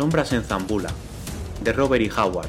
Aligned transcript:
Sombras 0.00 0.32
en 0.32 0.42
Zambula, 0.42 0.88
de 1.62 1.74
Robert 1.74 2.02
E. 2.02 2.10
Howard. 2.18 2.48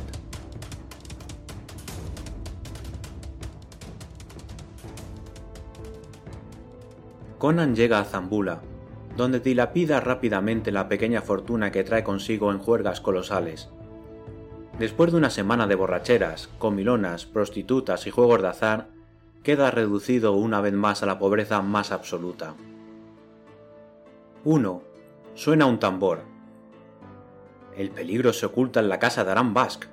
Conan 7.38 7.76
llega 7.76 8.00
a 8.00 8.06
Zambula, 8.06 8.62
donde 9.18 9.42
dilapida 9.42 10.00
rápidamente 10.00 10.72
la 10.72 10.88
pequeña 10.88 11.22
fortuna 11.22 11.74
que 11.74 11.84
trae 11.84 12.06
consigo 12.06 12.54
en 12.54 12.60
juergas 12.60 13.02
colosales. 13.02 13.68
Después 14.80 15.12
de 15.12 15.18
una 15.18 15.30
semana 15.30 15.68
de 15.68 15.76
borracheras, 15.76 16.48
comilonas, 16.58 17.26
prostitutas 17.26 18.08
y 18.08 18.12
juegos 18.12 18.42
de 18.42 18.48
azar, 18.48 18.88
queda 19.44 19.72
reducido 19.72 20.32
una 20.32 20.62
vez 20.62 20.72
más 20.74 21.04
a 21.04 21.06
la 21.06 21.20
pobreza 21.20 21.62
más 21.62 21.92
absoluta. 21.92 22.54
1. 24.46 24.82
Suena 25.36 25.66
un 25.66 25.80
tambor. 25.80 26.31
El 27.82 27.90
peligro 27.90 28.32
se 28.32 28.46
oculta 28.46 28.80
en 28.80 28.90
la 28.90 29.00
casa 29.00 29.26
de 29.26 29.32
Aram 29.32 29.56
Bask. 29.56 29.86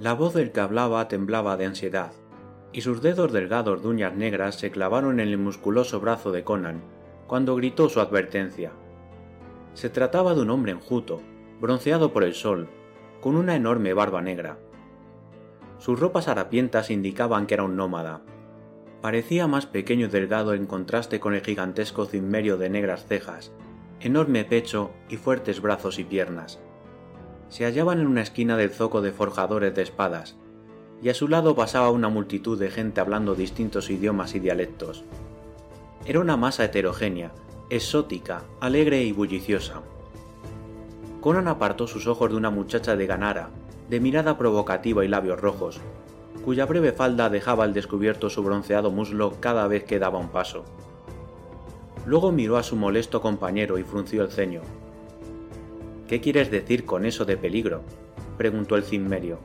La 0.00 0.12
voz 0.12 0.34
del 0.34 0.50
que 0.50 0.58
hablaba 0.58 1.06
temblaba 1.06 1.56
de 1.56 1.66
ansiedad, 1.66 2.10
y 2.72 2.80
sus 2.80 3.00
dedos 3.00 3.32
delgados 3.32 3.80
de 3.80 3.86
uñas 3.86 4.16
negras 4.16 4.56
se 4.56 4.72
clavaron 4.72 5.20
en 5.20 5.28
el 5.28 5.38
musculoso 5.38 6.00
brazo 6.00 6.32
de 6.32 6.42
Conan 6.42 6.82
cuando 7.28 7.54
gritó 7.54 7.88
su 7.88 8.00
advertencia. 8.00 8.72
Se 9.74 9.88
trataba 9.88 10.34
de 10.34 10.40
un 10.40 10.50
hombre 10.50 10.72
enjuto, 10.72 11.20
bronceado 11.60 12.12
por 12.12 12.24
el 12.24 12.34
sol, 12.34 12.68
con 13.20 13.36
una 13.36 13.54
enorme 13.54 13.92
barba 13.92 14.20
negra. 14.20 14.58
Sus 15.78 16.00
ropas 16.00 16.26
harapientas 16.26 16.90
indicaban 16.90 17.46
que 17.46 17.54
era 17.54 17.62
un 17.62 17.76
nómada. 17.76 18.22
Parecía 19.00 19.46
más 19.46 19.66
pequeño 19.66 20.06
y 20.06 20.10
delgado 20.10 20.54
en 20.54 20.66
contraste 20.66 21.20
con 21.20 21.34
el 21.34 21.42
gigantesco 21.42 22.06
cimmerio 22.06 22.56
de 22.56 22.68
negras 22.68 23.06
cejas, 23.06 23.52
enorme 24.00 24.44
pecho 24.44 24.90
y 25.08 25.18
fuertes 25.18 25.62
brazos 25.62 26.00
y 26.00 26.02
piernas. 26.02 26.58
Se 27.50 27.64
hallaban 27.64 28.00
en 28.00 28.06
una 28.06 28.22
esquina 28.22 28.56
del 28.56 28.70
zoco 28.70 29.02
de 29.02 29.12
forjadores 29.12 29.74
de 29.74 29.82
espadas, 29.82 30.36
y 31.02 31.08
a 31.08 31.14
su 31.14 31.28
lado 31.28 31.54
pasaba 31.54 31.90
una 31.90 32.08
multitud 32.08 32.58
de 32.58 32.70
gente 32.70 33.00
hablando 33.00 33.34
distintos 33.34 33.90
idiomas 33.90 34.34
y 34.34 34.38
dialectos. 34.38 35.04
Era 36.06 36.20
una 36.20 36.36
masa 36.36 36.64
heterogénea, 36.64 37.32
exótica, 37.68 38.44
alegre 38.60 39.02
y 39.02 39.12
bulliciosa. 39.12 39.82
Conan 41.20 41.48
apartó 41.48 41.86
sus 41.86 42.06
ojos 42.06 42.30
de 42.30 42.36
una 42.36 42.50
muchacha 42.50 42.96
de 42.96 43.06
Ganara, 43.06 43.50
de 43.88 44.00
mirada 44.00 44.38
provocativa 44.38 45.04
y 45.04 45.08
labios 45.08 45.40
rojos, 45.40 45.80
cuya 46.44 46.66
breve 46.66 46.92
falda 46.92 47.28
dejaba 47.28 47.64
al 47.64 47.74
descubierto 47.74 48.30
su 48.30 48.42
bronceado 48.42 48.90
muslo 48.90 49.34
cada 49.40 49.66
vez 49.66 49.84
que 49.84 49.98
daba 49.98 50.18
un 50.18 50.28
paso. 50.28 50.64
Luego 52.06 52.30
miró 52.32 52.56
a 52.56 52.62
su 52.62 52.76
molesto 52.76 53.20
compañero 53.20 53.76
y 53.76 53.82
frunció 53.82 54.22
el 54.22 54.30
ceño. 54.30 54.62
¿Qué 56.10 56.20
quieres 56.20 56.50
decir 56.50 56.86
con 56.86 57.06
eso 57.06 57.24
de 57.24 57.36
peligro? 57.36 57.82
preguntó 58.36 58.74
el 58.74 58.82
cimmerio. 58.82 59.38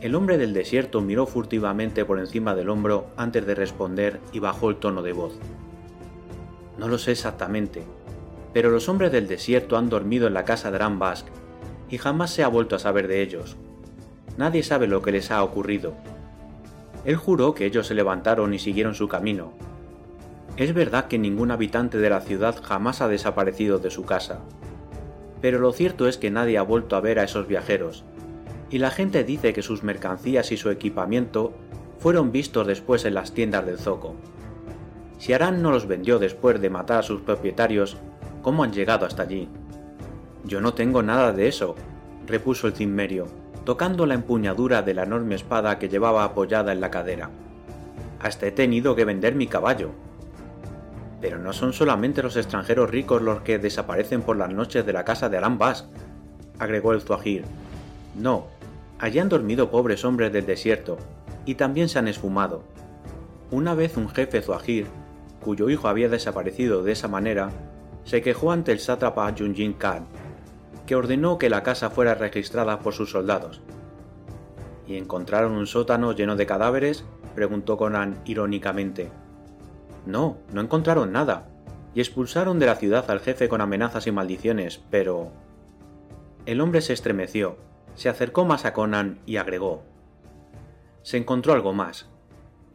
El 0.00 0.14
hombre 0.14 0.38
del 0.38 0.54
desierto 0.54 1.02
miró 1.02 1.26
furtivamente 1.26 2.06
por 2.06 2.18
encima 2.18 2.54
del 2.54 2.70
hombro 2.70 3.08
antes 3.18 3.44
de 3.44 3.54
responder 3.54 4.18
y 4.32 4.38
bajó 4.38 4.70
el 4.70 4.76
tono 4.76 5.02
de 5.02 5.12
voz. 5.12 5.38
No 6.78 6.88
lo 6.88 6.96
sé 6.96 7.12
exactamente, 7.12 7.82
pero 8.54 8.70
los 8.70 8.88
hombres 8.88 9.12
del 9.12 9.28
desierto 9.28 9.76
han 9.76 9.90
dormido 9.90 10.26
en 10.26 10.32
la 10.32 10.46
casa 10.46 10.70
de 10.70 10.78
Ram 10.78 10.98
Bask 10.98 11.26
y 11.90 11.98
jamás 11.98 12.30
se 12.30 12.42
ha 12.42 12.48
vuelto 12.48 12.74
a 12.74 12.78
saber 12.78 13.06
de 13.06 13.20
ellos. 13.20 13.58
Nadie 14.38 14.62
sabe 14.62 14.86
lo 14.86 15.02
que 15.02 15.12
les 15.12 15.30
ha 15.30 15.44
ocurrido. 15.44 15.92
Él 17.04 17.16
juró 17.16 17.52
que 17.52 17.66
ellos 17.66 17.86
se 17.86 17.94
levantaron 17.94 18.54
y 18.54 18.58
siguieron 18.58 18.94
su 18.94 19.06
camino. 19.06 19.52
Es 20.56 20.72
verdad 20.72 21.08
que 21.08 21.18
ningún 21.18 21.50
habitante 21.50 21.98
de 21.98 22.08
la 22.08 22.22
ciudad 22.22 22.56
jamás 22.62 23.02
ha 23.02 23.08
desaparecido 23.08 23.78
de 23.78 23.90
su 23.90 24.06
casa, 24.06 24.40
pero 25.40 25.58
lo 25.58 25.72
cierto 25.72 26.08
es 26.08 26.18
que 26.18 26.30
nadie 26.30 26.58
ha 26.58 26.62
vuelto 26.62 26.96
a 26.96 27.00
ver 27.00 27.18
a 27.18 27.24
esos 27.24 27.46
viajeros, 27.46 28.04
y 28.70 28.78
la 28.78 28.90
gente 28.90 29.24
dice 29.24 29.52
que 29.52 29.62
sus 29.62 29.82
mercancías 29.82 30.50
y 30.52 30.56
su 30.56 30.70
equipamiento 30.70 31.52
fueron 31.98 32.32
vistos 32.32 32.66
después 32.66 33.04
en 33.04 33.14
las 33.14 33.32
tiendas 33.32 33.64
del 33.64 33.78
zoco. 33.78 34.14
Si 35.18 35.32
Arán 35.32 35.62
no 35.62 35.70
los 35.70 35.86
vendió 35.86 36.18
después 36.18 36.60
de 36.60 36.70
matar 36.70 36.98
a 36.98 37.02
sus 37.02 37.20
propietarios, 37.20 37.96
¿cómo 38.42 38.64
han 38.64 38.72
llegado 38.72 39.06
hasta 39.06 39.22
allí? 39.22 39.48
Yo 40.44 40.60
no 40.60 40.74
tengo 40.74 41.02
nada 41.02 41.32
de 41.32 41.48
eso, 41.48 41.74
repuso 42.26 42.66
el 42.66 42.74
cimmerio, 42.74 43.26
tocando 43.64 44.06
la 44.06 44.14
empuñadura 44.14 44.82
de 44.82 44.94
la 44.94 45.04
enorme 45.04 45.34
espada 45.34 45.78
que 45.78 45.88
llevaba 45.88 46.24
apoyada 46.24 46.72
en 46.72 46.80
la 46.80 46.90
cadera. 46.90 47.30
Hasta 48.20 48.46
he 48.46 48.52
tenido 48.52 48.94
que 48.94 49.04
vender 49.04 49.34
mi 49.34 49.46
caballo. 49.46 49.90
Pero 51.20 51.38
no 51.38 51.52
son 51.52 51.72
solamente 51.72 52.22
los 52.22 52.36
extranjeros 52.36 52.90
ricos 52.90 53.22
los 53.22 53.40
que 53.40 53.58
desaparecen 53.58 54.22
por 54.22 54.36
las 54.36 54.52
noches 54.52 54.84
de 54.84 54.92
la 54.92 55.04
casa 55.04 55.28
de 55.28 55.38
Aram 55.38 55.58
Bask, 55.58 55.86
agregó 56.58 56.92
el 56.92 57.00
Zuajir. 57.00 57.44
No, 58.14 58.46
Allí 58.98 59.18
han 59.18 59.28
dormido 59.28 59.70
pobres 59.70 60.04
hombres 60.06 60.32
del 60.32 60.46
desierto, 60.46 60.96
y 61.44 61.56
también 61.56 61.88
se 61.88 61.98
han 61.98 62.08
esfumado. 62.08 62.62
Una 63.50 63.74
vez 63.74 63.96
un 63.98 64.08
jefe 64.08 64.40
zuajir, 64.40 64.86
cuyo 65.40 65.68
hijo 65.68 65.88
había 65.88 66.08
desaparecido 66.08 66.82
de 66.82 66.92
esa 66.92 67.06
manera, 67.06 67.50
se 68.04 68.22
quejó 68.22 68.52
ante 68.52 68.72
el 68.72 68.80
sátrapa 68.80 69.32
Junjin 69.36 69.74
Khan, 69.74 70.06
que 70.86 70.96
ordenó 70.96 71.36
que 71.36 71.50
la 71.50 71.62
casa 71.62 71.90
fuera 71.90 72.14
registrada 72.14 72.78
por 72.78 72.94
sus 72.94 73.10
soldados. 73.10 73.60
¿Y 74.86 74.96
encontraron 74.96 75.52
un 75.52 75.66
sótano 75.66 76.12
lleno 76.12 76.36
de 76.36 76.46
cadáveres? 76.46 77.04
preguntó 77.34 77.76
Conan 77.76 78.18
irónicamente. 78.24 79.10
No, 80.06 80.38
no 80.52 80.60
encontraron 80.60 81.12
nada, 81.12 81.48
y 81.94 82.00
expulsaron 82.00 82.58
de 82.58 82.66
la 82.66 82.76
ciudad 82.76 83.10
al 83.10 83.20
jefe 83.20 83.48
con 83.48 83.60
amenazas 83.60 84.06
y 84.06 84.12
maldiciones, 84.12 84.80
pero... 84.90 85.32
El 86.44 86.60
hombre 86.60 86.80
se 86.80 86.92
estremeció, 86.92 87.56
se 87.96 88.08
acercó 88.08 88.44
más 88.44 88.64
a 88.64 88.72
Conan 88.72 89.18
y 89.26 89.36
agregó. 89.36 89.82
Se 91.02 91.16
encontró 91.16 91.54
algo 91.54 91.72
más. 91.72 92.08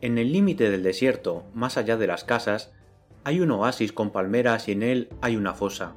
En 0.01 0.17
el 0.17 0.33
límite 0.33 0.69
del 0.69 0.83
desierto, 0.83 1.43
más 1.53 1.77
allá 1.77 1.95
de 1.95 2.07
las 2.07 2.23
casas, 2.23 2.73
hay 3.23 3.39
un 3.39 3.51
oasis 3.51 3.93
con 3.93 4.09
palmeras 4.09 4.67
y 4.67 4.71
en 4.71 4.81
él 4.81 5.09
hay 5.21 5.37
una 5.37 5.53
fosa. 5.53 5.93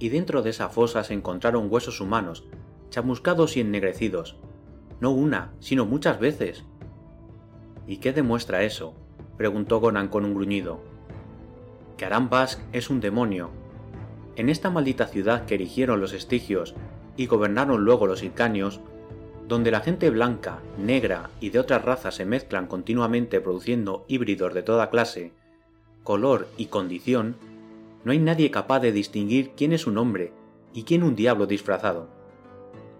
Y 0.00 0.08
dentro 0.08 0.42
de 0.42 0.50
esa 0.50 0.68
fosa 0.68 1.04
se 1.04 1.14
encontraron 1.14 1.68
huesos 1.70 2.00
humanos, 2.00 2.44
chamuscados 2.90 3.56
y 3.56 3.60
ennegrecidos. 3.60 4.36
No 5.00 5.12
una, 5.12 5.52
sino 5.60 5.86
muchas 5.86 6.18
veces. 6.18 6.64
¿Y 7.86 7.98
qué 7.98 8.12
demuestra 8.12 8.64
eso? 8.64 8.94
Preguntó 9.36 9.80
Conan 9.80 10.08
con 10.08 10.24
un 10.24 10.34
gruñido. 10.34 10.80
Que 11.96 12.04
Aram 12.04 12.28
Bask 12.28 12.60
es 12.72 12.90
un 12.90 13.00
demonio. 13.00 13.50
En 14.36 14.48
esta 14.48 14.70
maldita 14.70 15.06
ciudad 15.06 15.44
que 15.44 15.54
erigieron 15.54 16.00
los 16.00 16.12
estigios 16.12 16.74
y 17.16 17.26
gobernaron 17.26 17.84
luego 17.84 18.06
los 18.06 18.22
Ilcanios, 18.22 18.80
donde 19.46 19.70
la 19.70 19.80
gente 19.80 20.10
blanca, 20.10 20.60
negra 20.78 21.30
y 21.40 21.50
de 21.50 21.58
otras 21.58 21.84
razas 21.84 22.16
se 22.16 22.24
mezclan 22.24 22.66
continuamente 22.66 23.40
produciendo 23.40 24.04
híbridos 24.08 24.54
de 24.54 24.62
toda 24.62 24.90
clase, 24.90 25.32
color 26.02 26.48
y 26.56 26.66
condición, 26.66 27.36
no 28.04 28.12
hay 28.12 28.18
nadie 28.18 28.50
capaz 28.50 28.80
de 28.80 28.92
distinguir 28.92 29.52
quién 29.56 29.72
es 29.72 29.86
un 29.86 29.98
hombre 29.98 30.32
y 30.72 30.82
quién 30.82 31.02
un 31.02 31.14
diablo 31.14 31.46
disfrazado. 31.46 32.08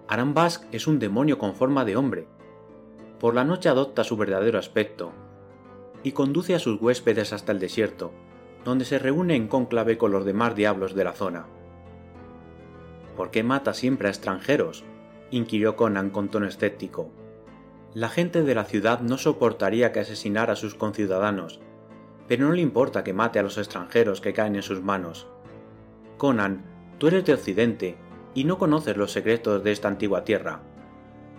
Arambask 0.08 0.64
es 0.72 0.86
un 0.86 0.98
demonio 0.98 1.38
con 1.38 1.54
forma 1.54 1.84
de 1.84 1.96
hombre. 1.96 2.26
Por 3.18 3.34
la 3.34 3.44
noche 3.44 3.68
adopta 3.68 4.04
su 4.04 4.16
verdadero 4.16 4.58
aspecto 4.58 5.12
y 6.04 6.12
conduce 6.12 6.54
a 6.54 6.60
sus 6.60 6.80
huéspedes 6.80 7.32
hasta 7.32 7.50
el 7.50 7.58
desierto, 7.58 8.12
donde 8.64 8.84
se 8.84 8.98
reúne 9.00 9.34
en 9.34 9.48
cónclave 9.48 9.98
con 9.98 10.12
los 10.12 10.24
demás 10.24 10.54
diablos 10.54 10.94
de 10.94 11.02
la 11.02 11.12
zona. 11.12 11.46
¿Por 13.16 13.30
qué 13.30 13.42
mata 13.42 13.74
siempre 13.74 14.06
a 14.08 14.10
extranjeros? 14.10 14.84
inquirió 15.30 15.74
Conan 15.76 16.10
con 16.10 16.28
tono 16.28 16.46
escéptico. 16.46 17.10
La 17.94 18.08
gente 18.08 18.42
de 18.42 18.54
la 18.54 18.64
ciudad 18.64 19.00
no 19.00 19.18
soportaría 19.18 19.92
que 19.92 20.00
asesinara 20.00 20.52
a 20.52 20.56
sus 20.56 20.74
conciudadanos, 20.74 21.60
pero 22.28 22.46
no 22.46 22.52
le 22.52 22.62
importa 22.62 23.02
que 23.02 23.12
mate 23.12 23.38
a 23.38 23.42
los 23.42 23.56
extranjeros 23.56 24.20
que 24.20 24.32
caen 24.32 24.56
en 24.56 24.62
sus 24.62 24.82
manos. 24.82 25.26
Conan, 26.18 26.64
tú 26.98 27.08
eres 27.08 27.24
de 27.24 27.34
Occidente 27.34 27.96
y 28.34 28.44
no 28.44 28.58
conoces 28.58 28.96
los 28.96 29.12
secretos 29.12 29.64
de 29.64 29.72
esta 29.72 29.88
antigua 29.88 30.24
tierra. 30.24 30.60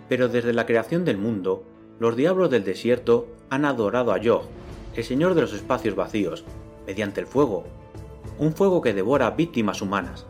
Pero 0.09 0.27
desde 0.27 0.53
la 0.53 0.65
creación 0.65 1.05
del 1.05 1.17
mundo, 1.17 1.63
los 1.99 2.15
diablos 2.15 2.49
del 2.49 2.63
desierto 2.63 3.27
han 3.49 3.65
adorado 3.65 4.11
a 4.11 4.17
Yog, 4.17 4.47
el 4.95 5.03
señor 5.03 5.33
de 5.33 5.41
los 5.41 5.53
espacios 5.53 5.95
vacíos, 5.95 6.45
mediante 6.87 7.19
el 7.19 7.27
fuego, 7.27 7.65
un 8.39 8.53
fuego 8.53 8.81
que 8.81 8.93
devora 8.93 9.31
víctimas 9.31 9.81
humanas. 9.81 10.25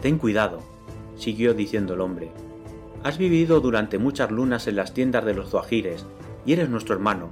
Ten 0.00 0.18
cuidado, 0.18 0.60
siguió 1.16 1.54
diciendo 1.54 1.94
el 1.94 2.00
hombre. 2.00 2.30
Has 3.02 3.18
vivido 3.18 3.60
durante 3.60 3.98
muchas 3.98 4.30
lunas 4.30 4.66
en 4.66 4.76
las 4.76 4.94
tiendas 4.94 5.24
de 5.24 5.34
los 5.34 5.50
zuajires, 5.50 6.06
y 6.46 6.52
eres 6.52 6.68
nuestro 6.68 6.94
hermano. 6.94 7.28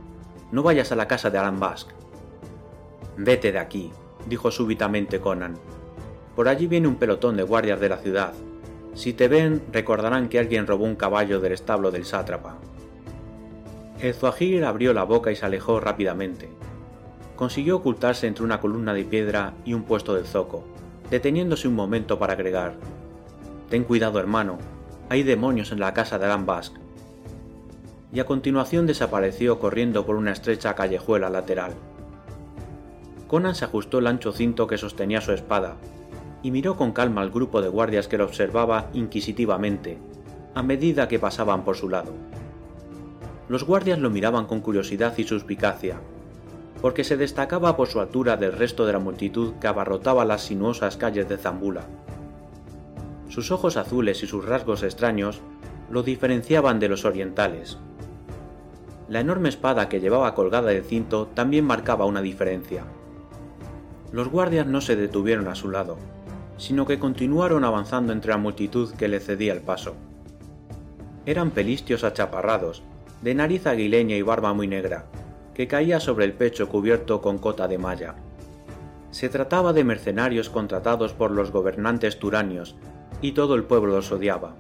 No 0.50 0.62
vayas 0.62 0.92
a 0.92 0.96
la 0.96 1.08
casa 1.08 1.30
de 1.30 1.38
Alan 1.38 1.60
Bask. 1.60 1.88
Vete 3.16 3.52
de 3.52 3.58
aquí, 3.58 3.90
dijo 4.28 4.50
súbitamente 4.50 5.20
Conan. 5.20 5.56
Por 6.34 6.48
allí 6.48 6.66
viene 6.66 6.88
un 6.88 6.96
pelotón 6.96 7.36
de 7.36 7.42
guardias 7.42 7.80
de 7.80 7.88
la 7.88 7.98
ciudad. 7.98 8.32
Si 8.94 9.12
te 9.12 9.28
ven, 9.28 9.62
recordarán 9.72 10.28
que 10.28 10.38
alguien 10.38 10.66
robó 10.66 10.84
un 10.84 10.96
caballo 10.96 11.40
del 11.40 11.52
establo 11.52 11.90
del 11.90 12.04
sátrapa. 12.04 12.58
El 14.00 14.14
zuajir 14.14 14.64
abrió 14.64 14.92
la 14.92 15.04
boca 15.04 15.30
y 15.30 15.36
se 15.36 15.46
alejó 15.46 15.80
rápidamente. 15.80 16.48
Consiguió 17.36 17.76
ocultarse 17.76 18.26
entre 18.26 18.44
una 18.44 18.60
columna 18.60 18.94
de 18.94 19.04
piedra 19.04 19.54
y 19.64 19.74
un 19.74 19.84
puesto 19.84 20.14
del 20.14 20.26
zoco, 20.26 20.64
deteniéndose 21.10 21.68
un 21.68 21.74
momento 21.74 22.18
para 22.18 22.34
agregar 22.34 22.74
Ten 23.72 23.84
cuidado, 23.84 24.18
hermano. 24.20 24.58
Hay 25.08 25.22
demonios 25.22 25.72
en 25.72 25.80
la 25.80 25.94
casa 25.94 26.18
de 26.18 26.26
Alan 26.26 26.44
Basque. 26.44 26.78
Y 28.12 28.20
a 28.20 28.26
continuación 28.26 28.86
desapareció 28.86 29.58
corriendo 29.58 30.04
por 30.04 30.16
una 30.16 30.30
estrecha 30.30 30.74
callejuela 30.74 31.30
lateral. 31.30 31.72
Conan 33.28 33.54
se 33.54 33.64
ajustó 33.64 34.00
el 34.00 34.08
ancho 34.08 34.30
cinto 34.32 34.66
que 34.66 34.76
sostenía 34.76 35.22
su 35.22 35.32
espada 35.32 35.76
y 36.42 36.50
miró 36.50 36.76
con 36.76 36.92
calma 36.92 37.22
al 37.22 37.30
grupo 37.30 37.62
de 37.62 37.70
guardias 37.70 38.08
que 38.08 38.18
lo 38.18 38.24
observaba 38.24 38.90
inquisitivamente, 38.92 39.96
a 40.54 40.62
medida 40.62 41.08
que 41.08 41.18
pasaban 41.18 41.64
por 41.64 41.78
su 41.78 41.88
lado. 41.88 42.12
Los 43.52 43.64
guardias 43.64 43.99
lo 43.99 44.08
miraban 44.08 44.46
con 44.46 44.62
curiosidad 44.62 45.12
y 45.19 45.25
suspicacia, 45.25 46.00
porque 46.81 47.04
se 47.04 47.19
destacaba 47.19 47.76
por 47.76 47.87
su 47.87 48.00
altura 48.00 48.38
del 48.38 48.54
resto 48.54 48.87
de 48.87 48.94
la 48.94 48.99
multitud 48.99 49.52
que 49.60 49.66
abarrotaba 49.66 50.25
las 50.25 50.40
sinuosas 50.40 50.96
calles 50.96 51.28
de 51.28 51.37
Zambula. 51.37 51.82
Sus 53.28 53.50
ojos 53.50 53.76
azules 53.76 54.22
y 54.22 54.26
sus 54.26 54.46
rasgos 54.46 54.82
extraños 54.82 55.43
lo 55.90 56.02
diferenciaban 56.02 56.81
de 56.81 56.88
los 56.88 57.04
orientales. 57.04 57.76
La 59.10 59.20
enorme 59.20 59.50
espada 59.50 59.90
que 59.90 60.00
llevaba 60.00 60.34
colgada 60.34 60.70
del 60.70 60.84
cinto 60.84 61.26
también 61.34 61.66
marcaba 61.66 62.06
una 62.06 62.22
diferencia. 62.22 62.84
Los 64.12 64.28
guardias 64.28 64.66
no 64.66 64.81
se 64.81 64.96
detuvieron 64.96 65.46
a 65.49 65.54
su 65.56 65.69
lado, 65.69 65.99
sino 66.56 66.87
que 66.87 66.99
continuaron 66.99 67.64
avanzando 67.64 68.14
entre 68.14 68.31
la 68.31 68.38
multitud 68.38 68.94
que 68.94 69.08
le 69.08 69.20
cedía 69.20 69.52
el 69.52 69.60
paso. 69.60 69.94
Eran 71.26 71.50
pelistios 71.50 72.02
achaparrados, 72.02 72.82
de 73.22 73.34
nariz 73.34 73.66
aguileña 73.66 74.16
y 74.16 74.22
barba 74.22 74.52
muy 74.52 74.66
negra, 74.66 75.06
que 75.54 75.69
caía 75.69 76.00
sobre 76.00 76.24
el 76.24 76.32
pecho 76.32 76.69
cubierto 76.69 77.20
con 77.20 77.38
cota 77.38 77.69
de 77.69 77.78
malla. 77.78 78.16
Se 79.10 79.28
trataba 79.28 79.72
de 79.72 79.84
mercenarios 79.84 80.50
contratados 80.50 81.12
por 81.12 81.30
los 81.30 81.52
gobernantes 81.52 82.19
turanios 82.19 82.76
y 83.20 83.32
todo 83.32 83.54
el 83.54 83.64
pueblo 83.64 83.96
los 83.96 84.10
odiaba. 84.10 84.56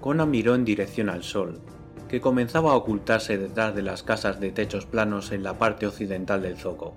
Conan 0.00 0.30
miró 0.30 0.54
en 0.54 0.64
dirección 0.64 1.08
al 1.08 1.22
sol, 1.22 1.60
que 2.08 2.20
comenzaba 2.20 2.72
a 2.72 2.76
ocultarse 2.76 3.38
detrás 3.38 3.74
de 3.74 3.82
las 3.82 4.02
casas 4.02 4.40
de 4.40 4.50
techos 4.50 4.86
planos 4.86 5.32
en 5.32 5.42
la 5.42 5.58
parte 5.58 5.86
occidental 5.86 6.42
del 6.42 6.56
zoco. 6.56 6.96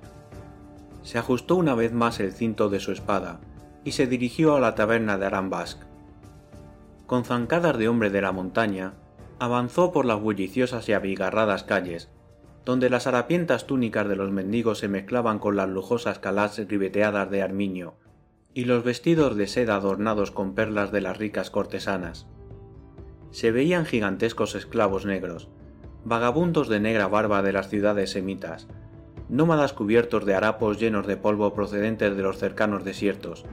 Se 1.03 1.17
ajustó 1.17 1.55
una 1.55 1.73
vez 1.73 1.93
más 1.93 2.19
el 2.19 2.33
cinto 2.33 2.69
de 2.69 2.81
su 2.81 2.91
espada 2.91 3.39
y 3.85 3.93
se 3.93 4.07
dirigió 4.07 4.55
a 4.55 4.59
la 4.59 4.75
taberna 4.75 5.17
de 5.17 5.25
Arambask. 5.25 5.79
Con 7.05 7.23
zancadas 7.23 7.77
de 7.77 7.87
hombre 7.87 8.09
de 8.09 8.21
la 8.21 8.33
montaña, 8.33 8.95
avanzó 9.39 9.91
por 9.91 10.05
las 10.05 10.19
bulliciosas 10.19 10.89
y 10.89 10.93
abigarradas 10.93 11.63
calles, 11.63 12.09
donde 12.65 12.89
las 12.89 13.07
harapientas 13.07 13.67
túnicas 13.67 14.07
de 14.07 14.15
los 14.15 14.31
mendigos 14.31 14.79
se 14.79 14.87
mezclaban 14.87 15.39
con 15.39 15.55
las 15.55 15.69
lujosas 15.69 16.19
calas 16.19 16.57
ribeteadas 16.57 17.29
de 17.29 17.41
armiño, 17.41 17.93
y 18.53 18.65
los 18.65 18.83
vestidos 18.83 19.35
de 19.35 19.47
seda 19.47 19.75
adornados 19.75 20.31
con 20.31 20.55
perlas 20.55 20.91
de 20.91 21.01
las 21.01 21.17
ricas 21.17 21.49
cortesanas. 21.49 22.27
Se 23.31 23.51
veían 23.51 23.85
gigantescos 23.85 24.55
esclavos 24.55 25.05
negros, 25.05 25.47
vagabundos 26.03 26.67
de 26.67 26.79
negra 26.79 27.07
barba 27.07 27.43
de 27.43 27.53
las 27.53 27.69
ciudades 27.69 28.11
semitas, 28.11 28.67
nómadas 29.29 29.73
cubiertos 29.73 30.25
de 30.25 30.35
harapos 30.35 30.79
llenos 30.79 31.05
de 31.05 31.17
polvo 31.17 31.53
procedentes 31.53 32.15
de 32.15 32.23
los 32.23 32.37
cercanos 32.37 32.83
desiertos, 32.83 33.45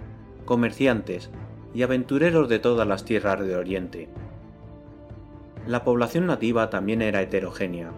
comerciantes 0.44 1.30
y 1.74 1.82
aventureros 1.82 2.48
de 2.48 2.60
todas 2.60 2.86
las 2.86 3.04
tierras 3.04 3.40
de 3.40 3.56
Oriente. 3.56 4.08
La 5.66 5.82
población 5.82 6.26
nativa 6.26 6.68
también 6.68 7.00
era 7.00 7.22
heterogénea. 7.22 7.90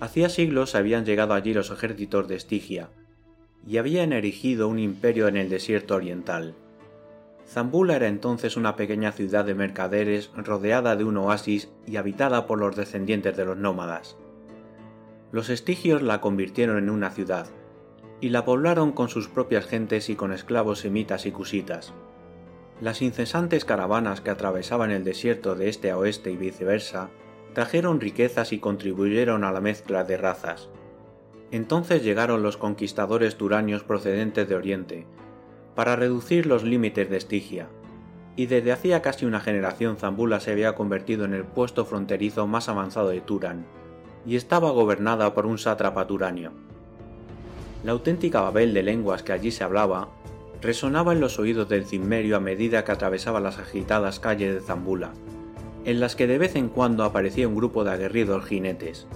Hacía 0.00 0.28
siglos 0.28 0.74
habían 0.74 1.04
llegado 1.04 1.34
allí 1.34 1.54
los 1.54 1.70
ejércitos 1.70 2.26
de 2.26 2.34
Estigia, 2.34 2.88
y 3.66 3.78
habían 3.78 4.12
erigido 4.12 4.68
un 4.68 4.80
imperio 4.80 5.28
en 5.28 5.36
el 5.36 5.48
desierto 5.48 5.94
oriental. 5.94 6.54
Zambula 7.46 7.94
era 7.96 8.08
entonces 8.08 8.56
una 8.56 8.74
pequeña 8.74 9.12
ciudad 9.12 9.44
de 9.44 9.54
mercaderes 9.54 10.30
rodeada 10.36 10.96
de 10.96 11.04
un 11.04 11.16
oasis 11.16 11.70
y 11.86 11.96
habitada 11.96 12.46
por 12.46 12.58
los 12.58 12.74
descendientes 12.74 13.36
de 13.36 13.44
los 13.44 13.56
nómadas. 13.56 14.16
Los 15.30 15.50
estigios 15.50 16.02
la 16.02 16.20
convirtieron 16.20 16.78
en 16.78 16.90
una 16.90 17.10
ciudad, 17.10 17.46
y 18.20 18.30
la 18.30 18.44
poblaron 18.44 18.92
con 18.92 19.08
sus 19.08 19.28
propias 19.28 19.66
gentes 19.66 20.08
y 20.08 20.16
con 20.16 20.32
esclavos 20.32 20.80
semitas 20.80 21.24
y 21.26 21.30
cusitas. 21.30 21.92
Las 22.80 23.02
incesantes 23.02 23.64
caravanas 23.64 24.20
que 24.20 24.30
atravesaban 24.30 24.90
el 24.90 25.04
desierto 25.04 25.54
de 25.54 25.68
este 25.68 25.90
a 25.90 25.98
oeste 25.98 26.32
y 26.32 26.36
viceversa 26.36 27.08
trajeron 27.54 28.00
riquezas 28.00 28.52
y 28.52 28.58
contribuyeron 28.58 29.44
a 29.44 29.52
la 29.52 29.60
mezcla 29.60 30.02
de 30.02 30.16
razas. 30.16 30.68
Entonces 31.52 32.02
llegaron 32.02 32.42
los 32.42 32.56
conquistadores 32.56 33.36
turanios 33.36 33.84
procedentes 33.84 34.48
de 34.48 34.56
Oriente, 34.56 35.06
para 35.76 35.94
reducir 35.94 36.46
los 36.46 36.64
límites 36.64 37.08
de 37.08 37.16
Estigia, 37.16 37.68
y 38.34 38.46
desde 38.46 38.72
hacía 38.72 39.02
casi 39.02 39.24
una 39.24 39.38
generación 39.38 39.96
Zambula 39.96 40.40
se 40.40 40.50
había 40.50 40.74
convertido 40.74 41.24
en 41.24 41.32
el 41.32 41.44
puesto 41.44 41.84
fronterizo 41.84 42.48
más 42.48 42.68
avanzado 42.68 43.10
de 43.10 43.20
Turan, 43.20 43.66
y 44.26 44.34
estaba 44.34 44.72
gobernada 44.72 45.32
por 45.32 45.46
un 45.46 45.58
sátrapa 45.58 46.08
turanio. 46.08 46.52
La 47.84 47.92
auténtica 47.92 48.40
babel 48.40 48.74
de 48.74 48.82
lenguas 48.82 49.22
que 49.22 49.32
allí 49.32 49.52
se 49.52 49.62
hablaba 49.62 50.08
resonaba 50.64 51.12
en 51.12 51.20
los 51.20 51.38
oídos 51.38 51.68
del 51.68 51.84
cimmerio 51.84 52.38
a 52.38 52.40
medida 52.40 52.84
que 52.84 52.92
atravesaba 52.92 53.38
las 53.38 53.58
agitadas 53.58 54.18
calles 54.18 54.54
de 54.54 54.60
Zambula, 54.62 55.12
en 55.84 56.00
las 56.00 56.16
que 56.16 56.26
de 56.26 56.38
vez 56.38 56.56
en 56.56 56.70
cuando 56.70 57.04
aparecía 57.04 57.46
un 57.46 57.54
grupo 57.54 57.84
de 57.84 57.90
aguerridos 57.90 58.46
jinetes. 58.46 59.06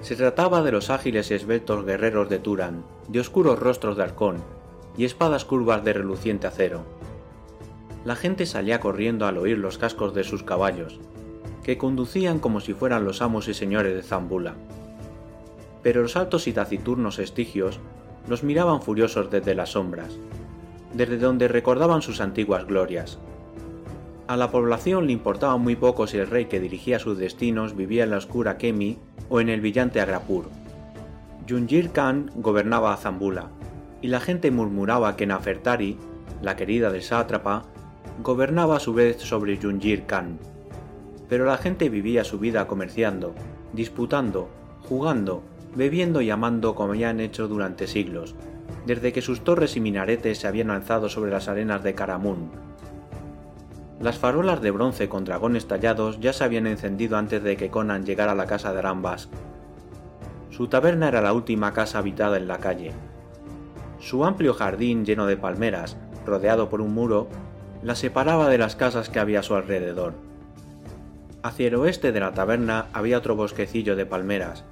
Se 0.00 0.16
trataba 0.16 0.62
de 0.62 0.72
los 0.72 0.88
ágiles 0.88 1.30
y 1.30 1.34
esbeltos 1.34 1.84
guerreros 1.84 2.30
de 2.30 2.38
Turan, 2.38 2.84
de 3.08 3.20
oscuros 3.20 3.58
rostros 3.58 3.98
de 3.98 4.04
halcón 4.04 4.38
y 4.96 5.04
espadas 5.04 5.44
curvas 5.44 5.84
de 5.84 5.92
reluciente 5.92 6.46
acero. 6.46 6.84
La 8.06 8.16
gente 8.16 8.46
salía 8.46 8.80
corriendo 8.80 9.26
al 9.26 9.36
oír 9.36 9.58
los 9.58 9.76
cascos 9.76 10.14
de 10.14 10.24
sus 10.24 10.42
caballos, 10.42 10.98
que 11.64 11.76
conducían 11.76 12.38
como 12.38 12.60
si 12.60 12.72
fueran 12.72 13.04
los 13.04 13.20
amos 13.20 13.48
y 13.48 13.52
señores 13.52 13.94
de 13.94 14.02
Zambula. 14.02 14.54
Pero 15.82 16.00
los 16.00 16.16
altos 16.16 16.46
y 16.46 16.54
taciturnos 16.54 17.18
estigios 17.18 17.78
los 18.26 18.42
miraban 18.42 18.80
furiosos 18.80 19.30
desde 19.30 19.54
las 19.54 19.72
sombras, 19.72 20.18
desde 20.96 21.18
donde 21.18 21.48
recordaban 21.48 22.02
sus 22.02 22.20
antiguas 22.20 22.66
glorias. 22.66 23.18
A 24.26 24.36
la 24.36 24.50
población 24.50 25.06
le 25.06 25.12
importaba 25.12 25.56
muy 25.56 25.76
poco 25.76 26.06
si 26.06 26.18
el 26.18 26.26
rey 26.26 26.46
que 26.46 26.58
dirigía 26.58 26.98
sus 26.98 27.18
destinos 27.18 27.76
vivía 27.76 28.04
en 28.04 28.10
la 28.10 28.16
oscura 28.16 28.58
Kemi 28.58 28.98
o 29.28 29.40
en 29.40 29.48
el 29.48 29.60
brillante 29.60 30.00
Agrapur. 30.00 30.46
Jungir 31.48 31.90
Khan 31.90 32.32
gobernaba 32.34 32.92
a 32.92 32.96
Zambula, 32.96 33.50
y 34.02 34.08
la 34.08 34.20
gente 34.20 34.50
murmuraba 34.50 35.16
que 35.16 35.26
Nafertari, 35.26 35.96
la 36.42 36.56
querida 36.56 36.90
del 36.90 37.02
sátrapa, 37.02 37.64
gobernaba 38.22 38.76
a 38.76 38.80
su 38.80 38.94
vez 38.94 39.18
sobre 39.18 39.58
Jungir 39.58 40.06
Khan. 40.06 40.38
Pero 41.28 41.44
la 41.44 41.58
gente 41.58 41.88
vivía 41.88 42.24
su 42.24 42.38
vida 42.38 42.66
comerciando, 42.66 43.34
disputando, 43.72 44.48
jugando, 44.88 45.42
bebiendo 45.76 46.20
y 46.20 46.30
amando 46.30 46.74
como 46.74 46.94
ya 46.94 47.10
han 47.10 47.20
hecho 47.20 47.46
durante 47.46 47.86
siglos, 47.86 48.34
desde 48.86 49.12
que 49.12 49.20
sus 49.20 49.44
torres 49.44 49.76
y 49.76 49.80
minaretes 49.80 50.38
se 50.38 50.46
habían 50.46 50.70
alzado 50.70 51.08
sobre 51.08 51.30
las 51.30 51.48
arenas 51.48 51.82
de 51.82 51.94
Karamun, 51.94 52.50
las 54.00 54.18
farolas 54.18 54.60
de 54.60 54.70
bronce 54.70 55.08
con 55.08 55.24
dragones 55.24 55.66
tallados 55.66 56.20
ya 56.20 56.34
se 56.34 56.44
habían 56.44 56.66
encendido 56.66 57.16
antes 57.16 57.42
de 57.42 57.56
que 57.56 57.70
Conan 57.70 58.04
llegara 58.04 58.32
a 58.32 58.34
la 58.34 58.46
casa 58.46 58.72
de 58.72 58.80
Arambas. 58.80 59.30
Su 60.50 60.68
taberna 60.68 61.08
era 61.08 61.22
la 61.22 61.32
última 61.32 61.72
casa 61.72 61.98
habitada 61.98 62.36
en 62.36 62.46
la 62.46 62.58
calle. 62.58 62.92
Su 63.98 64.26
amplio 64.26 64.52
jardín 64.52 65.06
lleno 65.06 65.26
de 65.26 65.38
palmeras, 65.38 65.96
rodeado 66.26 66.68
por 66.68 66.82
un 66.82 66.92
muro, 66.92 67.28
la 67.82 67.94
separaba 67.94 68.50
de 68.50 68.58
las 68.58 68.76
casas 68.76 69.08
que 69.08 69.18
había 69.18 69.40
a 69.40 69.42
su 69.42 69.54
alrededor. 69.54 70.12
Hacia 71.42 71.68
el 71.68 71.76
oeste 71.76 72.12
de 72.12 72.20
la 72.20 72.34
taberna 72.34 72.88
había 72.92 73.16
otro 73.16 73.34
bosquecillo 73.34 73.96
de 73.96 74.04
palmeras, 74.04 74.64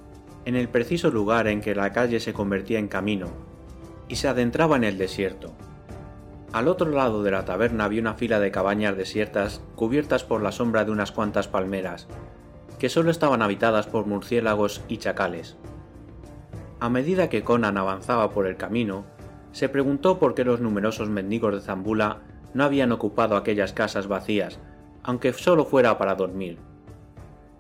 en 0.44 0.54
el 0.54 0.68
preciso 0.68 1.10
lugar 1.10 1.46
en 1.48 1.62
que 1.62 1.74
la 1.74 1.92
calle 1.94 2.20
se 2.20 2.34
convertía 2.34 2.78
en 2.78 2.88
camino, 2.88 3.28
y 4.08 4.16
se 4.16 4.28
adentraba 4.28 4.76
en 4.76 4.84
el 4.84 4.98
desierto. 4.98 5.54
Al 6.52 6.68
otro 6.68 6.90
lado 6.90 7.22
de 7.22 7.32
la 7.32 7.44
taberna 7.44 7.84
había 7.84 8.00
una 8.00 8.14
fila 8.14 8.38
de 8.38 8.50
cabañas 8.50 8.96
desiertas 8.96 9.60
cubiertas 9.74 10.22
por 10.22 10.40
la 10.40 10.52
sombra 10.52 10.84
de 10.84 10.92
unas 10.92 11.10
cuantas 11.10 11.48
palmeras, 11.48 12.06
que 12.78 12.88
solo 12.88 13.10
estaban 13.10 13.42
habitadas 13.42 13.86
por 13.86 14.06
murciélagos 14.06 14.82
y 14.86 14.98
chacales. 14.98 15.56
A 16.80 16.88
medida 16.88 17.28
que 17.28 17.42
Conan 17.42 17.76
avanzaba 17.76 18.30
por 18.30 18.46
el 18.46 18.56
camino, 18.56 19.04
se 19.52 19.68
preguntó 19.68 20.18
por 20.18 20.34
qué 20.34 20.44
los 20.44 20.60
numerosos 20.60 21.08
mendigos 21.08 21.54
de 21.54 21.60
Zambula 21.60 22.22
no 22.54 22.64
habían 22.64 22.92
ocupado 22.92 23.36
aquellas 23.36 23.72
casas 23.72 24.06
vacías, 24.06 24.60
aunque 25.02 25.32
solo 25.32 25.64
fuera 25.64 25.98
para 25.98 26.14
dormir. 26.14 26.58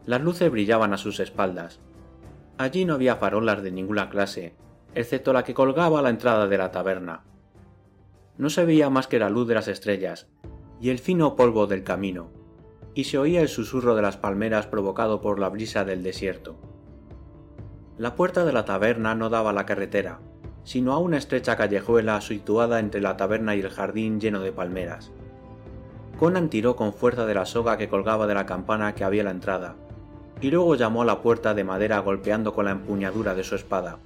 Las 0.06 0.20
luces 0.20 0.50
brillaban 0.50 0.92
a 0.92 0.98
sus 0.98 1.20
espaldas. 1.20 1.80
Allí 2.58 2.84
no 2.84 2.94
había 2.94 3.16
farolas 3.16 3.62
de 3.62 3.70
ninguna 3.72 4.08
clase, 4.08 4.54
excepto 4.94 5.32
la 5.32 5.44
que 5.44 5.54
colgaba 5.54 5.98
a 5.98 6.02
la 6.02 6.10
entrada 6.10 6.46
de 6.46 6.58
la 6.58 6.70
taberna 6.70 7.22
no 8.36 8.50
se 8.50 8.64
veía 8.64 8.90
más 8.90 9.06
que 9.06 9.18
la 9.18 9.30
luz 9.30 9.46
de 9.46 9.54
las 9.54 9.68
estrellas 9.68 10.26
y 10.80 10.90
el 10.90 10.98
fino 10.98 11.36
polvo 11.36 11.66
del 11.66 11.84
camino, 11.84 12.30
y 12.94 13.04
se 13.04 13.18
oía 13.18 13.40
el 13.40 13.48
susurro 13.48 13.94
de 13.94 14.02
las 14.02 14.16
palmeras 14.16 14.66
provocado 14.66 15.20
por 15.20 15.38
la 15.38 15.48
brisa 15.48 15.84
del 15.84 16.02
desierto. 16.02 16.56
La 17.96 18.16
puerta 18.16 18.44
de 18.44 18.52
la 18.52 18.64
taberna 18.64 19.14
no 19.14 19.30
daba 19.30 19.50
a 19.50 19.52
la 19.52 19.66
carretera, 19.66 20.18
sino 20.64 20.92
a 20.92 20.98
una 20.98 21.16
estrecha 21.16 21.56
callejuela 21.56 22.20
situada 22.20 22.80
entre 22.80 23.00
la 23.00 23.16
taberna 23.16 23.54
y 23.54 23.60
el 23.60 23.70
jardín 23.70 24.20
lleno 24.20 24.40
de 24.40 24.52
palmeras. 24.52 25.12
Conan 26.18 26.50
tiró 26.50 26.74
con 26.74 26.92
fuerza 26.92 27.26
de 27.26 27.34
la 27.34 27.46
soga 27.46 27.76
que 27.76 27.88
colgaba 27.88 28.26
de 28.26 28.34
la 28.34 28.46
campana 28.46 28.94
que 28.94 29.04
había 29.04 29.22
a 29.22 29.26
la 29.26 29.30
entrada, 29.30 29.76
y 30.40 30.50
luego 30.50 30.74
llamó 30.74 31.02
a 31.02 31.06
la 31.06 31.22
puerta 31.22 31.54
de 31.54 31.64
madera 31.64 32.00
golpeando 32.00 32.52
con 32.52 32.64
la 32.64 32.72
empuñadura 32.72 33.34
de 33.34 33.44
su 33.44 33.54
espada. 33.54 33.98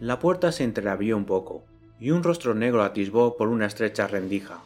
La 0.00 0.20
puerta 0.20 0.52
se 0.52 0.62
entreabrió 0.62 1.16
un 1.16 1.24
poco, 1.24 1.64
y 1.98 2.12
un 2.12 2.22
rostro 2.22 2.54
negro 2.54 2.84
atisbó 2.84 3.36
por 3.36 3.48
una 3.48 3.66
estrecha 3.66 4.06
rendija. 4.06 4.60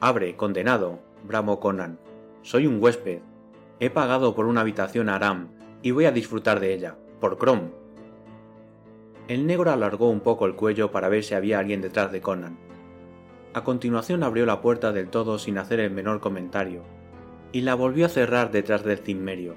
Abre, 0.00 0.36
condenado, 0.36 1.00
bramó 1.28 1.60
Conan. 1.60 1.98
Soy 2.40 2.66
un 2.66 2.82
huésped. 2.82 3.18
He 3.78 3.90
pagado 3.90 4.34
por 4.34 4.46
una 4.46 4.62
habitación 4.62 5.10
a 5.10 5.16
Aram, 5.16 5.48
y 5.82 5.90
voy 5.90 6.06
a 6.06 6.12
disfrutar 6.12 6.60
de 6.60 6.72
ella, 6.72 6.96
por 7.20 7.36
Crom. 7.36 7.72
El 9.28 9.46
negro 9.46 9.70
alargó 9.70 10.08
un 10.08 10.20
poco 10.20 10.46
el 10.46 10.54
cuello 10.54 10.90
para 10.90 11.10
ver 11.10 11.24
si 11.24 11.34
había 11.34 11.58
alguien 11.58 11.82
detrás 11.82 12.10
de 12.10 12.22
Conan. 12.22 12.56
A 13.52 13.64
continuación 13.64 14.22
abrió 14.22 14.46
la 14.46 14.62
puerta 14.62 14.92
del 14.92 15.10
todo 15.10 15.38
sin 15.38 15.58
hacer 15.58 15.78
el 15.78 15.90
menor 15.90 16.20
comentario, 16.20 16.84
y 17.52 17.60
la 17.60 17.74
volvió 17.74 18.06
a 18.06 18.08
cerrar 18.08 18.50
detrás 18.50 18.82
del 18.82 18.96
cimmerio, 18.96 19.56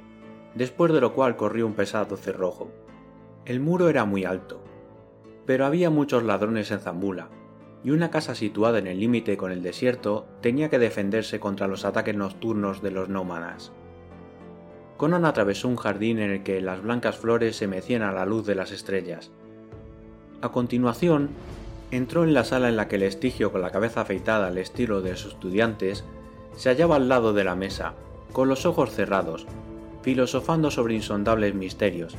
después 0.53 0.91
de 0.91 0.99
lo 0.99 1.13
cual 1.13 1.37
corrió 1.37 1.65
un 1.65 1.75
pesado 1.75 2.17
cerrojo. 2.17 2.69
El 3.45 3.59
muro 3.59 3.89
era 3.89 4.05
muy 4.05 4.25
alto, 4.25 4.59
pero 5.45 5.67
había 5.67 5.91
muchos 5.91 6.23
ladrones 6.23 6.71
en 6.71 6.79
Zambula, 6.79 7.29
y 7.83 7.91
una 7.91 8.09
casa 8.09 8.33
situada 8.33 8.79
en 8.79 8.87
el 8.87 8.99
límite 8.99 9.37
con 9.37 9.51
el 9.51 9.61
desierto 9.61 10.25
tenía 10.41 10.71
que 10.71 10.79
defenderse 10.79 11.39
contra 11.39 11.67
los 11.67 11.85
ataques 11.85 12.15
nocturnos 12.15 12.81
de 12.81 12.89
los 12.89 13.07
nómadas. 13.07 13.71
Conan 14.97 15.25
atravesó 15.25 15.67
un 15.67 15.75
jardín 15.75 16.17
en 16.17 16.31
el 16.31 16.41
que 16.41 16.59
las 16.59 16.81
blancas 16.81 17.17
flores 17.17 17.55
se 17.55 17.67
mecían 17.67 18.01
a 18.01 18.11
la 18.11 18.25
luz 18.25 18.47
de 18.47 18.55
las 18.55 18.71
estrellas. 18.71 19.29
A 20.41 20.49
continuación, 20.49 21.29
entró 21.91 22.23
en 22.23 22.33
la 22.33 22.45
sala 22.45 22.69
en 22.69 22.77
la 22.77 22.87
que 22.87 22.95
el 22.95 23.03
estigio 23.03 23.51
con 23.51 23.61
la 23.61 23.69
cabeza 23.69 24.01
afeitada 24.01 24.47
al 24.47 24.57
estilo 24.57 25.03
de 25.03 25.15
sus 25.17 25.33
estudiantes 25.33 26.03
se 26.55 26.69
hallaba 26.69 26.95
al 26.95 27.09
lado 27.09 27.33
de 27.33 27.43
la 27.43 27.55
mesa, 27.55 27.93
con 28.31 28.49
los 28.49 28.65
ojos 28.65 28.89
cerrados, 28.89 29.45
filosofando 30.01 30.71
sobre 30.71 30.95
insondables 30.95 31.53
misterios, 31.53 32.15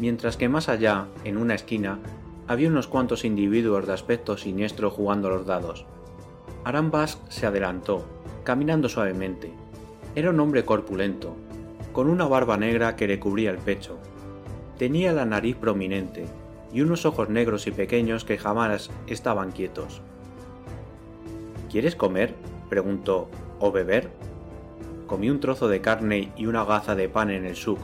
mientras 0.00 0.38
que 0.38 0.48
más 0.48 0.68
allá, 0.70 1.06
en 1.24 1.36
una 1.36 1.54
esquina, 1.54 1.98
había 2.48 2.68
unos 2.68 2.88
cuantos 2.88 3.24
individuos 3.24 3.86
de 3.86 3.92
aspecto 3.92 4.36
siniestro 4.38 4.90
jugando 4.90 5.28
los 5.28 5.46
dados. 5.46 5.84
Arambas 6.64 7.20
se 7.28 7.46
adelantó, 7.46 8.06
caminando 8.42 8.88
suavemente. 8.88 9.52
Era 10.16 10.30
un 10.30 10.40
hombre 10.40 10.64
corpulento, 10.64 11.36
con 11.92 12.08
una 12.08 12.26
barba 12.26 12.56
negra 12.56 12.96
que 12.96 13.06
le 13.06 13.20
cubría 13.20 13.50
el 13.50 13.58
pecho. 13.58 13.98
Tenía 14.78 15.12
la 15.12 15.26
nariz 15.26 15.56
prominente, 15.56 16.24
y 16.72 16.80
unos 16.80 17.04
ojos 17.04 17.28
negros 17.28 17.66
y 17.66 17.70
pequeños 17.70 18.24
que 18.24 18.38
jamás 18.38 18.90
estaban 19.06 19.52
quietos. 19.52 20.00
¿Quieres 21.70 21.94
comer? 21.94 22.34
preguntó. 22.70 23.28
¿O 23.58 23.70
beber? 23.70 24.10
Comí 25.06 25.28
un 25.28 25.40
trozo 25.40 25.68
de 25.68 25.82
carne 25.82 26.32
y 26.36 26.46
una 26.46 26.64
gaza 26.64 26.94
de 26.94 27.10
pan 27.10 27.30
en 27.30 27.44
el 27.44 27.56
suk, 27.56 27.78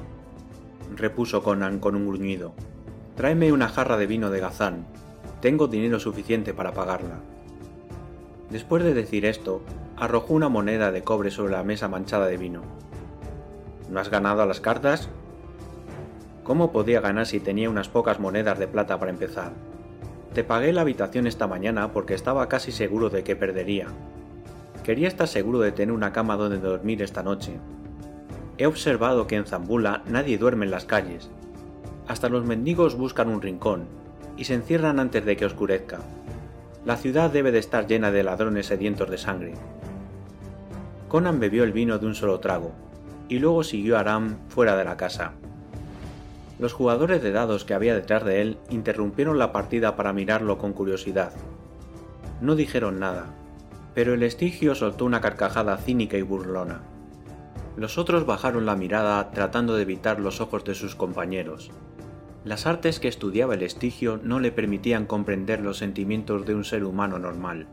repuso 0.95 1.43
Conan 1.43 1.79
con 1.79 1.97
un 1.97 2.07
gruñido. 2.07 2.55
Tráeme 3.17 3.53
una 3.53 3.69
jarra 3.69 3.97
de 3.97 4.07
vino 4.07 4.31
de 4.31 4.41
Gazán. 4.41 4.87
Tengo 5.41 5.69
dinero 5.69 5.99
suficiente 5.99 6.55
para 6.55 6.73
pagarla. 6.73 7.21
Después 8.51 8.85
de 8.85 8.95
decir 8.95 9.25
esto, 9.25 9.63
arrojó 9.97 10.35
una 10.35 10.49
moneda 10.49 10.93
de 10.93 11.03
cobre 11.03 11.31
sobre 11.31 11.53
la 11.53 11.65
mesa 11.65 11.89
manchada 11.89 12.27
de 12.27 12.37
vino. 12.37 12.63
¿No 13.91 14.01
has 14.01 14.11
ganado 14.11 14.43
a 14.43 14.47
las 14.47 14.61
cartas? 14.61 15.09
¿Cómo 16.45 16.71
podía 16.71 17.01
ganar 17.01 17.27
si 17.27 17.41
tenía 17.41 17.71
unas 17.71 17.89
pocas 17.89 18.21
monedas 18.21 18.59
de 18.59 18.69
plata 18.69 18.99
para 18.99 19.11
empezar? 19.11 19.53
Te 20.33 20.45
pagué 20.45 20.73
la 20.73 20.83
habitación 20.83 21.27
esta 21.27 21.47
mañana 21.47 21.93
porque 21.93 22.15
estaba 22.15 22.49
casi 22.49 22.71
seguro 22.71 23.11
de 23.11 23.25
que 23.25 23.35
perdería. 23.35 23.89
Quería 24.85 25.09
estar 25.09 25.27
seguro 25.27 25.59
de 25.61 25.73
tener 25.73 25.93
una 25.93 26.13
cama 26.13 26.37
donde 26.37 26.59
dormir 26.59 27.03
esta 27.03 27.23
noche. 27.23 27.59
He 28.59 28.67
observado 28.67 29.27
que 29.27 29.37
en 29.37 29.45
Zambula 29.45 30.03
nadie 30.07 30.39
duerme 30.39 30.65
en 30.65 30.71
las 30.71 30.87
calles. 30.87 31.31
Hasta 32.09 32.29
los 32.29 32.45
mendigos 32.45 32.97
buscan 32.97 33.29
un 33.29 33.43
rincón 33.43 33.85
y 34.37 34.45
se 34.45 34.55
encierran 34.55 34.99
antes 34.99 35.25
de 35.25 35.37
que 35.37 35.45
oscurezca. 35.45 35.99
La 36.85 36.97
ciudad 36.97 37.31
debe 37.31 37.53
de 37.53 37.59
estar 37.59 37.87
llena 37.87 38.11
de 38.11 38.23
ladrones 38.23 38.67
sedientos 38.67 39.11
de 39.11 39.19
sangre. 39.19 39.55
Conan 41.09 41.41
bebió 41.41 41.65
el 41.65 41.73
vino 41.73 41.99
de 41.99 42.07
un 42.07 42.15
solo 42.15 42.41
trago, 42.41 42.73
y 43.29 43.39
luego 43.39 43.65
siguió 43.65 43.97
a 43.97 44.01
Aram 44.01 44.37
fuera 44.49 44.77
de 44.77 44.85
la 44.85 44.97
casa. 44.97 45.33
Los 46.59 46.73
jugadores 46.73 47.23
de 47.23 47.33
dados 47.33 47.65
que 47.65 47.75
había 47.75 47.95
detrás 47.95 48.25
de 48.25 48.41
él 48.41 48.59
interrumpieron 48.71 49.39
la 49.39 49.53
partida 49.53 49.97
para 49.97 50.13
mirarlo 50.13 50.59
con 50.59 50.73
curiosidad. 50.73 51.33
No 52.41 52.55
dijeron 52.55 52.99
nada, 52.99 53.27
pero 53.95 54.15
el 54.15 54.23
estigio 54.23 54.75
soltó 54.75 55.05
una 55.05 55.21
carcajada 55.21 55.77
cínica 55.77 56.17
y 56.17 56.23
burlona. 56.23 56.83
Los 57.77 57.99
otros 57.99 58.25
bajaron 58.25 58.65
la 58.65 58.75
mirada 58.75 59.31
tratando 59.33 59.77
de 59.77 59.83
evitar 59.83 60.19
los 60.19 60.41
ojos 60.41 60.65
de 60.65 60.75
sus 60.75 60.95
compañeros. 60.95 61.71
Las 62.43 62.67
artes 62.67 63.01
que 63.01 63.09
estudiaba 63.09 63.55
el 63.55 63.63
estigio 63.63 64.19
no 64.23 64.41
le 64.41 64.51
permitían 64.51 65.05
comprender 65.05 65.61
los 65.61 65.77
sentimientos 65.77 66.47
de 66.47 66.55
un 66.55 66.65
ser 66.65 66.85
humano 66.85 67.19
normal. 67.19 67.67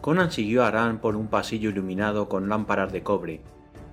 Conan 0.00 0.30
siguió 0.30 0.64
a 0.64 0.68
Aran 0.68 1.00
por 1.00 1.16
un 1.16 1.28
pasillo 1.28 1.68
iluminado 1.68 2.28
con 2.30 2.48
lámparas 2.48 2.90
de 2.92 3.02
cobre, 3.02 3.42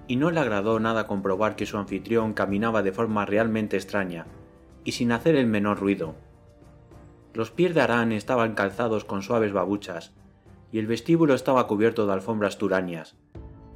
y 0.08 0.16
no 0.16 0.32
le 0.32 0.40
agradó 0.40 0.80
nada 0.80 1.08
comprobar 1.08 1.56
que 1.56 1.66
su 1.66 1.78
anfitrión 1.78 2.34
caminaba 2.34 2.84
de 2.84 2.92
forma 2.92 3.25
realmente 3.25 3.75
extraña, 3.75 4.28
y 4.86 4.94
sin 4.94 5.12
hacer 5.12 5.36
el 5.36 5.48
menor 5.48 5.80
ruido. 5.80 6.16
Los 7.34 7.52
pies 7.52 7.74
de 7.74 7.82
Arán 7.82 8.14
estaban 8.14 8.54
calzados 8.54 9.04
con 9.04 9.24
suaves 9.24 9.52
babuchas, 9.52 10.14
y 10.72 10.80
el 10.80 10.88
vestíbulo 10.88 11.34
estaba 11.34 11.68
cubierto 11.68 12.06
de 12.06 12.14
alfombras 12.14 12.58
turanias, 12.58 13.18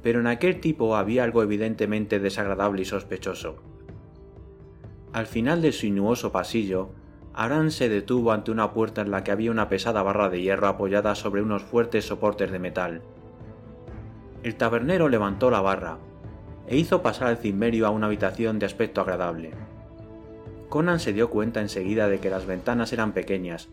pero 0.02 0.20
en 0.20 0.26
aquel 0.26 0.60
tipo 0.60 0.96
había 0.96 1.24
algo 1.24 1.42
evidentemente 1.42 2.18
desagradable 2.18 2.82
y 2.82 2.84
sospechoso. 2.84 3.56
Al 5.12 5.26
final 5.26 5.60
del 5.62 5.72
sinuoso 5.72 6.32
pasillo, 6.32 6.90
Arán 7.34 7.70
se 7.70 7.88
detuvo 7.88 8.32
ante 8.32 8.50
una 8.50 8.72
puerta 8.72 9.02
en 9.02 9.10
la 9.10 9.24
que 9.24 9.30
había 9.30 9.50
una 9.50 9.68
pesada 9.68 10.02
barra 10.02 10.30
de 10.30 10.42
hierro 10.42 10.68
apoyada 10.68 11.14
sobre 11.14 11.42
unos 11.42 11.62
fuertes 11.62 12.06
soportes 12.06 12.50
de 12.50 12.58
metal. 12.58 13.02
El 14.42 14.56
tabernero 14.56 15.08
levantó 15.08 15.50
la 15.50 15.60
barra, 15.60 15.98
e 16.66 16.76
hizo 16.76 17.02
pasar 17.02 17.28
al 17.28 17.38
cimmerio 17.38 17.86
a 17.86 17.90
una 17.90 18.06
habitación 18.06 18.58
de 18.58 18.66
aspecto 18.66 19.00
agradable. 19.00 19.50
Conan 20.68 21.00
se 21.00 21.12
dio 21.12 21.28
cuenta 21.28 21.60
enseguida 21.60 22.08
de 22.08 22.20
que 22.20 22.30
las 22.30 22.46
ventanas 22.46 22.92
eran 22.92 23.12
pequeñas 23.12 23.68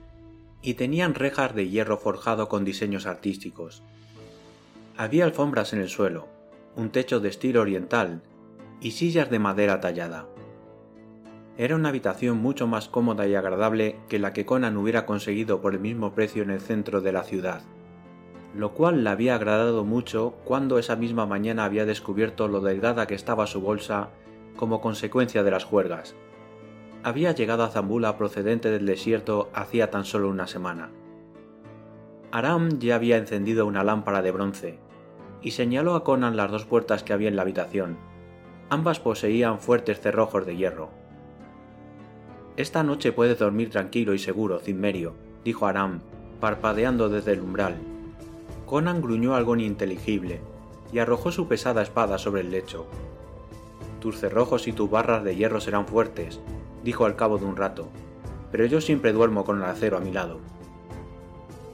y 0.63 0.73
tenían 0.73 1.13
rejas 1.13 1.53
de 1.53 1.69
hierro 1.69 1.97
forjado 1.97 2.49
con 2.49 2.65
diseños 2.65 3.05
artísticos. 3.05 3.83
Había 4.97 5.25
alfombras 5.25 5.73
en 5.73 5.79
el 5.79 5.89
suelo, 5.89 6.27
un 6.75 6.89
techo 6.89 7.19
de 7.19 7.29
estilo 7.29 7.61
oriental 7.61 8.21
y 8.81 8.91
sillas 8.91 9.29
de 9.29 9.39
madera 9.39 9.79
tallada. 9.79 10.27
Era 11.57 11.75
una 11.75 11.89
habitación 11.89 12.37
mucho 12.37 12.67
más 12.67 12.89
cómoda 12.89 13.27
y 13.27 13.35
agradable 13.35 13.99
que 14.09 14.19
la 14.19 14.33
que 14.33 14.45
Conan 14.45 14.77
hubiera 14.77 15.05
conseguido 15.05 15.61
por 15.61 15.73
el 15.73 15.79
mismo 15.79 16.13
precio 16.13 16.43
en 16.43 16.49
el 16.49 16.61
centro 16.61 17.01
de 17.01 17.11
la 17.11 17.23
ciudad 17.23 17.61
lo 18.57 18.73
cual 18.73 19.03
le 19.03 19.09
había 19.11 19.35
agradado 19.35 19.83
mucho 19.83 20.33
cuando 20.43 20.79
esa 20.79 20.95
misma 20.95 21.27
mañana 21.27 21.63
había 21.63 21.85
descubierto 21.85 22.47
lo 22.47 22.59
delgada 22.59 23.05
que 23.05 23.13
estaba 23.13 23.45
su 23.45 23.61
bolsa 23.61 24.09
como 24.55 24.81
consecuencia 24.81 25.43
de 25.43 25.51
las 25.51 25.63
juergas. 25.63 26.15
Había 27.03 27.33
llegado 27.33 27.63
a 27.63 27.69
Zambula 27.69 28.17
procedente 28.17 28.71
del 28.71 28.87
desierto 28.87 29.49
hacía 29.53 29.91
tan 29.91 30.05
solo 30.05 30.29
una 30.29 30.47
semana. 30.47 30.89
Aram 32.31 32.79
ya 32.79 32.95
había 32.95 33.17
encendido 33.17 33.67
una 33.67 33.83
lámpara 33.83 34.23
de 34.23 34.31
bronce 34.31 34.79
y 35.47 35.51
señaló 35.51 35.95
a 35.95 36.03
Conan 36.03 36.35
las 36.35 36.51
dos 36.51 36.65
puertas 36.65 37.03
que 37.03 37.13
había 37.13 37.29
en 37.29 37.37
la 37.37 37.43
habitación. 37.43 37.95
Ambas 38.69 38.99
poseían 38.99 39.59
fuertes 39.59 40.01
cerrojos 40.01 40.45
de 40.45 40.57
hierro. 40.57 40.89
Esta 42.57 42.83
noche 42.83 43.13
puedes 43.13 43.39
dormir 43.39 43.69
tranquilo 43.69 44.13
y 44.13 44.19
seguro, 44.19 44.59
Cimmerio, 44.59 45.13
dijo 45.45 45.65
Aram, 45.65 46.01
parpadeando 46.41 47.07
desde 47.07 47.31
el 47.31 47.39
umbral 47.39 47.77
Conan 48.65 49.01
gruñó 49.01 49.35
algo 49.35 49.55
ininteligible 49.55 50.41
y 50.91 50.99
arrojó 50.99 51.31
su 51.31 51.47
pesada 51.47 51.81
espada 51.81 52.17
sobre 52.17 52.41
el 52.41 52.51
lecho. 52.51 52.85
Tus 54.01 54.19
cerrojos 54.19 54.67
y 54.67 54.73
tus 54.73 54.89
barras 54.89 55.23
de 55.23 55.37
hierro 55.37 55.61
serán 55.61 55.87
fuertes, 55.87 56.41
dijo 56.83 57.05
al 57.05 57.15
cabo 57.15 57.37
de 57.37 57.45
un 57.45 57.55
rato, 57.55 57.87
pero 58.51 58.65
yo 58.65 58.81
siempre 58.81 59.13
duermo 59.13 59.45
con 59.45 59.59
el 59.59 59.63
acero 59.63 59.95
a 59.95 60.01
mi 60.01 60.11
lado. 60.11 60.41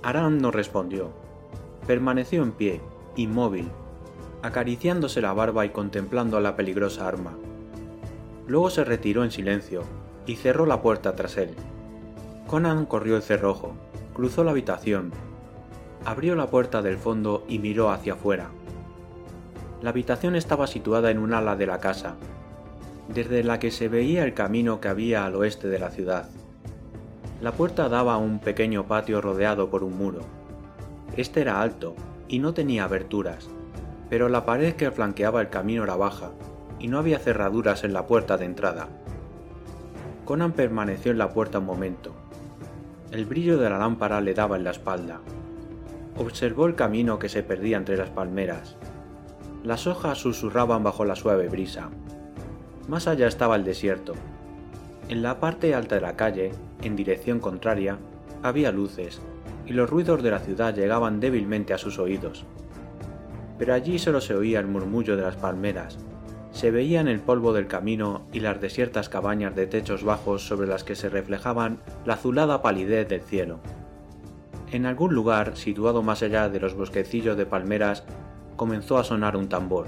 Aram 0.03 0.38
no 0.38 0.51
respondió. 0.51 1.10
Permaneció 1.88 2.44
en 2.44 2.51
pie, 2.51 2.82
inmóvil, 3.15 3.70
acariciándose 4.41 5.22
la 5.22 5.34
barba 5.34 5.65
y 5.65 5.70
contemplando 5.70 6.39
la 6.39 6.55
peligrosa 6.55 7.08
arma. 7.08 7.34
Luego 8.48 8.70
se 8.70 8.84
retiró 8.84 9.24
en 9.24 9.32
silencio 9.32 9.84
y 10.25 10.36
cerró 10.36 10.65
la 10.65 10.82
puerta 10.82 11.15
tras 11.15 11.38
él. 11.38 11.51
Conan 12.48 12.86
corrió 12.86 13.15
el 13.15 13.24
cerrojo, 13.24 13.74
cruzó 14.13 14.43
la 14.43 14.51
habitación 14.51 15.12
abrió 16.05 16.36
la 16.36 16.48
puerta 16.48 16.82
del 16.82 16.98
fondo 16.98 17.43
y 17.48 17.60
miró 17.60 17.89
hacia 17.91 18.13
afuera. 18.13 18.50
La 19.82 19.89
habitación 19.89 20.36
estaba 20.36 20.67
situada 20.67 21.12
en 21.12 21.17
un 21.17 21.34
ala 21.34 21.55
de 21.55 21.65
la 21.65 21.79
casa, 21.79 22.15
desde 23.08 23.43
la 23.43 23.60
que 23.60 23.72
se 23.72 23.89
veía 23.89 24.24
el 24.24 24.34
camino 24.34 24.79
que 24.79 24.88
había 24.88 25.25
al 25.25 25.36
oeste 25.36 25.67
de 25.67 25.79
la 25.79 25.91
ciudad. 25.91 26.29
La 27.41 27.51
puerta 27.51 27.89
daba 27.89 28.13
a 28.13 28.17
un 28.17 28.39
pequeño 28.39 28.86
patio 28.88 29.22
rodeado 29.22 29.70
por 29.70 29.84
un 29.84 29.98
muro. 29.98 30.22
Este 31.17 31.41
era 31.41 31.62
alto 31.62 31.96
y 32.27 32.39
no 32.39 32.53
tenía 32.53 32.86
aberturas, 32.86 33.50
pero 34.10 34.30
la 34.30 34.46
pared 34.46 34.75
que 34.75 34.92
flanqueaba 34.92 35.42
el 35.42 35.50
camino 35.50 35.84
era 35.84 35.96
baja 35.96 36.32
y 36.80 36.88
no 36.88 37.00
había 37.00 37.20
cerraduras 37.20 37.84
en 37.84 37.94
la 37.94 38.08
puerta 38.08 38.38
de 38.38 38.46
entrada. 38.46 38.89
Conan 40.25 40.53
permaneció 40.53 41.12
en 41.12 41.18
la 41.18 41.30
puerta 41.30 41.60
un 41.60 41.65
momento. 41.65 42.13
El 43.12 43.25
brillo 43.25 43.58
de 43.58 43.70
la 43.70 43.77
lámpara 43.77 44.22
le 44.22 44.34
daba 44.34 44.56
en 44.56 44.63
la 44.63 44.72
espalda. 44.72 45.20
Observó 46.18 46.65
el 46.65 46.75
camino 46.75 47.20
que 47.20 47.30
se 47.30 47.44
perdía 47.44 47.77
entre 47.77 47.98
las 47.98 48.10
palmeras. 48.10 48.75
Las 49.63 49.88
hojas 49.88 50.18
susurraban 50.18 50.84
bajo 50.84 51.06
la 51.06 51.15
suave 51.15 51.48
brisa. 51.48 51.89
Más 52.88 53.08
allá 53.08 53.27
estaba 53.27 53.56
el 53.56 53.63
desierto. 53.63 54.13
En 55.10 55.22
la 55.24 55.39
parte 55.39 55.74
alta 55.74 55.96
de 55.96 56.01
la 56.01 56.15
calle, 56.15 56.51
en 56.82 56.96
dirección 56.96 57.39
contraria, 57.39 57.98
había 58.42 58.72
luces, 58.72 59.22
y 59.65 59.74
los 59.74 59.89
ruidos 59.89 60.24
de 60.24 60.32
la 60.32 60.39
ciudad 60.39 60.75
llegaban 60.75 61.20
débilmente 61.20 61.74
a 61.74 61.77
sus 61.77 62.00
oídos. 62.00 62.46
Pero 63.58 63.74
allí 63.74 64.00
solo 64.00 64.22
se 64.22 64.36
oía 64.36 64.60
el 64.60 64.67
murmullo 64.67 65.15
de 65.15 65.24
las 65.24 65.36
palmeras, 65.36 65.98
se 66.53 66.70
veían 66.70 67.08
el 67.08 67.20
polvo 67.20 67.51
del 67.51 67.65
camino 67.65 68.27
y 68.32 68.39
las 68.39 68.62
desiertas 68.62 69.10
cabañas 69.10 69.55
de 69.55 69.65
techos 69.65 70.03
bajos 70.03 70.46
sobre 70.48 70.67
las 70.67 70.84
que 70.84 70.96
se 70.96 71.10
reflejaban 71.10 71.79
la 72.05 72.13
azulada 72.13 72.62
palidez 72.62 73.10
del 73.10 73.22
cielo. 73.22 73.60
En 74.72 74.86
algún 74.86 75.15
lugar, 75.15 75.58
situado 75.58 76.03
más 76.03 76.22
allá 76.22 76.50
de 76.50 76.60
los 76.60 76.75
bosquecillos 76.75 77.38
de 77.38 77.48
palmeras, 77.48 78.03
comenzó 78.55 79.00
a 79.00 79.03
sonar 79.03 79.36
un 79.36 79.50
tambor. 79.50 79.88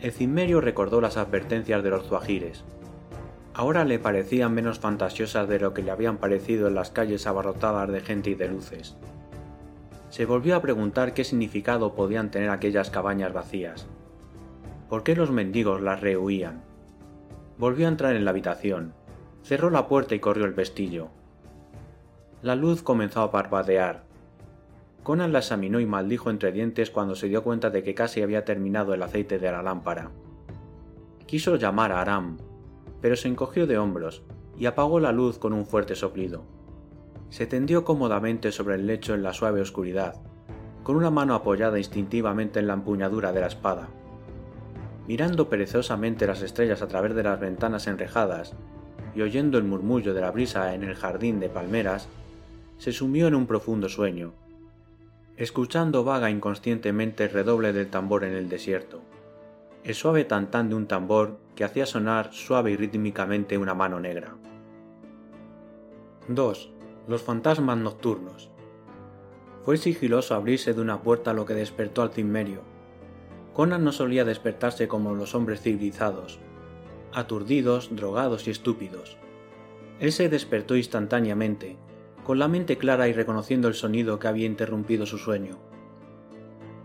El 0.00 0.12
cimmerio 0.12 0.62
recordó 0.62 1.02
las 1.02 1.18
advertencias 1.18 1.82
de 1.82 1.90
los 1.90 2.06
zuajires. 2.06 2.64
Ahora 3.58 3.86
le 3.86 3.98
parecían 3.98 4.52
menos 4.52 4.80
fantasiosas 4.80 5.48
de 5.48 5.58
lo 5.58 5.72
que 5.72 5.82
le 5.82 5.90
habían 5.90 6.18
parecido 6.18 6.68
en 6.68 6.74
las 6.74 6.90
calles 6.90 7.26
abarrotadas 7.26 7.90
de 7.90 8.02
gente 8.02 8.28
y 8.28 8.34
de 8.34 8.48
luces. 8.48 8.96
Se 10.10 10.26
volvió 10.26 10.56
a 10.56 10.60
preguntar 10.60 11.14
qué 11.14 11.24
significado 11.24 11.94
podían 11.94 12.30
tener 12.30 12.50
aquellas 12.50 12.90
cabañas 12.90 13.32
vacías. 13.32 13.86
¿Por 14.90 15.04
qué 15.04 15.16
los 15.16 15.30
mendigos 15.30 15.80
las 15.80 16.02
rehuían? 16.02 16.64
Volvió 17.56 17.86
a 17.86 17.88
entrar 17.88 18.14
en 18.14 18.26
la 18.26 18.32
habitación, 18.32 18.92
cerró 19.42 19.70
la 19.70 19.88
puerta 19.88 20.14
y 20.14 20.20
corrió 20.20 20.44
el 20.44 20.52
vestillo. 20.52 21.08
La 22.42 22.56
luz 22.56 22.82
comenzó 22.82 23.22
a 23.22 23.30
parpadear. 23.30 24.02
Conan 25.02 25.32
la 25.32 25.38
examinó 25.38 25.80
y 25.80 25.86
maldijo 25.86 26.28
entre 26.28 26.52
dientes 26.52 26.90
cuando 26.90 27.14
se 27.14 27.28
dio 27.28 27.42
cuenta 27.42 27.70
de 27.70 27.82
que 27.82 27.94
casi 27.94 28.20
había 28.20 28.44
terminado 28.44 28.92
el 28.92 29.02
aceite 29.02 29.38
de 29.38 29.50
la 29.50 29.62
lámpara. 29.62 30.10
Quiso 31.26 31.56
llamar 31.56 31.92
a 31.92 32.02
Aram, 32.02 32.36
pero 33.00 33.16
se 33.16 33.28
encogió 33.28 33.66
de 33.66 33.78
hombros 33.78 34.22
y 34.58 34.66
apagó 34.66 35.00
la 35.00 35.12
luz 35.12 35.38
con 35.38 35.52
un 35.52 35.66
fuerte 35.66 35.94
soplido. 35.94 36.44
Se 37.30 37.46
tendió 37.46 37.84
cómodamente 37.84 38.52
sobre 38.52 38.76
el 38.76 38.86
lecho 38.86 39.14
en 39.14 39.22
la 39.22 39.32
suave 39.32 39.60
oscuridad, 39.60 40.16
con 40.82 40.96
una 40.96 41.10
mano 41.10 41.34
apoyada 41.34 41.78
instintivamente 41.78 42.60
en 42.60 42.66
la 42.66 42.74
empuñadura 42.74 43.32
de 43.32 43.40
la 43.40 43.48
espada 43.48 43.88
mirando 45.06 45.48
perezosamente 45.48 46.26
las 46.26 46.42
estrellas 46.42 46.82
a 46.82 46.88
través 46.88 47.14
de 47.14 47.22
las 47.22 47.38
ventanas 47.38 47.86
enrejadas 47.86 48.54
y 49.14 49.22
oyendo 49.22 49.58
el 49.58 49.64
murmullo 49.64 50.14
de 50.14 50.20
la 50.20 50.30
brisa 50.30 50.74
en 50.74 50.82
el 50.82 50.94
jardín 50.94 51.40
de 51.40 51.48
palmeras, 51.48 52.08
se 52.76 52.92
sumió 52.92 53.28
en 53.28 53.34
un 53.34 53.46
profundo 53.46 53.88
sueño, 53.88 54.34
escuchando 55.36 56.04
vaga 56.04 56.30
inconscientemente 56.30 57.24
el 57.24 57.30
redoble 57.30 57.72
del 57.72 57.88
tambor 57.88 58.24
en 58.24 58.34
el 58.34 58.48
desierto, 58.48 59.00
el 59.86 59.94
suave 59.94 60.24
tantán 60.24 60.68
de 60.68 60.74
un 60.74 60.88
tambor 60.88 61.38
que 61.54 61.62
hacía 61.62 61.86
sonar 61.86 62.32
suave 62.32 62.72
y 62.72 62.76
rítmicamente 62.76 63.56
una 63.56 63.72
mano 63.72 64.00
negra. 64.00 64.34
2. 66.26 66.72
Los 67.06 67.22
fantasmas 67.22 67.78
nocturnos. 67.78 68.50
Fue 69.62 69.76
sigiloso 69.76 70.34
abrirse 70.34 70.74
de 70.74 70.80
una 70.80 71.02
puerta 71.02 71.32
lo 71.32 71.46
que 71.46 71.54
despertó 71.54 72.02
al 72.02 72.10
cimmerio, 72.10 72.62
Conan 73.56 73.84
no 73.84 73.92
solía 73.92 74.24
despertarse 74.26 74.88
como 74.88 75.14
los 75.14 75.36
hombres 75.36 75.62
civilizados, 75.62 76.40
aturdidos, 77.14 77.88
drogados 77.94 78.48
y 78.48 78.50
estúpidos. 78.50 79.16
Él 80.00 80.10
se 80.10 80.28
despertó 80.28 80.76
instantáneamente, 80.76 81.78
con 82.24 82.40
la 82.40 82.48
mente 82.48 82.76
clara 82.76 83.08
y 83.08 83.12
reconociendo 83.12 83.68
el 83.68 83.74
sonido 83.74 84.18
que 84.18 84.26
había 84.26 84.44
interrumpido 84.44 85.06
su 85.06 85.16
sueño. 85.16 85.56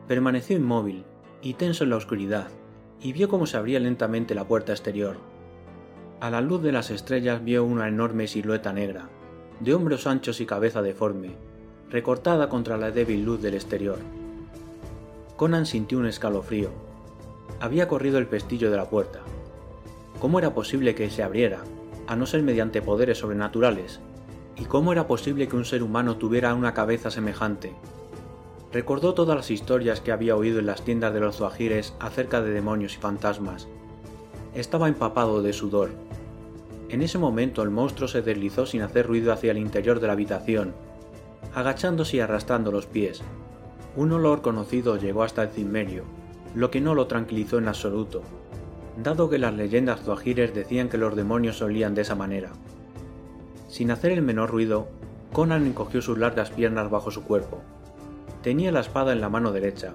Permaneció 0.07 0.55
inmóvil 0.55 1.03
y 1.41 1.55
tenso 1.55 1.83
en 1.83 1.89
la 1.89 1.97
oscuridad, 1.97 2.51
y 3.01 3.13
vio 3.13 3.29
cómo 3.29 3.45
se 3.45 3.57
abría 3.57 3.79
lentamente 3.79 4.35
la 4.35 4.45
puerta 4.45 4.73
exterior. 4.73 5.17
A 6.19 6.29
la 6.29 6.41
luz 6.41 6.61
de 6.61 6.71
las 6.71 6.91
estrellas 6.91 7.43
vio 7.43 7.63
una 7.63 7.87
enorme 7.87 8.27
silueta 8.27 8.73
negra, 8.73 9.09
de 9.59 9.73
hombros 9.73 10.05
anchos 10.05 10.39
y 10.39 10.45
cabeza 10.45 10.81
deforme, 10.81 11.31
recortada 11.89 12.47
contra 12.47 12.77
la 12.77 12.91
débil 12.91 13.25
luz 13.25 13.41
del 13.41 13.55
exterior. 13.55 13.97
Conan 15.35 15.65
sintió 15.65 15.97
un 15.97 16.05
escalofrío. 16.05 16.69
Había 17.59 17.87
corrido 17.87 18.19
el 18.19 18.27
pestillo 18.27 18.69
de 18.69 18.77
la 18.77 18.89
puerta. 18.89 19.21
¿Cómo 20.19 20.37
era 20.37 20.53
posible 20.53 20.93
que 20.93 21.09
se 21.09 21.23
abriera, 21.23 21.61
a 22.05 22.15
no 22.15 22.27
ser 22.27 22.43
mediante 22.43 22.81
poderes 22.81 23.17
sobrenaturales? 23.17 23.99
¿Y 24.57 24.65
cómo 24.65 24.91
era 24.91 25.07
posible 25.07 25.47
que 25.47 25.55
un 25.55 25.65
ser 25.65 25.81
humano 25.81 26.17
tuviera 26.17 26.53
una 26.53 26.75
cabeza 26.75 27.09
semejante? 27.09 27.73
Recordó 28.73 29.13
todas 29.13 29.35
las 29.35 29.51
historias 29.51 29.99
que 29.99 30.11
había 30.11 30.35
oído 30.35 30.59
en 30.59 30.65
las 30.65 30.83
tiendas 30.83 31.13
de 31.13 31.19
los 31.19 31.37
zuajires 31.37 31.93
acerca 31.99 32.41
de 32.41 32.51
demonios 32.51 32.95
y 32.95 32.97
fantasmas. 32.97 33.67
Estaba 34.55 34.87
empapado 34.87 35.41
de 35.41 35.51
sudor. 35.51 35.89
En 36.89 37.01
ese 37.01 37.17
momento 37.17 37.63
el 37.63 37.69
monstruo 37.69 38.07
se 38.07 38.21
deslizó 38.21 38.65
sin 38.65 38.81
hacer 38.81 39.07
ruido 39.07 39.33
hacia 39.33 39.51
el 39.51 39.57
interior 39.57 39.99
de 39.99 40.07
la 40.07 40.13
habitación, 40.13 40.73
agachándose 41.53 42.17
y 42.17 42.19
arrastrando 42.21 42.71
los 42.71 42.85
pies, 42.85 43.21
un 43.95 44.13
olor 44.13 44.41
conocido 44.41 44.97
llegó 44.97 45.23
hasta 45.23 45.43
el 45.43 45.49
cimmerio, 45.49 46.03
lo 46.55 46.71
que 46.71 46.79
no 46.79 46.95
lo 46.95 47.07
tranquilizó 47.07 47.57
en 47.57 47.67
absoluto, 47.67 48.21
dado 49.01 49.29
que 49.29 49.37
las 49.37 49.53
leyendas 49.53 50.01
zuajires 50.01 50.53
decían 50.53 50.87
que 50.87 50.97
los 50.97 51.15
demonios 51.15 51.57
solían 51.57 51.93
de 51.93 52.03
esa 52.03 52.15
manera. 52.15 52.51
Sin 53.67 53.91
hacer 53.91 54.11
el 54.11 54.21
menor 54.21 54.49
ruido, 54.49 54.87
Conan 55.33 55.65
encogió 55.65 56.01
sus 56.01 56.17
largas 56.17 56.51
piernas 56.51 56.89
bajo 56.89 57.11
su 57.11 57.23
cuerpo. 57.23 57.61
Tenía 58.43 58.71
la 58.71 58.79
espada 58.79 59.11
en 59.11 59.21
la 59.21 59.29
mano 59.29 59.51
derecha, 59.51 59.93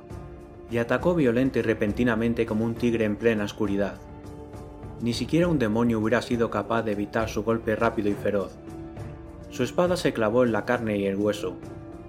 y 0.70 0.78
atacó 0.78 1.14
violenta 1.14 1.58
y 1.58 1.62
repentinamente 1.62 2.46
como 2.46 2.64
un 2.64 2.74
tigre 2.74 3.04
en 3.04 3.16
plena 3.16 3.44
oscuridad. 3.44 4.00
Ni 5.00 5.12
siquiera 5.12 5.48
un 5.48 5.58
demonio 5.58 5.98
hubiera 5.98 6.22
sido 6.22 6.50
capaz 6.50 6.82
de 6.82 6.92
evitar 6.92 7.28
su 7.28 7.42
golpe 7.42 7.76
rápido 7.76 8.08
y 8.08 8.14
feroz. 8.14 8.56
Su 9.50 9.62
espada 9.62 9.96
se 9.96 10.12
clavó 10.12 10.44
en 10.44 10.52
la 10.52 10.64
carne 10.64 10.96
y 10.96 11.06
el 11.06 11.16
hueso, 11.16 11.56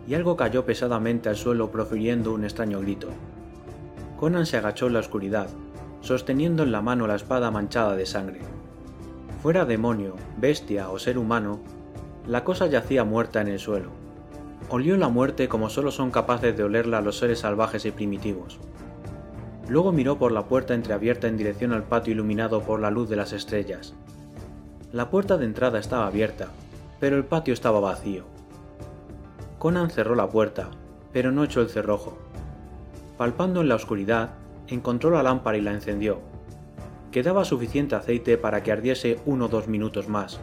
y 0.07 0.13
algo 0.13 0.37
cayó 0.37 0.65
pesadamente 0.65 1.27
al 1.27 1.35
suelo 1.35 1.71
profiriendo 1.71 2.33
un 2.33 2.43
extraño 2.43 2.79
grito. 2.79 3.09
Conan 4.17 4.45
se 4.45 4.57
agachó 4.57 4.87
en 4.87 4.93
la 4.93 4.99
oscuridad, 4.99 5.49
sosteniendo 6.01 6.63
en 6.63 6.71
la 6.71 6.81
mano 6.81 7.07
la 7.07 7.15
espada 7.15 7.51
manchada 7.51 7.95
de 7.95 8.05
sangre. 8.05 8.39
Fuera 9.41 9.65
demonio, 9.65 10.15
bestia 10.37 10.89
o 10.89 10.99
ser 10.99 11.17
humano, 11.17 11.59
la 12.25 12.43
cosa 12.43 12.67
yacía 12.67 13.03
muerta 13.03 13.41
en 13.41 13.47
el 13.47 13.59
suelo. 13.59 14.06
Olió 14.69 14.97
la 14.97 15.07
muerte 15.07 15.47
como 15.47 15.69
solo 15.69 15.91
son 15.91 16.11
capaces 16.11 16.57
de 16.57 16.63
olerla 16.63 16.99
los 16.99 17.19
seres 17.19 17.39
salvajes 17.39 17.85
y 17.85 17.91
primitivos. 17.91 18.59
Luego 19.69 19.93
miró 19.93 20.17
por 20.17 20.33
la 20.33 20.45
puerta 20.45 20.73
entreabierta 20.73 21.27
en 21.27 21.37
dirección 21.37 21.71
al 21.71 21.83
patio 21.83 22.11
iluminado 22.11 22.61
por 22.61 22.81
la 22.81 22.91
luz 22.91 23.09
de 23.09 23.15
las 23.15 23.31
estrellas. 23.31 23.93
La 24.91 25.09
puerta 25.09 25.37
de 25.37 25.45
entrada 25.45 25.79
estaba 25.79 26.07
abierta, 26.07 26.49
pero 26.99 27.15
el 27.15 27.23
patio 27.23 27.53
estaba 27.53 27.79
vacío. 27.79 28.25
Conan 29.57 29.89
cerró 29.89 30.15
la 30.15 30.29
puerta, 30.29 30.69
pero 31.13 31.31
no 31.31 31.45
echó 31.45 31.61
el 31.61 31.69
cerrojo. 31.69 32.17
Palpando 33.17 33.61
en 33.61 33.69
la 33.69 33.75
oscuridad, 33.75 34.31
encontró 34.67 35.11
la 35.11 35.23
lámpara 35.23 35.57
y 35.57 35.61
la 35.61 35.71
encendió. 35.71 36.19
Quedaba 37.11 37.45
suficiente 37.45 37.95
aceite 37.95 38.37
para 38.37 38.63
que 38.63 38.73
ardiese 38.73 39.19
uno 39.25 39.45
o 39.45 39.47
dos 39.47 39.69
minutos 39.69 40.09
más. 40.09 40.41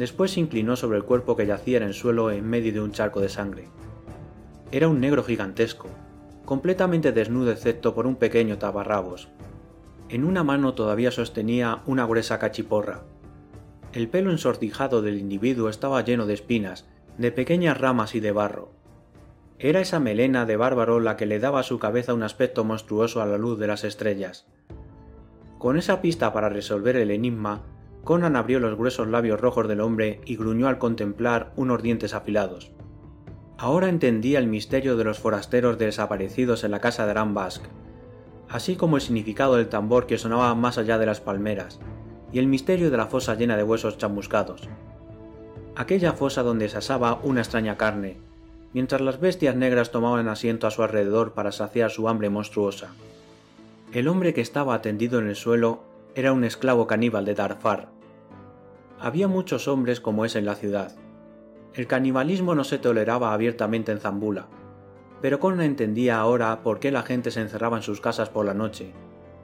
Después 0.00 0.30
se 0.30 0.40
inclinó 0.40 0.76
sobre 0.76 0.96
el 0.96 1.04
cuerpo 1.04 1.36
que 1.36 1.44
yacía 1.44 1.76
en 1.76 1.82
el 1.82 1.92
suelo 1.92 2.30
en 2.30 2.48
medio 2.48 2.72
de 2.72 2.80
un 2.80 2.90
charco 2.90 3.20
de 3.20 3.28
sangre. 3.28 3.68
Era 4.72 4.88
un 4.88 4.98
negro 4.98 5.22
gigantesco, 5.22 5.88
completamente 6.46 7.12
desnudo 7.12 7.50
excepto 7.50 7.94
por 7.94 8.06
un 8.06 8.16
pequeño 8.16 8.56
tabarrabos. 8.56 9.28
En 10.08 10.24
una 10.24 10.42
mano 10.42 10.72
todavía 10.72 11.10
sostenía 11.10 11.82
una 11.84 12.06
gruesa 12.06 12.38
cachiporra. 12.38 13.02
El 13.92 14.08
pelo 14.08 14.30
ensortijado 14.30 15.02
del 15.02 15.18
individuo 15.18 15.68
estaba 15.68 16.02
lleno 16.02 16.24
de 16.24 16.32
espinas 16.32 16.88
de 17.18 17.30
pequeñas 17.30 17.78
ramas 17.78 18.14
y 18.14 18.20
de 18.20 18.32
barro. 18.32 18.70
Era 19.58 19.82
esa 19.82 20.00
melena 20.00 20.46
de 20.46 20.56
bárbaro 20.56 20.98
la 20.98 21.18
que 21.18 21.26
le 21.26 21.40
daba 21.40 21.60
a 21.60 21.64
su 21.64 21.78
cabeza 21.78 22.14
un 22.14 22.22
aspecto 22.22 22.64
monstruoso 22.64 23.20
a 23.20 23.26
la 23.26 23.36
luz 23.36 23.58
de 23.58 23.66
las 23.66 23.84
estrellas. 23.84 24.46
Con 25.58 25.76
esa 25.76 26.00
pista 26.00 26.32
para 26.32 26.48
resolver 26.48 26.96
el 26.96 27.10
enigma, 27.10 27.60
Conan 28.04 28.36
abrió 28.36 28.60
los 28.60 28.76
gruesos 28.76 29.08
labios 29.08 29.40
rojos 29.40 29.68
del 29.68 29.80
hombre 29.80 30.20
y 30.24 30.36
gruñó 30.36 30.68
al 30.68 30.78
contemplar 30.78 31.52
unos 31.56 31.82
dientes 31.82 32.14
afilados. 32.14 32.72
Ahora 33.58 33.88
entendía 33.88 34.38
el 34.38 34.46
misterio 34.46 34.96
de 34.96 35.04
los 35.04 35.18
forasteros 35.18 35.78
desaparecidos 35.78 36.64
en 36.64 36.70
la 36.70 36.80
casa 36.80 37.04
de 37.04 37.10
Aram 37.10 37.36
así 38.48 38.76
como 38.76 38.96
el 38.96 39.02
significado 39.02 39.56
del 39.56 39.68
tambor 39.68 40.06
que 40.06 40.18
sonaba 40.18 40.54
más 40.54 40.78
allá 40.78 40.98
de 40.98 41.06
las 41.06 41.20
palmeras, 41.20 41.78
y 42.32 42.38
el 42.38 42.46
misterio 42.46 42.90
de 42.90 42.96
la 42.96 43.06
fosa 43.06 43.34
llena 43.34 43.56
de 43.56 43.62
huesos 43.62 43.98
chamuscados 43.98 44.68
aquella 45.80 46.12
fosa 46.12 46.42
donde 46.42 46.68
se 46.68 46.76
asaba 46.76 47.20
una 47.22 47.40
extraña 47.40 47.78
carne, 47.78 48.18
mientras 48.74 49.00
las 49.00 49.18
bestias 49.18 49.56
negras 49.56 49.90
tomaban 49.90 50.28
asiento 50.28 50.66
a 50.66 50.70
su 50.70 50.82
alrededor 50.82 51.32
para 51.32 51.52
saciar 51.52 51.90
su 51.90 52.06
hambre 52.06 52.28
monstruosa. 52.28 52.92
El 53.92 54.06
hombre 54.08 54.34
que 54.34 54.42
estaba 54.42 54.82
tendido 54.82 55.18
en 55.18 55.28
el 55.28 55.36
suelo 55.36 55.82
era 56.14 56.32
un 56.32 56.44
esclavo 56.44 56.86
caníbal 56.86 57.24
de 57.24 57.34
Darfar. 57.34 57.90
Había 58.98 59.28
muchos 59.28 59.68
hombres 59.68 60.00
como 60.00 60.24
ese 60.24 60.40
en 60.40 60.44
la 60.44 60.56
ciudad. 60.56 60.92
El 61.74 61.86
canibalismo 61.86 62.54
no 62.54 62.64
se 62.64 62.78
toleraba 62.78 63.32
abiertamente 63.32 63.92
en 63.92 64.00
Zambula, 64.00 64.48
pero 65.20 65.38
Conan 65.38 65.60
entendía 65.60 66.18
ahora 66.18 66.62
por 66.62 66.80
qué 66.80 66.90
la 66.90 67.02
gente 67.02 67.30
se 67.30 67.40
encerraba 67.40 67.76
en 67.76 67.82
sus 67.82 68.00
casas 68.00 68.28
por 68.28 68.44
la 68.44 68.54
noche, 68.54 68.92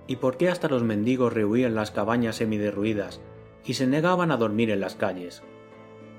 y 0.07 0.17
por 0.17 0.37
qué 0.37 0.49
hasta 0.49 0.69
los 0.69 0.83
mendigos 0.83 1.33
rehuían 1.33 1.75
las 1.75 1.91
cabañas 1.91 2.37
semiderruidas 2.37 3.21
y 3.65 3.75
se 3.75 3.87
negaban 3.87 4.31
a 4.31 4.37
dormir 4.37 4.71
en 4.71 4.81
las 4.81 4.95
calles. 4.95 5.43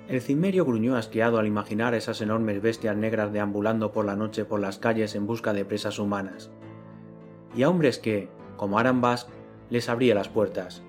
El 0.08 0.22
cimerio 0.22 0.64
gruñó 0.64 0.96
asqueado 0.96 1.38
al 1.38 1.48
imaginar 1.48 1.94
esas 1.94 2.22
enormes 2.22 2.62
bestias 2.62 2.96
negras 2.96 3.34
deambulando 3.34 3.92
por 3.92 4.06
la 4.06 4.16
noche 4.16 4.46
por 4.46 4.62
las 4.62 4.80
calles 4.80 5.16
en 5.16 5.28
busca 5.28 5.52
de 5.52 5.66
presas 5.66 6.00
humanas. 6.00 6.50
Y 7.56 7.64
a 7.64 7.70
hombres 7.70 8.00
que, 8.00 8.30
como 8.56 8.80
Arambas, 8.80 9.28
les 9.70 9.90
abría 9.90 10.16
las 10.16 10.30
puertas. 10.30 10.82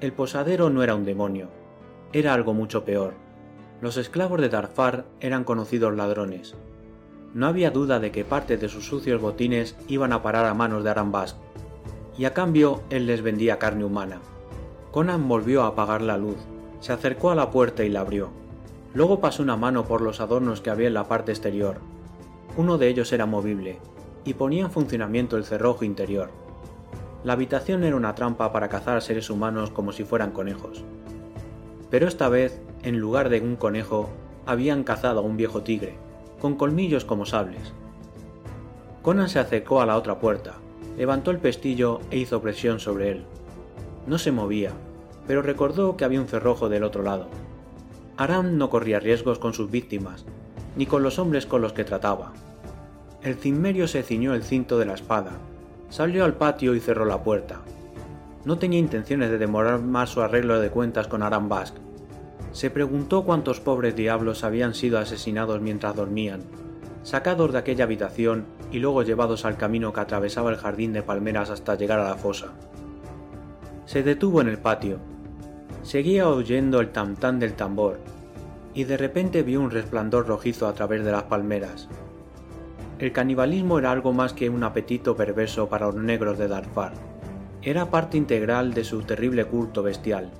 El 0.00 0.12
posadero 0.12 0.70
no 0.70 0.82
era 0.82 0.94
un 0.94 1.04
demonio, 1.04 1.48
era 2.12 2.34
algo 2.34 2.54
mucho 2.54 2.84
peor. 2.84 3.14
Los 3.80 3.96
esclavos 3.96 4.40
de 4.40 4.48
Darfar 4.48 5.04
eran 5.20 5.44
conocidos 5.44 5.94
ladrones. 5.94 6.54
No 7.34 7.46
había 7.46 7.70
duda 7.70 8.00
de 8.00 8.10
que 8.10 8.24
parte 8.24 8.56
de 8.56 8.68
sus 8.68 8.86
sucios 8.86 9.20
botines 9.20 9.76
iban 9.88 10.12
a 10.12 10.22
parar 10.22 10.46
a 10.46 10.54
manos 10.54 10.84
de 10.84 10.90
Arambas, 10.90 11.36
y 12.16 12.24
a 12.24 12.32
cambio 12.32 12.82
él 12.90 13.06
les 13.06 13.22
vendía 13.22 13.58
carne 13.58 13.84
humana. 13.84 14.20
Conan 14.90 15.28
volvió 15.28 15.62
a 15.62 15.68
apagar 15.68 16.00
la 16.00 16.16
luz 16.16 16.38
se 16.80 16.92
acercó 16.92 17.30
a 17.30 17.34
la 17.34 17.50
puerta 17.50 17.84
y 17.84 17.88
la 17.88 18.00
abrió. 18.00 18.30
Luego 18.94 19.20
pasó 19.20 19.42
una 19.42 19.56
mano 19.56 19.84
por 19.84 20.00
los 20.00 20.20
adornos 20.20 20.60
que 20.60 20.70
había 20.70 20.88
en 20.88 20.94
la 20.94 21.08
parte 21.08 21.32
exterior. 21.32 21.78
Uno 22.56 22.78
de 22.78 22.88
ellos 22.88 23.12
era 23.12 23.26
movible, 23.26 23.78
y 24.24 24.34
ponía 24.34 24.64
en 24.64 24.70
funcionamiento 24.70 25.36
el 25.36 25.44
cerrojo 25.44 25.84
interior. 25.84 26.30
La 27.26 27.32
habitación 27.32 27.82
era 27.82 27.96
una 27.96 28.14
trampa 28.14 28.52
para 28.52 28.68
cazar 28.68 29.02
seres 29.02 29.30
humanos 29.30 29.72
como 29.72 29.90
si 29.90 30.04
fueran 30.04 30.30
conejos. 30.30 30.84
Pero 31.90 32.06
esta 32.06 32.28
vez, 32.28 32.60
en 32.84 33.00
lugar 33.00 33.30
de 33.30 33.40
un 33.40 33.56
conejo, 33.56 34.10
habían 34.46 34.84
cazado 34.84 35.18
a 35.18 35.22
un 35.24 35.36
viejo 35.36 35.62
tigre, 35.62 35.96
con 36.40 36.54
colmillos 36.54 37.04
como 37.04 37.26
sables. 37.26 37.72
Conan 39.02 39.28
se 39.28 39.40
acercó 39.40 39.80
a 39.80 39.86
la 39.86 39.96
otra 39.96 40.20
puerta, 40.20 40.54
levantó 40.96 41.32
el 41.32 41.38
pestillo 41.38 41.98
e 42.12 42.18
hizo 42.18 42.40
presión 42.40 42.78
sobre 42.78 43.10
él. 43.10 43.24
No 44.06 44.18
se 44.18 44.30
movía, 44.30 44.70
pero 45.26 45.42
recordó 45.42 45.96
que 45.96 46.04
había 46.04 46.20
un 46.20 46.28
cerrojo 46.28 46.68
del 46.68 46.84
otro 46.84 47.02
lado. 47.02 47.26
Aram 48.16 48.56
no 48.56 48.70
corría 48.70 49.00
riesgos 49.00 49.40
con 49.40 49.52
sus 49.52 49.68
víctimas, 49.68 50.26
ni 50.76 50.86
con 50.86 51.02
los 51.02 51.18
hombres 51.18 51.44
con 51.44 51.60
los 51.60 51.72
que 51.72 51.82
trataba. 51.82 52.34
El 53.24 53.34
cimmerio 53.34 53.88
se 53.88 54.04
ciñó 54.04 54.32
el 54.32 54.44
cinto 54.44 54.78
de 54.78 54.86
la 54.86 54.94
espada, 54.94 55.32
salió 55.88 56.24
al 56.24 56.34
patio 56.34 56.74
y 56.74 56.80
cerró 56.80 57.04
la 57.04 57.22
puerta. 57.22 57.60
No 58.44 58.58
tenía 58.58 58.78
intenciones 58.78 59.30
de 59.30 59.38
demorar 59.38 59.80
más 59.80 60.10
su 60.10 60.20
arreglo 60.20 60.60
de 60.60 60.70
cuentas 60.70 61.08
con 61.08 61.22
Aram 61.22 61.48
Bask. 61.48 61.74
Se 62.52 62.70
preguntó 62.70 63.24
cuántos 63.24 63.60
pobres 63.60 63.96
diablos 63.96 64.44
habían 64.44 64.74
sido 64.74 64.98
asesinados 64.98 65.60
mientras 65.60 65.94
dormían, 65.94 66.42
sacados 67.02 67.52
de 67.52 67.58
aquella 67.58 67.84
habitación 67.84 68.46
y 68.70 68.78
luego 68.78 69.02
llevados 69.02 69.44
al 69.44 69.56
camino 69.56 69.92
que 69.92 70.00
atravesaba 70.00 70.50
el 70.50 70.56
jardín 70.56 70.92
de 70.92 71.02
palmeras 71.02 71.50
hasta 71.50 71.74
llegar 71.74 71.98
a 72.00 72.08
la 72.08 72.16
fosa. 72.16 72.52
Se 73.84 74.02
detuvo 74.02 74.40
en 74.40 74.48
el 74.48 74.58
patio, 74.58 74.98
Seguía 75.86 76.28
oyendo 76.28 76.80
el 76.80 76.90
tam-tam 76.92 77.38
del 77.38 77.54
tambor, 77.54 78.00
y 78.74 78.82
de 78.82 78.96
repente 78.96 79.44
vio 79.44 79.60
un 79.60 79.70
resplandor 79.70 80.26
rojizo 80.26 80.66
a 80.66 80.74
través 80.74 81.04
de 81.04 81.12
las 81.12 81.22
palmeras. 81.22 81.88
El 82.98 83.12
canibalismo 83.12 83.78
era 83.78 83.92
algo 83.92 84.12
más 84.12 84.32
que 84.32 84.48
un 84.48 84.64
apetito 84.64 85.16
perverso 85.16 85.68
para 85.68 85.86
los 85.86 85.96
negros 85.96 86.38
de 86.38 86.48
Darfar. 86.48 86.92
Era 87.62 87.90
parte 87.90 88.16
integral 88.16 88.74
de 88.74 88.84
su 88.84 89.02
terrible 89.02 89.44
culto 89.44 89.82
bestial. 89.82 90.30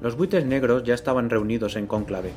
Los 0.00 0.16
buitres 0.16 0.44
negros 0.44 0.84
ya 0.84 0.94
estaban 0.94 1.30
reunidos 1.30 1.76
en 1.76 1.86
cónclave. 1.86 2.32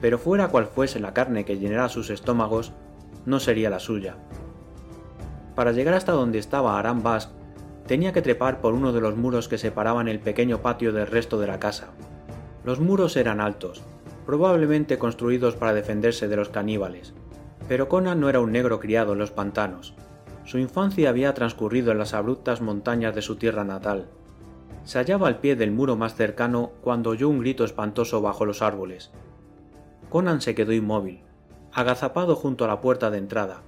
Pero 0.00 0.18
fuera 0.18 0.48
cual 0.48 0.66
fuese 0.66 1.00
la 1.00 1.14
carne 1.14 1.44
que 1.44 1.58
llenara 1.58 1.88
sus 1.88 2.10
estómagos, 2.10 2.72
no 3.24 3.40
sería 3.40 3.70
la 3.70 3.78
suya. 3.78 4.16
Para 5.54 5.72
llegar 5.72 5.94
hasta 5.94 6.12
donde 6.12 6.38
estaba 6.38 6.78
Aram 6.78 7.02
Bask, 7.02 7.30
Tenía 7.86 8.12
que 8.12 8.22
trepar 8.22 8.60
por 8.60 8.74
uno 8.74 8.92
de 8.92 9.00
los 9.00 9.16
muros 9.16 9.48
que 9.48 9.58
separaban 9.58 10.08
el 10.08 10.20
pequeño 10.20 10.62
patio 10.62 10.92
del 10.92 11.06
resto 11.06 11.40
de 11.40 11.48
la 11.48 11.58
casa. 11.58 11.88
Los 12.64 12.80
muros 12.80 13.16
eran 13.16 13.40
altos, 13.40 13.82
probablemente 14.24 14.98
construidos 14.98 15.56
para 15.56 15.74
defenderse 15.74 16.28
de 16.28 16.36
los 16.36 16.48
caníbales, 16.48 17.12
pero 17.68 17.88
Conan 17.88 18.20
no 18.20 18.28
era 18.28 18.40
un 18.40 18.52
negro 18.52 18.80
criado 18.80 19.12
en 19.12 19.18
los 19.18 19.30
pantanos. 19.30 19.94
Su 20.44 20.58
infancia 20.58 21.08
había 21.08 21.34
transcurrido 21.34 21.92
en 21.92 21.98
las 21.98 22.14
abruptas 22.14 22.60
montañas 22.60 23.14
de 23.14 23.22
su 23.22 23.36
tierra 23.36 23.64
natal. 23.64 24.08
Se 24.84 24.98
hallaba 24.98 25.28
al 25.28 25.38
pie 25.38 25.54
del 25.54 25.70
muro 25.70 25.96
más 25.96 26.16
cercano 26.16 26.72
cuando 26.82 27.10
oyó 27.10 27.28
un 27.28 27.40
grito 27.40 27.64
espantoso 27.64 28.20
bajo 28.20 28.44
los 28.44 28.62
árboles. 28.62 29.10
Conan 30.10 30.40
se 30.40 30.54
quedó 30.54 30.72
inmóvil, 30.72 31.20
agazapado 31.72 32.36
junto 32.36 32.64
a 32.64 32.68
la 32.68 32.80
puerta 32.80 33.10
de 33.10 33.18
entrada, 33.18 33.62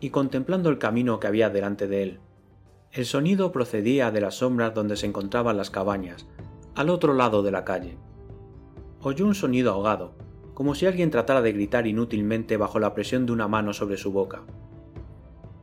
y 0.00 0.10
contemplando 0.10 0.68
el 0.68 0.78
camino 0.78 1.20
que 1.20 1.26
había 1.26 1.48
delante 1.48 1.86
de 1.86 2.02
él. 2.02 2.20
El 2.92 3.06
sonido 3.06 3.52
procedía 3.52 4.10
de 4.10 4.20
las 4.20 4.36
sombras 4.36 4.74
donde 4.74 4.96
se 4.96 5.06
encontraban 5.06 5.56
las 5.56 5.70
cabañas, 5.70 6.26
al 6.74 6.90
otro 6.90 7.14
lado 7.14 7.42
de 7.42 7.50
la 7.50 7.64
calle. 7.64 7.96
Oyó 9.02 9.24
un 9.24 9.34
sonido 9.34 9.72
ahogado, 9.72 10.14
como 10.56 10.74
si 10.74 10.86
alguien 10.86 11.10
tratara 11.10 11.42
de 11.42 11.52
gritar 11.52 11.86
inútilmente 11.86 12.56
bajo 12.56 12.78
la 12.78 12.94
presión 12.94 13.26
de 13.26 13.32
una 13.32 13.46
mano 13.46 13.74
sobre 13.74 13.98
su 13.98 14.10
boca. 14.10 14.40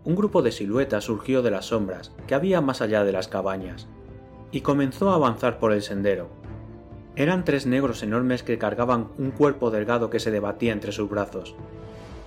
Un 0.03 0.15
grupo 0.15 0.43
de 0.43 0.51
siluetas 0.51 1.05
surgió 1.05 1.41
de 1.41 1.49
las 1.49 1.65
sombras 1.65 2.11
que 2.27 2.35
había 2.35 2.61
más 2.61 2.79
allá 2.79 3.03
de 3.03 3.11
las 3.11 3.27
cabañas, 3.27 3.87
y 4.51 4.61
comenzó 4.61 5.09
a 5.09 5.15
avanzar 5.15 5.57
por 5.57 5.71
el 5.73 5.81
sendero. 5.81 6.29
Eran 7.15 7.43
tres 7.43 7.65
negros 7.65 8.03
enormes 8.03 8.43
que 8.43 8.59
cargaban 8.59 9.07
un 9.17 9.31
cuerpo 9.31 9.71
delgado 9.71 10.11
que 10.11 10.19
se 10.19 10.29
debatía 10.29 10.73
entre 10.73 10.91
sus 10.91 11.09
brazos. 11.09 11.55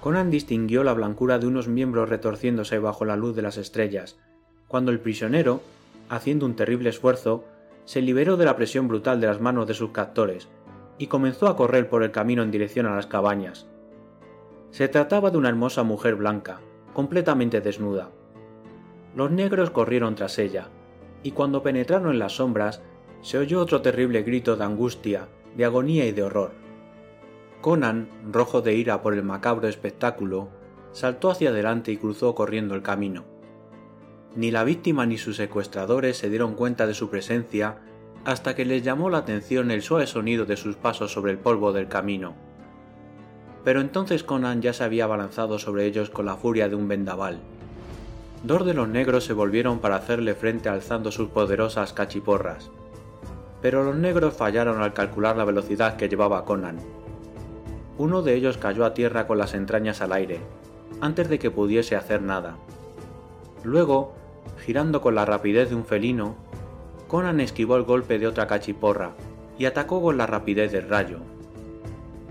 Conan 0.01 0.33
distinguió 0.33 0.83
la 0.83 0.93
blancura 0.93 1.39
de 1.39 1.47
unos 1.47 1.69
miembros 1.69 2.09
retorciéndose 2.09 2.81
bajo 2.81 3.05
la 3.05 3.15
luz 3.15 3.37
de 3.37 3.43
las 3.43 3.59
estrellas, 3.59 4.19
cuando 4.67 4.91
el 4.91 4.99
prisionero, 4.99 5.61
haciendo 6.09 6.45
un 6.45 6.57
terrible 6.57 6.91
esfuerzo, 6.91 7.45
se 7.85 8.03
liberó 8.03 8.37
de 8.37 8.45
la 8.45 8.57
presión 8.57 8.89
brutal 8.89 9.21
de 9.21 9.29
las 9.29 9.41
manos 9.41 9.69
de 9.69 9.75
sus 9.75 9.91
captores 9.91 10.49
y 10.99 11.09
comenzó 11.09 11.49
a 11.49 11.57
correr 11.57 11.89
por 11.89 12.03
el 12.03 12.11
camino 12.11 12.43
en 12.43 12.51
dirección 12.51 12.87
a 12.87 12.95
las 12.95 13.07
cabañas. 13.07 13.67
Se 14.71 14.89
trataba 14.89 15.31
de 15.31 15.39
una 15.39 15.49
hermosa 15.49 15.83
mujer 15.83 16.17
blanca, 16.17 16.61
completamente 16.93 17.61
desnuda. 17.61 18.11
Los 19.15 19.31
negros 19.31 19.71
corrieron 19.71 20.15
tras 20.15 20.39
ella, 20.39 20.69
y 21.23 21.33
cuando 21.33 21.63
penetraron 21.63 22.13
en 22.13 22.19
las 22.19 22.37
sombras, 22.37 22.83
se 23.21 23.39
oyó 23.39 23.61
otro 23.61 23.83
terrible 23.83 24.23
grito 24.23 24.57
de 24.57 24.65
angustia, 24.65 25.29
de 25.57 25.65
agonía 25.65 26.07
y 26.07 26.13
de 26.13 26.23
horror. 26.23 26.53
Conan, 27.61 28.09
rojo 28.31 28.61
de 28.61 28.75
ira 28.75 29.03
por 29.03 29.15
el 29.15 29.23
macabro 29.23 29.69
espectáculo, 29.69 30.49
saltó 30.93 31.31
hacia 31.31 31.51
adelante 31.51 31.91
y 31.91 31.97
cruzó 31.97 32.35
corriendo 32.35 32.75
el 32.75 32.83
camino. 32.83 33.25
Ni 34.35 34.51
la 34.51 34.65
víctima 34.65 35.07
ni 35.07 35.17
sus 35.17 35.37
secuestradores 35.37 36.19
se 36.19 36.29
dieron 36.29 36.55
cuenta 36.55 36.87
de 36.87 36.95
su 36.95 37.09
presencia 37.09 37.79
hasta 38.27 38.57
que 38.57 38.65
les 38.65 38.83
llamó 38.83 39.09
la 39.09 39.19
atención 39.19 39.71
el 39.71 39.83
suave 39.83 40.09
sonido 40.09 40.47
de 40.47 40.57
sus 40.57 40.75
pasos 40.75 41.13
sobre 41.13 41.31
el 41.31 41.39
polvo 41.39 41.73
del 41.73 41.87
camino. 41.87 42.35
Pero 43.63 43.81
entonces 43.81 44.25
Conan 44.25 44.61
ya 44.61 44.73
se 44.73 44.83
había 44.83 45.05
abalanzado 45.05 45.61
sobre 45.61 45.87
ellos 45.87 46.11
con 46.11 46.27
la 46.27 46.35
furia 46.35 46.69
de 46.69 46.75
un 46.75 46.89
vendaval. 46.89 47.39
Dos 48.43 48.67
de 48.67 48.75
los 48.75 48.89
negros 48.89 49.25
se 49.25 49.33
volvieron 49.33 49.79
para 49.79 49.95
hacerle 49.95 50.35
frente 50.35 50.69
alzando 50.69 51.13
sus 51.13 51.29
poderosas 51.29 51.93
cachiporras. 51.93 52.73
Pero 53.63 53.85
los 53.85 53.95
negros 53.95 54.35
fallaron 54.35 54.83
al 54.83 54.93
calcular 54.93 55.37
la 55.37 55.45
velocidad 55.45 55.97
que 55.97 56.09
llevaba 56.09 56.45
Conan. 56.45 56.79
Uno 57.97 58.23
de 58.23 58.35
ellos 58.35 58.59
cayó 58.59 58.85
a 58.85 58.93
tierra 58.93 59.29
con 59.29 59.39
las 59.39 59.55
entrañas 59.55 60.01
al 60.01 60.13
aire, 60.13 60.41
antes 61.01 61.29
de 61.29 61.39
que 61.39 61.53
pudiese 61.53 61.95
hacer 61.95 62.23
nada. 62.23 62.57
Luego, 63.63 64.15
girando 64.65 65.01
con 65.01 65.15
la 65.15 65.25
rapidez 65.25 65.71
de 65.71 65.77
un 65.77 65.85
felino, 65.85 66.35
Conan 67.09 67.41
esquivó 67.41 67.77
el 67.77 67.85
golpe 67.85 68.19
de 68.19 68.27
otra 68.27 68.47
cachiporra 68.47 69.13
y 69.59 69.67
atacó 69.67 70.03
con 70.03 70.17
la 70.19 70.27
rapidez 70.27 70.73
del 70.73 70.89
rayo. 70.89 71.19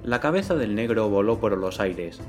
La 0.04 0.20
cabeza 0.20 0.56
del 0.56 0.76
negro 0.76 1.10
voló 1.10 1.40
por 1.40 1.58
los 1.58 1.80
aires. 1.80 2.20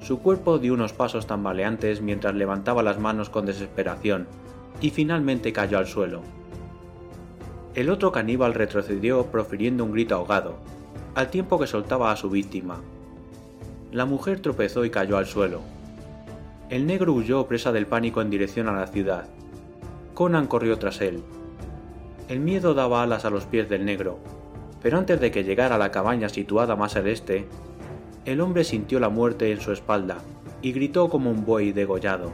Su 0.00 0.20
cuerpo 0.20 0.58
dio 0.58 0.74
unos 0.74 0.92
pasos 0.92 1.26
tambaleantes 1.26 2.00
mientras 2.00 2.34
levantaba 2.34 2.82
las 2.82 2.98
manos 2.98 3.30
con 3.30 3.46
desesperación 3.46 4.26
y 4.80 4.90
finalmente 4.90 5.52
cayó 5.52 5.78
al 5.78 5.86
suelo. 5.86 6.22
El 7.74 7.90
otro 7.90 8.12
caníbal 8.12 8.54
retrocedió 8.54 9.26
profiriendo 9.26 9.84
un 9.84 9.92
grito 9.92 10.14
ahogado, 10.14 10.56
al 11.14 11.30
tiempo 11.30 11.58
que 11.58 11.66
soltaba 11.66 12.12
a 12.12 12.16
su 12.16 12.30
víctima. 12.30 12.80
La 13.92 14.04
mujer 14.04 14.40
tropezó 14.40 14.84
y 14.84 14.90
cayó 14.90 15.16
al 15.16 15.26
suelo. 15.26 15.60
El 16.70 16.86
negro 16.86 17.12
huyó 17.12 17.46
presa 17.46 17.72
del 17.72 17.86
pánico 17.86 18.20
en 18.20 18.30
dirección 18.30 18.68
a 18.68 18.72
la 18.72 18.86
ciudad. 18.86 19.26
Conan 20.14 20.46
corrió 20.46 20.78
tras 20.78 21.00
él. 21.00 21.22
El 22.28 22.40
miedo 22.40 22.74
daba 22.74 23.02
alas 23.02 23.24
a 23.24 23.30
los 23.30 23.46
pies 23.46 23.70
del 23.70 23.86
negro, 23.86 24.18
pero 24.82 24.98
antes 24.98 25.18
de 25.18 25.30
que 25.30 25.44
llegara 25.44 25.76
a 25.76 25.78
la 25.78 25.90
cabaña 25.90 26.28
situada 26.28 26.76
más 26.76 26.94
al 26.94 27.06
este, 27.06 27.48
el 28.26 28.42
hombre 28.42 28.64
sintió 28.64 29.00
la 29.00 29.08
muerte 29.08 29.50
en 29.50 29.62
su 29.62 29.72
espalda 29.72 30.18
y 30.60 30.72
gritó 30.72 31.08
como 31.08 31.30
un 31.30 31.46
buey 31.46 31.72
degollado. 31.72 32.30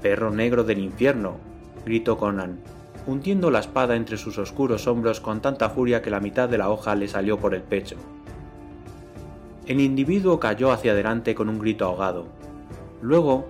Perro 0.00 0.30
negro 0.30 0.64
del 0.64 0.78
infierno, 0.78 1.36
gritó 1.84 2.16
Conan, 2.16 2.60
hundiendo 3.06 3.50
la 3.50 3.58
espada 3.58 3.94
entre 3.94 4.16
sus 4.16 4.38
oscuros 4.38 4.86
hombros 4.86 5.20
con 5.20 5.42
tanta 5.42 5.68
furia 5.68 6.00
que 6.00 6.10
la 6.10 6.20
mitad 6.20 6.48
de 6.48 6.56
la 6.56 6.70
hoja 6.70 6.94
le 6.94 7.08
salió 7.08 7.38
por 7.38 7.54
el 7.54 7.62
pecho. 7.62 7.96
El 9.66 9.80
individuo 9.80 10.40
cayó 10.40 10.72
hacia 10.72 10.92
adelante 10.92 11.34
con 11.34 11.50
un 11.50 11.58
grito 11.58 11.84
ahogado. 11.84 12.26
Luego, 13.02 13.44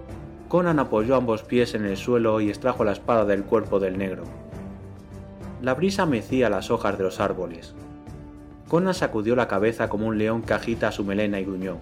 Conan 0.49 0.81
apoyó 0.81 1.15
ambos 1.15 1.45
pies 1.45 1.75
en 1.75 1.85
el 1.85 1.97
suelo 1.97 2.41
y 2.41 2.49
extrajo 2.49 2.83
la 2.85 2.93
espada 2.93 3.25
del 3.25 3.45
cuerpo 3.45 3.79
del 3.79 3.99
negro. 3.99 4.25
La 5.63 5.75
brisa 5.75 6.05
mecía 6.05 6.51
las 6.51 6.71
hojas 6.71 6.99
de 6.99 7.05
los 7.05 7.19
árboles. 7.19 7.75
Conan 8.69 8.93
sacudió 8.93 9.35
la 9.37 9.49
cabeza 9.49 9.89
como 9.89 10.07
un 10.07 10.19
león 10.19 10.43
que 10.43 10.53
agita 10.53 10.93
su 10.93 11.03
melena 11.03 11.41
y 11.41 11.45
gruñó, 11.45 11.79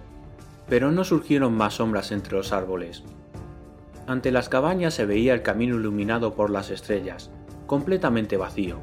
pero 0.69 0.93
no 0.93 1.03
surgieron 1.03 1.55
más 1.55 1.75
sombras 1.75 2.13
entre 2.13 2.37
los 2.37 2.53
árboles. 2.53 3.03
Ante 4.07 4.31
las 4.31 4.49
cabañas 4.49 4.95
se 4.95 5.07
veía 5.07 5.35
el 5.35 5.43
camino 5.43 5.77
iluminado 5.77 6.35
por 6.35 6.51
las 6.51 6.71
estrellas, 6.71 7.31
completamente 7.67 8.37
vacío. 8.37 8.77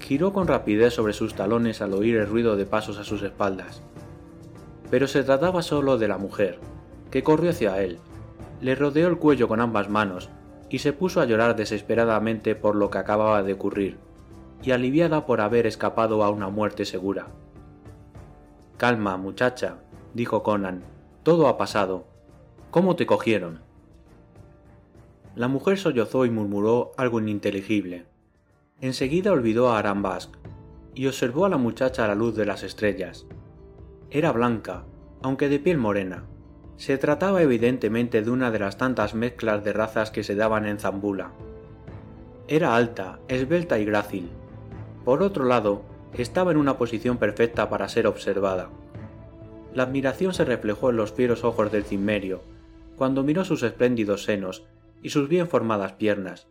Giró 0.00 0.34
con 0.34 0.48
rapidez 0.48 0.92
sobre 0.92 1.14
sus 1.14 1.34
talones 1.34 1.80
al 1.80 1.94
oír 1.94 2.16
el 2.16 2.26
ruido 2.26 2.56
de 2.56 2.66
pasos 2.66 2.98
a 2.98 3.04
sus 3.04 3.22
espaldas. 3.22 3.80
Pero 4.90 5.06
se 5.06 5.22
trataba 5.22 5.62
solo 5.62 5.96
de 5.96 6.08
la 6.08 6.18
mujer, 6.18 6.58
que 7.10 7.22
corrió 7.22 7.50
hacia 7.50 7.80
él, 7.80 8.00
le 8.60 8.74
rodeó 8.74 9.08
el 9.08 9.16
cuello 9.16 9.48
con 9.48 9.60
ambas 9.60 9.88
manos 9.88 10.28
y 10.72 10.78
se 10.78 10.94
puso 10.94 11.20
a 11.20 11.26
llorar 11.26 11.54
desesperadamente 11.54 12.56
por 12.56 12.76
lo 12.76 12.88
que 12.88 12.96
acababa 12.96 13.42
de 13.42 13.52
ocurrir, 13.52 13.98
y 14.62 14.70
aliviada 14.70 15.26
por 15.26 15.42
haber 15.42 15.66
escapado 15.66 16.24
a 16.24 16.30
una 16.30 16.48
muerte 16.48 16.86
segura. 16.86 17.26
Calma, 18.78 19.18
muchacha, 19.18 19.76
dijo 20.14 20.42
Conan, 20.42 20.82
todo 21.24 21.46
ha 21.46 21.58
pasado. 21.58 22.06
¿Cómo 22.70 22.96
te 22.96 23.04
cogieron? 23.04 23.60
La 25.36 25.46
mujer 25.46 25.76
sollozó 25.76 26.24
y 26.24 26.30
murmuró 26.30 26.92
algo 26.96 27.20
ininteligible. 27.20 28.06
Enseguida 28.80 29.30
olvidó 29.30 29.68
a 29.68 29.78
Arambask 29.78 30.34
y 30.94 31.06
observó 31.06 31.44
a 31.44 31.50
la 31.50 31.58
muchacha 31.58 32.06
a 32.06 32.08
la 32.08 32.14
luz 32.14 32.34
de 32.34 32.46
las 32.46 32.62
estrellas. 32.62 33.26
Era 34.10 34.32
blanca, 34.32 34.86
aunque 35.20 35.50
de 35.50 35.58
piel 35.58 35.76
morena. 35.76 36.24
Se 36.82 36.98
trataba 36.98 37.40
evidentemente 37.42 38.22
de 38.22 38.30
una 38.32 38.50
de 38.50 38.58
las 38.58 38.76
tantas 38.76 39.14
mezclas 39.14 39.62
de 39.62 39.72
razas 39.72 40.10
que 40.10 40.24
se 40.24 40.34
daban 40.34 40.66
en 40.66 40.80
Zambula. 40.80 41.30
Era 42.48 42.74
alta, 42.74 43.20
esbelta 43.28 43.78
y 43.78 43.84
grácil. 43.84 44.30
Por 45.04 45.22
otro 45.22 45.44
lado, 45.44 45.82
estaba 46.12 46.50
en 46.50 46.56
una 46.56 46.78
posición 46.78 47.18
perfecta 47.18 47.68
para 47.70 47.88
ser 47.88 48.08
observada. 48.08 48.68
La 49.72 49.84
admiración 49.84 50.34
se 50.34 50.44
reflejó 50.44 50.90
en 50.90 50.96
los 50.96 51.12
fieros 51.12 51.44
ojos 51.44 51.70
del 51.70 51.84
cimmerio, 51.84 52.42
cuando 52.96 53.22
miró 53.22 53.44
sus 53.44 53.62
espléndidos 53.62 54.24
senos 54.24 54.64
y 55.04 55.10
sus 55.10 55.28
bien 55.28 55.46
formadas 55.46 55.92
piernas, 55.92 56.48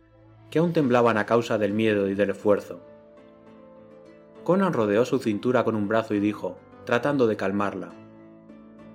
que 0.48 0.60
aún 0.60 0.72
temblaban 0.72 1.18
a 1.18 1.26
causa 1.26 1.58
del 1.58 1.74
miedo 1.74 2.08
y 2.08 2.14
del 2.14 2.30
esfuerzo. 2.30 2.80
Conan 4.44 4.72
rodeó 4.72 5.04
su 5.04 5.18
cintura 5.18 5.62
con 5.62 5.76
un 5.76 5.88
brazo 5.88 6.14
y 6.14 6.20
dijo, 6.20 6.56
tratando 6.86 7.26
de 7.26 7.36
calmarla, 7.36 7.90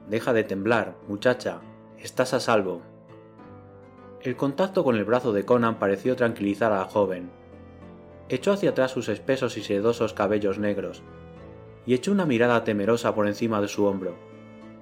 Deja 0.10 0.32
de 0.32 0.43
temblar, 0.43 0.96
muchacha, 1.08 1.60
estás 2.00 2.34
a 2.34 2.39
salvo. 2.39 2.82
El 4.22 4.38
contacto 4.38 4.84
con 4.84 4.96
el 4.96 5.04
brazo 5.04 5.34
de 5.34 5.43
Conan 5.43 5.80
pareció 5.80 6.15
tranquilizar 6.15 6.72
a 6.72 6.80
la 6.80 6.86
joven. 6.86 7.30
Echó 8.30 8.54
hacia 8.54 8.70
atrás 8.70 8.91
sus 8.91 9.10
espesos 9.10 9.58
y 9.58 9.63
sedosos 9.63 10.13
cabellos 10.13 10.60
negros, 10.60 11.04
y 11.86 11.93
echó 11.93 12.12
una 12.12 12.26
mirada 12.26 12.63
temerosa 12.63 13.13
por 13.13 13.28
encima 13.28 13.60
de 13.60 13.67
su 13.67 13.86
hombro, 13.86 14.15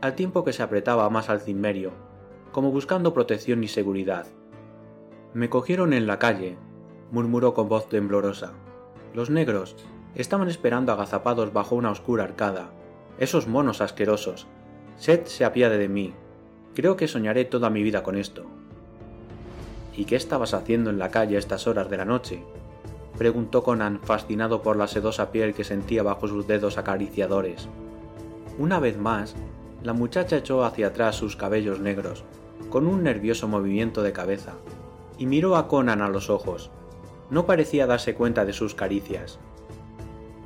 al 0.01 0.13
tiempo 0.13 0.43
que 0.43 0.53
se 0.53 0.61
apretaba 0.61 1.09
más 1.09 1.29
al 1.29 1.41
cimmerio, 1.41 1.91
como 2.51 2.71
buscando 2.71 3.13
protección 3.13 3.63
y 3.63 3.67
seguridad. 3.67 4.27
Me 5.33 5.49
cogieron 5.49 5.93
en 5.93 6.05
la 6.05 6.19
calle, 6.19 6.55
murmuró 7.11 7.53
con 7.53 7.67
voz 7.67 7.89
temblorosa. 7.89 8.53
Los 9.13 9.29
negros 9.29 9.75
estaban 10.13 10.49
esperando 10.49 10.91
agazapados 10.91 11.51
bajo 11.51 11.75
una 11.75 11.91
oscura 11.91 12.23
arcada. 12.23 12.69
Esos 13.17 13.47
monos 13.47 13.81
asquerosos. 13.81 14.47
Seth 14.97 15.27
se 15.27 15.45
apiade 15.45 15.77
de 15.77 15.89
mí. 15.89 16.13
Creo 16.73 16.95
que 16.95 17.07
soñaré 17.07 17.45
toda 17.45 17.69
mi 17.69 17.83
vida 17.83 18.03
con 18.03 18.17
esto. 18.17 18.45
¿Y 19.95 20.05
qué 20.05 20.15
estabas 20.15 20.53
haciendo 20.53 20.89
en 20.89 20.99
la 20.99 21.09
calle 21.09 21.35
a 21.35 21.39
estas 21.39 21.67
horas 21.67 21.89
de 21.89 21.97
la 21.97 22.05
noche? 22.05 22.43
preguntó 23.17 23.63
Conan 23.63 23.99
fascinado 24.01 24.61
por 24.61 24.75
la 24.75 24.87
sedosa 24.87 25.31
piel 25.31 25.53
que 25.53 25.63
sentía 25.63 26.03
bajo 26.03 26.27
sus 26.27 26.47
dedos 26.47 26.77
acariciadores. 26.77 27.69
Una 28.57 28.79
vez 28.79 28.97
más, 28.97 29.35
la 29.83 29.93
muchacha 29.93 30.37
echó 30.37 30.65
hacia 30.65 30.87
atrás 30.87 31.15
sus 31.15 31.35
cabellos 31.35 31.79
negros, 31.79 32.23
con 32.69 32.87
un 32.87 33.03
nervioso 33.03 33.47
movimiento 33.47 34.01
de 34.03 34.11
cabeza, 34.11 34.53
y 35.17 35.25
miró 35.25 35.55
a 35.55 35.67
Conan 35.67 36.01
a 36.01 36.09
los 36.09 36.29
ojos. 36.29 36.71
No 37.29 37.45
parecía 37.45 37.87
darse 37.87 38.15
cuenta 38.15 38.45
de 38.45 38.53
sus 38.53 38.75
caricias. 38.75 39.39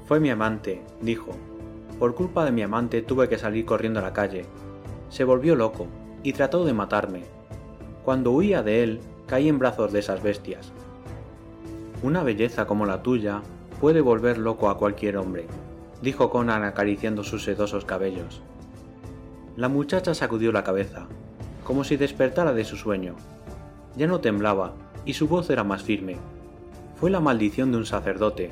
Fue 0.08 0.20
mi 0.20 0.30
amante, 0.30 0.82
dijo. 1.02 1.32
Por 2.00 2.16
culpa 2.16 2.46
de 2.46 2.52
mi 2.52 2.62
amante 2.62 3.02
tuve 3.02 3.28
que 3.28 3.38
salir 3.38 3.66
corriendo 3.66 4.00
a 4.00 4.04
la 4.04 4.14
calle. 4.14 4.46
Se 5.10 5.26
volvió 5.26 5.56
loco 5.56 5.88
y 6.24 6.34
trató 6.34 6.64
de 6.64 6.74
matarme. 6.74 7.24
Cuando 8.06 8.32
huía 8.32 8.64
de 8.64 8.84
él, 8.84 9.02
caí 9.28 9.50
en 9.50 9.60
brazos 9.60 9.92
de 9.92 10.00
esas 10.00 10.24
bestias. 10.24 10.72
Una 12.02 12.24
belleza 12.24 12.66
como 12.66 12.86
la 12.86 13.04
tuya 13.04 13.42
puede 13.82 14.00
volver 14.00 14.38
loco 14.38 14.70
a 14.70 14.78
cualquier 14.78 15.18
hombre, 15.18 15.46
dijo 16.02 16.30
Conan 16.30 16.64
acariciando 16.64 17.24
sus 17.24 17.44
sedosos 17.44 17.84
cabellos. 17.84 18.42
La 19.58 19.68
muchacha 19.68 20.14
sacudió 20.14 20.54
la 20.54 20.64
cabeza, 20.64 21.08
como 21.66 21.84
si 21.84 21.98
despertara 21.98 22.54
de 22.54 22.64
su 22.64 22.78
sueño, 22.78 23.16
ya 23.98 24.08
no 24.08 24.22
temblaba 24.22 24.74
y 25.06 25.14
su 25.14 25.28
voz 25.28 25.50
era 25.50 25.66
más 25.66 25.84
firme. 25.84 26.18
Fue 26.96 27.10
la 27.10 27.20
maldición 27.20 27.72
de 27.72 27.78
un 27.78 27.86
sacerdote, 27.86 28.52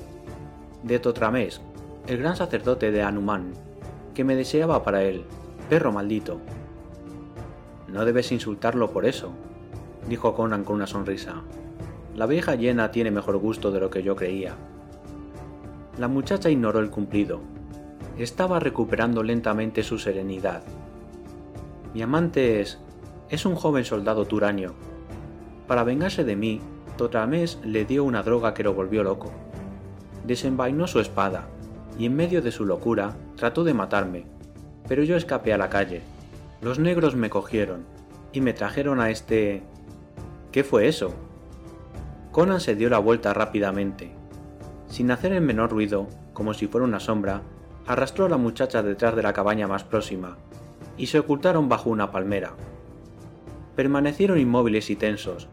de 0.83 0.99
Totrames, 0.99 1.61
el 2.07 2.17
gran 2.17 2.37
sacerdote 2.37 2.91
de 2.91 3.03
Anuman, 3.03 3.51
que 4.13 4.23
me 4.23 4.35
deseaba 4.35 4.83
para 4.83 5.03
él, 5.03 5.25
perro 5.69 5.91
maldito. 5.91 6.39
No 7.89 8.05
debes 8.05 8.31
insultarlo 8.31 8.91
por 8.91 9.05
eso, 9.05 9.33
dijo 10.07 10.33
Conan 10.33 10.63
con 10.63 10.77
una 10.77 10.87
sonrisa. 10.87 11.41
La 12.15 12.25
vieja 12.25 12.55
llena 12.55 12.91
tiene 12.91 13.11
mejor 13.11 13.37
gusto 13.37 13.71
de 13.71 13.81
lo 13.81 13.89
que 13.89 14.03
yo 14.03 14.15
creía. 14.15 14.55
La 15.97 16.07
muchacha 16.07 16.49
ignoró 16.49 16.79
el 16.79 16.89
cumplido. 16.89 17.41
Estaba 18.17 18.59
recuperando 18.59 19.21
lentamente 19.21 19.83
su 19.83 19.99
serenidad. 19.99 20.63
Mi 21.93 22.01
amante 22.01 22.61
es... 22.61 22.79
es 23.29 23.45
un 23.45 23.55
joven 23.55 23.83
soldado 23.83 24.25
turanio, 24.25 24.75
para 25.67 25.83
vengarse 25.83 26.23
de 26.23 26.37
mí, 26.37 26.61
Totramés 26.95 27.59
le 27.63 27.83
dio 27.83 28.05
una 28.05 28.23
droga 28.23 28.53
que 28.53 28.63
lo 28.63 28.73
volvió 28.73 29.03
loco. 29.03 29.33
Desenvainó 30.25 30.87
su 30.87 31.01
espada, 31.01 31.49
y 31.97 32.05
en 32.05 32.15
medio 32.15 32.41
de 32.41 32.51
su 32.51 32.65
locura 32.65 33.15
trató 33.35 33.63
de 33.63 33.73
matarme, 33.73 34.25
pero 34.87 35.03
yo 35.03 35.15
escapé 35.15 35.53
a 35.53 35.57
la 35.57 35.69
calle. 35.69 36.01
Los 36.61 36.79
negros 36.79 37.15
me 37.15 37.29
cogieron, 37.29 37.85
y 38.31 38.41
me 38.41 38.53
trajeron 38.53 38.99
a 38.99 39.09
este... 39.09 39.63
¿Qué 40.51 40.63
fue 40.63 40.87
eso? 40.87 41.13
Conan 42.31 42.59
se 42.59 42.75
dio 42.75 42.89
la 42.89 42.99
vuelta 42.99 43.33
rápidamente. 43.33 44.11
Sin 44.87 45.11
hacer 45.11 45.33
el 45.33 45.41
menor 45.41 45.71
ruido, 45.71 46.07
como 46.33 46.53
si 46.53 46.67
fuera 46.67 46.85
una 46.85 46.99
sombra, 46.99 47.41
arrastró 47.85 48.25
a 48.25 48.29
la 48.29 48.37
muchacha 48.37 48.83
detrás 48.83 49.15
de 49.15 49.23
la 49.23 49.33
cabaña 49.33 49.67
más 49.67 49.83
próxima, 49.83 50.37
y 50.97 51.07
se 51.07 51.19
ocultaron 51.19 51.69
bajo 51.69 51.89
una 51.89 52.11
palmera. 52.11 52.53
Permanecieron 53.75 54.39
inmóviles 54.39 54.89
y 54.89 54.95
tensos, 54.95 55.49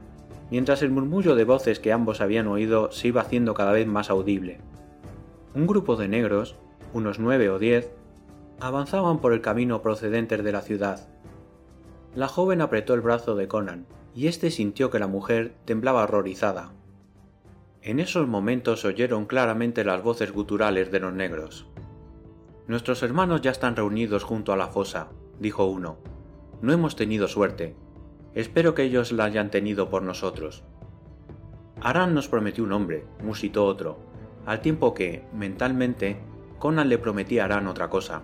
mientras 0.50 0.82
el 0.82 0.90
murmullo 0.90 1.34
de 1.34 1.44
voces 1.44 1.80
que 1.80 1.92
ambos 1.92 2.20
habían 2.20 2.46
oído 2.46 2.90
se 2.92 3.08
iba 3.08 3.20
haciendo 3.20 3.54
cada 3.54 3.72
vez 3.72 3.86
más 3.86 4.10
audible. 4.10 4.58
Un 5.54 5.68
grupo 5.68 5.94
de 5.94 6.08
negros, 6.08 6.56
unos 6.92 7.20
nueve 7.20 7.48
o 7.48 7.60
diez, 7.60 7.92
avanzaban 8.58 9.20
por 9.20 9.32
el 9.32 9.40
camino 9.40 9.82
procedentes 9.82 10.42
de 10.42 10.50
la 10.50 10.62
ciudad. 10.62 11.08
La 12.16 12.26
joven 12.26 12.60
apretó 12.60 12.94
el 12.94 13.00
brazo 13.00 13.36
de 13.36 13.46
Conan, 13.46 13.86
y 14.16 14.26
éste 14.26 14.50
sintió 14.50 14.90
que 14.90 14.98
la 14.98 15.06
mujer 15.06 15.54
temblaba 15.64 16.02
horrorizada. 16.02 16.72
En 17.82 18.00
esos 18.00 18.26
momentos 18.26 18.84
oyeron 18.84 19.26
claramente 19.26 19.84
las 19.84 20.02
voces 20.02 20.32
guturales 20.32 20.90
de 20.90 20.98
los 20.98 21.12
negros. 21.12 21.66
Nuestros 22.66 23.04
hermanos 23.04 23.40
ya 23.40 23.52
están 23.52 23.76
reunidos 23.76 24.24
junto 24.24 24.52
a 24.52 24.56
la 24.56 24.68
fosa, 24.68 25.08
dijo 25.38 25.66
uno. 25.66 25.98
No 26.62 26.72
hemos 26.72 26.96
tenido 26.96 27.28
suerte. 27.28 27.76
Espero 28.34 28.74
que 28.74 28.82
ellos 28.82 29.12
la 29.12 29.26
hayan 29.26 29.50
tenido 29.50 29.88
por 29.88 30.02
nosotros. 30.02 30.64
Aran 31.80 32.12
nos 32.12 32.26
prometió 32.26 32.64
un 32.64 32.72
hombre, 32.72 33.04
musitó 33.22 33.66
otro, 33.66 33.98
al 34.46 34.60
tiempo 34.60 34.94
que, 34.94 35.24
mentalmente, 35.32 36.18
Conan 36.58 36.88
le 36.88 36.98
prometía 36.98 37.42
a 37.42 37.44
Aran 37.46 37.66
otra 37.66 37.88
cosa. 37.88 38.22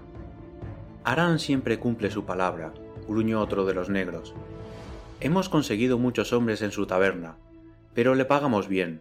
Aran 1.05 1.39
siempre 1.39 1.79
cumple 1.79 2.11
su 2.11 2.25
palabra, 2.25 2.73
gruñó 3.09 3.41
otro 3.41 3.65
de 3.65 3.75
los 3.75 3.89
negros. 3.89 4.35
Hemos 5.21 5.49
conseguido 5.49 5.99
muchos 5.99 6.33
hombres 6.33 6.63
en 6.63 6.73
su 6.73 6.87
taberna, 6.87 7.37
pero 7.95 8.15
le 8.15 8.25
pagamos 8.25 8.69
bien. 8.69 9.01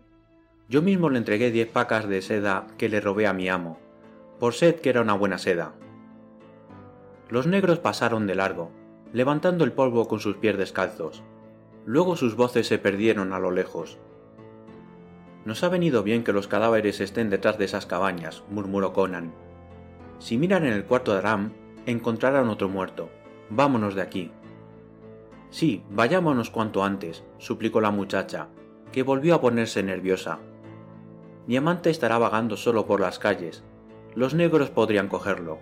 Yo 0.67 0.81
mismo 0.81 1.09
le 1.09 1.17
entregué 1.17 1.51
diez 1.51 1.67
pacas 1.67 2.07
de 2.07 2.21
seda 2.21 2.67
que 2.77 2.89
le 2.89 3.01
robé 3.01 3.27
a 3.27 3.33
mi 3.33 3.49
amo, 3.49 3.79
por 4.39 4.53
sed 4.53 4.81
que 4.81 4.89
era 4.89 5.01
una 5.01 5.13
buena 5.13 5.37
seda. 5.37 5.73
Los 7.29 7.47
negros 7.47 7.79
pasaron 7.79 8.27
de 8.27 8.35
largo, 8.35 8.71
levantando 9.13 9.63
el 9.63 9.71
polvo 9.71 10.07
con 10.07 10.19
sus 10.19 10.37
pies 10.37 10.57
descalzos. 10.57 11.23
Luego 11.85 12.15
sus 12.15 12.35
voces 12.35 12.67
se 12.67 12.77
perdieron 12.77 13.33
a 13.33 13.39
lo 13.39 13.51
lejos. 13.51 13.97
Nos 15.45 15.63
ha 15.63 15.69
venido 15.69 16.03
bien 16.03 16.23
que 16.23 16.33
los 16.33 16.47
cadáveres 16.47 16.99
estén 16.99 17.29
detrás 17.29 17.57
de 17.57 17.65
esas 17.65 17.85
cabañas, 17.85 18.43
murmuró 18.49 18.93
Conan. 18.93 19.33
Si 20.19 20.37
miran 20.37 20.65
en 20.65 20.73
el 20.73 20.83
cuarto 20.83 21.13
de 21.13 21.19
Aram, 21.19 21.53
encontrarán 21.85 22.49
otro 22.49 22.67
muerto. 22.67 23.09
Vámonos 23.49 23.95
de 23.95 24.01
aquí. 24.01 24.31
Sí, 25.49 25.83
vayámonos 25.89 26.49
cuanto 26.49 26.83
antes, 26.83 27.23
suplicó 27.37 27.81
la 27.81 27.89
muchacha, 27.89 28.49
que 28.91 29.03
volvió 29.03 29.33
a 29.35 29.41
ponerse 29.41 29.81
nerviosa. 29.81 30.39
Mi 31.47 31.57
amante 31.57 31.89
estará 31.89 32.17
vagando 32.17 32.57
solo 32.57 32.85
por 32.85 32.99
las 32.99 33.17
calles. 33.17 33.63
Los 34.13 34.33
negros 34.33 34.69
podrían 34.69 35.07
cogerlo. 35.07 35.59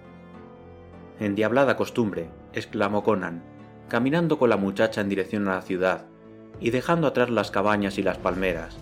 Endiablada 1.20 1.78
costumbre, 1.78 2.30
exclamó 2.54 3.04
Conan, 3.04 3.44
caminando 3.88 4.38
con 4.38 4.50
la 4.50 4.58
muchacha 4.58 5.02
en 5.02 5.10
dirección 5.10 5.48
a 5.48 5.56
la 5.56 5.62
ciudad 5.62 6.08
y 6.60 6.72
dejando 6.72 7.08
atrás 7.08 7.30
las 7.30 7.52
cabañas 7.52 7.98
y 7.98 8.04
las 8.04 8.18
palmeras. 8.18 8.78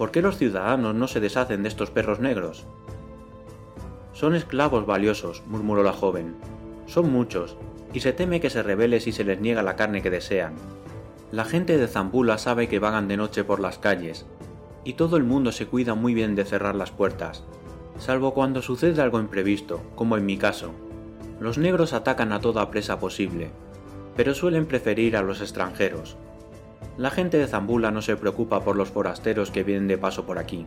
¿Por 0.00 0.12
qué 0.12 0.22
los 0.22 0.38
ciudadanos 0.38 0.94
no 0.94 1.08
se 1.08 1.20
deshacen 1.20 1.62
de 1.62 1.68
estos 1.68 1.90
perros 1.90 2.20
negros? 2.20 2.64
Son 4.14 4.34
esclavos 4.34 4.86
valiosos, 4.86 5.42
murmuró 5.46 5.82
la 5.82 5.92
joven. 5.92 6.36
Son 6.86 7.12
muchos, 7.12 7.58
y 7.92 8.00
se 8.00 8.14
teme 8.14 8.40
que 8.40 8.48
se 8.48 8.62
rebele 8.62 9.00
si 9.00 9.12
se 9.12 9.24
les 9.24 9.42
niega 9.42 9.62
la 9.62 9.76
carne 9.76 10.00
que 10.00 10.08
desean. 10.08 10.54
La 11.32 11.44
gente 11.44 11.76
de 11.76 11.86
Zambula 11.86 12.38
sabe 12.38 12.66
que 12.66 12.78
vagan 12.78 13.08
de 13.08 13.18
noche 13.18 13.44
por 13.44 13.60
las 13.60 13.76
calles, 13.76 14.24
y 14.84 14.94
todo 14.94 15.18
el 15.18 15.24
mundo 15.24 15.52
se 15.52 15.66
cuida 15.66 15.94
muy 15.94 16.14
bien 16.14 16.34
de 16.34 16.46
cerrar 16.46 16.76
las 16.76 16.92
puertas, 16.92 17.44
salvo 17.98 18.32
cuando 18.32 18.62
sucede 18.62 19.02
algo 19.02 19.20
imprevisto, 19.20 19.82
como 19.96 20.16
en 20.16 20.24
mi 20.24 20.38
caso. 20.38 20.70
Los 21.40 21.58
negros 21.58 21.92
atacan 21.92 22.32
a 22.32 22.40
toda 22.40 22.70
presa 22.70 22.98
posible, 22.98 23.50
pero 24.16 24.32
suelen 24.32 24.64
preferir 24.64 25.14
a 25.18 25.20
los 25.20 25.42
extranjeros. 25.42 26.16
La 26.96 27.10
gente 27.10 27.38
de 27.38 27.46
Zambula 27.46 27.90
no 27.90 28.02
se 28.02 28.16
preocupa 28.16 28.62
por 28.62 28.76
los 28.76 28.90
forasteros 28.90 29.50
que 29.50 29.62
vienen 29.62 29.88
de 29.88 29.98
paso 29.98 30.26
por 30.26 30.38
aquí. 30.38 30.66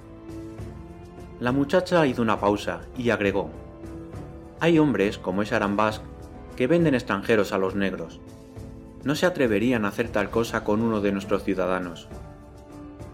La 1.40 1.52
muchacha 1.52 2.06
hizo 2.08 2.22
una 2.22 2.40
pausa 2.40 2.82
y 2.98 3.10
agregó, 3.10 3.50
Hay 4.60 4.80
hombres, 4.80 5.18
como 5.18 5.42
es 5.42 5.52
Arambas, 5.52 6.02
que 6.56 6.68
venden 6.68 6.96
extranjeros 6.96 7.52
a 7.52 7.58
los 7.58 7.76
negros. 7.76 8.20
No 9.04 9.16
se 9.16 9.26
atreverían 9.26 9.86
a 9.86 9.90
hacer 9.90 10.10
tal 10.10 10.30
cosa 10.30 10.64
con 10.64 10.82
uno 10.82 11.02
de 11.02 11.12
nuestros 11.12 11.44
ciudadanos. 11.44 12.08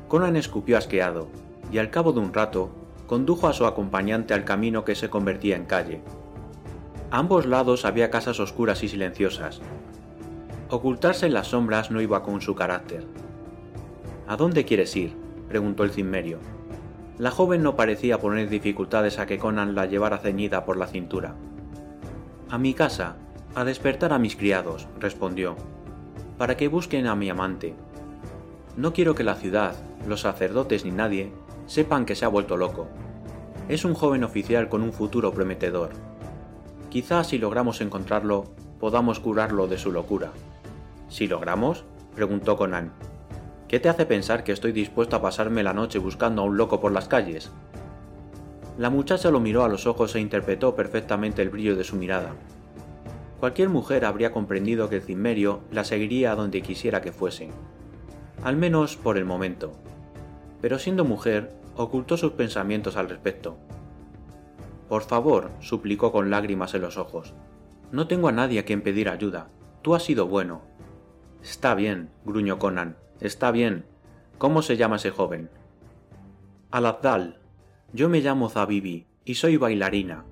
Conan 0.08 0.36
escupió 0.36 0.78
asqueado, 0.78 1.28
y 1.72 1.80
al 1.80 1.89
cabo 1.89 2.13
de 2.13 2.19
un 2.19 2.34
rato 2.34 2.69
condujo 3.08 3.48
a 3.48 3.54
su 3.54 3.65
acompañante 3.65 4.34
al 4.36 4.45
camino 4.45 4.86
que 4.86 4.95
se 4.95 5.10
convertía 5.10 5.56
en 5.56 5.65
calle. 5.65 6.02
A 7.12 7.17
ambos 7.17 7.48
lados 7.48 7.86
había 7.86 8.12
casas 8.12 8.39
oscuras 8.39 8.84
y 8.84 8.89
silenciosas. 8.89 9.62
Ocultarse 10.71 11.25
en 11.25 11.34
las 11.34 11.47
sombras 11.47 11.89
no 11.89 11.99
iba 11.99 12.21
con 12.21 12.41
su 12.41 12.53
carácter. 12.53 13.03
¿A 14.27 14.38
dónde 14.38 14.65
quieres 14.65 14.95
ir? 14.95 15.15
preguntó 15.47 15.84
el 15.84 15.89
cimmerio. 15.89 16.38
La 17.17 17.32
joven 17.32 17.63
no 17.63 17.75
parecía 17.75 18.19
poner 18.19 18.49
dificultades 18.49 19.17
a 19.17 19.25
que 19.25 19.39
Conan 19.39 19.73
la 19.73 19.88
llevara 19.88 20.19
ceñida 20.19 20.65
por 20.65 20.77
la 20.77 20.86
cintura. 20.86 21.34
A 22.51 22.60
mi 22.60 22.75
casa, 22.75 23.15
a 23.55 23.63
despertar 23.63 24.13
a 24.13 24.19
mis 24.19 24.36
criados, 24.36 24.88
respondió, 24.99 25.55
para 26.38 26.55
que 26.55 26.67
busquen 26.67 27.08
a 27.08 27.15
mi 27.15 27.32
amante. 27.32 27.73
No 28.77 28.93
quiero 28.93 29.15
que 29.15 29.23
la 29.23 29.36
ciudad, 29.36 29.73
los 30.08 30.21
sacerdotes 30.21 30.86
ni 30.86 30.91
nadie 30.91 31.32
sepan 31.65 32.05
que 32.05 32.13
se 32.15 32.25
ha 32.25 32.29
vuelto 32.29 32.58
loco. 32.58 32.88
Es 33.69 33.86
un 33.86 33.95
joven 33.95 34.23
oficial 34.23 34.69
con 34.69 34.84
un 34.84 34.93
futuro 34.93 35.34
prometedor. 35.34 35.89
Quizás 36.91 37.25
si 37.25 37.39
logramos 37.39 37.82
encontrarlo, 37.82 38.45
podamos 38.79 39.19
curarlo 39.19 39.65
de 39.65 39.79
su 39.79 39.91
locura. 39.91 40.32
¿Si 41.10 41.28
logramos? 41.28 41.84
preguntó 42.15 42.56
Conan. 42.56 42.93
¿Qué 43.67 43.80
te 43.80 43.89
hace 43.89 44.06
pensar 44.06 44.43
que 44.43 44.52
estoy 44.52 44.72
dispuesto 44.72 45.15
a 45.15 45.22
pasarme 45.22 45.63
la 45.63 45.74
noche 45.74 46.00
buscando 46.00 46.41
a 46.41 46.45
un 46.45 46.58
loco 46.58 46.80
por 46.80 46.91
las 46.91 47.08
calles? 47.08 47.52
La 48.78 48.89
muchacha 48.89 49.30
lo 49.30 49.39
miró 49.39 49.63
a 49.63 49.69
los 49.69 49.86
ojos 49.88 50.15
e 50.15 50.19
interpretó 50.19 50.76
perfectamente 50.76 51.41
el 51.41 51.50
brillo 51.50 51.76
de 51.76 51.84
su 51.84 51.95
mirada. 51.98 52.34
Cualquier 53.39 53.69
mujer 53.69 54.06
habría 54.06 54.32
comprendido 54.32 54.89
que 54.89 54.98
el 54.98 55.02
cimmerio 55.02 55.62
la 55.72 55.84
seguiría 55.84 56.32
a 56.32 56.36
donde 56.36 56.62
quisiera 56.62 57.02
que 57.02 57.12
fuese. 57.12 57.50
Al 58.43 58.56
menos 58.56 58.95
por 58.95 59.17
el 59.17 59.26
momento. 59.26 59.74
Pero 60.62 60.80
siendo 60.80 61.06
mujer, 61.06 61.52
ocultó 61.76 62.17
sus 62.17 62.34
pensamientos 62.34 62.98
al 62.98 63.10
respecto. 63.10 63.58
Por 64.88 65.04
favor, 65.04 65.52
suplicó 65.60 66.12
con 66.12 66.30
lágrimas 66.30 66.74
en 66.74 66.82
los 66.82 66.98
ojos. 66.98 67.34
No 67.91 68.08
tengo 68.08 68.28
a 68.28 68.32
nadie 68.32 68.60
a 68.60 68.65
quien 68.65 68.82
pedir 68.82 69.10
ayuda. 69.10 69.48
Tú 69.82 69.95
has 69.95 70.04
sido 70.04 70.28
bueno. 70.28 70.62
Está 71.43 71.75
bien, 71.75 72.10
gruñó 72.25 72.60
Conan. 72.60 72.97
Está 73.19 73.52
bien. 73.52 73.86
¿Cómo 74.38 74.62
se 74.62 74.78
llama 74.78 74.97
ese 74.97 75.12
joven? 75.12 75.49
Al-Abdal. 76.71 77.39
Yo 77.93 78.10
me 78.10 78.21
llamo 78.21 78.49
Zabibi 78.49 79.08
y 79.25 79.36
soy 79.36 79.58
bailarina. 79.58 80.25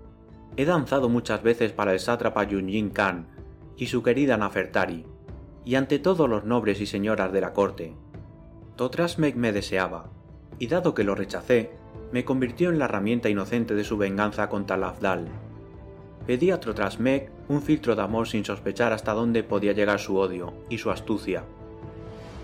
He 0.56 0.65
danzado 0.65 1.10
muchas 1.10 1.43
veces 1.43 1.72
para 1.72 1.93
el 1.93 2.00
sátrapa 2.00 2.43
Yunjin 2.43 2.89
Khan 2.89 3.28
y 3.78 3.88
su 3.88 4.02
querida 4.02 4.38
Nafertari, 4.38 5.06
y 5.65 5.76
ante 5.76 6.00
todos 6.00 6.28
los 6.28 6.46
nobles 6.46 6.82
y 6.82 6.86
señoras 6.86 7.32
de 7.32 7.41
la 7.41 7.54
corte. 7.54 7.96
Totrasmek 8.76 9.36
me 9.36 9.52
deseaba, 9.52 10.10
y 10.60 10.67
dado 10.67 10.93
que 10.93 11.04
lo 11.04 11.13
rechacé, 11.13 11.72
me 12.12 12.26
convirtió 12.26 12.70
en 12.70 12.80
la 12.80 12.86
herramienta 12.86 13.30
inocente 13.30 13.76
de 13.76 13.84
su 13.84 13.98
venganza 13.98 14.50
contra 14.50 14.78
el 14.78 14.84
Afdal. 14.84 15.28
Pedí 16.26 16.52
a 16.52 16.60
Trotrasmek 16.60 17.32
un 17.50 17.62
filtro 17.62 17.96
de 17.96 18.02
amor 18.02 18.28
sin 18.28 18.44
sospechar 18.44 18.94
hasta 18.94 19.14
dónde 19.14 19.44
podía 19.44 19.74
llegar 19.74 20.00
su 20.00 20.18
odio 20.18 20.54
y 20.70 20.78
su 20.78 20.92
astucia. 20.92 21.44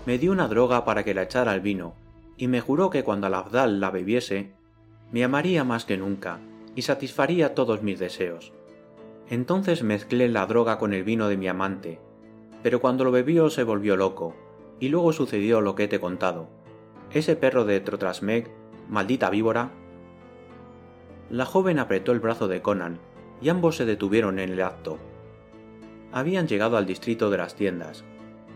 Me 0.06 0.18
dio 0.18 0.32
una 0.32 0.48
droga 0.48 0.84
para 0.84 1.04
que 1.04 1.14
la 1.14 1.22
echara 1.22 1.52
al 1.52 1.60
vino, 1.60 1.94
y 2.36 2.48
me 2.48 2.60
juró 2.60 2.90
que 2.90 3.04
cuando 3.04 3.26
al 3.26 3.34
Afdal 3.34 3.80
la 3.80 3.90
bebiese, 3.90 4.52
me 5.12 5.24
amaría 5.24 5.64
más 5.64 5.84
que 5.84 5.96
nunca 5.96 6.40
y 6.74 6.82
satisfaría 6.82 7.54
todos 7.54 7.82
mis 7.82 7.98
deseos. 7.98 8.52
Entonces 9.30 9.82
mezclé 9.82 10.28
la 10.28 10.46
droga 10.46 10.78
con 10.78 10.92
el 10.92 11.04
vino 11.04 11.28
de 11.28 11.36
mi 11.36 11.48
amante, 11.48 12.00
pero 12.62 12.80
cuando 12.80 13.04
lo 13.04 13.12
bebió 13.12 13.50
se 13.50 13.62
volvió 13.62 13.96
loco, 13.96 14.34
y 14.80 14.88
luego 14.88 15.12
sucedió 15.12 15.60
lo 15.60 15.74
que 15.74 15.88
te 15.88 15.96
he 15.96 16.00
contado. 16.00 16.48
Ese 17.12 17.36
perro 17.36 17.64
de 17.64 17.80
Trotrasmeg 17.80 18.50
maldita 18.88 19.30
víbora. 19.30 19.70
La 21.30 21.46
joven 21.46 21.78
apretó 21.78 22.12
el 22.12 22.20
brazo 22.20 22.48
de 22.48 22.60
Conan, 22.60 22.98
y 23.40 23.48
ambos 23.48 23.76
se 23.76 23.84
detuvieron 23.84 24.38
en 24.38 24.50
el 24.50 24.62
acto. 24.62 24.98
Habían 26.12 26.46
llegado 26.46 26.76
al 26.76 26.86
distrito 26.86 27.30
de 27.30 27.38
las 27.38 27.54
tiendas, 27.54 28.04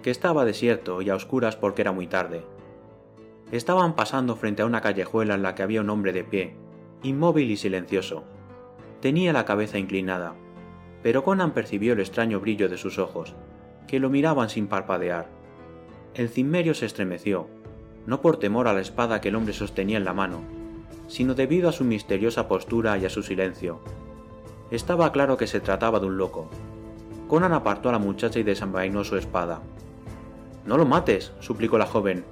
que 0.02 0.10
estaba 0.10 0.44
desierto 0.44 1.02
y 1.02 1.10
a 1.10 1.14
oscuras 1.14 1.56
porque 1.56 1.82
era 1.82 1.92
muy 1.92 2.06
tarde. 2.06 2.44
Estaban 3.50 3.96
pasando 3.96 4.36
frente 4.36 4.62
a 4.62 4.66
una 4.66 4.80
callejuela 4.80 5.34
en 5.34 5.42
la 5.42 5.54
que 5.54 5.62
había 5.62 5.80
un 5.80 5.90
hombre 5.90 6.12
de 6.12 6.24
pie, 6.24 6.54
inmóvil 7.02 7.50
y 7.50 7.56
silencioso. 7.56 8.24
Tenía 9.00 9.32
la 9.32 9.44
cabeza 9.44 9.78
inclinada, 9.78 10.34
pero 11.02 11.24
Conan 11.24 11.52
percibió 11.52 11.92
el 11.94 12.00
extraño 12.00 12.40
brillo 12.40 12.68
de 12.68 12.76
sus 12.76 12.98
ojos, 12.98 13.34
que 13.86 14.00
lo 14.00 14.10
miraban 14.10 14.50
sin 14.50 14.66
parpadear. 14.66 15.28
El 16.14 16.28
cimmerio 16.28 16.74
se 16.74 16.86
estremeció, 16.86 17.48
no 18.06 18.20
por 18.20 18.38
temor 18.38 18.68
a 18.68 18.72
la 18.72 18.80
espada 18.80 19.20
que 19.20 19.28
el 19.28 19.36
hombre 19.36 19.52
sostenía 19.52 19.98
en 19.98 20.04
la 20.04 20.14
mano, 20.14 20.42
sino 21.06 21.34
debido 21.34 21.68
a 21.68 21.72
su 21.72 21.84
misteriosa 21.84 22.48
postura 22.48 22.98
y 22.98 23.06
a 23.06 23.10
su 23.10 23.22
silencio. 23.22 23.80
Estaba 24.70 25.12
claro 25.12 25.38
que 25.38 25.46
se 25.46 25.60
trataba 25.60 25.98
de 25.98 26.06
un 26.06 26.18
loco. 26.18 26.50
Conan 27.26 27.54
apartó 27.54 27.88
a 27.88 27.92
la 27.92 27.98
muchacha 27.98 28.38
y 28.38 28.42
desenvainó 28.42 29.02
su 29.02 29.16
espada. 29.16 29.60
No 30.66 30.76
lo 30.76 30.84
mates, 30.84 31.32
suplicó 31.40 31.78
la 31.78 31.86
joven. 31.86 32.22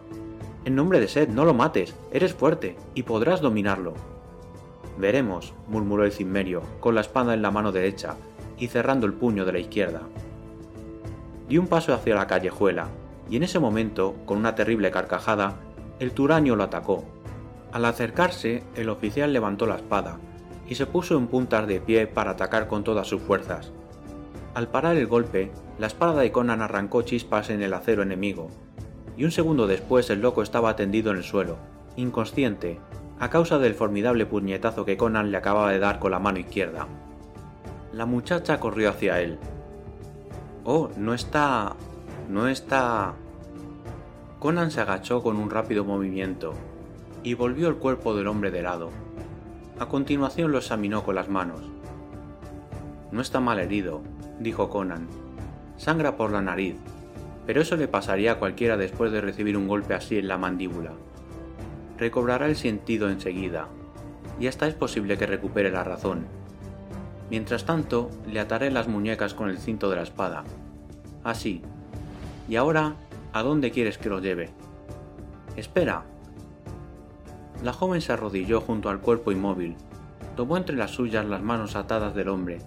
En 0.67 0.75
nombre 0.75 1.01
de 1.01 1.09
Seth, 1.09 1.31
no 1.31 1.47
lo 1.47 1.55
mates, 1.55 1.95
eres 2.13 2.35
fuerte 2.35 2.77
y 2.95 3.05
podrás 3.05 3.41
dominarlo. 3.41 3.95
Veremos, 4.99 5.55
murmuró 5.69 6.05
el 6.05 6.13
cimmerio, 6.13 6.63
con 6.81 6.95
la 6.95 7.01
espada 7.01 7.33
en 7.33 7.41
la 7.41 7.51
mano 7.51 7.73
derecha 7.73 8.17
y 8.59 8.67
cerrando 8.67 9.07
el 9.07 9.15
puño 9.15 9.47
de 9.47 9.53
la 9.53 9.59
izquierda. 9.59 10.03
Dio 11.49 11.61
un 11.61 11.69
paso 11.69 11.95
hacia 11.95 12.17
la 12.17 12.27
callejuela, 12.27 12.89
y 13.31 13.37
en 13.37 13.45
ese 13.45 13.59
momento, 13.59 14.15
con 14.27 14.37
una 14.37 14.55
terrible 14.55 14.91
carcajada, 14.91 15.57
el 16.01 16.13
turaño 16.13 16.55
lo 16.55 16.65
atacó. 16.65 17.05
Al 17.73 17.87
acercarse, 17.87 18.63
el 18.75 18.91
oficial 18.91 19.33
levantó 19.33 19.67
la 19.67 19.77
espada 19.77 20.19
y 20.69 20.75
se 20.75 20.87
puso 20.87 21.17
en 21.17 21.27
puntas 21.27 21.67
de 21.67 21.81
pie 21.81 22.07
para 22.07 22.33
atacar 22.33 22.69
con 22.69 22.85
todas 22.85 23.07
sus 23.07 23.23
fuerzas. 23.23 23.73
Al 24.55 24.69
parar 24.69 24.97
el 24.97 25.07
golpe, 25.07 25.51
la 25.79 25.87
espada 25.87 26.21
de 26.21 26.33
Conan 26.33 26.63
arrancó 26.63 27.03
chispas 27.03 27.51
en 27.51 27.63
el 27.63 27.75
acero 27.75 28.03
enemigo, 28.03 28.49
y 29.17 29.25
un 29.25 29.31
segundo 29.31 29.67
después 29.67 30.09
el 30.11 30.21
loco 30.21 30.43
estaba 30.43 30.77
tendido 30.77 31.11
en 31.11 31.19
el 31.19 31.25
suelo, 31.25 31.59
inconsciente, 31.97 32.79
a 33.19 33.31
causa 33.31 33.59
del 33.59 33.75
formidable 33.75 34.27
puñetazo 34.27 34.85
que 34.85 34.97
Conan 34.97 35.31
le 35.31 35.39
acababa 35.39 35.73
de 35.73 35.79
dar 35.79 35.99
con 35.99 36.11
la 36.11 36.19
mano 36.19 36.39
izquierda. 36.39 36.87
La 37.93 38.05
muchacha 38.05 38.61
corrió 38.61 38.91
hacia 38.91 39.21
él. 39.21 39.39
Oh, 40.65 40.91
no 40.97 41.15
está... 41.15 41.75
no 42.29 42.49
está... 42.49 43.15
Conan 44.39 44.71
se 44.71 44.83
agachó 44.83 45.23
con 45.23 45.37
un 45.37 45.49
rápido 45.51 45.85
movimiento 45.85 46.53
y 47.23 47.35
volvió 47.35 47.69
el 47.69 47.77
cuerpo 47.77 48.15
del 48.15 48.27
hombre 48.27 48.51
de 48.51 48.63
lado. 48.63 48.91
A 49.79 49.87
continuación 49.87 50.53
lo 50.53 50.59
examinó 50.59 51.05
con 51.05 51.17
las 51.17 51.29
manos. 51.29 51.61
No 53.13 53.21
está 53.21 53.41
mal 53.41 53.59
herido, 53.59 54.01
dijo 54.41 54.71
Conan. 54.71 55.07
Sangra 55.77 56.17
por 56.17 56.33
la 56.33 56.41
nariz, 56.41 56.77
pero 57.45 57.61
eso 57.61 57.77
le 57.77 57.87
pasaría 57.87 58.33
a 58.33 58.39
cualquiera 58.39 58.79
después 58.79 59.13
de 59.13 59.21
recibir 59.21 59.57
un 59.57 59.69
golpe 59.69 59.93
así 59.93 60.17
en 60.17 60.29
la 60.29 60.39
mandíbula. 60.39 60.93
Recobrará 61.99 62.47
el 62.47 62.57
sentido 62.57 63.11
enseguida, 63.11 63.69
y 64.41 64.47
hasta 64.47 64.67
es 64.67 64.75
posible 64.75 65.19
que 65.19 65.27
recupere 65.27 65.71
la 65.71 65.85
razón. 65.85 66.27
Mientras 67.31 67.67
tanto, 67.67 68.11
le 68.27 68.41
ataré 68.41 68.71
las 68.71 68.89
muñecas 68.89 69.35
con 69.35 69.51
el 69.51 69.59
cinto 69.59 69.91
de 69.91 69.97
la 69.97 70.03
espada. 70.03 70.45
Así. 71.23 71.61
Y 72.49 72.57
ahora, 72.57 72.95
¿a 73.35 73.43
dónde 73.43 73.71
quieres 73.71 73.99
que 73.99 74.09
lo 74.09 74.21
lleve? 74.21 74.51
Espera. 75.55 76.05
La 77.63 77.73
joven 77.73 78.01
se 78.01 78.13
arrodilló 78.13 78.61
junto 78.61 78.91
al 78.91 79.01
cuerpo 79.01 79.33
inmóvil, 79.33 79.77
tomó 80.37 80.57
entre 80.57 80.77
las 80.77 80.91
suyas 80.91 81.25
las 81.25 81.43
manos 81.43 81.75
atadas 81.75 82.15
del 82.15 82.29
hombre 82.29 82.59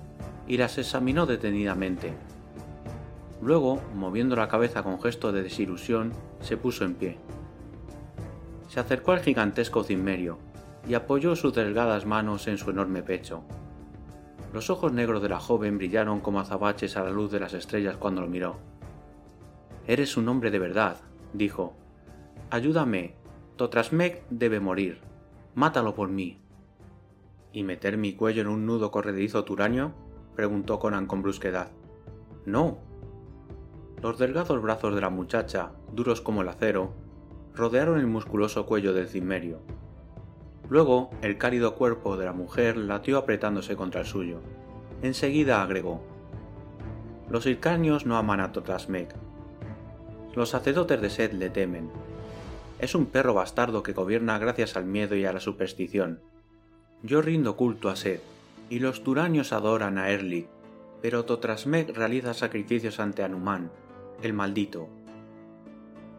y 0.48 0.58
las 0.58 0.78
examinó 0.78 1.26
detenidamente. 1.26 2.14
Luego, 3.42 3.80
moviendo 3.96 4.36
la 4.36 4.48
cabeza 4.48 4.84
con 4.84 5.02
gesto 5.02 5.32
de 5.32 5.44
desilusión, 5.44 6.12
se 6.42 6.58
puso 6.58 6.84
en 6.84 6.96
pie. 6.96 7.18
Se 8.68 8.80
acercó 8.80 9.12
al 9.14 9.22
gigantesco 9.22 9.84
cimmerio 9.84 10.38
y 10.88 10.96
apoyó 10.96 11.36
sus 11.36 11.54
delgadas 11.54 12.06
manos 12.06 12.48
en 12.48 12.58
su 12.58 12.72
enorme 12.72 13.04
pecho. 13.04 13.44
Los 14.54 14.70
ojos 14.72 14.92
negros 14.92 15.22
de 15.22 15.30
la 15.30 15.40
joven 15.40 15.78
brillaron 15.78 16.20
como 16.20 16.40
azabaches 16.40 16.98
a 16.98 17.04
la 17.04 17.12
luz 17.12 17.32
de 17.32 17.40
las 17.40 17.54
estrellas 17.54 17.98
cuando 17.98 18.22
lo 18.22 18.28
miró. 18.28 18.58
Eres 19.88 20.18
un 20.18 20.28
hombre 20.28 20.52
de 20.52 20.60
verdad, 20.60 20.98
dijo. 21.34 21.74
Ayúdame. 22.50 23.19
Totrasmek 23.60 24.24
debe 24.30 24.62
morir. 24.62 25.02
Mátalo 25.54 25.94
por 25.94 26.08
mí. 26.08 26.40
¿Y 27.52 27.64
meter 27.64 27.98
mi 27.98 28.14
cuello 28.14 28.42
en 28.42 28.48
un 28.48 28.66
nudo 28.66 28.90
corredizo 28.90 29.44
turaño? 29.44 29.94
preguntó 30.34 30.80
Conan 30.80 31.08
con 31.08 31.22
brusquedad. 31.22 31.70
No, 32.46 32.78
los 34.02 34.18
delgados 34.18 34.62
brazos 34.62 34.96
de 34.96 35.02
la 35.02 35.10
muchacha, 35.10 35.74
duros 35.92 36.22
como 36.22 36.42
el 36.42 36.48
acero, 36.48 36.94
rodearon 37.54 38.00
el 38.00 38.08
musculoso 38.08 38.66
cuello 38.66 38.94
del 38.94 39.10
cimmerio. 39.10 39.60
Luego, 40.70 41.10
el 41.22 41.38
cálido 41.38 41.76
cuerpo 41.76 42.16
de 42.16 42.24
la 42.24 42.32
mujer 42.32 42.78
latió 42.78 43.18
apretándose 43.18 43.76
contra 43.76 44.00
el 44.00 44.08
suyo. 44.08 44.40
Enseguida 45.02 45.62
agregó: 45.62 46.00
Los 47.30 47.46
hircanios 47.46 48.06
no 48.06 48.16
aman 48.16 48.40
a 48.40 48.54
Totlasmek. 48.54 49.14
Los 50.34 50.48
sacerdotes 50.48 51.02
de 51.02 51.10
Sed 51.10 51.34
le 51.34 51.50
temen. 51.50 51.92
Es 52.80 52.96
un 52.96 53.08
perro 53.08 53.34
bastardo 53.34 53.84
que 53.84 53.92
gobierna 53.92 54.40
gracias 54.40 54.78
al 54.78 54.86
miedo 54.86 55.16
y 55.16 55.26
a 55.26 55.34
la 55.34 55.42
superstición. 55.42 56.22
Yo 57.04 57.22
rindo 57.22 57.58
culto 57.58 57.90
a 57.90 57.98
Sed, 57.98 58.22
y 58.70 58.80
los 58.80 59.04
turanios 59.04 59.52
adoran 59.52 59.98
a 59.98 60.10
Erlik, 60.10 60.48
pero 61.02 61.26
Totrasmek 61.26 61.96
realiza 61.96 62.34
sacrificios 62.34 63.02
ante 63.02 63.24
Anuman, 63.24 63.70
el 64.24 64.32
maldito. 64.32 64.88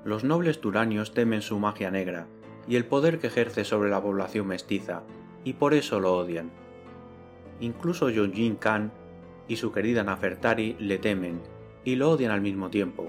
Los 0.05 0.23
nobles 0.23 0.61
turanios 0.61 1.15
temen 1.15 1.41
su 1.41 1.59
magia 1.59 1.91
negra 1.91 2.27
y 2.69 2.77
el 2.77 2.85
poder 2.85 3.19
que 3.19 3.29
ejerce 3.29 3.65
sobre 3.65 3.91
la 3.91 4.03
población 4.03 4.47
mestiza, 4.47 5.03
y 5.45 5.55
por 5.55 5.73
eso 5.73 5.99
lo 5.99 6.15
odian. 6.15 6.51
Incluso 7.61 8.11
Yonjin 8.11 8.57
Khan 8.57 8.93
y 9.49 9.57
su 9.57 9.73
querida 9.73 10.05
Nafertari 10.05 10.77
le 10.79 10.99
temen 10.99 11.41
y 11.85 11.97
lo 11.97 12.11
odian 12.11 12.33
al 12.33 12.43
mismo 12.43 12.69
tiempo. 12.69 13.09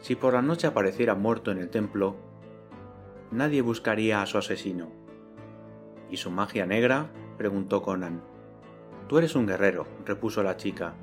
Si 0.00 0.14
por 0.14 0.34
la 0.34 0.42
noche 0.42 0.68
apareciera 0.68 1.14
muerto 1.14 1.50
en 1.50 1.58
el 1.58 1.68
templo, 1.68 2.29
nadie 3.30 3.62
buscaría 3.62 4.22
a 4.22 4.26
su 4.26 4.38
asesino. 4.38 4.90
¿Y 6.10 6.16
su 6.16 6.30
magia 6.30 6.66
negra? 6.66 7.10
preguntó 7.38 7.82
Conan. 7.82 8.22
Tú 9.08 9.18
eres 9.18 9.34
un 9.34 9.46
guerrero, 9.46 9.86
repuso 10.04 10.42
la 10.42 10.56
chica. 10.56 10.94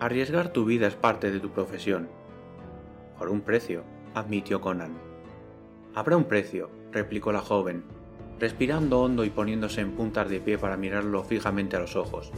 Arriesgar 0.00 0.52
tu 0.52 0.64
vida 0.64 0.86
es 0.86 0.94
parte 0.94 1.30
de 1.30 1.40
tu 1.40 1.50
profesión. 1.50 2.08
Por 3.18 3.28
un 3.28 3.40
precio, 3.40 3.84
admitió 4.14 4.60
Conan. 4.60 4.92
Habrá 5.94 6.16
un 6.16 6.24
precio, 6.24 6.70
replicó 6.92 7.32
la 7.32 7.40
joven, 7.40 7.84
respirando 8.38 9.00
hondo 9.00 9.24
y 9.24 9.30
poniéndose 9.30 9.80
en 9.80 9.92
puntas 9.92 10.28
de 10.28 10.40
pie 10.40 10.58
para 10.58 10.76
mirarlo 10.76 11.22
fijamente 11.24 11.76
a 11.76 11.80
los 11.80 11.96
ojos. 11.96 12.32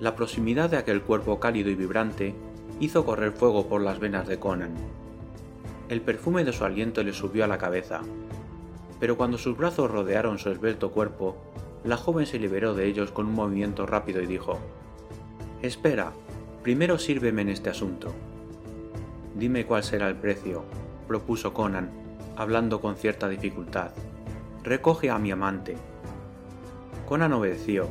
La 0.00 0.14
proximidad 0.14 0.70
de 0.70 0.76
aquel 0.76 1.02
cuerpo 1.02 1.40
cálido 1.40 1.70
y 1.70 1.74
vibrante 1.74 2.34
hizo 2.80 3.04
correr 3.04 3.32
fuego 3.32 3.68
por 3.68 3.80
las 3.80 3.98
venas 3.98 4.26
de 4.26 4.38
Conan. 4.38 4.74
El 5.88 6.00
perfume 6.00 6.42
de 6.42 6.52
su 6.52 6.64
aliento 6.64 7.04
le 7.04 7.12
subió 7.12 7.44
a 7.44 7.46
la 7.46 7.58
cabeza, 7.58 8.00
pero 8.98 9.16
cuando 9.16 9.38
sus 9.38 9.56
brazos 9.56 9.88
rodearon 9.88 10.38
su 10.38 10.50
esbelto 10.50 10.90
cuerpo, 10.90 11.36
la 11.84 11.96
joven 11.96 12.26
se 12.26 12.40
liberó 12.40 12.74
de 12.74 12.86
ellos 12.86 13.12
con 13.12 13.26
un 13.26 13.34
movimiento 13.34 13.86
rápido 13.86 14.20
y 14.20 14.26
dijo, 14.26 14.58
Espera, 15.62 16.12
primero 16.64 16.98
sírveme 16.98 17.42
en 17.42 17.50
este 17.50 17.70
asunto. 17.70 18.12
Dime 19.36 19.64
cuál 19.64 19.84
será 19.84 20.08
el 20.08 20.16
precio, 20.16 20.64
propuso 21.06 21.54
Conan, 21.54 21.90
hablando 22.36 22.80
con 22.80 22.96
cierta 22.96 23.28
dificultad. 23.28 23.92
Recoge 24.64 25.10
a 25.10 25.18
mi 25.18 25.30
amante. 25.30 25.76
Conan 27.06 27.32
obedeció 27.32 27.88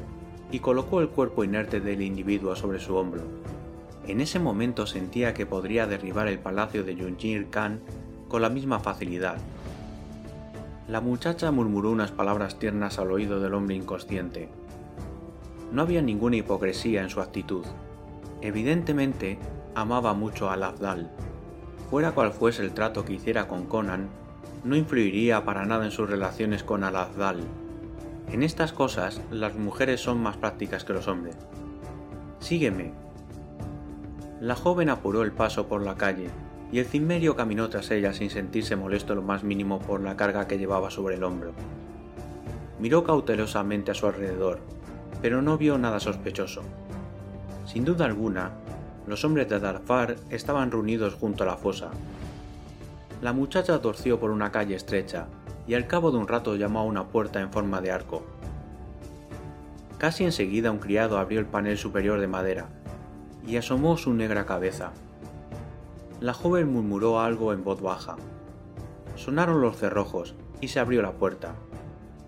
y 0.52 0.60
colocó 0.60 1.00
el 1.00 1.08
cuerpo 1.08 1.46
inerte 1.46 1.80
del 1.80 2.02
individuo 2.02 2.58
sobre 2.58 2.80
su 2.80 2.96
hombro. 2.96 3.22
En 4.08 4.22
ese 4.22 4.40
momento 4.40 4.86
sentía 4.86 5.34
que 5.34 5.46
podría 5.46 5.88
derribar 5.88 6.28
el 6.28 6.40
palacio 6.40 6.84
de 6.84 6.96
Yunjir 6.96 7.50
Khan 7.50 7.82
con 8.28 8.42
la 8.42 8.50
misma 8.50 8.80
facilidad. 8.80 9.38
La 10.88 11.02
muchacha 11.02 11.52
murmuró 11.52 11.92
unas 11.92 12.12
palabras 12.12 12.60
tiernas 12.60 13.00
al 13.00 13.12
oído 13.12 13.40
del 13.40 13.54
hombre 13.54 13.76
inconsciente. 13.76 14.50
No 15.72 15.82
había 15.82 16.02
ninguna 16.02 16.38
hipocresía 16.38 17.02
en 17.02 17.10
su 17.10 17.22
actitud. 17.22 17.66
Evidentemente, 18.42 19.40
amaba 19.74 20.14
mucho 20.14 20.50
a 20.50 20.56
Labdal 20.56 21.12
Fuera 21.90 22.12
cual 22.12 22.32
fuese 22.32 22.64
el 22.64 22.74
trato 22.74 23.06
que 23.06 23.14
hiciera 23.14 23.48
con 23.48 23.66
Conan, 23.66 24.10
no 24.64 24.76
influiría 24.76 25.46
para 25.46 25.66
nada 25.66 25.86
en 25.86 25.92
sus 25.92 26.10
relaciones 26.10 26.64
con 26.64 26.84
Al-Azdal. 26.84 27.42
En 28.32 28.42
estas 28.42 28.74
cosas, 28.74 29.22
las 29.30 29.56
mujeres 29.56 30.02
son 30.02 30.22
más 30.22 30.36
prácticas 30.38 30.84
que 30.84 30.94
los 30.94 31.08
hombres. 31.08 31.38
Sígueme. 32.40 33.05
La 34.42 34.56
joven 34.56 34.90
apuró 34.90 35.24
el 35.24 35.32
paso 35.32 35.68
por 35.68 35.82
la 35.82 35.96
calle, 35.96 36.30
y 36.70 36.80
el 36.80 36.86
cimmerio 36.86 37.38
caminó 37.38 37.70
tras 37.70 37.90
ella 37.92 38.12
sin 38.12 38.30
sentirse 38.30 38.76
molesto 38.76 39.16
lo 39.16 39.22
más 39.22 39.46
mínimo 39.46 39.80
por 39.80 40.02
la 40.02 40.18
carga 40.18 40.46
que 40.46 40.58
llevaba 40.58 40.92
sobre 40.92 41.16
el 41.16 41.24
hombro. 41.24 41.54
Miró 42.78 43.06
cautelosamente 43.06 43.92
a 43.92 43.94
su 43.94 44.08
alrededor, 44.08 44.60
pero 45.22 45.42
no 45.42 45.58
vio 45.58 45.78
nada 45.78 46.02
sospechoso. 46.02 46.64
Sin 47.66 47.86
duda 47.86 48.04
alguna, 48.04 48.52
los 49.08 49.24
hombres 49.24 49.48
de 49.48 49.58
Darfar 49.58 50.18
estaban 50.30 50.70
reunidos 50.70 51.14
junto 51.14 51.44
a 51.44 51.48
la 51.48 51.56
fosa. 51.56 51.92
La 53.22 53.32
muchacha 53.32 53.80
torció 53.80 54.20
por 54.20 54.32
una 54.32 54.52
calle 54.52 54.76
estrecha 54.76 55.28
y 55.66 55.76
al 55.76 55.88
cabo 55.88 56.12
de 56.12 56.18
un 56.18 56.28
rato 56.28 56.58
llamó 56.58 56.82
a 56.82 56.84
una 56.84 57.08
puerta 57.08 57.40
en 57.40 57.54
forma 57.54 57.80
de 57.80 57.92
arco. 57.92 58.26
Casi 59.98 60.26
enseguida 60.26 60.72
un 60.72 60.80
criado 60.80 61.20
abrió 61.20 61.40
el 61.40 61.46
panel 61.46 61.78
superior 61.78 62.20
de 62.20 62.28
madera 62.28 62.68
y 63.48 63.58
asomó 63.58 63.98
su 63.98 64.14
negra 64.14 64.46
cabeza. 64.46 64.92
La 66.20 66.34
joven 66.34 66.72
murmuró 66.72 67.20
algo 67.20 67.54
en 67.54 67.64
voz 67.64 67.82
baja. 67.82 68.16
Sonaron 69.16 69.62
los 69.62 69.78
cerrojos 69.78 70.36
y 70.62 70.70
se 70.70 70.80
abrió 70.80 71.02
la 71.02 71.14
puerta. 71.14 71.56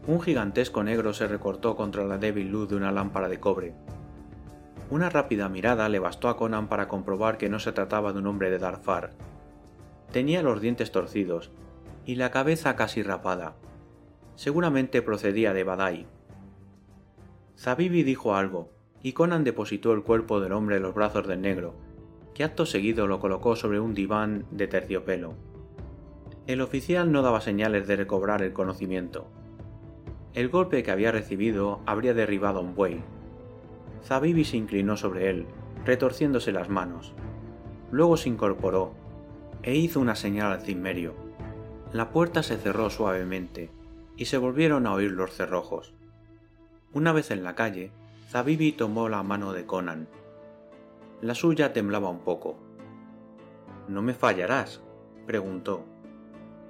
Un 0.07 0.21
gigantesco 0.21 0.83
negro 0.83 1.13
se 1.13 1.27
recortó 1.27 1.75
contra 1.75 2.03
la 2.05 2.17
débil 2.17 2.49
luz 2.49 2.69
de 2.69 2.75
una 2.75 2.91
lámpara 2.91 3.27
de 3.27 3.39
cobre 3.39 3.75
una 4.89 5.09
rápida 5.09 5.49
mirada 5.49 5.89
le 5.89 5.99
bastó 5.99 6.29
a 6.29 6.37
Conan 6.37 6.69
para 6.69 6.87
comprobar 6.87 7.37
que 7.37 7.49
no 7.49 7.59
se 7.59 7.73
trataba 7.73 8.13
de 8.13 8.19
un 8.19 8.27
hombre 8.27 8.49
de 8.49 8.57
Darfar. 8.57 9.11
Tenía 10.11 10.41
los 10.41 10.61
dientes 10.61 10.91
torcidos 10.91 11.51
y 12.05 12.15
la 12.15 12.31
cabeza 12.31 12.77
casi 12.77 13.03
rapada. 13.03 13.55
Seguramente 14.35 15.01
procedía 15.01 15.53
de 15.53 15.65
Badai. 15.65 16.07
Zabibi 17.57 18.03
dijo 18.03 18.35
algo, 18.35 18.71
y 19.03 19.13
Conan 19.13 19.43
depositó 19.43 19.93
el 19.93 20.03
cuerpo 20.03 20.39
del 20.39 20.53
hombre 20.53 20.77
en 20.77 20.83
los 20.83 20.95
brazos 20.95 21.27
del 21.27 21.41
negro, 21.41 21.73
que 22.33 22.43
acto 22.43 22.65
seguido 22.65 23.07
lo 23.07 23.19
colocó 23.19 23.55
sobre 23.55 23.79
un 23.79 23.93
diván 23.93 24.45
de 24.51 24.67
terciopelo. 24.67 25.33
El 26.45 26.61
oficial 26.61 27.11
no 27.11 27.21
daba 27.21 27.41
señales 27.41 27.87
de 27.87 27.95
recobrar 27.95 28.41
el 28.41 28.53
conocimiento. 28.53 29.27
El 30.33 30.49
golpe 30.49 30.83
que 30.83 30.91
había 30.91 31.11
recibido 31.11 31.81
habría 31.85 32.13
derribado 32.13 32.59
a 32.59 32.61
un 32.61 32.75
buey, 32.75 33.01
Zabibi 34.07 34.45
se 34.45 34.55
inclinó 34.55 34.95
sobre 34.95 35.29
él, 35.29 35.47
retorciéndose 35.85 36.53
las 36.53 36.69
manos. 36.69 37.13
Luego 37.91 38.15
se 38.15 38.29
incorporó 38.29 38.93
e 39.63 39.75
hizo 39.75 39.99
una 39.99 40.15
señal 40.15 40.51
al 40.53 40.61
cimmerio. 40.61 41.13
La 41.91 42.11
puerta 42.11 42.41
se 42.41 42.57
cerró 42.57 42.89
suavemente 42.89 43.69
y 44.15 44.25
se 44.25 44.37
volvieron 44.37 44.87
a 44.87 44.93
oír 44.93 45.11
los 45.11 45.33
cerrojos. 45.33 45.93
Una 46.93 47.11
vez 47.11 47.31
en 47.31 47.43
la 47.43 47.55
calle, 47.55 47.91
Zabibi 48.27 48.73
tomó 48.73 49.07
la 49.07 49.23
mano 49.23 49.53
de 49.53 49.65
Conan. 49.65 50.09
La 51.21 51.33
suya 51.33 51.71
temblaba 51.71 52.09
un 52.09 52.19
poco. 52.19 52.57
¿No 53.87 54.01
me 54.01 54.13
fallarás? 54.13 54.81
preguntó. 55.25 55.85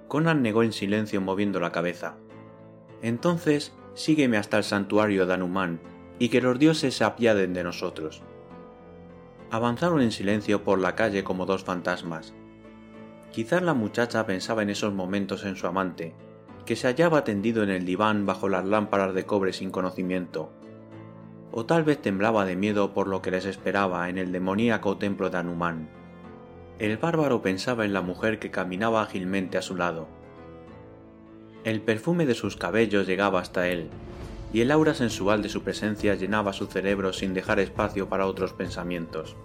Conan 0.08 0.44
negó 0.44 0.62
en 0.62 0.72
silencio 0.72 1.20
moviendo 1.20 1.60
la 1.60 1.72
cabeza. 1.72 2.16
Entonces 3.02 3.74
sígueme 3.96 4.38
hasta 4.38 4.58
el 4.58 4.64
santuario 4.64 5.26
de 5.26 5.34
Anuman 5.34 5.80
y 6.20 6.30
que 6.30 6.42
los 6.42 6.60
dioses 6.60 6.96
se 6.96 7.04
apiaden 7.04 7.56
de 7.56 7.64
nosotros. 7.64 8.22
Avanzaron 9.50 10.02
en 10.02 10.12
silencio 10.12 10.64
por 10.64 10.78
la 10.78 10.94
calle 10.94 11.24
como 11.24 11.48
dos 11.48 11.64
fantasmas. 11.64 12.36
Quizás 13.32 13.64
la 13.64 13.74
muchacha 13.74 14.28
pensaba 14.28 14.62
en 14.62 14.70
esos 14.70 14.94
momentos 14.94 15.44
en 15.44 15.56
su 15.56 15.66
amante, 15.66 16.14
que 16.66 16.76
se 16.76 16.86
hallaba 16.88 17.24
tendido 17.24 17.64
en 17.64 17.72
el 17.72 17.84
diván 17.84 18.28
bajo 18.28 18.48
las 18.48 18.66
lámparas 18.66 19.16
de 19.16 19.26
cobre 19.26 19.54
sin 19.54 19.72
conocimiento. 19.72 20.52
O 21.60 21.66
tal 21.66 21.84
vez 21.84 22.00
temblaba 22.00 22.46
de 22.46 22.56
miedo 22.56 22.94
por 22.94 23.08
lo 23.08 23.24
que 23.24 23.32
les 23.32 23.46
esperaba 23.46 24.10
en 24.10 24.20
el 24.20 24.32
demoníaco 24.32 24.98
templo 24.98 25.32
de 25.32 25.40
Anumán. 25.40 25.90
El 26.78 26.98
bárbaro 26.98 27.42
pensaba 27.42 27.84
en 27.84 27.94
la 27.94 28.04
mujer 28.04 28.38
que 28.38 28.52
caminaba 28.52 29.02
ágilmente 29.02 29.58
a 29.58 29.64
su 29.64 29.76
lado. 29.76 30.08
El 31.64 31.82
perfume 31.82 32.28
de 32.28 32.36
sus 32.36 32.58
cabellos 32.58 33.08
llegaba 33.08 33.40
hasta 33.40 33.70
él, 33.70 33.90
y 34.54 34.62
el 34.62 34.70
aura 34.70 34.94
sensual 34.94 35.42
de 35.42 35.50
su 35.50 35.64
presencia 35.64 36.14
llenaba 36.14 36.54
su 36.54 36.68
cerebro 36.68 37.12
sin 37.12 37.34
dejar 37.34 37.60
espacio 37.60 38.08
para 38.08 38.28
otros 38.28 38.54
pensamientos. 38.54 39.36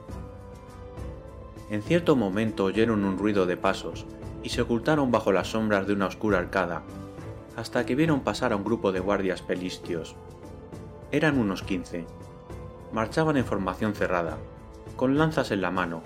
En 1.71 1.81
cierto 1.81 2.15
momento 2.15 2.65
oyeron 2.65 3.07
un 3.07 3.17
ruido 3.17 3.47
de 3.47 3.57
pasos 3.57 4.05
y 4.43 4.51
se 4.51 4.61
ocultaron 4.61 5.11
bajo 5.11 5.33
las 5.33 5.53
sombras 5.53 5.87
de 5.87 5.95
una 5.95 6.09
oscura 6.09 6.41
arcada, 6.41 6.83
hasta 7.57 7.87
que 7.87 7.95
vieron 7.95 8.21
pasar 8.21 8.53
a 8.53 8.57
un 8.57 8.65
grupo 8.65 8.93
de 8.93 9.01
guardias 9.01 9.41
pelistios. 9.41 10.15
Eran 11.13 11.39
unos 11.39 11.63
quince. 11.63 12.07
Marchaban 12.91 13.37
en 13.37 13.45
formación 13.45 13.95
cerrada, 13.95 14.39
con 14.97 15.19
lanzas 15.19 15.51
en 15.51 15.61
la 15.61 15.71
mano, 15.71 16.03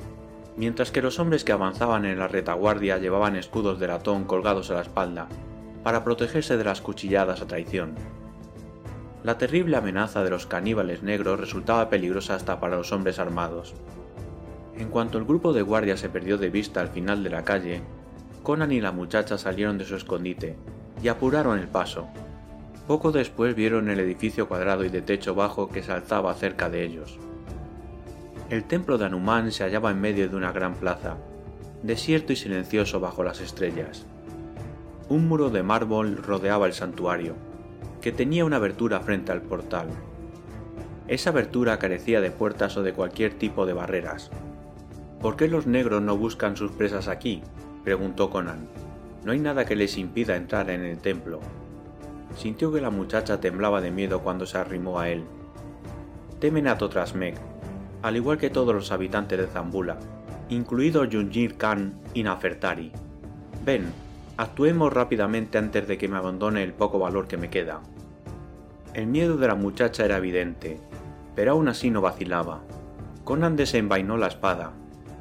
mientras 0.57 0.91
que 0.91 1.01
los 1.01 1.21
hombres 1.21 1.45
que 1.45 1.53
avanzaban 1.53 2.05
en 2.05 2.19
la 2.19 2.27
retaguardia 2.27 2.99
llevaban 2.99 3.37
escudos 3.37 3.79
de 3.79 3.87
latón 3.87 4.25
colgados 4.25 4.69
a 4.71 4.75
la 4.75 4.81
espalda, 4.83 5.29
para 5.85 6.03
protegerse 6.03 6.57
de 6.57 6.65
las 6.65 6.81
cuchilladas 6.81 7.41
a 7.41 7.47
traición. 7.47 7.95
La 9.23 9.39
terrible 9.39 9.77
amenaza 9.77 10.25
de 10.25 10.31
los 10.31 10.47
caníbales 10.47 11.05
negros 11.05 11.39
resultaba 11.39 11.89
peligrosa 11.89 12.35
hasta 12.35 12.59
para 12.59 12.77
los 12.77 12.91
hombres 12.91 13.21
armados. 13.21 13.75
En 14.77 14.89
cuanto 14.89 15.19
el 15.19 15.25
grupo 15.25 15.53
de 15.53 15.63
guardias 15.63 16.01
se 16.01 16.09
perdió 16.09 16.37
de 16.37 16.51
vista 16.51 16.81
al 16.81 16.89
final 16.89 17.23
de 17.23 17.31
la 17.31 17.45
calle, 17.45 17.81
Conan 18.43 18.73
y 18.73 18.81
la 18.81 18.91
muchacha 18.91 19.39
salieron 19.39 19.79
de 19.79 19.85
su 19.85 19.95
escondite 19.95 20.57
y 21.01 21.07
apuraron 21.07 21.61
el 21.61 21.69
paso. 21.69 22.09
Poco 22.87 23.11
después 23.11 23.57
vieron 23.57 23.91
el 23.91 23.99
edificio 23.99 24.47
cuadrado 24.47 24.85
y 24.85 24.89
de 24.89 25.03
techo 25.03 25.35
bajo 25.35 25.69
que 25.69 25.83
se 25.83 25.91
alzaba 25.91 26.33
cerca 26.35 26.71
de 26.71 26.85
ellos. 26.85 27.19
El 28.49 28.63
templo 28.63 28.97
de 28.97 29.07
Anumán 29.07 29.51
se 29.51 29.65
hallaba 29.65 29.91
en 29.91 30.01
medio 30.01 30.29
de 30.29 30.37
una 30.37 30.53
gran 30.53 30.75
plaza, 30.75 31.17
desierto 31.83 32.33
y 32.33 32.37
silencioso 32.37 33.01
bajo 33.01 33.25
las 33.25 33.41
estrellas. 33.41 34.07
Un 35.09 35.27
muro 35.27 35.51
de 35.51 35.65
mármol 35.65 36.17
rodeaba 36.19 36.67
el 36.67 36.73
santuario, 36.73 37.35
que 38.01 38.13
tenía 38.13 38.45
una 38.45 38.57
abertura 38.57 39.01
frente 39.01 39.33
al 39.33 39.43
portal. 39.43 39.89
Esa 41.09 41.31
abertura 41.31 41.79
carecía 41.81 42.21
de 42.21 42.31
puertas 42.31 42.77
o 42.77 42.85
de 42.85 42.93
cualquier 42.93 43.35
tipo 43.35 43.67
de 43.67 43.73
barreras. 43.73 44.31
¿Por 45.21 45.37
qué 45.37 45.49
los 45.49 45.67
negros 45.67 46.03
no 46.03 46.17
buscan 46.17 46.57
sus 46.57 46.71
presas 46.71 47.09
aquí? 47.09 47.43
preguntó 47.83 48.31
Conan. 48.31 48.69
No 49.25 49.33
hay 49.33 49.41
nada 49.41 49.65
que 49.65 49.75
les 49.75 49.99
impida 49.99 50.37
entrar 50.37 50.71
en 50.71 50.85
el 50.85 50.99
templo. 50.99 51.41
Sintió 52.37 52.73
que 52.73 52.81
la 52.81 52.91
muchacha 52.91 53.41
temblaba 53.41 53.81
de 53.81 53.91
miedo 53.91 54.21
cuando 54.21 54.47
se 54.47 54.59
arrimó 54.59 55.01
a 55.01 55.09
él. 55.09 55.25
Temen 56.39 56.69
a 56.69 56.77
Totrasmek, 56.77 57.37
al 58.03 58.17
igual 58.17 58.39
que 58.39 58.51
todos 58.51 58.75
los 58.75 58.93
habitantes 58.93 59.39
de 59.39 59.47
Zambula, 59.47 59.99
incluido 60.51 61.07
Junjir 61.11 61.57
Khan 61.57 61.99
y 62.13 62.23
Nafertari. 62.23 62.93
Ven, 63.65 63.87
actuemos 64.37 64.93
rápidamente 64.93 65.59
antes 65.59 65.89
de 65.89 65.97
que 65.97 66.09
me 66.09 66.19
abandone 66.19 66.63
el 66.63 66.75
poco 66.75 66.99
valor 66.99 67.27
que 67.27 67.39
me 67.39 67.51
queda. 67.51 67.81
El 68.93 69.07
miedo 69.07 69.39
de 69.39 69.49
la 69.49 69.55
muchacha 69.55 70.05
era 70.05 70.19
evidente, 70.19 70.79
pero 71.35 71.53
aún 71.53 71.69
así 71.69 71.91
no 71.91 72.01
vacilaba. 72.01 72.61
Conan 73.25 73.57
desenvainó 73.57 74.17
la 74.19 74.29
espada 74.29 74.73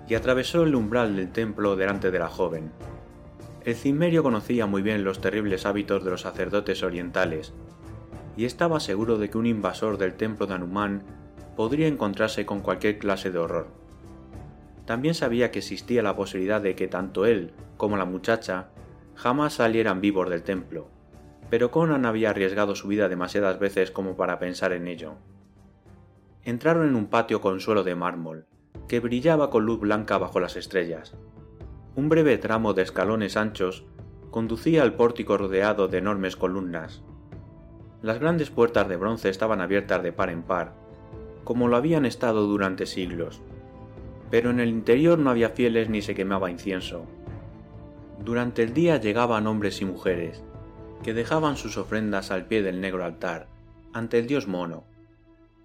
y 0.07 0.16
atravesó 0.16 0.63
el 0.63 0.76
umbral 0.76 1.16
del 1.16 1.32
templo 1.32 1.76
delante 1.76 2.11
de 2.11 2.20
la 2.20 2.28
joven. 2.28 2.72
El 3.66 3.74
cimmerio 3.74 4.22
conocía 4.22 4.68
muy 4.68 4.84
bien 4.84 5.03
los 5.03 5.22
terribles 5.22 5.66
hábitos 5.66 6.03
de 6.05 6.11
los 6.11 6.22
sacerdotes 6.22 6.84
orientales, 6.84 7.51
y 8.38 8.45
estaba 8.45 8.80
seguro 8.80 9.18
de 9.18 9.32
que 9.32 9.39
un 9.39 9.47
invasor 9.47 9.97
del 9.97 10.13
templo 10.13 10.45
de 10.45 10.53
Anumán 10.53 11.01
podría 11.55 11.88
encontrarse 11.88 12.45
con 12.45 12.59
cualquier 12.59 12.99
clase 12.99 13.32
de 13.32 13.39
horror. 13.39 13.68
También 14.86 15.16
sabía 15.16 15.49
que 15.49 15.59
existía 15.59 16.03
la 16.03 16.16
posibilidad 16.16 16.61
de 16.61 16.76
que 16.76 16.88
tanto 16.88 17.26
él 17.26 17.53
como 17.76 17.97
la 17.97 18.05
muchacha 18.05 18.70
jamás 19.16 19.55
salieran 19.55 19.99
vivos 19.99 20.30
del 20.30 20.43
templo, 20.43 20.88
pero 21.49 21.72
Conan 21.72 22.05
había 22.05 22.30
arriesgado 22.30 22.76
su 22.76 22.88
vida 22.88 23.09
demasiadas 23.09 23.57
veces 23.57 23.89
como 23.89 24.16
para 24.16 24.38
pensar 24.38 24.74
en 24.74 24.88
ello. 24.88 25.16
Entraron 26.43 26.88
en 26.88 26.95
un 26.95 27.07
patio 27.07 27.41
con 27.41 27.59
suelo 27.59 27.84
de 27.84 27.95
mármol, 27.95 28.45
que 28.88 28.99
brillaba 28.99 29.49
con 29.49 29.66
luz 29.66 29.80
blanca 29.80 30.20
bajo 30.20 30.39
las 30.39 30.55
estrellas. 30.55 31.16
Un 31.98 32.10
breve 32.10 32.38
tramo 32.38 32.74
de 32.74 32.82
escalones 32.82 33.38
anchos 33.38 33.86
conducía 34.30 34.84
al 34.84 34.96
pórtico 34.96 35.38
rodeado 35.38 35.88
de 35.88 36.00
enormes 36.00 36.36
columnas. 36.36 37.04
Las 38.02 38.20
grandes 38.20 38.50
puertas 38.50 38.89
de 38.89 38.98
bronce 38.98 39.30
estaban 39.30 39.62
abiertas 39.62 40.04
de 40.04 40.12
par 40.12 40.30
en 40.30 40.43
par, 40.43 40.74
como 41.46 41.70
lo 41.70 41.78
habían 41.78 42.06
estado 42.06 42.48
durante 42.48 42.86
siglos, 42.86 43.41
pero 44.30 44.50
en 44.50 44.60
el 44.60 44.68
interior 44.68 45.20
no 45.20 45.30
había 45.30 45.52
fieles 45.52 45.89
ni 45.89 46.02
se 46.02 46.16
quemaba 46.16 46.52
incienso. 46.52 47.06
Durante 48.26 48.62
el 48.64 48.74
día 48.74 48.98
llegaban 48.98 49.48
hombres 49.48 49.80
y 49.80 49.86
mujeres, 49.86 50.43
que 51.02 51.14
dejaban 51.14 51.56
sus 51.56 51.78
ofrendas 51.78 52.30
al 52.30 52.46
pie 52.46 52.62
del 52.62 52.82
negro 52.82 53.06
altar, 53.06 53.48
ante 53.93 54.20
el 54.20 54.28
dios 54.28 54.48
mono. 54.48 54.84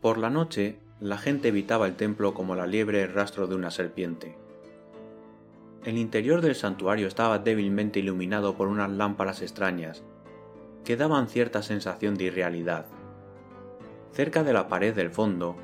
Por 0.00 0.16
la 0.16 0.30
noche, 0.30 0.78
la 1.00 1.18
gente 1.18 1.48
evitaba 1.48 1.88
el 1.88 1.96
templo 1.96 2.34
como 2.34 2.54
la 2.54 2.68
liebre 2.68 3.02
el 3.02 3.12
rastro 3.12 3.48
de 3.48 3.56
una 3.56 3.72
serpiente. 3.72 4.38
El 5.84 5.96
interior 5.96 6.42
del 6.42 6.54
santuario 6.54 7.06
estaba 7.06 7.38
débilmente 7.38 8.00
iluminado 8.00 8.54
por 8.54 8.68
unas 8.68 8.90
lámparas 8.90 9.40
extrañas, 9.40 10.04
que 10.84 10.96
daban 10.96 11.26
cierta 11.26 11.62
sensación 11.62 12.16
de 12.16 12.24
irrealidad. 12.24 12.84
Cerca 14.12 14.44
de 14.44 14.52
la 14.52 14.68
pared 14.68 14.94
del 14.94 15.10
fondo, 15.10 15.56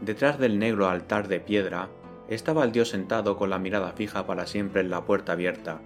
detrás 0.00 0.38
del 0.38 0.58
negro 0.58 0.88
altar 0.88 1.28
de 1.28 1.40
piedra, 1.40 1.90
estaba 2.28 2.64
el 2.64 2.72
dios 2.72 2.88
sentado 2.88 3.36
con 3.36 3.50
la 3.50 3.58
mirada 3.58 3.92
fija 3.92 4.26
para 4.26 4.46
siempre 4.46 4.80
en 4.80 4.88
la 4.88 5.04
puerta 5.04 5.32
abierta, 5.32 5.82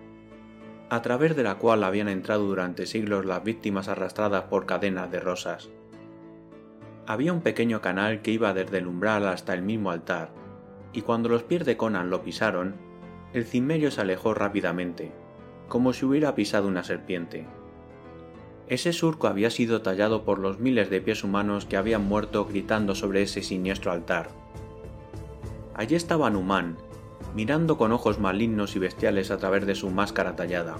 a 0.88 1.02
través 1.02 1.34
de 1.34 1.42
la 1.42 1.56
cual 1.56 1.82
habían 1.82 2.08
entrado 2.08 2.44
durante 2.44 2.86
siglos 2.86 3.24
las 3.24 3.42
víctimas 3.42 3.88
arrastradas 3.88 4.44
por 4.44 4.66
cadenas 4.66 5.10
de 5.10 5.18
rosas. 5.18 5.68
Había 7.06 7.32
un 7.32 7.40
pequeño 7.40 7.80
canal 7.80 8.22
que 8.22 8.30
iba 8.30 8.54
desde 8.54 8.78
el 8.78 8.86
umbral 8.86 9.26
hasta 9.26 9.52
el 9.52 9.62
mismo 9.62 9.90
altar, 9.90 10.30
y 10.92 11.02
cuando 11.02 11.28
los 11.28 11.42
pies 11.42 11.64
de 11.64 11.76
Conan 11.76 12.08
lo 12.08 12.22
pisaron, 12.22 12.76
el 13.34 13.44
cimmerio 13.44 13.90
se 13.90 14.00
alejó 14.00 14.32
rápidamente, 14.32 15.10
como 15.68 15.92
si 15.92 16.04
hubiera 16.06 16.36
pisado 16.36 16.68
una 16.68 16.84
serpiente. 16.84 17.48
Ese 18.68 18.92
surco 18.92 19.26
había 19.26 19.50
sido 19.50 19.82
tallado 19.82 20.24
por 20.24 20.38
los 20.38 20.60
miles 20.60 20.88
de 20.88 21.00
pies 21.00 21.24
humanos 21.24 21.66
que 21.66 21.76
habían 21.76 22.06
muerto 22.06 22.46
gritando 22.46 22.94
sobre 22.94 23.22
ese 23.22 23.42
siniestro 23.42 23.90
altar. 23.90 24.28
Allí 25.74 25.96
estaba 25.96 26.30
Numán, 26.30 26.76
mirando 27.34 27.76
con 27.76 27.90
ojos 27.90 28.20
malignos 28.20 28.76
y 28.76 28.78
bestiales 28.78 29.32
a 29.32 29.38
través 29.38 29.66
de 29.66 29.74
su 29.74 29.90
máscara 29.90 30.36
tallada. 30.36 30.76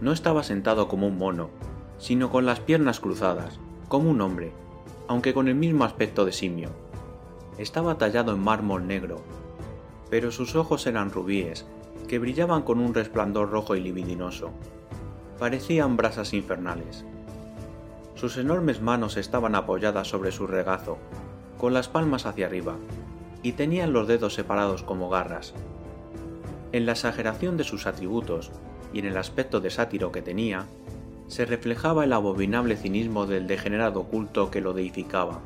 No 0.00 0.10
estaba 0.10 0.42
sentado 0.42 0.88
como 0.88 1.06
un 1.06 1.16
mono, 1.16 1.50
sino 1.98 2.30
con 2.30 2.46
las 2.46 2.58
piernas 2.58 2.98
cruzadas, 2.98 3.60
como 3.86 4.10
un 4.10 4.20
hombre, 4.20 4.50
aunque 5.06 5.32
con 5.32 5.46
el 5.46 5.54
mismo 5.54 5.84
aspecto 5.84 6.24
de 6.24 6.32
simio. 6.32 6.70
Estaba 7.58 7.96
tallado 7.96 8.32
en 8.32 8.40
mármol 8.40 8.88
negro, 8.88 9.22
pero 10.10 10.30
sus 10.30 10.54
ojos 10.54 10.86
eran 10.86 11.10
rubíes, 11.10 11.66
que 12.08 12.18
brillaban 12.18 12.62
con 12.62 12.78
un 12.78 12.94
resplandor 12.94 13.50
rojo 13.50 13.76
y 13.76 13.80
libidinoso. 13.80 14.50
Parecían 15.38 15.96
brasas 15.96 16.32
infernales. 16.34 17.04
Sus 18.14 18.36
enormes 18.36 18.80
manos 18.80 19.16
estaban 19.16 19.54
apoyadas 19.54 20.08
sobre 20.08 20.32
su 20.32 20.46
regazo, 20.46 20.98
con 21.58 21.74
las 21.74 21.88
palmas 21.88 22.26
hacia 22.26 22.46
arriba, 22.46 22.76
y 23.42 23.52
tenían 23.52 23.92
los 23.92 24.06
dedos 24.06 24.34
separados 24.34 24.82
como 24.82 25.10
garras. 25.10 25.54
En 26.72 26.86
la 26.86 26.92
exageración 26.92 27.56
de 27.56 27.64
sus 27.64 27.86
atributos 27.86 28.50
y 28.92 29.00
en 29.00 29.06
el 29.06 29.16
aspecto 29.16 29.60
de 29.60 29.70
sátiro 29.70 30.12
que 30.12 30.22
tenía, 30.22 30.66
se 31.26 31.46
reflejaba 31.46 32.04
el 32.04 32.12
abominable 32.12 32.76
cinismo 32.76 33.26
del 33.26 33.46
degenerado 33.46 34.04
culto 34.04 34.50
que 34.50 34.60
lo 34.60 34.72
deificaba. 34.72 35.40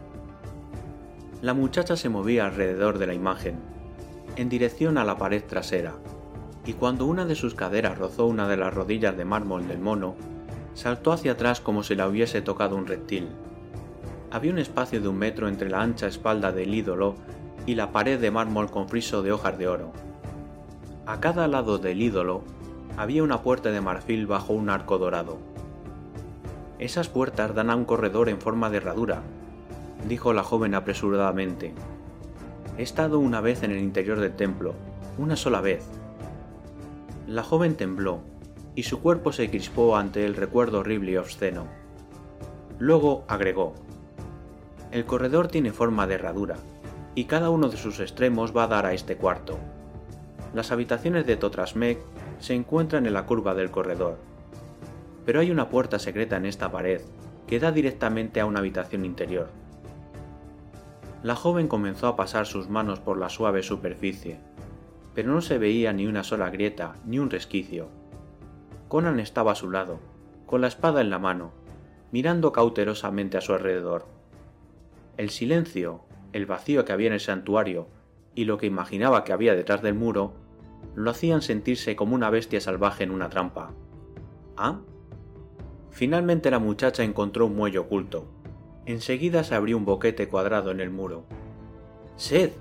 La 1.41 1.55
muchacha 1.55 1.97
se 1.97 2.09
movía 2.09 2.47
alrededor 2.47 2.99
de 2.99 3.07
la 3.07 3.15
imagen, 3.15 3.57
en 4.39 4.49
dirección 4.49 4.99
a 4.99 5.05
la 5.05 5.19
pared 5.19 5.43
trasera, 5.43 5.95
y 6.65 6.75
cuando 6.75 7.07
una 7.07 7.25
de 7.25 7.35
sus 7.35 7.57
caderas 7.57 7.99
rozó 7.99 8.27
una 8.27 8.47
de 8.47 8.57
las 8.57 8.73
rodillas 8.73 9.17
de 9.17 9.25
mármol 9.25 9.67
del 9.67 9.81
mono, 9.81 10.15
saltó 10.75 11.11
hacia 11.11 11.33
atrás 11.33 11.61
como 11.61 11.83
si 11.83 11.97
la 11.97 12.07
hubiese 12.07 12.41
tocado 12.41 12.77
un 12.77 12.87
reptil. 12.87 13.27
Había 14.31 14.53
un 14.53 14.61
espacio 14.61 15.01
de 15.01 15.09
un 15.09 15.19
metro 15.19 15.49
entre 15.49 15.69
la 15.69 15.83
ancha 15.83 16.07
espalda 16.07 16.53
del 16.53 16.73
ídolo 16.73 17.17
y 17.67 17.75
la 17.75 17.91
pared 17.91 18.21
de 18.21 18.31
mármol 18.31 18.71
con 18.71 18.89
friso 18.89 19.25
de 19.25 19.33
hojas 19.33 19.59
de 19.59 19.67
oro. 19.67 19.93
A 21.05 21.19
cada 21.19 21.49
lado 21.49 21.79
del 21.79 22.01
ídolo 22.01 22.45
había 22.97 23.25
una 23.25 23.43
puerta 23.43 23.73
de 23.73 23.81
marfil 23.81 24.29
bajo 24.29 24.53
un 24.53 24.71
arco 24.71 24.99
dorado. 24.99 25.39
Esas 26.79 27.09
puertas 27.09 27.57
dan 27.57 27.71
a 27.71 27.77
un 27.77 27.85
corredor 27.85 28.29
en 28.29 28.41
forma 28.41 28.71
de 28.71 28.77
herradura, 28.77 29.23
dijo 30.09 30.33
la 30.33 30.45
joven 30.45 30.77
apresuradamente. 30.77 31.75
He 32.79 32.83
estado 32.83 33.19
una 33.19 33.41
vez 33.41 33.65
en 33.65 33.73
el 33.73 33.81
interior 33.81 34.21
del 34.21 34.37
templo, 34.37 34.73
una 35.19 35.35
sola 35.35 35.61
vez. 35.61 35.85
La 37.27 37.43
joven 37.43 37.75
tembló, 37.75 38.21
y 38.77 38.85
su 38.85 39.01
cuerpo 39.01 39.33
se 39.33 39.51
crispó 39.51 39.97
ante 39.97 40.25
el 40.25 40.37
recuerdo 40.37 40.79
horrible 40.79 41.11
y 41.11 41.17
obsceno. 41.17 41.67
Luego 42.79 43.25
agregó, 43.27 43.75
El 44.93 45.07
corredor 45.07 45.49
tiene 45.49 45.73
forma 45.73 46.07
de 46.07 46.15
herradura, 46.15 46.55
y 47.17 47.25
cada 47.25 47.51
uno 47.51 47.69
de 47.69 47.77
sus 47.77 47.99
extremos 47.99 48.57
va 48.57 48.63
a 48.63 48.69
dar 48.69 48.87
a 48.87 48.93
este 48.93 49.17
cuarto. 49.17 49.59
Las 50.55 50.71
habitaciones 50.71 51.27
de 51.27 51.37
Totrasmek 51.37 51.99
se 52.39 52.55
encuentran 52.55 53.07
en 53.07 53.13
la 53.13 53.27
curva 53.27 53.57
del 53.57 53.73
corredor, 53.73 54.19
pero 55.27 55.41
hay 55.41 55.51
una 55.51 55.69
puerta 55.69 55.99
secreta 55.99 56.37
en 56.37 56.47
esta 56.47 56.71
pared 56.71 57.01
que 57.49 57.59
da 57.59 57.73
directamente 57.73 58.39
a 58.39 58.47
una 58.47 58.61
habitación 58.61 59.05
interior. 59.05 59.49
La 61.23 61.35
joven 61.35 61.67
comenzó 61.67 62.07
a 62.07 62.17
pasar 62.17 62.47
sus 62.47 62.69
manos 62.69 63.01
por 63.01 63.19
la 63.19 63.29
suave 63.29 63.63
superficie, 63.63 64.39
pero 65.15 65.33
no 65.33 65.41
se 65.41 65.59
veía 65.59 65.93
ni 65.93 66.07
una 66.07 66.23
sola 66.23 66.49
grieta 66.51 66.95
ni 67.05 67.19
un 67.19 67.29
resquicio. 67.29 67.89
Conan 68.87 69.19
estaba 69.19 69.53
a 69.53 69.57
su 69.57 69.69
lado, 69.71 69.99
con 70.47 70.61
la 70.61 70.69
espada 70.69 71.01
en 71.01 71.11
la 71.11 71.19
mano, 71.19 71.53
mirando 72.13 72.53
cautelosamente 72.53 73.37
a 73.37 73.41
su 73.41 73.53
alrededor. 73.53 74.07
El 75.17 75.31
silencio, 75.31 76.03
el 76.33 76.47
vacío 76.47 76.85
que 76.85 76.93
había 76.93 77.09
en 77.09 77.15
el 77.15 77.21
santuario 77.21 77.89
y 78.37 78.45
lo 78.45 78.57
que 78.57 78.67
imaginaba 78.67 79.25
que 79.25 79.33
había 79.33 79.57
detrás 79.57 79.83
del 79.83 79.95
muro 79.95 80.35
lo 80.95 81.11
hacían 81.11 81.43
sentirse 81.43 81.97
como 81.97 82.15
una 82.15 82.31
bestia 82.31 82.61
salvaje 82.61 83.03
en 83.03 83.11
una 83.11 83.29
trampa. 83.29 83.73
¿Ah? 84.57 84.79
Finalmente 85.91 86.51
la 86.51 86.61
muchacha 86.61 87.03
encontró 87.03 87.47
un 87.47 87.57
muelle 87.57 87.79
oculto. 87.79 88.27
Enseguida 88.89 89.45
se 89.45 89.55
abrió 89.55 89.77
un 89.77 89.85
boquete 89.85 90.29
cuadrado 90.29 90.71
en 90.71 90.81
el 90.81 90.89
muro. 90.89 91.25
¡Sed! 92.17 92.53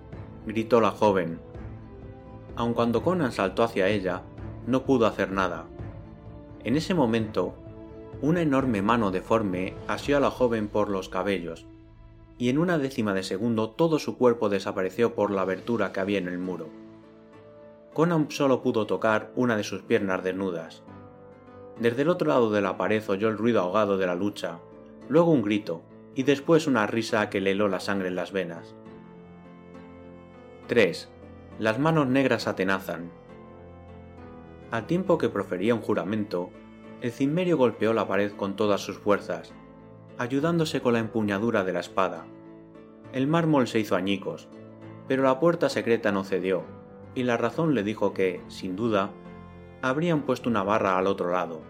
gritó 0.45 0.81
la 0.81 0.91
joven. 0.91 1.39
Aun 2.57 2.73
cuando 2.73 3.01
Conan 3.01 3.31
saltó 3.31 3.63
hacia 3.63 3.87
ella, 3.87 4.23
no 4.65 4.83
pudo 4.83 5.05
hacer 5.05 5.31
nada. 5.31 5.67
En 6.65 6.75
ese 6.75 6.93
momento, 6.93 7.53
una 8.21 8.41
enorme 8.41 8.81
mano 8.81 9.09
deforme 9.09 9.75
asió 9.87 10.17
a 10.17 10.19
la 10.19 10.29
joven 10.29 10.67
por 10.67 10.89
los 10.89 11.07
cabellos, 11.07 11.65
y 12.37 12.49
en 12.49 12.57
una 12.57 12.77
décima 12.77 13.13
de 13.13 13.23
segundo 13.23 13.69
todo 13.69 13.97
su 13.97 14.17
cuerpo 14.17 14.49
desapareció 14.49 15.15
por 15.15 15.31
la 15.31 15.43
abertura 15.43 15.93
que 15.93 16.01
había 16.01 16.17
en 16.17 16.27
el 16.27 16.39
muro. 16.39 16.67
Conan 17.93 18.29
solo 18.31 18.61
pudo 18.61 18.85
tocar 18.85 19.31
una 19.37 19.55
de 19.55 19.63
sus 19.63 19.81
piernas 19.81 20.25
desnudas. 20.25 20.83
Desde 21.79 22.01
el 22.01 22.09
otro 22.09 22.27
lado 22.27 22.51
de 22.51 22.59
la 22.59 22.75
pared 22.75 23.01
oyó 23.07 23.29
el 23.29 23.37
ruido 23.37 23.61
ahogado 23.61 23.97
de 23.97 24.07
la 24.07 24.15
lucha, 24.15 24.59
luego 25.07 25.31
un 25.31 25.41
grito, 25.41 25.83
y 26.17 26.23
después 26.23 26.65
una 26.65 26.87
risa 26.87 27.29
que 27.29 27.39
le 27.39 27.51
heló 27.51 27.67
la 27.67 27.79
sangre 27.79 28.07
en 28.07 28.15
las 28.15 28.31
venas. 28.31 28.73
3. 30.65 31.07
Las 31.59 31.77
manos 31.77 32.07
negras 32.07 32.47
atenazan. 32.47 33.11
Al 34.71 34.87
tiempo 34.87 35.19
que 35.19 35.29
profería 35.29 35.75
un 35.75 35.81
juramento, 35.81 36.49
el 37.01 37.11
cimmerio 37.11 37.55
golpeó 37.55 37.93
la 37.93 38.07
pared 38.07 38.31
con 38.31 38.55
todas 38.55 38.81
sus 38.81 38.97
fuerzas, 38.97 39.53
ayudándose 40.17 40.81
con 40.81 40.93
la 40.93 40.99
empuñadura 40.99 41.63
de 41.63 41.73
la 41.73 41.81
espada. 41.81 42.25
El 43.13 43.27
mármol 43.27 43.67
se 43.67 43.77
hizo 43.77 43.95
añicos, 43.95 44.49
pero 45.07 45.21
la 45.21 45.39
puerta 45.39 45.69
secreta 45.69 46.11
no 46.11 46.23
cedió, 46.23 46.63
y 47.13 47.23
la 47.23 47.37
razón 47.37 47.75
le 47.75 47.83
dijo 47.83 48.15
que, 48.15 48.41
sin 48.47 48.75
duda, 48.75 49.11
habrían 49.83 50.23
puesto 50.23 50.49
una 50.49 50.63
barra 50.63 50.97
al 50.97 51.05
otro 51.05 51.31
lado. 51.31 51.61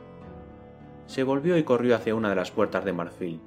Se 1.05 1.23
volvió 1.23 1.57
y 1.57 1.63
corrió 1.63 1.97
hacia 1.97 2.15
una 2.15 2.29
de 2.29 2.35
las 2.35 2.51
puertas 2.51 2.85
de 2.85 2.93
marfil. 2.93 3.41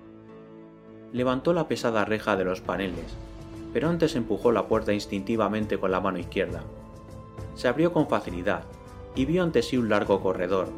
Levantó 1.12 1.52
la 1.52 1.66
pesada 1.66 2.04
reja 2.04 2.36
de 2.36 2.44
los 2.44 2.60
paneles, 2.60 3.16
pero 3.72 3.88
antes 3.88 4.14
empujó 4.14 4.52
la 4.52 4.66
puerta 4.68 4.92
instintivamente 4.92 5.78
con 5.78 5.90
la 5.90 6.00
mano 6.00 6.18
izquierda. 6.18 6.62
Se 7.54 7.68
abrió 7.68 7.92
con 7.92 8.08
facilidad 8.08 8.64
y 9.14 9.24
vio 9.24 9.42
ante 9.42 9.62
sí 9.62 9.76
un 9.76 9.88
largo 9.88 10.20
corredor, 10.20 10.68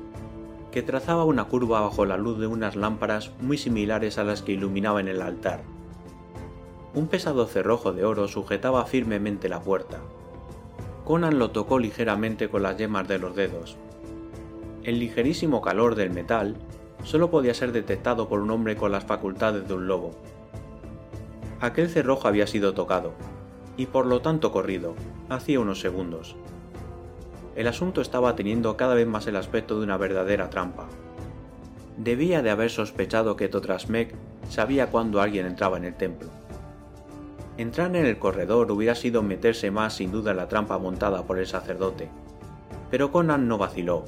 que 0.70 0.82
trazaba 0.82 1.24
una 1.24 1.44
curva 1.44 1.82
bajo 1.82 2.06
la 2.06 2.16
luz 2.16 2.38
de 2.38 2.46
unas 2.46 2.76
lámparas 2.76 3.30
muy 3.40 3.58
similares 3.58 4.18
a 4.18 4.24
las 4.24 4.42
que 4.42 4.52
iluminaban 4.52 5.06
el 5.06 5.20
altar. 5.20 5.60
Un 6.94 7.08
pesado 7.08 7.46
cerrojo 7.46 7.92
de 7.92 8.04
oro 8.04 8.26
sujetaba 8.26 8.84
firmemente 8.86 9.48
la 9.48 9.60
puerta. 9.60 9.98
Conan 11.04 11.38
lo 11.38 11.50
tocó 11.50 11.78
ligeramente 11.78 12.48
con 12.48 12.62
las 12.62 12.78
yemas 12.78 13.06
de 13.08 13.18
los 13.18 13.34
dedos. 13.34 13.76
El 14.82 14.98
ligerísimo 14.98 15.60
calor 15.60 15.94
del 15.94 16.10
metal 16.10 16.56
solo 17.02 17.30
podía 17.30 17.54
ser 17.54 17.72
detectado 17.72 18.28
por 18.28 18.40
un 18.40 18.50
hombre 18.50 18.76
con 18.76 18.92
las 18.92 19.04
facultades 19.04 19.66
de 19.66 19.74
un 19.74 19.86
lobo. 19.86 20.12
Aquel 21.60 21.88
cerrojo 21.88 22.28
había 22.28 22.46
sido 22.46 22.74
tocado, 22.74 23.12
y 23.76 23.86
por 23.86 24.06
lo 24.06 24.20
tanto 24.20 24.52
corrido, 24.52 24.94
hacía 25.28 25.60
unos 25.60 25.80
segundos. 25.80 26.36
El 27.54 27.68
asunto 27.68 28.00
estaba 28.00 28.34
teniendo 28.34 28.76
cada 28.76 28.94
vez 28.94 29.06
más 29.06 29.26
el 29.26 29.36
aspecto 29.36 29.78
de 29.78 29.84
una 29.84 29.96
verdadera 29.96 30.50
trampa. 30.50 30.86
Debía 31.98 32.42
de 32.42 32.50
haber 32.50 32.70
sospechado 32.70 33.36
que 33.36 33.48
Totrasmek 33.48 34.14
sabía 34.48 34.88
cuándo 34.88 35.20
alguien 35.20 35.46
entraba 35.46 35.76
en 35.76 35.84
el 35.84 35.94
templo. 35.94 36.30
Entrar 37.58 37.94
en 37.94 38.06
el 38.06 38.18
corredor 38.18 38.72
hubiera 38.72 38.94
sido 38.94 39.22
meterse 39.22 39.70
más 39.70 39.94
sin 39.94 40.10
duda 40.10 40.30
en 40.30 40.38
la 40.38 40.48
trampa 40.48 40.78
montada 40.78 41.24
por 41.24 41.38
el 41.38 41.46
sacerdote, 41.46 42.08
pero 42.90 43.12
Conan 43.12 43.46
no 43.46 43.58
vaciló. 43.58 44.04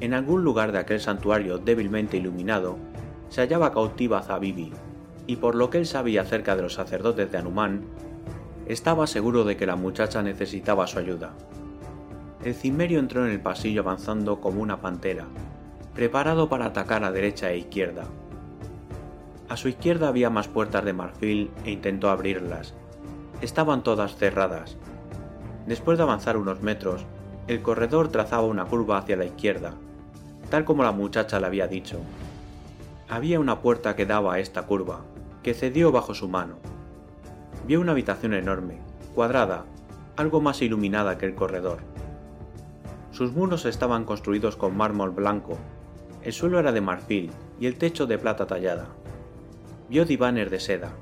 En 0.00 0.14
algún 0.14 0.44
lugar 0.44 0.72
de 0.72 0.78
aquel 0.78 1.00
santuario 1.00 1.58
débilmente 1.58 2.16
iluminado 2.16 2.76
se 3.28 3.40
hallaba 3.40 3.72
cautiva 3.72 4.22
Zabibi, 4.22 4.72
y 5.26 5.36
por 5.36 5.54
lo 5.54 5.70
que 5.70 5.78
él 5.78 5.86
sabía 5.86 6.22
acerca 6.22 6.56
de 6.56 6.62
los 6.62 6.74
sacerdotes 6.74 7.30
de 7.30 7.38
Anuman, 7.38 7.82
estaba 8.66 9.06
seguro 9.06 9.44
de 9.44 9.56
que 9.56 9.66
la 9.66 9.76
muchacha 9.76 10.22
necesitaba 10.22 10.86
su 10.86 10.98
ayuda. 10.98 11.34
El 12.44 12.54
cimmerio 12.54 12.98
entró 12.98 13.24
en 13.24 13.32
el 13.32 13.40
pasillo 13.40 13.82
avanzando 13.82 14.40
como 14.40 14.60
una 14.60 14.80
pantera, 14.80 15.26
preparado 15.94 16.48
para 16.48 16.66
atacar 16.66 17.04
a 17.04 17.10
derecha 17.10 17.50
e 17.50 17.58
izquierda. 17.58 18.04
A 19.48 19.56
su 19.56 19.68
izquierda 19.68 20.08
había 20.08 20.30
más 20.30 20.48
puertas 20.48 20.84
de 20.84 20.92
marfil 20.92 21.50
e 21.64 21.70
intentó 21.70 22.10
abrirlas. 22.10 22.74
Estaban 23.40 23.82
todas 23.82 24.16
cerradas. 24.16 24.76
Después 25.66 25.98
de 25.98 26.04
avanzar 26.04 26.36
unos 26.36 26.62
metros, 26.62 27.06
el 27.46 27.60
corredor 27.60 28.08
trazaba 28.08 28.46
una 28.46 28.64
curva 28.64 28.96
hacia 28.96 29.16
la 29.16 29.26
izquierda, 29.26 29.74
tal 30.48 30.64
como 30.64 30.82
la 30.82 30.92
muchacha 30.92 31.38
le 31.38 31.46
había 31.46 31.66
dicho. 31.66 31.98
Había 33.08 33.38
una 33.38 33.60
puerta 33.60 33.94
que 33.94 34.06
daba 34.06 34.34
a 34.34 34.38
esta 34.38 34.62
curva, 34.62 35.02
que 35.42 35.52
cedió 35.52 35.92
bajo 35.92 36.14
su 36.14 36.28
mano. 36.28 36.56
Vio 37.66 37.80
una 37.80 37.92
habitación 37.92 38.32
enorme, 38.32 38.78
cuadrada, 39.14 39.66
algo 40.16 40.40
más 40.40 40.62
iluminada 40.62 41.18
que 41.18 41.26
el 41.26 41.34
corredor. 41.34 41.78
Sus 43.10 43.32
muros 43.32 43.66
estaban 43.66 44.04
construidos 44.04 44.56
con 44.56 44.76
mármol 44.76 45.10
blanco, 45.10 45.58
el 46.22 46.32
suelo 46.32 46.58
era 46.58 46.72
de 46.72 46.80
marfil 46.80 47.30
y 47.60 47.66
el 47.66 47.76
techo 47.76 48.06
de 48.06 48.16
plata 48.16 48.46
tallada. 48.46 48.86
Vio 49.90 50.06
divanes 50.06 50.50
de 50.50 50.60
seda, 50.60 50.92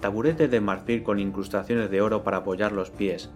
taburetes 0.00 0.50
de 0.50 0.62
marfil 0.62 1.02
con 1.02 1.18
incrustaciones 1.18 1.90
de 1.90 2.00
oro 2.00 2.22
para 2.22 2.38
apoyar 2.38 2.72
los 2.72 2.90
pies, 2.90 3.30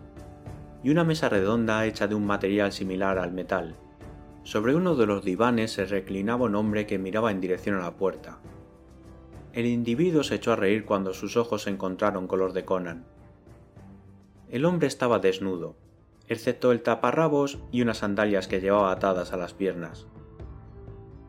y 0.84 0.90
una 0.90 1.02
mesa 1.02 1.30
redonda 1.30 1.86
hecha 1.86 2.06
de 2.06 2.14
un 2.14 2.26
material 2.26 2.70
similar 2.70 3.18
al 3.18 3.32
metal. 3.32 3.74
Sobre 4.42 4.74
uno 4.74 4.94
de 4.94 5.06
los 5.06 5.24
divanes 5.24 5.72
se 5.72 5.86
reclinaba 5.86 6.44
un 6.44 6.54
hombre 6.54 6.86
que 6.86 6.98
miraba 6.98 7.30
en 7.30 7.40
dirección 7.40 7.76
a 7.76 7.80
la 7.80 7.96
puerta. 7.96 8.38
El 9.54 9.64
individuo 9.64 10.22
se 10.22 10.34
echó 10.34 10.52
a 10.52 10.56
reír 10.56 10.84
cuando 10.84 11.14
sus 11.14 11.38
ojos 11.38 11.62
se 11.62 11.70
encontraron 11.70 12.26
con 12.26 12.52
de 12.52 12.64
Conan. 12.66 13.06
El 14.50 14.66
hombre 14.66 14.86
estaba 14.86 15.20
desnudo, 15.20 15.74
excepto 16.28 16.70
el 16.70 16.82
taparrabos 16.82 17.58
y 17.72 17.80
unas 17.80 17.98
sandalias 17.98 18.46
que 18.46 18.60
llevaba 18.60 18.92
atadas 18.92 19.32
a 19.32 19.38
las 19.38 19.54
piernas. 19.54 20.06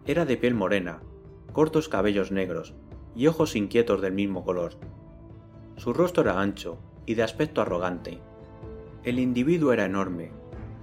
Era 0.05 0.25
de 0.25 0.35
piel 0.35 0.53
morena, 0.53 1.01
cortos 1.53 1.87
cabellos 1.87 2.31
negros 2.31 2.73
y 3.15 3.27
ojos 3.27 3.55
inquietos 3.55 4.01
del 4.01 4.11
mismo 4.11 4.43
color. 4.43 4.73
Su 5.77 5.93
rostro 5.93 6.23
era 6.23 6.41
ancho 6.41 6.77
y 7.05 7.13
de 7.13 7.23
aspecto 7.23 7.61
arrogante. 7.61 8.19
El 9.05 9.19
individuo 9.19 9.71
era 9.71 9.85
enorme, 9.85 10.31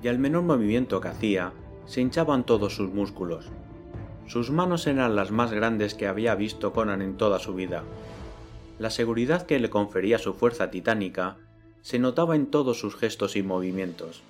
y 0.01 0.07
al 0.07 0.21
menor 0.21 0.45
movimiento 0.45 1.01
que 1.01 1.09
hacía, 1.09 1.53
se 1.87 2.01
hinchaban 2.01 2.47
todos 2.47 2.77
sus 2.77 2.93
músculos. 2.93 3.51
Sus 4.29 4.53
manos 4.53 4.87
eran 4.87 5.17
las 5.17 5.33
más 5.33 5.53
grandes 5.53 5.95
que 5.95 6.07
había 6.07 6.37
visto 6.37 6.73
Conan 6.73 7.03
en 7.03 7.17
toda 7.17 7.41
su 7.41 7.53
vida. 7.53 7.83
La 8.79 8.91
seguridad 8.91 9.45
que 9.45 9.59
le 9.59 9.71
confería 9.71 10.19
su 10.19 10.35
fuerza 10.35 10.71
titánica 10.71 11.37
se 11.81 11.99
notaba 11.99 12.37
en 12.37 12.47
todos 12.47 12.79
sus 12.79 12.95
gestos 12.95 13.35
y 13.35 13.43
movimientos. 13.43 14.23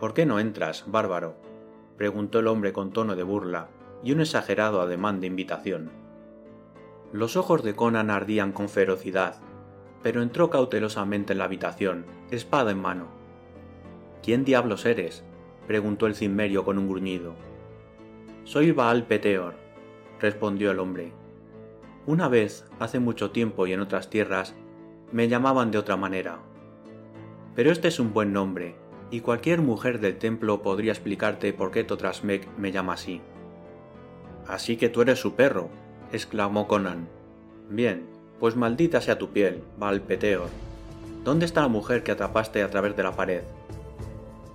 ¿Por 0.00 0.14
qué 0.14 0.24
no 0.24 0.40
entras, 0.40 0.84
bárbaro? 0.86 1.34
preguntó 1.98 2.38
el 2.38 2.46
hombre 2.46 2.72
con 2.72 2.90
tono 2.90 3.16
de 3.16 3.22
burla 3.22 3.68
y 4.02 4.12
un 4.12 4.22
exagerado 4.22 4.80
ademán 4.80 5.20
de 5.20 5.26
invitación. 5.26 5.90
Los 7.12 7.36
ojos 7.36 7.62
de 7.62 7.74
Conan 7.74 8.08
ardían 8.08 8.52
con 8.52 8.70
ferocidad, 8.70 9.36
pero 10.02 10.22
entró 10.22 10.50
cautelosamente 10.50 11.32
en 11.32 11.38
la 11.38 11.44
habitación, 11.44 12.06
espada 12.30 12.70
en 12.70 12.80
mano. 12.80 13.08
¿Quién 14.22 14.44
diablos 14.44 14.86
eres? 14.86 15.24
preguntó 15.66 16.06
el 16.06 16.14
cimmerio 16.14 16.64
con 16.64 16.78
un 16.78 16.88
gruñido. 16.88 17.34
Soy 18.44 18.72
Baal 18.72 19.06
Peteor, 19.06 19.54
respondió 20.18 20.70
el 20.70 20.78
hombre. 20.78 21.12
Una 22.06 22.28
vez, 22.28 22.66
hace 22.78 22.98
mucho 22.98 23.30
tiempo 23.30 23.66
y 23.66 23.72
en 23.72 23.80
otras 23.80 24.10
tierras, 24.10 24.54
me 25.12 25.28
llamaban 25.28 25.70
de 25.70 25.78
otra 25.78 25.96
manera. 25.96 26.38
Pero 27.54 27.70
este 27.70 27.88
es 27.88 28.00
un 28.00 28.12
buen 28.12 28.32
nombre, 28.32 28.76
y 29.10 29.20
cualquier 29.20 29.60
mujer 29.60 30.00
del 30.00 30.18
templo 30.18 30.62
podría 30.62 30.92
explicarte 30.92 31.52
por 31.52 31.70
qué 31.70 31.84
Totrasmek 31.84 32.48
me 32.56 32.72
llama 32.72 32.94
así. 32.94 33.20
Así 34.46 34.76
que 34.76 34.88
tú 34.88 35.02
eres 35.02 35.18
su 35.18 35.34
perro, 35.34 35.68
exclamó 36.12 36.66
Conan. 36.66 37.08
Bien, 37.68 38.08
pues 38.40 38.56
maldita 38.56 39.02
sea 39.02 39.18
tu 39.18 39.28
piel, 39.28 39.62
Valpeteor. 39.78 40.48
¿Dónde 41.24 41.44
está 41.44 41.60
la 41.60 41.68
mujer 41.68 42.02
que 42.02 42.12
atrapaste 42.12 42.62
a 42.62 42.70
través 42.70 42.96
de 42.96 43.02
la 43.02 43.14
pared? 43.14 43.42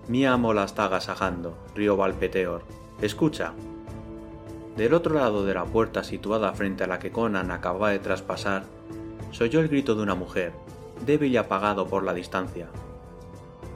Mi 0.07 0.25
amo 0.25 0.53
la 0.53 0.63
está 0.63 0.85
agasajando, 0.85 1.55
rió 1.75 1.95
Valpeteor. 1.95 2.63
Escucha. 2.99 3.53
Del 4.75 4.95
otro 4.95 5.13
lado 5.13 5.45
de 5.45 5.53
la 5.53 5.65
puerta 5.65 6.03
situada 6.03 6.51
frente 6.53 6.83
a 6.83 6.87
la 6.87 6.97
que 6.97 7.11
Conan 7.11 7.51
acababa 7.51 7.91
de 7.91 7.99
traspasar, 7.99 8.63
se 9.31 9.43
oyó 9.43 9.59
el 9.59 9.69
grito 9.69 9.93
de 9.93 10.01
una 10.01 10.15
mujer, 10.15 10.53
débil 11.05 11.31
y 11.31 11.37
apagado 11.37 11.87
por 11.87 12.03
la 12.03 12.15
distancia. 12.15 12.67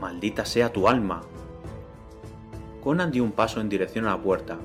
Maldita 0.01 0.43
sea 0.43 0.73
tu 0.73 0.87
alma. 0.87 1.21
Conan 2.83 3.11
dio 3.11 3.23
un 3.23 3.31
paso 3.31 3.61
en 3.61 3.69
dirección 3.69 4.05
a 4.07 4.11
la 4.15 4.21
puerta, 4.21 4.57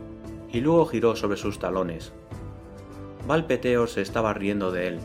y 0.51 0.61
luego 0.61 0.87
giró 0.87 1.17
sobre 1.17 1.37
sus 1.37 1.59
talones. 1.59 2.13
Valpeteor 3.27 3.89
se 3.89 4.01
estaba 4.01 4.33
riendo 4.33 4.73
de 4.73 4.89
él, 4.89 5.01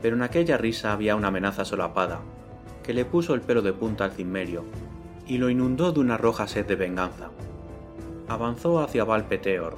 pero 0.00 0.16
en 0.16 0.22
aquella 0.22 0.56
risa 0.56 0.92
había 0.92 1.16
una 1.16 1.28
amenaza 1.28 1.64
solapada, 1.64 2.20
que 2.82 2.94
le 2.94 3.04
puso 3.04 3.34
el 3.34 3.40
pelo 3.40 3.62
de 3.62 3.72
punta 3.72 4.04
al 4.04 4.12
cimmerio, 4.12 4.64
y 5.26 5.38
lo 5.38 5.50
inundó 5.50 5.92
de 5.92 6.00
una 6.00 6.16
roja 6.16 6.46
sed 6.48 6.66
de 6.66 6.76
venganza. 6.76 7.30
Avanzó 8.28 8.80
hacia 8.80 9.04
Valpeteor, 9.04 9.76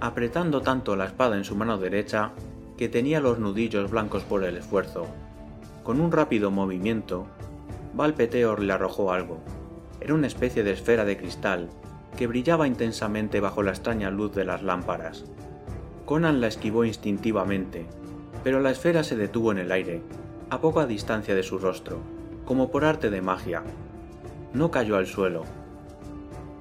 apretando 0.00 0.60
tanto 0.60 0.96
la 0.96 1.06
espada 1.06 1.36
en 1.36 1.44
su 1.44 1.56
mano 1.56 1.78
derecha 1.78 2.32
que 2.76 2.88
tenía 2.88 3.20
los 3.20 3.38
nudillos 3.38 3.90
blancos 3.90 4.22
por 4.22 4.44
el 4.44 4.56
esfuerzo. 4.56 5.06
Con 5.82 6.00
un 6.00 6.12
rápido 6.12 6.50
movimiento, 6.50 7.26
Valpeteor 7.94 8.60
le 8.60 8.72
arrojó 8.72 9.12
algo. 9.12 9.38
Era 10.00 10.14
una 10.14 10.26
especie 10.26 10.62
de 10.62 10.72
esfera 10.72 11.04
de 11.04 11.16
cristal 11.16 11.68
que 12.16 12.26
brillaba 12.26 12.66
intensamente 12.66 13.40
bajo 13.40 13.62
la 13.62 13.70
extraña 13.70 14.10
luz 14.10 14.34
de 14.34 14.44
las 14.44 14.62
lámparas. 14.62 15.24
Conan 16.04 16.40
la 16.40 16.48
esquivó 16.48 16.84
instintivamente, 16.84 17.86
pero 18.44 18.60
la 18.60 18.70
esfera 18.70 19.02
se 19.02 19.16
detuvo 19.16 19.50
en 19.50 19.58
el 19.58 19.72
aire, 19.72 20.02
a 20.50 20.60
poca 20.60 20.86
distancia 20.86 21.34
de 21.34 21.42
su 21.42 21.58
rostro, 21.58 22.00
como 22.44 22.70
por 22.70 22.84
arte 22.84 23.08
de 23.08 23.22
magia. 23.22 23.62
No 24.52 24.70
cayó 24.70 24.96
al 24.96 25.06
suelo. 25.06 25.44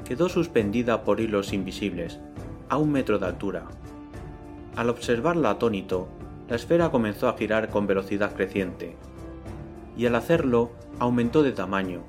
Quedó 0.05 0.29
suspendida 0.29 1.03
por 1.03 1.19
hilos 1.19 1.51
invisibles, 1.51 2.21
a 2.69 2.77
un 2.77 2.93
metro 2.93 3.19
de 3.19 3.25
altura. 3.25 3.65
Al 4.77 4.89
observarla 4.89 5.51
atónito, 5.51 6.07
la 6.49 6.55
esfera 6.55 6.89
comenzó 6.89 7.27
a 7.27 7.38
girar 7.38 7.69
con 7.69 7.86
velocidad 7.86 8.34
creciente, 8.34 8.95
y 9.97 10.05
al 10.05 10.15
hacerlo 10.15 10.71
aumentó 10.99 11.43
de 11.43 11.51
tamaño, 11.51 12.03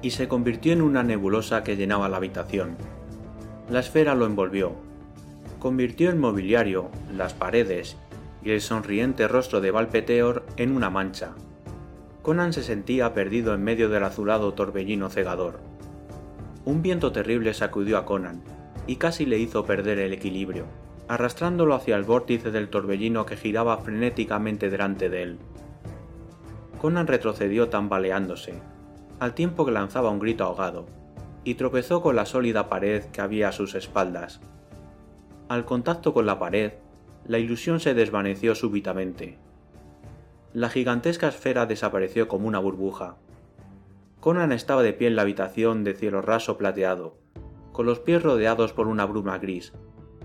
y 0.00 0.10
se 0.10 0.26
convirtió 0.26 0.72
en 0.72 0.80
una 0.80 1.02
nebulosa 1.02 1.62
que 1.62 1.76
llenaba 1.76 2.08
la 2.08 2.16
habitación. 2.16 2.76
La 3.68 3.80
esfera 3.80 4.14
lo 4.14 4.24
envolvió, 4.24 4.72
convirtió 5.58 6.08
el 6.08 6.16
mobiliario, 6.16 6.88
las 7.14 7.34
paredes 7.34 7.98
y 8.46 8.52
el 8.52 8.60
sonriente 8.60 9.26
rostro 9.26 9.60
de 9.60 9.72
Valpeteor 9.72 10.46
en 10.56 10.76
una 10.76 10.88
mancha. 10.88 11.34
Conan 12.22 12.52
se 12.52 12.62
sentía 12.62 13.12
perdido 13.12 13.52
en 13.52 13.64
medio 13.64 13.88
del 13.88 14.04
azulado 14.04 14.54
torbellino 14.54 15.10
cegador. 15.10 15.58
Un 16.64 16.80
viento 16.80 17.10
terrible 17.10 17.54
sacudió 17.54 17.98
a 17.98 18.04
Conan 18.04 18.44
y 18.86 18.96
casi 18.96 19.26
le 19.26 19.40
hizo 19.40 19.64
perder 19.64 19.98
el 19.98 20.12
equilibrio, 20.12 20.66
arrastrándolo 21.08 21.74
hacia 21.74 21.96
el 21.96 22.04
vórtice 22.04 22.52
del 22.52 22.68
torbellino 22.68 23.26
que 23.26 23.36
giraba 23.36 23.78
frenéticamente 23.78 24.70
delante 24.70 25.08
de 25.10 25.22
él. 25.24 25.38
Conan 26.80 27.08
retrocedió 27.08 27.68
tambaleándose, 27.68 28.54
al 29.18 29.34
tiempo 29.34 29.66
que 29.66 29.72
lanzaba 29.72 30.10
un 30.10 30.20
grito 30.20 30.44
ahogado, 30.44 30.86
y 31.42 31.54
tropezó 31.54 32.00
con 32.00 32.14
la 32.14 32.26
sólida 32.26 32.68
pared 32.68 33.06
que 33.06 33.22
había 33.22 33.48
a 33.48 33.52
sus 33.52 33.74
espaldas. 33.74 34.40
Al 35.48 35.64
contacto 35.64 36.14
con 36.14 36.26
la 36.26 36.38
pared, 36.38 36.74
la 37.28 37.38
ilusión 37.38 37.80
se 37.80 37.94
desvaneció 37.94 38.54
súbitamente. 38.54 39.38
La 40.52 40.68
gigantesca 40.70 41.28
esfera 41.28 41.66
desapareció 41.66 42.28
como 42.28 42.46
una 42.46 42.58
burbuja. 42.58 43.16
Conan 44.20 44.52
estaba 44.52 44.82
de 44.82 44.92
pie 44.92 45.08
en 45.08 45.16
la 45.16 45.22
habitación 45.22 45.84
de 45.84 45.94
cielo 45.94 46.22
raso 46.22 46.56
plateado, 46.56 47.18
con 47.72 47.86
los 47.86 48.00
pies 48.00 48.22
rodeados 48.22 48.72
por 48.72 48.86
una 48.86 49.04
bruma 49.06 49.38
gris, 49.38 49.72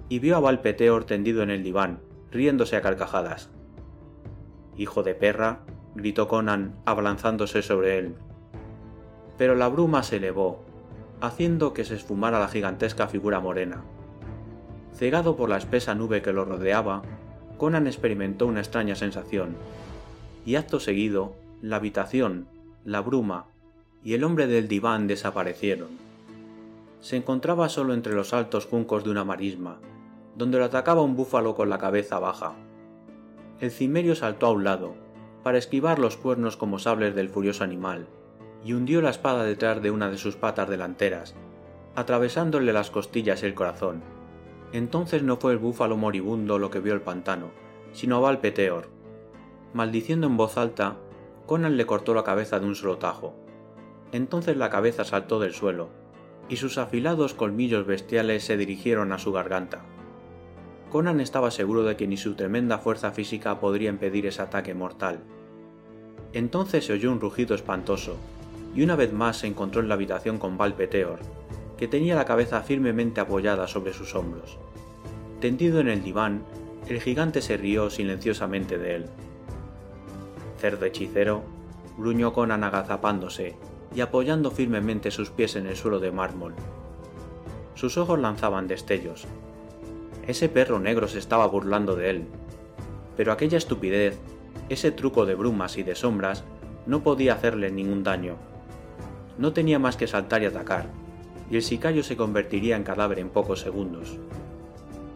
y 0.09 0.19
vio 0.19 0.35
a 0.35 0.39
Valpeteor 0.39 1.05
tendido 1.05 1.41
en 1.41 1.49
el 1.49 1.63
diván, 1.63 2.01
riéndose 2.31 2.75
a 2.75 2.81
carcajadas. 2.81 3.49
Hijo 4.77 5.03
de 5.03 5.15
perra, 5.15 5.61
gritó 5.95 6.27
Conan, 6.27 6.75
abalanzándose 6.85 7.61
sobre 7.61 7.97
él. 7.97 8.15
Pero 9.37 9.55
la 9.55 9.67
bruma 9.69 10.03
se 10.03 10.17
elevó, 10.17 10.63
haciendo 11.19 11.73
que 11.73 11.83
se 11.83 11.95
esfumara 11.95 12.39
la 12.39 12.47
gigantesca 12.47 13.07
figura 13.07 13.39
morena. 13.39 13.83
Cegado 14.95 15.35
por 15.35 15.49
la 15.49 15.57
espesa 15.57 15.95
nube 15.95 16.21
que 16.21 16.33
lo 16.33 16.45
rodeaba, 16.45 17.01
Conan 17.57 17.87
experimentó 17.87 18.47
una 18.47 18.59
extraña 18.59 18.95
sensación, 18.95 19.55
y 20.45 20.55
acto 20.55 20.79
seguido, 20.79 21.33
la 21.61 21.77
habitación, 21.77 22.47
la 22.85 23.01
bruma 23.01 23.45
y 24.03 24.13
el 24.13 24.23
hombre 24.23 24.47
del 24.47 24.67
diván 24.67 25.07
desaparecieron. 25.07 25.89
Se 27.01 27.17
encontraba 27.17 27.69
solo 27.69 27.93
entre 27.93 28.13
los 28.13 28.33
altos 28.33 28.65
juncos 28.65 29.03
de 29.03 29.11
una 29.11 29.23
marisma, 29.23 29.77
donde 30.35 30.57
lo 30.57 30.65
atacaba 30.65 31.01
un 31.01 31.15
búfalo 31.15 31.55
con 31.55 31.69
la 31.69 31.77
cabeza 31.77 32.19
baja. 32.19 32.53
El 33.59 33.71
cimerio 33.71 34.15
saltó 34.15 34.47
a 34.47 34.51
un 34.51 34.63
lado, 34.63 34.95
para 35.43 35.57
esquivar 35.57 35.99
los 35.99 36.17
cuernos 36.17 36.57
como 36.57 36.79
sables 36.79 37.15
del 37.15 37.29
furioso 37.29 37.63
animal, 37.63 38.07
y 38.63 38.73
hundió 38.73 39.01
la 39.01 39.09
espada 39.09 39.43
detrás 39.43 39.81
de 39.81 39.91
una 39.91 40.09
de 40.09 40.17
sus 40.17 40.35
patas 40.35 40.69
delanteras, 40.69 41.35
atravesándole 41.95 42.73
las 42.73 42.91
costillas 42.91 43.41
y 43.43 43.47
el 43.47 43.55
corazón. 43.55 44.01
Entonces 44.73 45.23
no 45.23 45.37
fue 45.37 45.51
el 45.51 45.57
búfalo 45.57 45.97
moribundo 45.97 46.57
lo 46.57 46.69
que 46.71 46.79
vio 46.79 46.93
el 46.93 47.01
pantano, 47.01 47.51
sino 47.91 48.17
a 48.17 48.19
Valpeteor. 48.19 48.87
Maldiciendo 49.73 50.27
en 50.27 50.37
voz 50.37 50.57
alta, 50.57 50.97
Conan 51.45 51.75
le 51.75 51.85
cortó 51.85 52.13
la 52.13 52.23
cabeza 52.23 52.59
de 52.59 52.65
un 52.65 52.75
solo 52.75 52.97
tajo. 52.97 53.35
Entonces 54.11 54.55
la 54.55 54.69
cabeza 54.69 55.03
saltó 55.03 55.39
del 55.39 55.53
suelo, 55.53 55.89
y 56.47 56.57
sus 56.57 56.77
afilados 56.77 57.33
colmillos 57.33 57.85
bestiales 57.85 58.43
se 58.43 58.57
dirigieron 58.57 59.11
a 59.11 59.19
su 59.19 59.31
garganta. 59.31 59.81
Conan 60.89 61.21
estaba 61.21 61.51
seguro 61.51 61.83
de 61.83 61.95
que 61.95 62.07
ni 62.07 62.17
su 62.17 62.35
tremenda 62.35 62.77
fuerza 62.77 63.11
física 63.11 63.59
podría 63.59 63.89
impedir 63.89 64.25
ese 64.25 64.41
ataque 64.41 64.73
mortal. 64.73 65.19
Entonces 66.33 66.85
se 66.85 66.93
oyó 66.93 67.11
un 67.11 67.21
rugido 67.21 67.55
espantoso, 67.55 68.17
y 68.75 68.83
una 68.83 68.95
vez 68.95 69.11
más 69.11 69.37
se 69.37 69.47
encontró 69.47 69.81
en 69.81 69.89
la 69.89 69.95
habitación 69.95 70.37
con 70.37 70.57
Valpeteor, 70.57 71.19
que 71.81 71.87
tenía 71.87 72.13
la 72.13 72.25
cabeza 72.25 72.61
firmemente 72.61 73.21
apoyada 73.21 73.67
sobre 73.67 73.91
sus 73.91 74.13
hombros. 74.13 74.59
Tendido 75.39 75.79
en 75.79 75.87
el 75.87 76.03
diván, 76.03 76.43
el 76.87 77.01
gigante 77.01 77.41
se 77.41 77.57
rió 77.57 77.89
silenciosamente 77.89 78.77
de 78.77 78.97
él. 78.97 79.05
Cerdo 80.59 80.85
hechicero, 80.85 81.41
gruñó 81.97 82.33
Conan 82.33 82.63
agazapándose 82.63 83.55
y 83.95 84.01
apoyando 84.01 84.51
firmemente 84.51 85.09
sus 85.09 85.31
pies 85.31 85.55
en 85.55 85.65
el 85.65 85.75
suelo 85.75 85.99
de 85.99 86.11
mármol. 86.11 86.53
Sus 87.73 87.97
ojos 87.97 88.19
lanzaban 88.19 88.67
destellos, 88.67 89.25
ese 90.27 90.49
perro 90.49 90.77
negro 90.77 91.07
se 91.07 91.17
estaba 91.17 91.47
burlando 91.47 91.95
de 91.95 92.11
él. 92.11 92.25
Pero 93.17 93.31
aquella 93.31 93.57
estupidez, 93.57 94.19
ese 94.69 94.91
truco 94.91 95.25
de 95.25 95.33
brumas 95.33 95.79
y 95.79 95.81
de 95.81 95.95
sombras, 95.95 96.43
no 96.85 97.01
podía 97.01 97.33
hacerle 97.33 97.71
ningún 97.71 98.03
daño. 98.03 98.35
No 99.39 99.51
tenía 99.51 99.79
más 99.79 99.97
que 99.97 100.05
saltar 100.05 100.43
y 100.43 100.45
atacar, 100.45 100.85
y 101.51 101.57
el 101.57 101.61
sicario 101.61 102.01
se 102.01 102.15
convertiría 102.15 102.77
en 102.77 102.83
cadáver 102.83 103.19
en 103.19 103.29
pocos 103.29 103.59
segundos. 103.59 104.17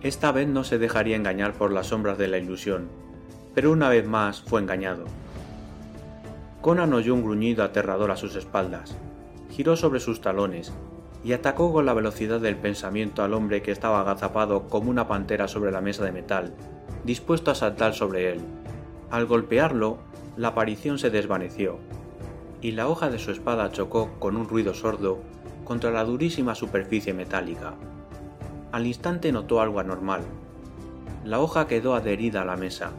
Esta 0.01 0.33
vez 0.33 0.47
no 0.47 0.65
se 0.65 0.77
dejaría 0.77 1.15
engañar 1.15 1.53
por 1.53 1.71
las 1.71 1.88
sombras 1.88 2.17
de 2.17 2.27
la 2.27 2.38
ilusión, 2.38 2.89
pero 3.55 3.71
una 3.71 3.88
vez 3.88 4.05
más 4.05 4.41
fue 4.41 4.59
engañado. 4.59 5.05
Conan 6.61 6.93
oyó 6.93 7.13
un 7.13 7.23
gruñido 7.23 7.63
aterrador 7.63 8.11
a 8.11 8.17
sus 8.17 8.36
espaldas, 8.36 8.97
giró 9.49 9.77
sobre 9.77 10.01
sus 10.01 10.19
talones 10.19 10.73
y 11.23 11.31
atacó 11.31 11.71
con 11.71 11.86
la 11.86 11.93
velocidad 11.93 12.41
del 12.41 12.57
pensamiento 12.57 13.23
al 13.23 13.33
hombre 13.33 13.61
que 13.61 13.71
estaba 13.71 14.01
agazapado 14.01 14.67
como 14.67 14.89
una 14.89 15.07
pantera 15.07 15.47
sobre 15.47 15.71
la 15.71 15.81
mesa 15.81 16.03
de 16.03 16.11
metal, 16.11 16.53
dispuesto 17.05 17.49
a 17.49 17.55
saltar 17.55 17.93
sobre 17.93 18.33
él. 18.33 18.41
Al 19.09 19.25
golpearlo, 19.25 19.99
la 20.36 20.49
aparición 20.49 20.99
se 20.99 21.09
desvaneció, 21.09 21.79
y 22.61 22.73
la 22.73 22.89
hoja 22.89 23.09
de 23.09 23.19
su 23.19 23.31
espada 23.31 23.71
chocó 23.71 24.11
con 24.19 24.36
un 24.36 24.49
ruido 24.49 24.73
sordo 24.73 25.19
contra 25.66 25.91
la 25.91 26.05
durísima 26.05 26.55
superficie 26.55 27.13
metálica. 27.13 27.74
Al 28.72 28.88
instante 28.88 29.32
notó 29.34 29.59
algo 29.59 29.82
anormal. 29.82 30.22
La 31.26 31.41
hoja 31.41 31.68
quedó 31.68 31.95
adherida 31.95 32.43
a 32.43 32.45
la 32.45 32.55
mesa. 32.55 32.91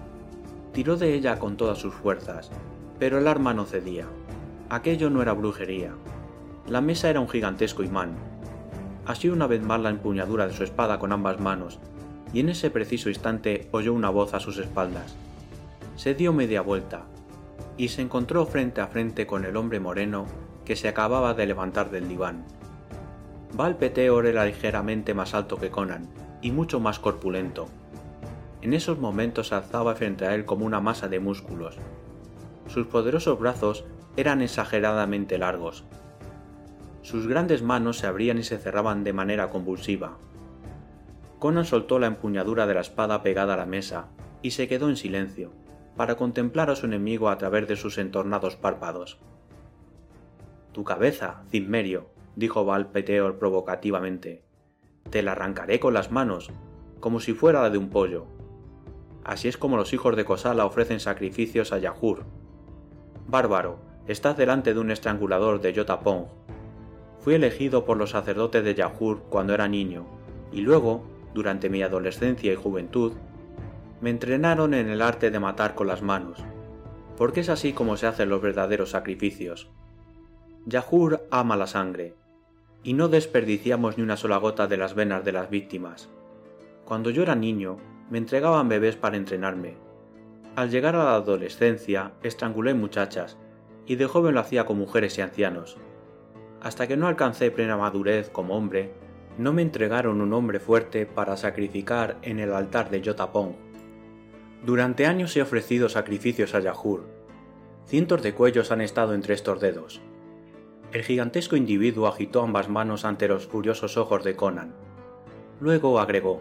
Tiró 0.72 0.96
de 0.96 1.14
ella 1.14 1.38
con 1.38 1.56
todas 1.56 1.78
sus 1.78 1.94
fuerzas, 1.94 2.50
pero 2.98 3.18
el 3.18 3.28
arma 3.28 3.54
no 3.54 3.64
cedía. 3.64 4.06
Aquello 4.68 5.08
no 5.08 5.22
era 5.22 5.32
brujería, 5.32 5.92
la 6.68 6.80
mesa 6.80 7.08
era 7.08 7.20
un 7.20 7.28
gigantesco 7.28 7.84
imán. 7.84 8.16
Asió 9.06 9.32
una 9.32 9.46
vez 9.46 9.62
más 9.62 9.80
la 9.80 9.90
empuñadura 9.90 10.48
de 10.48 10.52
su 10.52 10.64
espada 10.64 10.98
con 10.98 11.12
ambas 11.12 11.38
manos, 11.38 11.78
y 12.32 12.40
en 12.40 12.48
ese 12.48 12.70
preciso 12.70 13.08
instante 13.08 13.68
oyó 13.70 13.94
una 13.94 14.10
voz 14.10 14.34
a 14.34 14.40
sus 14.40 14.58
espaldas. 14.58 15.14
Se 15.94 16.14
dio 16.14 16.32
media 16.32 16.62
vuelta. 16.62 17.04
y 17.78 17.88
se 17.88 18.00
encontró 18.00 18.46
frente 18.46 18.80
a 18.80 18.86
frente 18.86 19.26
con 19.26 19.44
el 19.44 19.54
hombre 19.54 19.80
moreno 19.80 20.24
que 20.64 20.76
se 20.76 20.88
acababa 20.88 21.34
de 21.34 21.44
levantar 21.44 21.90
del 21.90 22.08
diván. 22.08 22.46
Val 23.56 23.78
Peteor 23.78 24.26
era 24.26 24.44
ligeramente 24.44 25.14
más 25.14 25.32
alto 25.32 25.56
que 25.56 25.70
Conan 25.70 26.10
y 26.42 26.50
mucho 26.52 26.78
más 26.78 26.98
corpulento. 26.98 27.68
En 28.60 28.74
esos 28.74 28.98
momentos 28.98 29.50
alzaba 29.50 29.94
frente 29.94 30.26
a 30.26 30.34
él 30.34 30.44
como 30.44 30.66
una 30.66 30.82
masa 30.82 31.08
de 31.08 31.20
músculos. 31.20 31.78
Sus 32.66 32.86
poderosos 32.86 33.38
brazos 33.38 33.86
eran 34.18 34.42
exageradamente 34.42 35.38
largos. 35.38 35.84
Sus 37.00 37.26
grandes 37.26 37.62
manos 37.62 37.96
se 37.96 38.06
abrían 38.06 38.36
y 38.36 38.42
se 38.42 38.58
cerraban 38.58 39.04
de 39.04 39.14
manera 39.14 39.48
convulsiva. 39.48 40.18
Conan 41.38 41.64
soltó 41.64 41.98
la 41.98 42.08
empuñadura 42.08 42.66
de 42.66 42.74
la 42.74 42.80
espada 42.80 43.22
pegada 43.22 43.54
a 43.54 43.56
la 43.56 43.66
mesa 43.66 44.08
y 44.42 44.50
se 44.50 44.68
quedó 44.68 44.90
en 44.90 44.96
silencio, 44.96 45.50
para 45.96 46.16
contemplar 46.16 46.68
a 46.68 46.76
su 46.76 46.84
enemigo 46.84 47.30
a 47.30 47.38
través 47.38 47.66
de 47.68 47.76
sus 47.76 47.96
entornados 47.96 48.56
párpados. 48.56 49.18
Tu 50.72 50.84
cabeza, 50.84 51.42
Cimmerio, 51.50 52.15
dijo 52.36 52.64
Valpeteor 52.64 53.38
provocativamente. 53.38 54.44
Te 55.10 55.22
la 55.22 55.32
arrancaré 55.32 55.80
con 55.80 55.94
las 55.94 56.12
manos, 56.12 56.50
como 57.00 57.20
si 57.20 57.32
fuera 57.32 57.62
la 57.62 57.70
de 57.70 57.78
un 57.78 57.90
pollo. 57.90 58.26
Así 59.24 59.48
es 59.48 59.56
como 59.56 59.76
los 59.76 59.92
hijos 59.92 60.14
de 60.14 60.24
Kosala 60.24 60.66
ofrecen 60.66 61.00
sacrificios 61.00 61.72
a 61.72 61.78
Yahur. 61.78 62.24
Bárbaro, 63.26 63.80
estás 64.06 64.36
delante 64.36 64.72
de 64.72 64.80
un 64.80 64.90
estrangulador 64.90 65.60
de 65.60 65.72
Yotapong. 65.72 66.26
Fui 67.18 67.34
elegido 67.34 67.84
por 67.84 67.96
los 67.96 68.10
sacerdotes 68.10 68.62
de 68.62 68.74
Yahur 68.74 69.24
cuando 69.28 69.52
era 69.52 69.66
niño, 69.66 70.06
y 70.52 70.60
luego, 70.60 71.02
durante 71.34 71.68
mi 71.68 71.82
adolescencia 71.82 72.52
y 72.52 72.56
juventud, 72.56 73.14
me 74.00 74.10
entrenaron 74.10 74.74
en 74.74 74.88
el 74.88 75.02
arte 75.02 75.30
de 75.30 75.40
matar 75.40 75.74
con 75.74 75.86
las 75.86 76.02
manos, 76.02 76.44
porque 77.16 77.40
es 77.40 77.48
así 77.48 77.72
como 77.72 77.96
se 77.96 78.06
hacen 78.06 78.28
los 78.28 78.42
verdaderos 78.42 78.90
sacrificios. 78.90 79.70
Yahur 80.66 81.26
ama 81.30 81.56
la 81.56 81.66
sangre, 81.66 82.14
y 82.86 82.92
no 82.92 83.08
desperdiciamos 83.08 83.98
ni 83.98 84.04
una 84.04 84.16
sola 84.16 84.36
gota 84.36 84.68
de 84.68 84.76
las 84.76 84.94
venas 84.94 85.24
de 85.24 85.32
las 85.32 85.50
víctimas. 85.50 86.08
Cuando 86.84 87.10
yo 87.10 87.24
era 87.24 87.34
niño, 87.34 87.78
me 88.10 88.18
entregaban 88.18 88.68
bebés 88.68 88.94
para 88.94 89.16
entrenarme. 89.16 89.74
Al 90.54 90.70
llegar 90.70 90.94
a 90.94 91.02
la 91.02 91.16
adolescencia, 91.16 92.12
estrangulé 92.22 92.74
muchachas, 92.74 93.38
y 93.86 93.96
de 93.96 94.06
joven 94.06 94.34
lo 94.34 94.40
hacía 94.40 94.66
con 94.66 94.78
mujeres 94.78 95.18
y 95.18 95.20
ancianos. 95.20 95.78
Hasta 96.62 96.86
que 96.86 96.96
no 96.96 97.08
alcancé 97.08 97.50
plena 97.50 97.76
madurez 97.76 98.30
como 98.30 98.56
hombre, 98.56 98.92
no 99.36 99.52
me 99.52 99.62
entregaron 99.62 100.20
un 100.20 100.32
hombre 100.32 100.60
fuerte 100.60 101.06
para 101.06 101.36
sacrificar 101.36 102.18
en 102.22 102.38
el 102.38 102.52
altar 102.52 102.88
de 102.90 103.00
Yotapong. 103.00 103.56
Durante 104.64 105.06
años 105.06 105.36
he 105.36 105.42
ofrecido 105.42 105.88
sacrificios 105.88 106.54
a 106.54 106.60
Yahur. 106.60 107.04
Cientos 107.84 108.22
de 108.22 108.32
cuellos 108.32 108.70
han 108.70 108.80
estado 108.80 109.12
entre 109.12 109.34
estos 109.34 109.60
dedos. 109.60 110.00
El 110.96 111.02
gigantesco 111.02 111.56
individuo 111.56 112.06
agitó 112.06 112.40
ambas 112.40 112.70
manos 112.70 113.04
ante 113.04 113.28
los 113.28 113.46
furiosos 113.46 113.98
ojos 113.98 114.24
de 114.24 114.34
Conan. 114.34 114.72
Luego 115.60 116.00
agregó, 116.00 116.40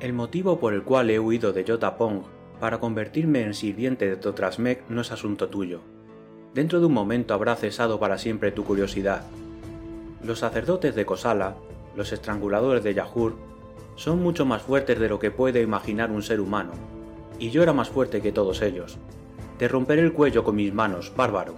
El 0.00 0.12
motivo 0.12 0.60
por 0.60 0.74
el 0.74 0.82
cual 0.82 1.08
he 1.08 1.18
huido 1.18 1.54
de 1.54 1.64
Yotapong 1.64 2.24
para 2.60 2.78
convertirme 2.78 3.40
en 3.40 3.54
sirviente 3.54 4.06
de 4.06 4.16
Totrasmek 4.16 4.86
no 4.90 5.00
es 5.00 5.12
asunto 5.12 5.48
tuyo. 5.48 5.80
Dentro 6.52 6.78
de 6.78 6.84
un 6.84 6.92
momento 6.92 7.32
habrá 7.32 7.56
cesado 7.56 7.98
para 7.98 8.18
siempre 8.18 8.52
tu 8.52 8.64
curiosidad. 8.64 9.22
Los 10.22 10.40
sacerdotes 10.40 10.94
de 10.94 11.06
Kosala, 11.06 11.56
los 11.96 12.12
estranguladores 12.12 12.84
de 12.84 12.92
Yahur, 12.92 13.36
son 13.94 14.22
mucho 14.22 14.44
más 14.44 14.60
fuertes 14.60 15.00
de 15.00 15.08
lo 15.08 15.18
que 15.18 15.30
puede 15.30 15.62
imaginar 15.62 16.10
un 16.10 16.22
ser 16.22 16.42
humano, 16.42 16.72
y 17.38 17.48
yo 17.48 17.62
era 17.62 17.72
más 17.72 17.88
fuerte 17.88 18.20
que 18.20 18.30
todos 18.30 18.60
ellos. 18.60 18.98
Te 19.56 19.68
romperé 19.68 20.02
el 20.02 20.12
cuello 20.12 20.44
con 20.44 20.56
mis 20.56 20.74
manos, 20.74 21.14
bárbaro. 21.16 21.54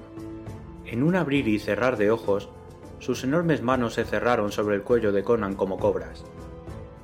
En 0.93 1.03
un 1.03 1.17
abrir 1.17 1.49
y 1.49 1.59
cerrar 1.59 1.97
de 1.97 2.11
ojos, 2.11 2.51
sus 2.99 3.25
enormes 3.25 3.63
manos 3.63 3.95
se 3.95 4.05
cerraron 4.05 4.53
sobre 4.53 4.77
el 4.77 4.83
cuello 4.83 5.11
de 5.11 5.25
Conan 5.25 5.55
como 5.55 5.79
cobras. 5.79 6.23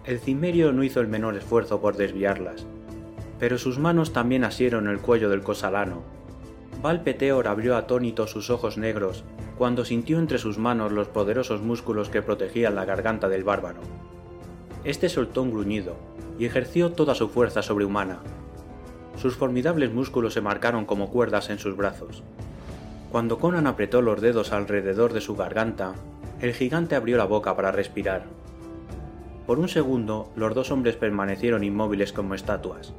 El 0.05 0.21
cimerio 0.21 0.75
no 0.75 0.85
hizo 0.85 1.01
el 1.01 1.09
menor 1.09 1.39
esfuerzo 1.39 1.81
por 1.81 1.97
desviarlas, 1.97 2.67
pero 3.39 3.57
sus 3.57 3.79
manos 3.79 4.13
también 4.13 4.45
asieron 4.45 4.89
el 4.89 4.99
cuello 4.99 5.31
del 5.31 5.43
cosalano. 5.43 6.03
Valpeteor 6.83 7.49
abrió 7.49 7.79
atónito 7.79 8.27
sus 8.27 8.51
ojos 8.51 8.77
negros 8.77 9.25
cuando 9.57 9.87
sintió 9.87 10.19
entre 10.19 10.37
sus 10.37 10.59
manos 10.59 10.93
los 10.93 11.09
poderosos 11.09 11.63
músculos 11.63 12.11
que 12.11 12.21
protegían 12.21 12.75
la 12.75 12.85
garganta 12.85 13.31
del 13.31 13.43
bárbaro. 13.43 13.81
Este 14.85 15.09
soltó 15.09 15.41
un 15.41 15.51
gruñido 15.51 15.97
y 16.39 16.45
ejerció 16.45 16.93
toda 16.93 17.15
su 17.15 17.31
fuerza 17.31 17.63
sobrehumana. 17.63 18.19
Sus 19.17 19.35
formidables 19.37 19.95
músculos 19.95 20.35
se 20.35 20.43
marcaron 20.43 20.85
como 20.85 21.09
cuerdas 21.09 21.49
en 21.49 21.59
sus 21.59 21.75
brazos. 21.75 22.23
Cuando 23.11 23.39
Conan 23.39 23.67
apretó 23.67 24.03
los 24.03 24.21
dedos 24.21 24.53
alrededor 24.53 25.15
de 25.15 25.23
su 25.23 25.35
garganta, 25.35 25.95
el 26.41 26.53
gigante 26.53 26.95
abrió 26.95 27.17
la 27.17 27.25
boca 27.25 27.57
para 27.57 27.73
respirar. 27.73 28.25
Por 29.47 29.59
un 29.59 29.69
segundo, 29.69 30.31
los 30.37 30.55
dos 30.55 30.71
hombres 30.71 30.97
permanecieron 30.97 31.65
inmóviles 31.65 32.13
como 32.13 32.35
estatuas. 32.35 32.93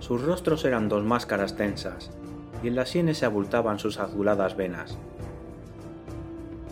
Sus 0.00 0.22
rostros 0.22 0.64
eran 0.64 0.88
dos 0.88 1.04
máscaras 1.04 1.56
tensas, 1.56 2.10
y 2.64 2.68
en 2.68 2.74
las 2.74 2.88
sienes 2.88 3.18
se 3.18 3.26
abultaban 3.26 3.78
sus 3.78 4.00
azuladas 4.00 4.56
venas. 4.56 4.98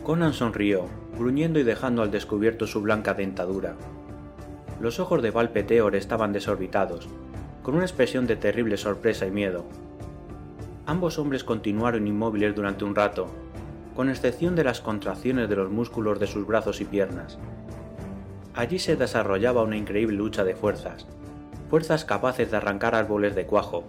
Conan 0.03 0.33
sonrió, 0.33 0.87
gruñendo 1.17 1.61
y 1.61 1.63
dejando 1.63 2.03
al 2.03 2.11
descubierto 2.11 2.67
su 2.67 2.83
blanca 2.83 3.15
dentadura. 3.15 3.77
Los 4.81 4.99
ojos 4.99 5.23
de 5.23 5.31
Valpeteor 5.31 5.95
estaban 5.95 6.33
desorbitados, 6.33 7.09
con 7.63 7.77
una 7.77 7.85
expresión 7.85 8.27
de 8.27 8.35
terrible 8.35 8.77
sorpresa 8.77 9.25
y 9.25 9.31
miedo. 9.31 9.65
Ambos 10.85 11.19
hombres 11.19 11.45
continuaron 11.45 12.09
inmóviles 12.09 12.57
durante 12.57 12.85
un 12.85 12.97
rato, 12.97 13.29
con 13.95 14.11
excepción 14.11 14.57
de 14.57 14.65
las 14.65 14.81
contracciones 14.81 15.49
de 15.49 15.55
los 15.55 15.71
músculos 15.71 16.19
de 16.19 16.27
sus 16.27 16.45
brazos 16.45 16.81
y 16.81 16.85
piernas. 16.85 17.39
Allí 18.55 18.81
se 18.81 18.97
desarrollaba 18.97 19.63
una 19.63 19.77
increíble 19.77 20.17
lucha 20.17 20.43
de 20.43 20.57
fuerzas, 20.57 21.07
fuerzas 21.71 22.05
capaces 22.05 22.51
de 22.51 22.57
arrancar 22.57 22.97
árboles 22.97 23.37
de 23.37 23.47
cuajo 23.47 23.85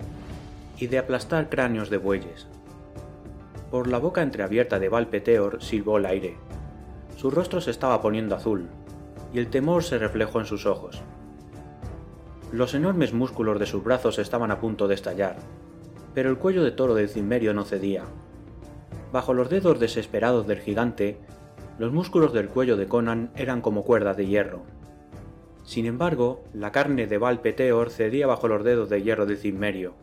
y 0.78 0.88
de 0.88 1.00
aplastar 1.00 1.50
cráneos 1.50 1.90
de 1.90 1.98
bueyes. 1.98 2.48
Por 3.72 3.88
la 3.88 3.98
boca 3.98 4.22
entreabierta 4.22 4.78
de 4.78 4.90
Valpeteor 4.90 5.64
silbó 5.64 5.98
el 5.98 6.06
aire. 6.06 6.38
Su 7.18 7.32
rostro 7.32 7.60
se 7.60 7.72
estaba 7.72 8.02
poniendo 8.02 8.36
azul, 8.36 8.70
y 9.34 9.40
el 9.40 9.48
temor 9.48 9.84
se 9.84 9.98
reflejó 9.98 10.40
en 10.40 10.46
sus 10.46 10.68
ojos. 10.68 11.02
Los 12.52 12.76
enormes 12.76 13.14
músculos 13.14 13.60
de 13.60 13.66
sus 13.66 13.84
brazos 13.84 14.20
estaban 14.20 14.52
a 14.52 14.60
punto 14.60 14.88
de 14.88 14.94
estallar, 14.94 15.38
pero 16.14 16.30
el 16.30 16.38
cuello 16.38 16.64
de 16.64 16.72
toro 16.72 16.94
del 16.94 17.10
cimmerio 17.10 17.54
no 17.54 17.64
cedía. 17.64 18.04
Bajo 19.12 19.34
los 19.34 19.50
dedos 19.50 19.80
desesperados 19.80 20.48
del 20.48 20.60
gigante, 20.60 21.18
los 21.80 21.92
músculos 21.92 22.34
del 22.34 22.50
cuello 22.50 22.78
de 22.78 22.88
Conan 22.88 23.32
eran 23.36 23.62
como 23.62 23.84
cuerdas 23.84 24.18
de 24.18 24.28
hierro. 24.28 24.64
Sin 25.64 25.86
embargo, 25.86 26.44
la 26.54 26.72
carne 26.72 27.08
de 27.08 27.18
Valpeteor 27.18 27.90
cedía 27.90 28.28
bajo 28.28 28.48
los 28.48 28.64
dedos 28.64 28.90
de 28.90 29.02
hierro 29.02 29.26
del 29.26 29.38
cimmerio, 29.38 29.94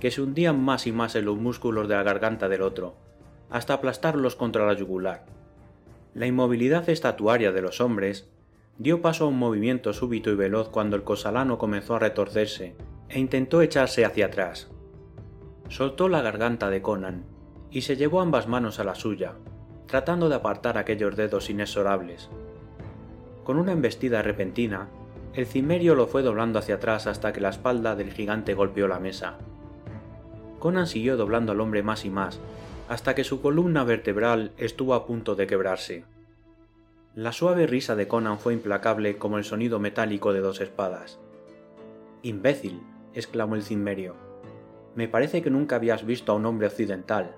que 0.00 0.10
se 0.10 0.20
hundían 0.20 0.62
más 0.62 0.86
y 0.86 0.92
más 0.92 1.14
en 1.14 1.24
los 1.24 1.38
músculos 1.38 1.88
de 1.88 1.94
la 1.94 2.02
garganta 2.02 2.48
del 2.48 2.62
otro, 2.62 2.96
hasta 3.48 3.74
aplastarlos 3.74 4.36
contra 4.36 4.66
la 4.66 4.74
yugular. 4.74 5.24
La 6.14 6.26
inmovilidad 6.26 6.88
estatuaria 6.88 7.52
de 7.52 7.62
los 7.62 7.80
hombres 7.80 8.28
dio 8.78 9.00
paso 9.00 9.24
a 9.24 9.28
un 9.28 9.38
movimiento 9.38 9.92
súbito 9.92 10.30
y 10.30 10.34
veloz 10.34 10.68
cuando 10.68 10.96
el 10.96 11.04
cosalano 11.04 11.58
comenzó 11.58 11.96
a 11.96 12.00
retorcerse 12.00 12.74
e 13.08 13.20
intentó 13.20 13.62
echarse 13.62 14.04
hacia 14.04 14.26
atrás 14.26 14.73
soltó 15.68 16.08
la 16.08 16.22
garganta 16.22 16.70
de 16.70 16.82
Conan 16.82 17.24
y 17.70 17.82
se 17.82 17.96
llevó 17.96 18.20
ambas 18.20 18.46
manos 18.46 18.78
a 18.78 18.84
la 18.84 18.94
suya, 18.94 19.34
tratando 19.86 20.28
de 20.28 20.36
apartar 20.36 20.78
aquellos 20.78 21.16
dedos 21.16 21.50
inexorables. 21.50 22.30
Con 23.44 23.58
una 23.58 23.72
embestida 23.72 24.22
repentina, 24.22 24.88
el 25.34 25.46
cimerio 25.46 25.94
lo 25.94 26.06
fue 26.06 26.22
doblando 26.22 26.58
hacia 26.58 26.76
atrás 26.76 27.06
hasta 27.06 27.32
que 27.32 27.40
la 27.40 27.48
espalda 27.48 27.96
del 27.96 28.12
gigante 28.12 28.54
golpeó 28.54 28.86
la 28.86 29.00
mesa. 29.00 29.38
Conan 30.60 30.86
siguió 30.86 31.16
doblando 31.16 31.52
al 31.52 31.60
hombre 31.60 31.82
más 31.82 32.04
y 32.04 32.10
más, 32.10 32.40
hasta 32.88 33.14
que 33.14 33.24
su 33.24 33.42
columna 33.42 33.84
vertebral 33.84 34.52
estuvo 34.56 34.94
a 34.94 35.06
punto 35.06 35.34
de 35.34 35.46
quebrarse. 35.46 36.04
La 37.14 37.32
suave 37.32 37.66
risa 37.66 37.96
de 37.96 38.08
Conan 38.08 38.38
fue 38.38 38.54
implacable 38.54 39.18
como 39.18 39.38
el 39.38 39.44
sonido 39.44 39.78
metálico 39.78 40.32
de 40.32 40.40
dos 40.40 40.60
espadas. 40.60 41.18
Imbécil, 42.22 42.80
exclamó 43.12 43.56
el 43.56 43.62
cimerio. 43.62 44.23
Me 44.94 45.08
parece 45.08 45.42
que 45.42 45.50
nunca 45.50 45.76
habías 45.76 46.06
visto 46.06 46.32
a 46.32 46.36
un 46.36 46.46
hombre 46.46 46.68
occidental. 46.68 47.34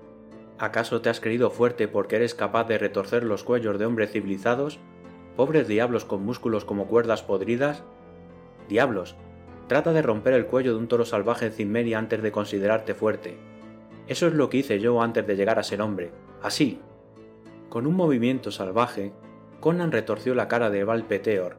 ¿Acaso 0.59 1.01
te 1.01 1.09
has 1.09 1.19
creído 1.19 1.49
fuerte 1.49 1.87
porque 1.87 2.15
eres 2.15 2.35
capaz 2.35 2.65
de 2.65 2.77
retorcer 2.77 3.23
los 3.23 3.43
cuellos 3.43 3.79
de 3.79 3.85
hombres 3.85 4.11
civilizados? 4.11 4.79
¿Pobres 5.35 5.67
diablos 5.67 6.05
con 6.05 6.23
músculos 6.23 6.65
como 6.65 6.87
cuerdas 6.87 7.23
podridas? 7.23 7.83
Diablos, 8.69 9.15
trata 9.67 9.93
de 9.93 10.01
romper 10.01 10.33
el 10.33 10.45
cuello 10.45 10.73
de 10.73 10.79
un 10.79 10.87
toro 10.87 11.05
salvaje 11.05 11.47
en 11.47 11.51
Cimmeria 11.51 11.99
antes 11.99 12.21
de 12.21 12.31
considerarte 12.31 12.93
fuerte. 12.93 13.37
Eso 14.07 14.27
es 14.27 14.33
lo 14.33 14.49
que 14.49 14.57
hice 14.57 14.79
yo 14.79 15.01
antes 15.01 15.25
de 15.25 15.35
llegar 15.35 15.59
a 15.59 15.63
ser 15.63 15.81
hombre. 15.81 16.11
Así. 16.41 16.79
Con 17.69 17.85
un 17.85 17.95
movimiento 17.95 18.51
salvaje, 18.51 19.13
Conan 19.59 19.91
retorció 19.91 20.33
la 20.35 20.47
cara 20.47 20.69
de 20.69 20.83
Valpeteor, 20.83 21.57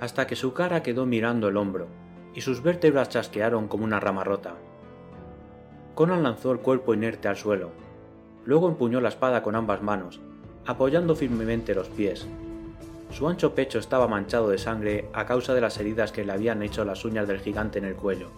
hasta 0.00 0.26
que 0.26 0.36
su 0.36 0.52
cara 0.52 0.82
quedó 0.82 1.06
mirando 1.06 1.48
el 1.48 1.56
hombro, 1.56 1.88
y 2.34 2.42
sus 2.42 2.62
vértebras 2.62 3.08
chasquearon 3.08 3.66
como 3.68 3.84
una 3.84 3.98
rama 3.98 4.22
rota. 4.22 4.54
Conan 5.98 6.22
lanzó 6.22 6.52
el 6.52 6.60
cuerpo 6.60 6.94
inerte 6.94 7.26
al 7.26 7.36
suelo. 7.36 7.72
Luego 8.44 8.68
empuñó 8.68 9.00
la 9.00 9.08
espada 9.08 9.42
con 9.42 9.56
ambas 9.56 9.82
manos, 9.82 10.20
apoyando 10.64 11.16
firmemente 11.16 11.74
los 11.74 11.88
pies. 11.88 12.24
Su 13.10 13.26
ancho 13.26 13.52
pecho 13.56 13.80
estaba 13.80 14.06
manchado 14.06 14.48
de 14.48 14.58
sangre 14.58 15.08
a 15.12 15.26
causa 15.26 15.54
de 15.54 15.60
las 15.60 15.76
heridas 15.80 16.12
que 16.12 16.24
le 16.24 16.30
habían 16.30 16.62
hecho 16.62 16.84
las 16.84 17.04
uñas 17.04 17.26
del 17.26 17.40
gigante 17.40 17.80
en 17.80 17.84
el 17.84 17.96
cuello. 17.96 18.28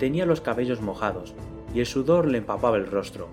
Tenía 0.00 0.26
los 0.26 0.40
cabellos 0.40 0.80
mojados 0.80 1.32
y 1.72 1.78
el 1.78 1.86
sudor 1.86 2.26
le 2.26 2.38
empapaba 2.38 2.76
el 2.76 2.90
rostro. 2.90 3.28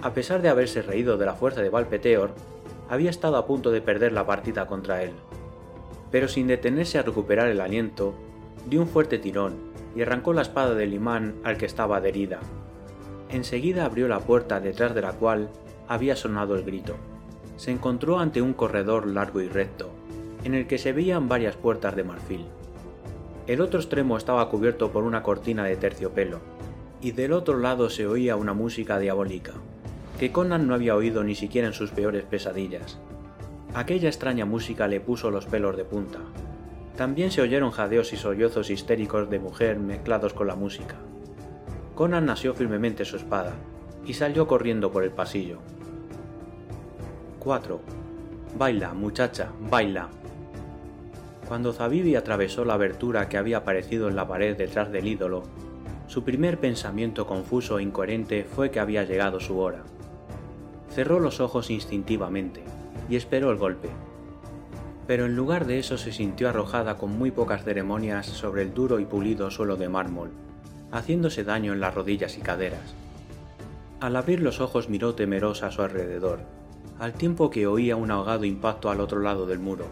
A 0.00 0.14
pesar 0.14 0.40
de 0.40 0.48
haberse 0.48 0.80
reído 0.80 1.18
de 1.18 1.26
la 1.26 1.34
fuerza 1.34 1.60
de 1.60 1.68
Valpeteor, 1.68 2.30
había 2.88 3.10
estado 3.10 3.36
a 3.36 3.46
punto 3.46 3.70
de 3.70 3.82
perder 3.82 4.12
la 4.12 4.24
partida 4.24 4.66
contra 4.66 5.02
él. 5.02 5.12
Pero 6.10 6.28
sin 6.28 6.46
detenerse 6.46 6.98
a 6.98 7.02
recuperar 7.02 7.48
el 7.48 7.60
aliento, 7.60 8.14
dio 8.66 8.80
un 8.80 8.88
fuerte 8.88 9.18
tirón 9.18 9.73
y 9.94 10.02
arrancó 10.02 10.32
la 10.32 10.42
espada 10.42 10.74
del 10.74 10.94
imán 10.94 11.34
al 11.44 11.56
que 11.56 11.66
estaba 11.66 11.98
adherida. 11.98 12.40
Enseguida 13.28 13.84
abrió 13.84 14.08
la 14.08 14.20
puerta 14.20 14.60
detrás 14.60 14.94
de 14.94 15.02
la 15.02 15.12
cual 15.12 15.50
había 15.88 16.16
sonado 16.16 16.54
el 16.54 16.64
grito. 16.64 16.96
Se 17.56 17.70
encontró 17.70 18.18
ante 18.18 18.42
un 18.42 18.52
corredor 18.52 19.06
largo 19.06 19.40
y 19.40 19.48
recto, 19.48 19.90
en 20.44 20.54
el 20.54 20.66
que 20.66 20.78
se 20.78 20.92
veían 20.92 21.28
varias 21.28 21.56
puertas 21.56 21.96
de 21.96 22.04
marfil. 22.04 22.44
El 23.46 23.60
otro 23.60 23.78
extremo 23.78 24.16
estaba 24.16 24.48
cubierto 24.48 24.90
por 24.90 25.04
una 25.04 25.22
cortina 25.22 25.64
de 25.64 25.76
terciopelo, 25.76 26.40
y 27.00 27.12
del 27.12 27.32
otro 27.32 27.58
lado 27.58 27.90
se 27.90 28.06
oía 28.06 28.36
una 28.36 28.54
música 28.54 28.98
diabólica, 28.98 29.52
que 30.18 30.32
Conan 30.32 30.66
no 30.66 30.74
había 30.74 30.96
oído 30.96 31.22
ni 31.22 31.34
siquiera 31.34 31.68
en 31.68 31.74
sus 31.74 31.90
peores 31.90 32.24
pesadillas. 32.24 32.98
Aquella 33.74 34.08
extraña 34.08 34.44
música 34.44 34.88
le 34.88 35.00
puso 35.00 35.30
los 35.30 35.46
pelos 35.46 35.76
de 35.76 35.84
punta. 35.84 36.20
También 36.96 37.30
se 37.32 37.42
oyeron 37.42 37.72
jadeos 37.72 38.12
y 38.12 38.16
sollozos 38.16 38.70
histéricos 38.70 39.28
de 39.28 39.40
mujer 39.40 39.78
mezclados 39.78 40.32
con 40.32 40.46
la 40.46 40.54
música. 40.54 40.96
Conan 41.94 42.26
nació 42.26 42.54
firmemente 42.54 43.04
su 43.04 43.16
espada 43.16 43.52
y 44.06 44.14
salió 44.14 44.46
corriendo 44.46 44.92
por 44.92 45.02
el 45.02 45.10
pasillo. 45.10 45.58
4. 47.40 47.80
Baila, 48.56 48.94
muchacha, 48.94 49.50
baila. 49.70 50.08
Cuando 51.48 51.72
Zabibi 51.72 52.16
atravesó 52.16 52.64
la 52.64 52.74
abertura 52.74 53.28
que 53.28 53.38
había 53.38 53.58
aparecido 53.58 54.08
en 54.08 54.16
la 54.16 54.26
pared 54.26 54.56
detrás 54.56 54.90
del 54.90 55.08
ídolo, 55.08 55.42
su 56.06 56.22
primer 56.22 56.58
pensamiento 56.58 57.26
confuso 57.26 57.78
e 57.78 57.82
incoherente 57.82 58.44
fue 58.44 58.70
que 58.70 58.80
había 58.80 59.04
llegado 59.04 59.40
su 59.40 59.58
hora. 59.58 59.82
Cerró 60.90 61.18
los 61.18 61.40
ojos 61.40 61.70
instintivamente 61.70 62.62
y 63.08 63.16
esperó 63.16 63.50
el 63.50 63.58
golpe. 63.58 63.88
Pero 65.06 65.26
en 65.26 65.36
lugar 65.36 65.66
de 65.66 65.78
eso 65.78 65.98
se 65.98 66.12
sintió 66.12 66.48
arrojada 66.48 66.96
con 66.96 67.18
muy 67.18 67.30
pocas 67.30 67.64
ceremonias 67.64 68.26
sobre 68.26 68.62
el 68.62 68.72
duro 68.72 69.00
y 69.00 69.04
pulido 69.04 69.50
suelo 69.50 69.76
de 69.76 69.88
mármol, 69.88 70.30
haciéndose 70.92 71.44
daño 71.44 71.72
en 71.72 71.80
las 71.80 71.94
rodillas 71.94 72.38
y 72.38 72.40
caderas. 72.40 72.94
Al 74.00 74.16
abrir 74.16 74.40
los 74.40 74.60
ojos 74.60 74.88
miró 74.88 75.14
temerosa 75.14 75.68
a 75.68 75.70
su 75.70 75.82
alrededor, 75.82 76.40
al 76.98 77.12
tiempo 77.12 77.50
que 77.50 77.66
oía 77.66 77.96
un 77.96 78.10
ahogado 78.10 78.44
impacto 78.44 78.90
al 78.90 79.00
otro 79.00 79.20
lado 79.20 79.46
del 79.46 79.58
muro. 79.58 79.86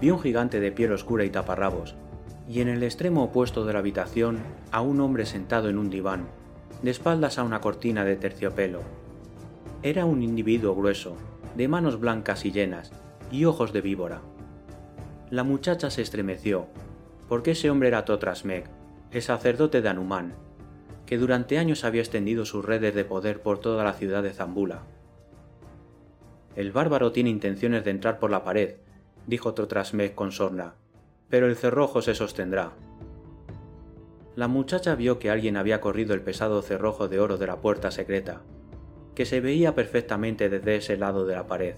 Vio 0.00 0.14
un 0.14 0.20
gigante 0.20 0.60
de 0.60 0.72
piel 0.72 0.92
oscura 0.92 1.24
y 1.24 1.30
taparrabos, 1.30 1.94
y 2.48 2.60
en 2.60 2.68
el 2.68 2.82
extremo 2.82 3.24
opuesto 3.24 3.64
de 3.64 3.72
la 3.72 3.80
habitación 3.80 4.38
a 4.70 4.80
un 4.80 5.00
hombre 5.00 5.26
sentado 5.26 5.68
en 5.68 5.78
un 5.78 5.90
diván, 5.90 6.26
de 6.82 6.90
espaldas 6.90 7.38
a 7.38 7.42
una 7.44 7.60
cortina 7.60 8.04
de 8.04 8.16
terciopelo, 8.16 8.82
era 9.82 10.04
un 10.04 10.22
individuo 10.22 10.74
grueso, 10.74 11.16
de 11.54 11.68
manos 11.68 12.00
blancas 12.00 12.44
y 12.44 12.50
llenas, 12.50 12.90
y 13.30 13.44
ojos 13.44 13.72
de 13.72 13.80
víbora. 13.80 14.20
La 15.30 15.42
muchacha 15.42 15.90
se 15.90 16.02
estremeció, 16.02 16.66
porque 17.28 17.52
ese 17.52 17.70
hombre 17.70 17.88
era 17.88 18.04
Totrasmek, 18.04 18.68
el 19.10 19.22
sacerdote 19.22 19.82
de 19.82 19.88
Anumán, 19.88 20.34
que 21.06 21.18
durante 21.18 21.58
años 21.58 21.84
había 21.84 22.02
extendido 22.02 22.44
sus 22.44 22.64
redes 22.64 22.94
de 22.94 23.04
poder 23.04 23.40
por 23.40 23.58
toda 23.58 23.84
la 23.84 23.94
ciudad 23.94 24.22
de 24.22 24.32
Zambula. 24.32 24.82
El 26.54 26.72
bárbaro 26.72 27.12
tiene 27.12 27.30
intenciones 27.30 27.84
de 27.84 27.90
entrar 27.90 28.18
por 28.18 28.30
la 28.30 28.44
pared, 28.44 28.76
dijo 29.26 29.54
Totrasmek 29.54 30.14
con 30.14 30.32
sorna, 30.32 30.74
pero 31.28 31.46
el 31.46 31.56
cerrojo 31.56 32.02
se 32.02 32.14
sostendrá. 32.14 32.72
La 34.36 34.48
muchacha 34.48 34.94
vio 34.94 35.18
que 35.18 35.30
alguien 35.30 35.56
había 35.56 35.80
corrido 35.80 36.14
el 36.14 36.22
pesado 36.22 36.60
cerrojo 36.62 37.08
de 37.08 37.20
oro 37.20 37.38
de 37.38 37.46
la 37.46 37.60
puerta 37.60 37.90
secreta, 37.90 38.42
que 39.14 39.24
se 39.24 39.40
veía 39.40 39.74
perfectamente 39.74 40.48
desde 40.48 40.76
ese 40.76 40.96
lado 40.96 41.26
de 41.26 41.34
la 41.34 41.46
pared. 41.46 41.74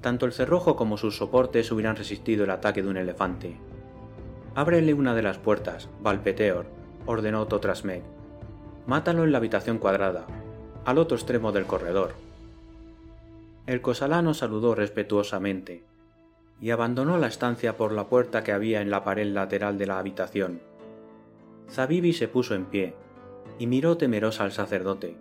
Tanto 0.00 0.26
el 0.26 0.32
cerrojo 0.32 0.76
como 0.76 0.96
sus 0.96 1.16
soportes 1.16 1.70
hubieran 1.72 1.96
resistido 1.96 2.44
el 2.44 2.50
ataque 2.50 2.82
de 2.82 2.88
un 2.88 2.96
elefante. 2.96 3.56
Ábrele 4.54 4.94
una 4.94 5.14
de 5.14 5.22
las 5.22 5.38
puertas, 5.38 5.88
Valpeteor, 6.00 6.66
ordenó 7.06 7.46
Totrasmek. 7.46 8.02
Mátalo 8.86 9.24
en 9.24 9.32
la 9.32 9.38
habitación 9.38 9.78
cuadrada, 9.78 10.26
al 10.84 10.98
otro 10.98 11.16
extremo 11.16 11.52
del 11.52 11.66
corredor. 11.66 12.14
El 13.66 13.80
cosalano 13.80 14.32
saludó 14.32 14.74
respetuosamente 14.74 15.82
y 16.60 16.70
abandonó 16.70 17.18
la 17.18 17.26
estancia 17.26 17.76
por 17.76 17.92
la 17.92 18.08
puerta 18.08 18.44
que 18.44 18.52
había 18.52 18.80
en 18.80 18.90
la 18.90 19.04
pared 19.04 19.26
lateral 19.26 19.76
de 19.76 19.86
la 19.86 19.98
habitación. 19.98 20.60
Zabibi 21.70 22.12
se 22.12 22.28
puso 22.28 22.54
en 22.54 22.66
pie 22.66 22.94
y 23.58 23.66
miró 23.66 23.96
temerosa 23.96 24.44
al 24.44 24.52
sacerdote, 24.52 25.16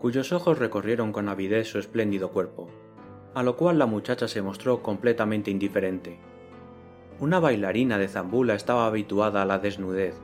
cuyos 0.00 0.32
ojos 0.32 0.58
recorrieron 0.58 1.12
con 1.12 1.28
avidez 1.28 1.68
su 1.68 1.78
espléndido 1.78 2.30
cuerpo, 2.30 2.68
a 3.36 3.42
lo 3.42 3.54
cual 3.54 3.78
la 3.78 3.84
muchacha 3.84 4.28
se 4.28 4.40
mostró 4.40 4.82
completamente 4.82 5.50
indiferente. 5.50 6.16
Una 7.20 7.38
bailarina 7.38 7.98
de 7.98 8.08
Zambula 8.08 8.54
estaba 8.54 8.86
habituada 8.86 9.42
a 9.42 9.44
la 9.44 9.58
desnudez, 9.58 10.14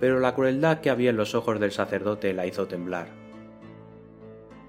pero 0.00 0.18
la 0.18 0.34
crueldad 0.34 0.80
que 0.80 0.88
había 0.88 1.10
en 1.10 1.18
los 1.18 1.34
ojos 1.34 1.60
del 1.60 1.72
sacerdote 1.72 2.32
la 2.32 2.46
hizo 2.46 2.66
temblar. 2.66 3.08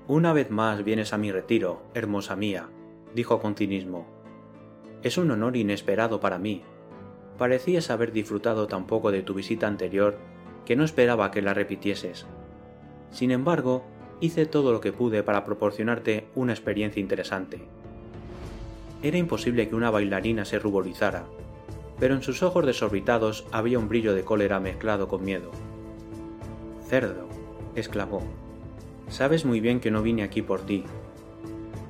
Una 0.09 0.34
vez 0.34 0.51
más 0.51 0.84
vienes 0.84 1.13
a 1.13 1.17
mi 1.17 1.32
retiro, 1.32 1.82
hermosa 1.93 2.36
mía, 2.36 2.67
dijo 3.15 3.39
con 3.39 3.55
cinismo. 3.55 4.05
Es 5.01 5.17
un 5.17 5.32
honor 5.32 5.55
inesperado 5.55 6.19
para 6.19 6.38
mí. 6.38 6.63
Parecías 7.38 7.89
haber 7.91 8.11
disfrutado 8.11 8.67
tan 8.67 8.88
poco 8.88 9.09
de 9.09 9.21
tu 9.21 9.34
visita 9.34 9.67
anterior 9.67 10.17
que 10.65 10.75
no 10.75 10.84
esperaba 10.84 11.32
que 11.32 11.41
la 11.41 11.53
repitieses. 11.53 12.25
Sin 13.09 13.32
embargo, 13.32 13.86
hice 14.22 14.45
todo 14.45 14.72
lo 14.72 14.82
que 14.82 14.91
pude 14.91 15.24
para 15.24 15.45
proporcionarte 15.45 16.26
una 16.36 16.53
experiencia 16.53 16.99
interesante. 16.99 17.59
Era 19.01 19.17
imposible 19.17 19.70
que 19.70 19.76
una 19.76 19.91
bailarina 19.91 20.45
se 20.45 20.59
ruborizara, 20.59 21.26
pero 21.99 22.15
en 22.15 22.22
sus 22.22 22.43
ojos 22.43 22.65
desorbitados 22.65 23.45
había 23.51 23.80
un 23.80 23.88
brillo 23.89 24.13
de 24.13 24.24
cólera 24.24 24.59
mezclado 24.59 25.07
con 25.07 25.24
miedo. 25.24 25.51
Cerdo, 26.88 27.28
exclamó. 27.76 28.22
Sabes 29.07 29.45
muy 29.45 29.59
bien 29.59 29.80
que 29.80 29.91
no 29.91 30.01
vine 30.01 30.24
aquí 30.24 30.41
por 30.41 30.61
ti. 30.61 30.84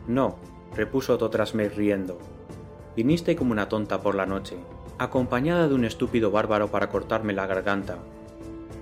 No, 0.07 0.37
repuso 0.75 1.17
Totrasme 1.17 1.69
riendo. 1.69 2.19
Viniste 2.95 3.35
como 3.35 3.51
una 3.51 3.69
tonta 3.69 4.01
por 4.01 4.15
la 4.15 4.25
noche, 4.25 4.57
acompañada 4.97 5.67
de 5.67 5.75
un 5.75 5.85
estúpido 5.85 6.31
bárbaro 6.31 6.69
para 6.69 6.89
cortarme 6.89 7.33
la 7.33 7.47
garganta. 7.47 7.97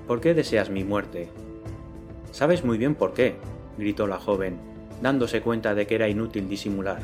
¿Por 0.08 0.22
qué 0.22 0.34
deseas 0.34 0.70
mi 0.70 0.84
muerte? 0.84 1.30
Sabes 2.38 2.64
muy 2.64 2.78
bien 2.78 2.94
por 2.94 3.16
qué, 3.16 3.36
gritó 3.80 4.06
la 4.06 4.20
joven, 4.20 4.60
dándose 5.02 5.42
cuenta 5.42 5.74
de 5.74 5.88
que 5.88 5.96
era 5.96 6.08
inútil 6.08 6.48
disimular. 6.48 7.00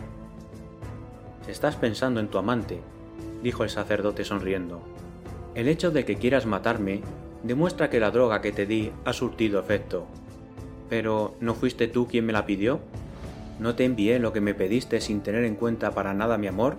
Estás 1.48 1.76
pensando 1.76 2.20
en 2.20 2.28
tu 2.28 2.38
amante, 2.38 2.82
dijo 3.42 3.64
el 3.64 3.72
sacerdote 3.72 4.26
sonriendo. 4.26 4.84
El 5.56 5.70
hecho 5.70 5.90
de 5.90 6.06
que 6.06 6.18
quieras 6.18 6.46
matarme 6.46 7.02
demuestra 7.42 7.90
que 7.90 8.00
la 8.00 8.12
droga 8.12 8.42
que 8.42 8.52
te 8.52 8.68
di 8.68 8.92
ha 9.06 9.14
surtido 9.14 9.60
efecto. 9.60 10.06
Pero, 10.88 11.34
¿no 11.40 11.56
fuiste 11.56 11.88
tú 11.88 12.08
quien 12.08 12.28
me 12.28 12.34
la 12.34 12.46
pidió? 12.46 12.80
¿No 13.60 13.74
te 13.74 13.86
envié 13.86 14.20
lo 14.20 14.34
que 14.34 14.42
me 14.42 14.54
pediste 14.54 15.02
sin 15.02 15.22
tener 15.22 15.46
en 15.46 15.56
cuenta 15.56 15.96
para 15.96 16.14
nada 16.14 16.38
mi 16.38 16.46
amor? 16.46 16.76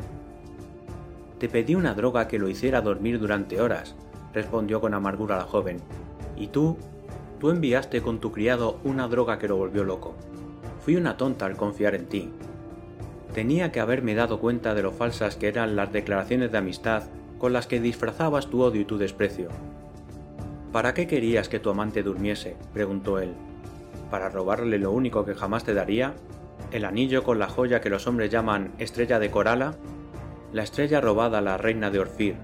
Te 1.41 1.49
pedí 1.49 1.75
una 1.75 1.95
droga 1.95 2.29
que 2.29 2.39
lo 2.39 2.49
hiciera 2.49 2.83
dormir 2.83 3.19
durante 3.19 3.61
horas, 3.61 3.97
respondió 4.33 4.81
con 4.81 4.95
amargura 4.95 5.39
la 5.39 5.43
joven, 5.43 5.79
y 6.37 6.47
tú 6.47 6.79
Tú 7.45 7.51
enviaste 7.51 8.01
con 8.01 8.21
tu 8.21 8.33
criado 8.33 8.81
una 8.85 9.07
droga 9.07 9.39
que 9.39 9.49
lo 9.49 9.59
volvió 9.59 9.85
loco. 9.85 10.15
Fui 10.81 10.97
una 10.97 11.19
tonta 11.19 11.45
al 11.45 11.59
confiar 11.59 11.95
en 11.95 12.07
ti. 12.07 12.31
Tenía 13.35 13.71
que 13.71 13.81
haberme 13.81 14.15
dado 14.15 14.41
cuenta 14.41 14.75
de 14.75 14.83
lo 14.83 14.93
falsas 14.93 15.37
que 15.37 15.49
eran 15.49 15.77
las 15.77 15.93
declaraciones 15.93 16.51
de 16.51 16.57
amistad 16.57 17.03
con 17.37 17.53
las 17.53 17.67
que 17.67 17.81
disfrazabas 17.81 18.47
tu 18.47 18.63
odio 18.63 18.81
y 18.81 18.87
tu 18.87 18.97
desprecio. 18.97 19.51
¿Para 20.73 20.95
qué 20.95 21.07
querías 21.07 21.51
que 21.51 21.61
tu 21.61 21.69
amante 21.69 22.03
durmiese? 22.03 22.57
preguntó 22.73 23.19
él. 23.19 23.35
¿Para 24.11 24.31
robarle 24.31 24.79
lo 24.79 24.93
único 24.93 25.27
que 25.27 25.35
jamás 25.35 25.65
te 25.65 25.75
daría? 25.75 26.15
¿El 26.73 26.87
anillo 26.87 27.25
con 27.25 27.39
la 27.39 27.51
joya 27.51 27.83
que 27.83 27.91
los 27.91 28.07
hombres 28.07 28.31
llaman 28.31 28.73
estrella 28.79 29.19
de 29.19 29.31
Corala? 29.31 29.75
La 30.55 30.63
estrella 30.63 31.03
robada 31.03 31.41
a 31.41 31.43
la 31.43 31.59
reina 31.59 31.91
de 31.91 31.99
Orfir, 31.99 32.37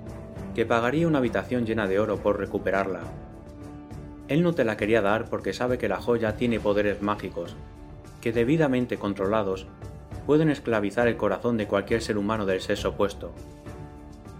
que 0.55 0.67
pagaría 0.67 1.09
una 1.09 1.21
habitación 1.21 1.65
llena 1.65 1.87
de 1.87 1.99
oro 1.99 2.19
por 2.19 2.39
recuperarla, 2.39 3.01
él 4.31 4.45
no 4.45 4.55
te 4.55 4.65
la 4.65 4.77
quería 4.77 5.03
dar 5.03 5.29
porque 5.29 5.53
sabe 5.53 5.77
que 5.77 5.89
la 5.89 6.01
joya 6.01 6.37
tiene 6.37 6.61
poderes 6.61 7.03
mágicos, 7.03 7.57
que 8.21 8.31
debidamente 8.31 8.97
controlados 8.97 9.67
pueden 10.25 10.51
esclavizar 10.51 11.09
el 11.09 11.17
corazón 11.17 11.57
de 11.57 11.67
cualquier 11.67 12.01
ser 12.01 12.17
humano 12.17 12.47
del 12.47 12.61
sexo 12.61 12.91
opuesto. 12.91 13.33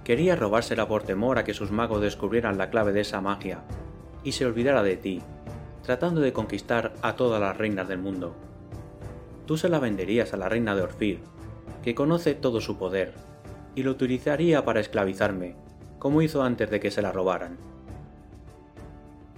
Quería 0.05 0.37
robársela 0.37 0.87
por 0.87 1.03
temor 1.03 1.39
a 1.39 1.45
que 1.45 1.55
sus 1.55 1.73
magos 1.73 2.01
descubrieran 2.01 2.57
la 2.57 2.71
clave 2.71 2.93
de 2.93 3.01
esa 3.01 3.21
magia 3.21 3.65
y 4.23 4.31
se 4.31 4.47
olvidara 4.47 4.85
de 4.85 4.97
ti, 4.97 5.23
tratando 5.83 6.21
de 6.21 6.33
conquistar 6.33 6.93
a 7.03 7.17
todas 7.17 7.41
las 7.41 7.57
reinas 7.57 7.89
del 7.89 7.99
mundo. 7.99 8.37
Tú 9.45 9.57
se 9.57 9.69
la 9.69 9.81
venderías 9.81 10.33
a 10.33 10.37
la 10.37 10.49
reina 10.49 10.77
de 10.77 10.83
Orfir, 10.83 11.19
que 11.83 11.97
conoce 11.97 12.37
todo 12.37 12.61
su 12.61 12.79
poder, 12.79 13.15
y 13.75 13.83
lo 13.83 13.91
utilizaría 13.91 14.65
para 14.65 14.79
esclavizarme, 14.79 15.57
como 15.99 16.23
hizo 16.23 16.45
antes 16.45 16.71
de 16.71 16.79
que 16.79 16.93
se 16.93 17.03
la 17.03 17.11
robaran. 17.11 17.70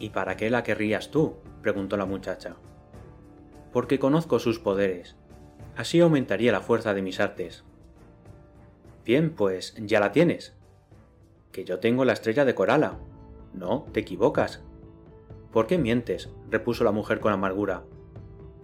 ¿Y 0.03 0.11
para 0.11 0.37
qué 0.37 0.51
la 0.51 0.65
querrías 0.65 1.13
tú? 1.13 1.37
preguntó 1.63 1.97
la 1.97 2.07
muchacha. 2.07 2.57
Porque 3.73 4.01
conozco 4.01 4.41
sus 4.41 4.59
poderes. 4.59 5.15
Así 5.77 6.01
aumentaría 6.01 6.51
la 6.51 6.61
fuerza 6.61 6.93
de 6.93 7.03
mis 7.03 7.21
artes. 7.21 7.63
Bien, 9.05 9.31
pues 9.31 9.77
ya 9.79 10.01
la 10.01 10.11
tienes. 10.11 10.55
Que 11.53 11.65
yo 11.65 11.79
tengo 11.79 12.05
la 12.05 12.15
estrella 12.15 12.45
de 12.45 12.57
Corala. 12.57 12.99
No, 13.55 13.87
te 13.93 14.01
equivocas. 14.01 14.61
¿Por 15.53 15.69
qué 15.69 15.79
mientes? 15.79 16.31
repuso 16.51 16.83
la 16.83 16.91
mujer 16.91 17.21
con 17.21 17.33
amargura. 17.33 17.85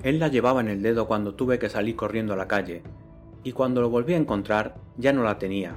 Él 0.03 0.19
la 0.19 0.27
llevaba 0.27 0.61
en 0.61 0.67
el 0.67 0.83
dedo 0.83 1.07
cuando 1.07 1.37
tuve 1.37 1.61
que 1.61 1.69
salir 1.69 1.95
corriendo 1.95 2.33
a 2.33 2.37
la 2.37 2.49
calle, 2.49 2.83
y 3.45 3.53
cuando 3.53 3.81
lo 3.81 3.91
volví 3.91 4.15
a 4.15 4.19
encontrar 4.19 4.75
ya 4.97 5.13
no 5.13 5.23
la 5.23 5.39
tenía. 5.39 5.77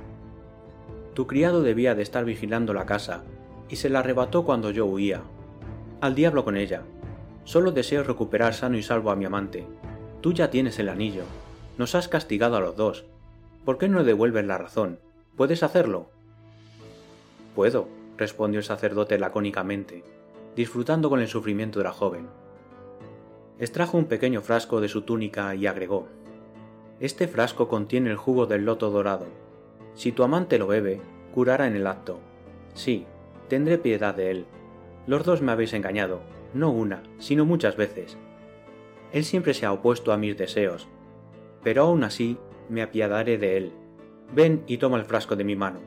Tu 1.14 1.28
criado 1.28 1.62
debía 1.62 1.94
de 1.94 2.02
estar 2.02 2.26
vigilando 2.26 2.74
la 2.74 2.88
casa, 2.88 3.26
y 3.70 3.76
se 3.76 3.92
la 3.92 4.00
arrebató 4.00 4.44
cuando 4.44 4.72
yo 4.72 4.88
huía. 4.88 5.22
Al 6.02 6.16
diablo 6.16 6.44
con 6.44 6.58
ella. 6.58 6.82
Solo 7.44 7.72
deseo 7.72 8.02
recuperar 8.02 8.56
sano 8.56 8.76
y 8.76 8.82
salvo 8.82 9.12
a 9.12 9.16
mi 9.16 9.26
amante. 9.26 9.68
Tú 10.22 10.34
ya 10.34 10.50
tienes 10.50 10.80
el 10.80 10.90
anillo. 10.90 11.26
Nos 11.78 11.94
has 11.94 12.08
castigado 12.08 12.58
a 12.58 12.60
los 12.60 12.76
dos. 12.76 13.06
¿Por 13.66 13.78
qué 13.78 13.88
no 13.88 14.04
devuelves 14.04 14.44
la 14.44 14.58
razón? 14.58 14.98
¿Puedes 15.38 15.62
hacerlo? 15.62 16.10
Puedo, 17.56 17.88
respondió 18.18 18.58
el 18.58 18.64
sacerdote 18.64 19.20
lacónicamente, 19.20 20.04
disfrutando 20.56 21.08
con 21.08 21.20
el 21.20 21.28
sufrimiento 21.28 21.78
de 21.78 21.84
la 21.86 21.92
joven. 21.92 22.26
Extrajo 23.60 23.96
un 23.96 24.06
pequeño 24.06 24.42
frasco 24.42 24.82
de 24.82 24.90
su 24.90 25.04
túnica 25.04 25.54
y 25.54 25.68
agregó 25.68 26.08
Este 27.00 27.28
frasco 27.28 27.68
contiene 27.68 28.10
el 28.10 28.18
jugo 28.18 28.48
del 28.48 28.66
loto 28.66 28.90
dorado. 28.90 29.28
Si 29.94 30.12
tu 30.12 30.24
amante 30.24 30.58
lo 30.58 30.66
bebe, 30.66 31.00
curará 31.32 31.68
en 31.68 31.76
el 31.76 31.86
acto. 31.86 32.18
Sí, 32.74 33.06
tendré 33.50 33.78
piedad 33.78 34.16
de 34.16 34.32
él, 34.32 34.46
los 35.08 35.24
dos 35.26 35.42
me 35.42 35.52
habéis 35.52 35.74
engañado, 35.74 36.22
no 36.54 36.72
una, 36.72 37.04
sino 37.20 37.46
muchas 37.46 37.76
veces. 37.76 38.18
Él 39.12 39.26
siempre 39.26 39.54
se 39.54 39.66
ha 39.66 39.74
opuesto 39.74 40.14
a 40.14 40.18
mis 40.18 40.38
deseos, 40.38 40.88
pero 41.64 41.84
aún 41.84 42.04
así 42.04 42.38
me 42.70 42.82
apiadaré 42.82 43.38
de 43.38 43.58
él. 43.58 43.74
Ven 44.34 44.64
y 44.68 44.78
toma 44.78 44.98
el 44.98 45.06
frasco 45.06 45.36
de 45.36 45.44
mi 45.44 45.56
mano. 45.56 45.80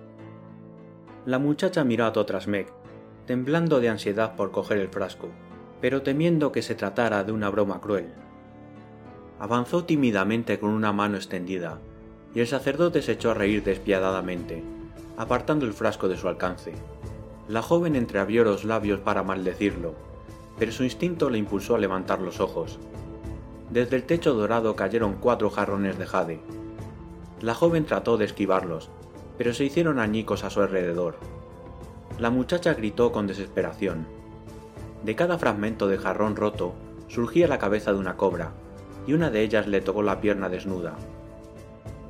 La 1.24 1.38
muchacha 1.38 1.84
miró 1.84 2.04
a 2.04 2.12
Totrasmek, 2.12 2.70
temblando 3.26 3.80
de 3.80 3.88
ansiedad 3.88 4.36
por 4.36 4.50
coger 4.50 4.78
el 4.78 4.88
frasco, 4.88 5.28
pero 5.80 6.02
temiendo 6.02 6.52
que 6.52 6.62
se 6.62 6.74
tratara 6.74 7.24
de 7.24 7.32
una 7.32 7.48
broma 7.48 7.80
cruel. 7.80 8.12
Avanzó 9.38 9.84
tímidamente 9.84 10.58
con 10.58 10.70
una 10.70 10.92
mano 10.92 11.16
extendida, 11.16 11.78
y 12.34 12.40
el 12.40 12.46
sacerdote 12.46 13.00
se 13.00 13.12
echó 13.12 13.30
a 13.30 13.34
reír 13.34 13.62
despiadadamente, 13.62 14.62
apartando 15.16 15.64
el 15.64 15.72
frasco 15.72 16.08
de 16.08 16.16
su 16.16 16.28
alcance. 16.28 16.72
La 17.46 17.60
joven 17.60 17.94
entreabrió 17.94 18.42
los 18.42 18.64
labios 18.64 19.00
para 19.00 19.22
maldecirlo, 19.22 19.94
pero 20.58 20.72
su 20.72 20.82
instinto 20.82 21.28
le 21.28 21.36
impulsó 21.36 21.74
a 21.74 21.78
levantar 21.78 22.20
los 22.20 22.40
ojos. 22.40 22.78
Desde 23.70 23.96
el 23.96 24.04
techo 24.04 24.32
dorado 24.32 24.76
cayeron 24.76 25.16
cuatro 25.20 25.50
jarrones 25.50 25.98
de 25.98 26.06
jade. 26.06 26.40
La 27.42 27.54
joven 27.54 27.84
trató 27.84 28.16
de 28.16 28.24
esquivarlos, 28.24 28.88
pero 29.36 29.52
se 29.52 29.64
hicieron 29.64 29.98
añicos 29.98 30.42
a 30.42 30.48
su 30.50 30.62
alrededor. 30.62 31.16
La 32.18 32.30
muchacha 32.30 32.72
gritó 32.72 33.12
con 33.12 33.26
desesperación. 33.26 34.06
De 35.02 35.14
cada 35.14 35.36
fragmento 35.36 35.86
de 35.86 35.98
jarrón 35.98 36.36
roto 36.36 36.72
surgía 37.08 37.46
la 37.46 37.58
cabeza 37.58 37.92
de 37.92 37.98
una 37.98 38.16
cobra, 38.16 38.52
y 39.06 39.12
una 39.12 39.30
de 39.30 39.42
ellas 39.42 39.66
le 39.66 39.82
tocó 39.82 40.02
la 40.02 40.20
pierna 40.20 40.48
desnuda. 40.48 40.94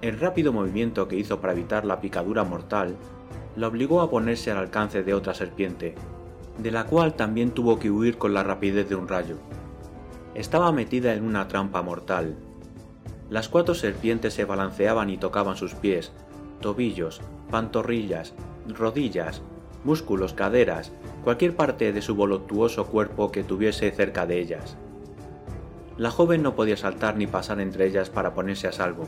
El 0.00 0.20
rápido 0.20 0.52
movimiento 0.52 1.08
que 1.08 1.16
hizo 1.16 1.40
para 1.40 1.54
evitar 1.54 1.84
la 1.84 2.00
picadura 2.00 2.44
mortal 2.44 2.94
la 3.56 3.68
obligó 3.68 4.00
a 4.00 4.10
ponerse 4.10 4.50
al 4.50 4.58
alcance 4.58 5.02
de 5.02 5.14
otra 5.14 5.34
serpiente, 5.34 5.94
de 6.58 6.70
la 6.70 6.84
cual 6.84 7.14
también 7.14 7.50
tuvo 7.50 7.78
que 7.78 7.90
huir 7.90 8.18
con 8.18 8.34
la 8.34 8.42
rapidez 8.42 8.88
de 8.88 8.94
un 8.94 9.08
rayo. 9.08 9.36
Estaba 10.34 10.72
metida 10.72 11.14
en 11.14 11.24
una 11.24 11.46
trampa 11.48 11.82
mortal. 11.82 12.36
Las 13.30 13.48
cuatro 13.48 13.74
serpientes 13.74 14.34
se 14.34 14.44
balanceaban 14.44 15.10
y 15.10 15.16
tocaban 15.16 15.56
sus 15.56 15.74
pies, 15.74 16.12
tobillos, 16.60 17.20
pantorrillas, 17.50 18.34
rodillas, 18.68 19.42
músculos, 19.84 20.32
caderas, 20.34 20.92
cualquier 21.22 21.54
parte 21.54 21.92
de 21.92 22.02
su 22.02 22.14
voluptuoso 22.14 22.86
cuerpo 22.86 23.30
que 23.30 23.44
tuviese 23.44 23.90
cerca 23.92 24.26
de 24.26 24.40
ellas. 24.40 24.76
La 25.96 26.10
joven 26.10 26.42
no 26.42 26.56
podía 26.56 26.76
saltar 26.76 27.16
ni 27.16 27.26
pasar 27.26 27.60
entre 27.60 27.86
ellas 27.86 28.10
para 28.10 28.34
ponerse 28.34 28.66
a 28.66 28.72
salvo. 28.72 29.04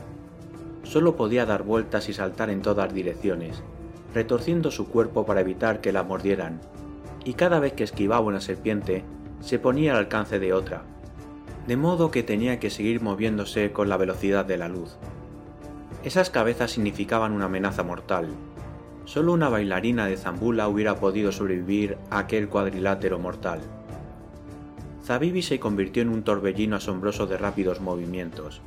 Solo 0.83 1.17
podía 1.17 1.45
dar 1.45 1.63
vueltas 1.63 2.07
y 2.07 2.13
saltar 2.13 2.49
en 2.49 2.61
todas 2.61 2.93
direcciones, 2.93 3.61
retorciendo 4.13 4.71
su 4.71 4.87
cuerpo 4.87 5.25
para 5.25 5.41
evitar 5.41 5.81
que 5.81 5.91
la 5.91 6.03
mordieran, 6.03 6.61
y 7.23 7.33
cada 7.33 7.59
vez 7.59 7.73
que 7.73 7.83
esquivaba 7.83 8.25
una 8.25 8.41
serpiente, 8.41 9.03
se 9.41 9.59
ponía 9.59 9.91
al 9.91 9.99
alcance 9.99 10.39
de 10.39 10.53
otra, 10.53 10.83
de 11.67 11.77
modo 11.77 12.11
que 12.11 12.23
tenía 12.23 12.59
que 12.59 12.69
seguir 12.69 13.01
moviéndose 13.01 13.71
con 13.71 13.89
la 13.89 13.97
velocidad 13.97 14.45
de 14.45 14.57
la 14.57 14.69
luz. 14.69 14.97
Esas 16.03 16.29
cabezas 16.29 16.71
significaban 16.71 17.33
una 17.33 17.45
amenaza 17.45 17.83
mortal. 17.83 18.29
Solo 19.05 19.33
una 19.33 19.49
bailarina 19.49 20.05
de 20.05 20.17
zambula 20.17 20.67
hubiera 20.67 20.95
podido 20.95 21.31
sobrevivir 21.31 21.97
a 22.09 22.19
aquel 22.19 22.47
cuadrilátero 22.47 23.19
mortal. 23.19 23.59
Zabibi 25.03 25.41
se 25.41 25.59
convirtió 25.59 26.01
en 26.01 26.09
un 26.09 26.23
torbellino 26.23 26.75
asombroso 26.75 27.27
de 27.27 27.37
rápidos 27.37 27.81
movimientos. 27.81 28.61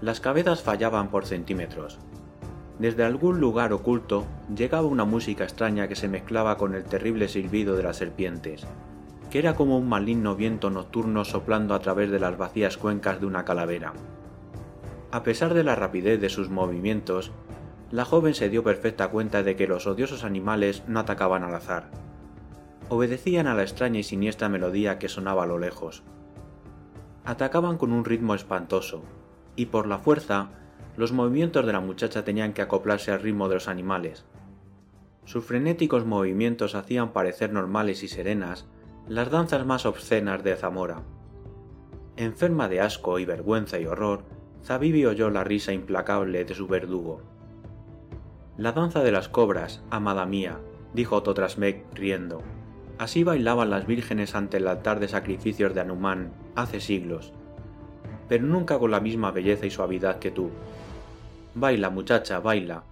Las 0.00 0.20
cabezas 0.20 0.62
fallaban 0.62 1.08
por 1.08 1.26
centímetros, 1.26 1.98
desde 2.82 3.04
algún 3.04 3.40
lugar 3.40 3.72
oculto 3.72 4.26
llegaba 4.52 4.88
una 4.88 5.04
música 5.04 5.44
extraña 5.44 5.86
que 5.86 5.94
se 5.94 6.08
mezclaba 6.08 6.56
con 6.56 6.74
el 6.74 6.82
terrible 6.82 7.28
silbido 7.28 7.76
de 7.76 7.84
las 7.84 7.96
serpientes, 7.96 8.66
que 9.30 9.38
era 9.38 9.54
como 9.54 9.78
un 9.78 9.88
maligno 9.88 10.34
viento 10.34 10.68
nocturno 10.68 11.24
soplando 11.24 11.76
a 11.76 11.78
través 11.78 12.10
de 12.10 12.18
las 12.18 12.36
vacías 12.36 12.76
cuencas 12.76 13.20
de 13.20 13.26
una 13.26 13.44
calavera. 13.44 13.92
A 15.12 15.22
pesar 15.22 15.54
de 15.54 15.62
la 15.62 15.76
rapidez 15.76 16.20
de 16.20 16.28
sus 16.28 16.50
movimientos, 16.50 17.30
la 17.92 18.04
joven 18.04 18.34
se 18.34 18.48
dio 18.48 18.64
perfecta 18.64 19.10
cuenta 19.10 19.44
de 19.44 19.54
que 19.54 19.68
los 19.68 19.86
odiosos 19.86 20.24
animales 20.24 20.82
no 20.88 20.98
atacaban 20.98 21.44
al 21.44 21.54
azar. 21.54 21.88
Obedecían 22.88 23.46
a 23.46 23.54
la 23.54 23.62
extraña 23.62 24.00
y 24.00 24.02
siniestra 24.02 24.48
melodía 24.48 24.98
que 24.98 25.08
sonaba 25.08 25.44
a 25.44 25.46
lo 25.46 25.60
lejos. 25.60 26.02
Atacaban 27.24 27.78
con 27.78 27.92
un 27.92 28.04
ritmo 28.04 28.34
espantoso, 28.34 29.04
y 29.54 29.66
por 29.66 29.86
la 29.86 29.98
fuerza 29.98 30.48
los 30.96 31.12
movimientos 31.12 31.64
de 31.66 31.72
la 31.72 31.80
muchacha 31.80 32.24
tenían 32.24 32.52
que 32.52 32.62
acoplarse 32.62 33.12
al 33.12 33.20
ritmo 33.20 33.48
de 33.48 33.54
los 33.54 33.68
animales. 33.68 34.24
Sus 35.24 35.44
frenéticos 35.44 36.04
movimientos 36.04 36.74
hacían 36.74 37.12
parecer 37.12 37.52
normales 37.52 38.02
y 38.02 38.08
serenas 38.08 38.66
las 39.08 39.30
danzas 39.30 39.64
más 39.66 39.86
obscenas 39.86 40.42
de 40.44 40.56
Zamora. 40.56 41.02
Enferma 42.16 42.68
de 42.68 42.80
asco 42.80 43.18
y 43.18 43.24
vergüenza 43.24 43.78
y 43.78 43.86
horror, 43.86 44.24
Zabibi 44.64 45.06
oyó 45.06 45.30
la 45.30 45.44
risa 45.44 45.72
implacable 45.72 46.44
de 46.44 46.54
su 46.54 46.68
verdugo. 46.68 47.22
La 48.58 48.72
danza 48.72 49.02
de 49.02 49.10
las 49.10 49.28
cobras, 49.28 49.82
amada 49.90 50.26
mía, 50.26 50.60
dijo 50.92 51.22
Totrasmek 51.22 51.84
riendo. 51.94 52.42
Así 52.98 53.24
bailaban 53.24 53.70
las 53.70 53.86
vírgenes 53.86 54.34
ante 54.34 54.58
el 54.58 54.68
altar 54.68 55.00
de 55.00 55.08
sacrificios 55.08 55.74
de 55.74 55.80
Anumán 55.80 56.32
hace 56.54 56.80
siglos, 56.80 57.32
pero 58.28 58.44
nunca 58.44 58.78
con 58.78 58.90
la 58.90 59.00
misma 59.00 59.30
belleza 59.30 59.66
y 59.66 59.70
suavidad 59.70 60.18
que 60.18 60.30
tú. 60.30 60.50
Baila, 61.54 61.90
muchacha, 61.90 62.40
baila. 62.40 62.84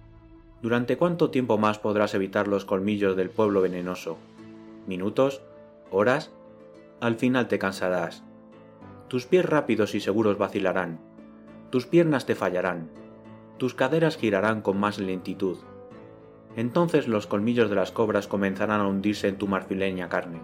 ¿Durante 0.61 0.95
cuánto 0.95 1.31
tiempo 1.31 1.57
más 1.57 1.79
podrás 1.79 2.13
evitar 2.13 2.47
los 2.47 2.63
colmillos 2.63 3.15
del 3.15 3.31
pueblo 3.31 3.61
venenoso? 3.61 4.19
¿Minutos? 4.85 5.41
¿Horas? 5.89 6.31
Al 6.99 7.15
final 7.15 7.47
te 7.47 7.57
cansarás. 7.57 8.23
Tus 9.07 9.25
pies 9.25 9.45
rápidos 9.45 9.95
y 9.95 9.99
seguros 9.99 10.37
vacilarán. 10.37 10.99
Tus 11.71 11.87
piernas 11.87 12.27
te 12.27 12.35
fallarán. 12.35 12.89
Tus 13.57 13.73
caderas 13.73 14.15
girarán 14.15 14.61
con 14.61 14.79
más 14.79 14.99
lentitud. 14.99 15.57
Entonces 16.55 17.07
los 17.07 17.25
colmillos 17.25 17.67
de 17.69 17.75
las 17.77 17.91
cobras 17.91 18.27
comenzarán 18.27 18.79
a 18.79 18.87
hundirse 18.87 19.27
en 19.27 19.37
tu 19.37 19.47
marfileña 19.47 20.07
carne. 20.07 20.39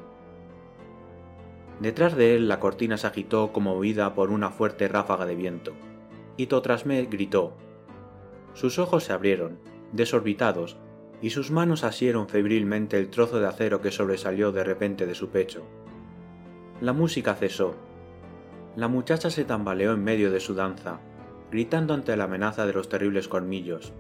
Detrás 1.80 2.15
de 2.15 2.35
él 2.35 2.48
la 2.48 2.60
cortina 2.60 2.98
se 2.98 3.06
agitó 3.06 3.53
como 3.53 3.76
movida 3.76 4.15
por 4.15 4.31
una 4.31 4.49
fuerte 4.49 4.88
ráfaga 4.88 5.27
de 5.27 5.35
viento, 5.35 5.73
y 6.35 6.48
Totrasme 6.48 7.06
gritó, 7.06 7.53
sus 8.57 8.79
ojos 8.79 9.03
se 9.03 9.13
abrieron, 9.13 9.59
desorbitados, 9.91 10.77
y 11.21 11.29
sus 11.29 11.51
manos 11.51 11.84
asieron 11.84 12.27
febrilmente 12.27 12.97
el 12.97 13.09
trozo 13.11 13.39
de 13.39 13.45
acero 13.45 13.81
que 13.81 13.91
sobresalió 13.91 14.51
de 14.51 14.63
repente 14.63 15.05
de 15.05 15.13
su 15.13 15.29
pecho. 15.29 15.61
La 16.81 16.91
música 16.91 17.35
cesó. 17.35 17.75
La 18.75 18.88
muchacha 18.88 19.29
se 19.29 19.45
tambaleó 19.45 19.93
en 19.93 20.03
medio 20.03 20.31
de 20.31 20.39
su 20.39 20.55
danza, 20.55 20.99
gritando 21.51 21.93
ante 21.93 22.17
la 22.17 22.23
amenaza 22.23 22.65
de 22.65 22.73
los 22.73 22.89
terribles 22.89 23.27
colmillos. 23.27 23.93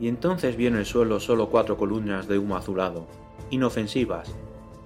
Y 0.00 0.08
entonces 0.08 0.56
vio 0.56 0.68
en 0.68 0.76
el 0.76 0.86
suelo 0.86 1.20
solo 1.20 1.50
cuatro 1.50 1.76
columnas 1.76 2.26
de 2.26 2.38
humo 2.38 2.56
azulado, 2.56 3.06
inofensivas, 3.50 4.34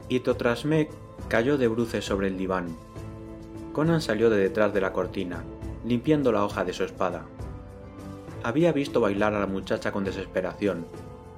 y 0.09 0.19
Totrasmek 0.19 0.91
cayó 1.29 1.57
de 1.57 1.69
bruces 1.69 2.05
sobre 2.05 2.27
el 2.27 2.37
diván. 2.37 2.77
Conan 3.73 4.01
salió 4.01 4.29
de 4.29 4.39
detrás 4.39 4.75
de 4.75 4.81
la 4.81 4.93
cortina, 4.93 5.45
limpiando 5.85 6.33
la 6.33 6.45
hoja 6.45 6.65
de 6.65 6.73
su 6.73 6.83
espada. 6.83 7.27
Había 8.45 8.73
visto 8.73 9.01
bailar 9.01 9.35
a 9.35 9.41
la 9.41 9.47
muchacha 9.47 9.93
con 9.93 10.05
desesperación, 10.05 10.87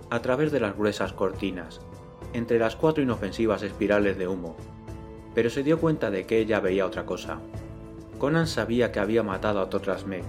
a 0.09 0.21
través 0.23 0.53
de 0.53 0.61
las 0.61 0.75
gruesas 0.75 1.13
cortinas, 1.13 1.81
entre 2.33 2.59
las 2.59 2.77
cuatro 2.77 3.03
inofensivas 3.03 3.63
espirales 3.63 4.17
de 4.17 4.27
humo, 4.27 4.57
pero 5.35 5.51
se 5.51 5.63
dio 5.63 5.79
cuenta 5.79 6.11
de 6.11 6.25
que 6.25 6.39
ella 6.39 6.61
veía 6.61 6.87
otra 6.87 7.05
cosa. 7.05 7.41
Conan 8.19 8.47
sabía 8.47 8.91
que 8.91 9.01
había 9.01 9.23
matado 9.23 9.61
a 9.61 9.69
Totrasmek. 9.69 10.25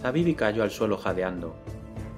Zabibi 0.00 0.34
cayó 0.34 0.62
al 0.62 0.70
suelo 0.70 0.96
jadeando, 0.96 1.56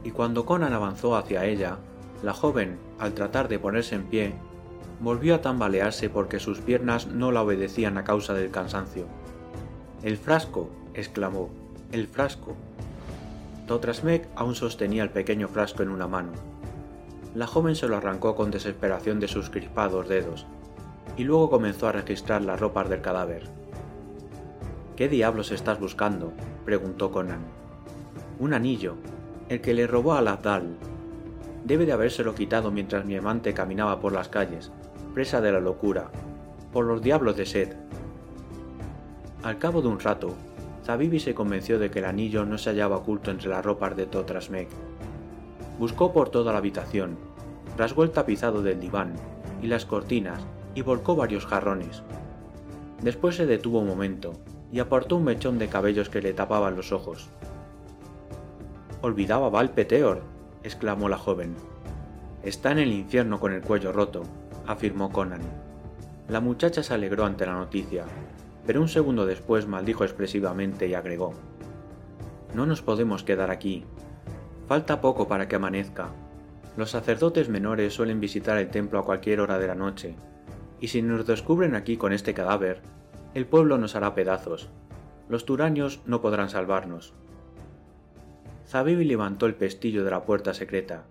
y 0.04 0.10
cuando 0.10 0.44
Conan 0.44 0.74
avanzó 0.74 1.16
hacia 1.16 1.46
ella, 1.46 1.78
la 2.22 2.34
joven, 2.34 2.78
al 2.98 3.14
tratar 3.14 3.48
de 3.48 3.58
ponerse 3.58 3.94
en 3.94 4.04
pie, 4.04 4.34
volvió 5.00 5.36
a 5.36 5.40
tambalearse 5.40 6.10
porque 6.10 6.40
sus 6.40 6.60
piernas 6.60 7.06
no 7.06 7.32
la 7.32 7.42
obedecían 7.42 7.96
a 7.96 8.04
causa 8.04 8.34
del 8.34 8.50
cansancio. 8.50 9.06
El 10.02 10.18
frasco, 10.18 10.68
exclamó, 10.92 11.48
el 11.90 12.06
frasco. 12.06 12.54
Totrasmek 13.68 14.26
aún 14.34 14.54
sostenía 14.54 15.02
el 15.02 15.10
pequeño 15.10 15.46
frasco 15.46 15.82
en 15.82 15.90
una 15.90 16.08
mano. 16.08 16.32
La 17.34 17.46
joven 17.46 17.76
se 17.76 17.86
lo 17.86 17.98
arrancó 17.98 18.34
con 18.34 18.50
desesperación 18.50 19.20
de 19.20 19.28
sus 19.28 19.50
crispados 19.50 20.08
dedos, 20.08 20.46
y 21.18 21.24
luego 21.24 21.50
comenzó 21.50 21.86
a 21.86 21.92
registrar 21.92 22.42
las 22.42 22.58
ropas 22.58 22.88
del 22.88 23.02
cadáver. 23.02 23.44
¿Qué 24.96 25.08
diablos 25.08 25.52
estás 25.52 25.78
buscando? 25.78 26.32
preguntó 26.64 27.12
Conan. 27.12 27.44
Un 28.38 28.54
anillo, 28.54 28.94
el 29.50 29.60
que 29.60 29.74
le 29.74 29.86
robó 29.86 30.14
al 30.14 30.28
Abdal. 30.28 30.76
Debe 31.64 31.84
de 31.84 31.92
habérselo 31.92 32.34
quitado 32.34 32.70
mientras 32.70 33.04
mi 33.04 33.16
amante 33.16 33.52
caminaba 33.52 34.00
por 34.00 34.12
las 34.12 34.30
calles, 34.30 34.72
presa 35.12 35.42
de 35.42 35.52
la 35.52 35.60
locura, 35.60 36.10
por 36.72 36.86
los 36.86 37.02
diablos 37.02 37.36
de 37.36 37.44
sed. 37.44 37.76
Al 39.42 39.58
cabo 39.58 39.82
de 39.82 39.88
un 39.88 40.00
rato, 40.00 40.34
Zabibi 40.88 41.20
se 41.20 41.34
convenció 41.34 41.78
de 41.78 41.90
que 41.90 41.98
el 41.98 42.06
anillo 42.06 42.46
no 42.46 42.56
se 42.56 42.70
hallaba 42.70 42.96
oculto 42.96 43.30
entre 43.30 43.50
las 43.50 43.62
ropas 43.62 43.94
de 43.94 44.06
Totrasmek. 44.06 44.70
Buscó 45.78 46.14
por 46.14 46.30
toda 46.30 46.50
la 46.50 46.60
habitación, 46.60 47.18
rasgó 47.76 48.04
el 48.04 48.10
tapizado 48.10 48.62
del 48.62 48.80
diván 48.80 49.12
y 49.60 49.66
las 49.66 49.84
cortinas 49.84 50.40
y 50.74 50.80
volcó 50.80 51.14
varios 51.14 51.44
jarrones. 51.44 52.02
Después 53.02 53.36
se 53.36 53.44
detuvo 53.44 53.80
un 53.80 53.86
momento 53.86 54.32
y 54.72 54.78
apartó 54.78 55.16
un 55.16 55.24
mechón 55.24 55.58
de 55.58 55.68
cabellos 55.68 56.08
que 56.08 56.22
le 56.22 56.32
tapaban 56.32 56.74
los 56.74 56.90
ojos. 56.90 57.28
Olvidaba 59.02 59.50
Val 59.50 59.72
Peteor, 59.72 60.22
exclamó 60.62 61.10
la 61.10 61.18
joven. 61.18 61.54
Está 62.42 62.72
en 62.72 62.78
el 62.78 62.92
infierno 62.92 63.38
con 63.38 63.52
el 63.52 63.60
cuello 63.60 63.92
roto, 63.92 64.22
afirmó 64.66 65.12
Conan. 65.12 65.42
La 66.28 66.40
muchacha 66.40 66.82
se 66.82 66.94
alegró 66.94 67.26
ante 67.26 67.44
la 67.44 67.52
noticia, 67.52 68.06
pero 68.68 68.82
un 68.82 68.88
segundo 68.88 69.24
después 69.24 69.66
maldijo 69.66 70.04
expresivamente 70.04 70.88
y 70.88 70.92
agregó 70.92 71.32
No 72.52 72.66
nos 72.66 72.82
podemos 72.82 73.24
quedar 73.24 73.50
aquí. 73.50 73.86
Falta 74.66 75.00
poco 75.00 75.26
para 75.26 75.48
que 75.48 75.56
amanezca. 75.56 76.10
Los 76.76 76.90
sacerdotes 76.90 77.48
menores 77.48 77.94
suelen 77.94 78.20
visitar 78.20 78.58
el 78.58 78.68
templo 78.68 78.98
a 78.98 79.06
cualquier 79.06 79.40
hora 79.40 79.58
de 79.58 79.68
la 79.68 79.74
noche, 79.74 80.16
y 80.80 80.88
si 80.88 81.00
nos 81.00 81.26
descubren 81.26 81.74
aquí 81.74 81.96
con 81.96 82.12
este 82.12 82.34
cadáver, 82.34 82.82
el 83.32 83.46
pueblo 83.46 83.78
nos 83.78 83.96
hará 83.96 84.14
pedazos. 84.14 84.68
Los 85.30 85.46
turaños 85.46 86.02
no 86.04 86.20
podrán 86.20 86.50
salvarnos. 86.50 87.14
Zabibi 88.66 89.06
levantó 89.06 89.46
el 89.46 89.54
pestillo 89.54 90.04
de 90.04 90.10
la 90.10 90.24
puerta 90.24 90.52
secreta, 90.52 91.04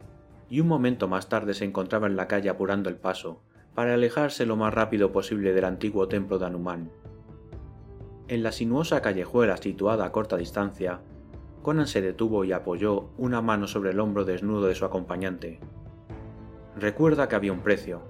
y 0.48 0.60
un 0.60 0.68
momento 0.68 1.08
más 1.08 1.28
tarde 1.28 1.56
se 1.56 1.66
encontraba 1.66 2.06
en 2.06 2.18
la 2.18 2.28
calle 2.28 2.50
apurando 2.50 2.88
el 2.88 2.98
paso, 2.98 3.42
para 3.74 3.96
alejarse 3.96 4.46
lo 4.46 4.58
más 4.58 4.76
rápido 4.76 5.12
posible 5.12 5.54
del 5.54 5.66
antiguo 5.66 6.08
templo 6.08 6.38
de 6.38 6.46
Anumán. 6.46 6.92
En 8.30 8.44
la 8.44 8.52
sinuosa 8.52 9.02
callejuela 9.02 9.56
situada 9.56 10.06
a 10.06 10.12
corta 10.12 10.36
distancia, 10.36 11.00
Conan 11.62 11.88
se 11.88 12.02
detuvo 12.02 12.44
y 12.44 12.52
apoyó 12.52 13.10
una 13.18 13.42
mano 13.42 13.68
sobre 13.68 13.92
el 13.92 14.00
hombro 14.02 14.26
desnudo 14.26 14.68
de 14.68 14.76
su 14.76 14.84
acompañante. 14.84 15.60
Recuerda 16.78 17.30
que 17.30 17.36
había 17.36 17.54
un 17.54 17.62
precio. 17.62 18.02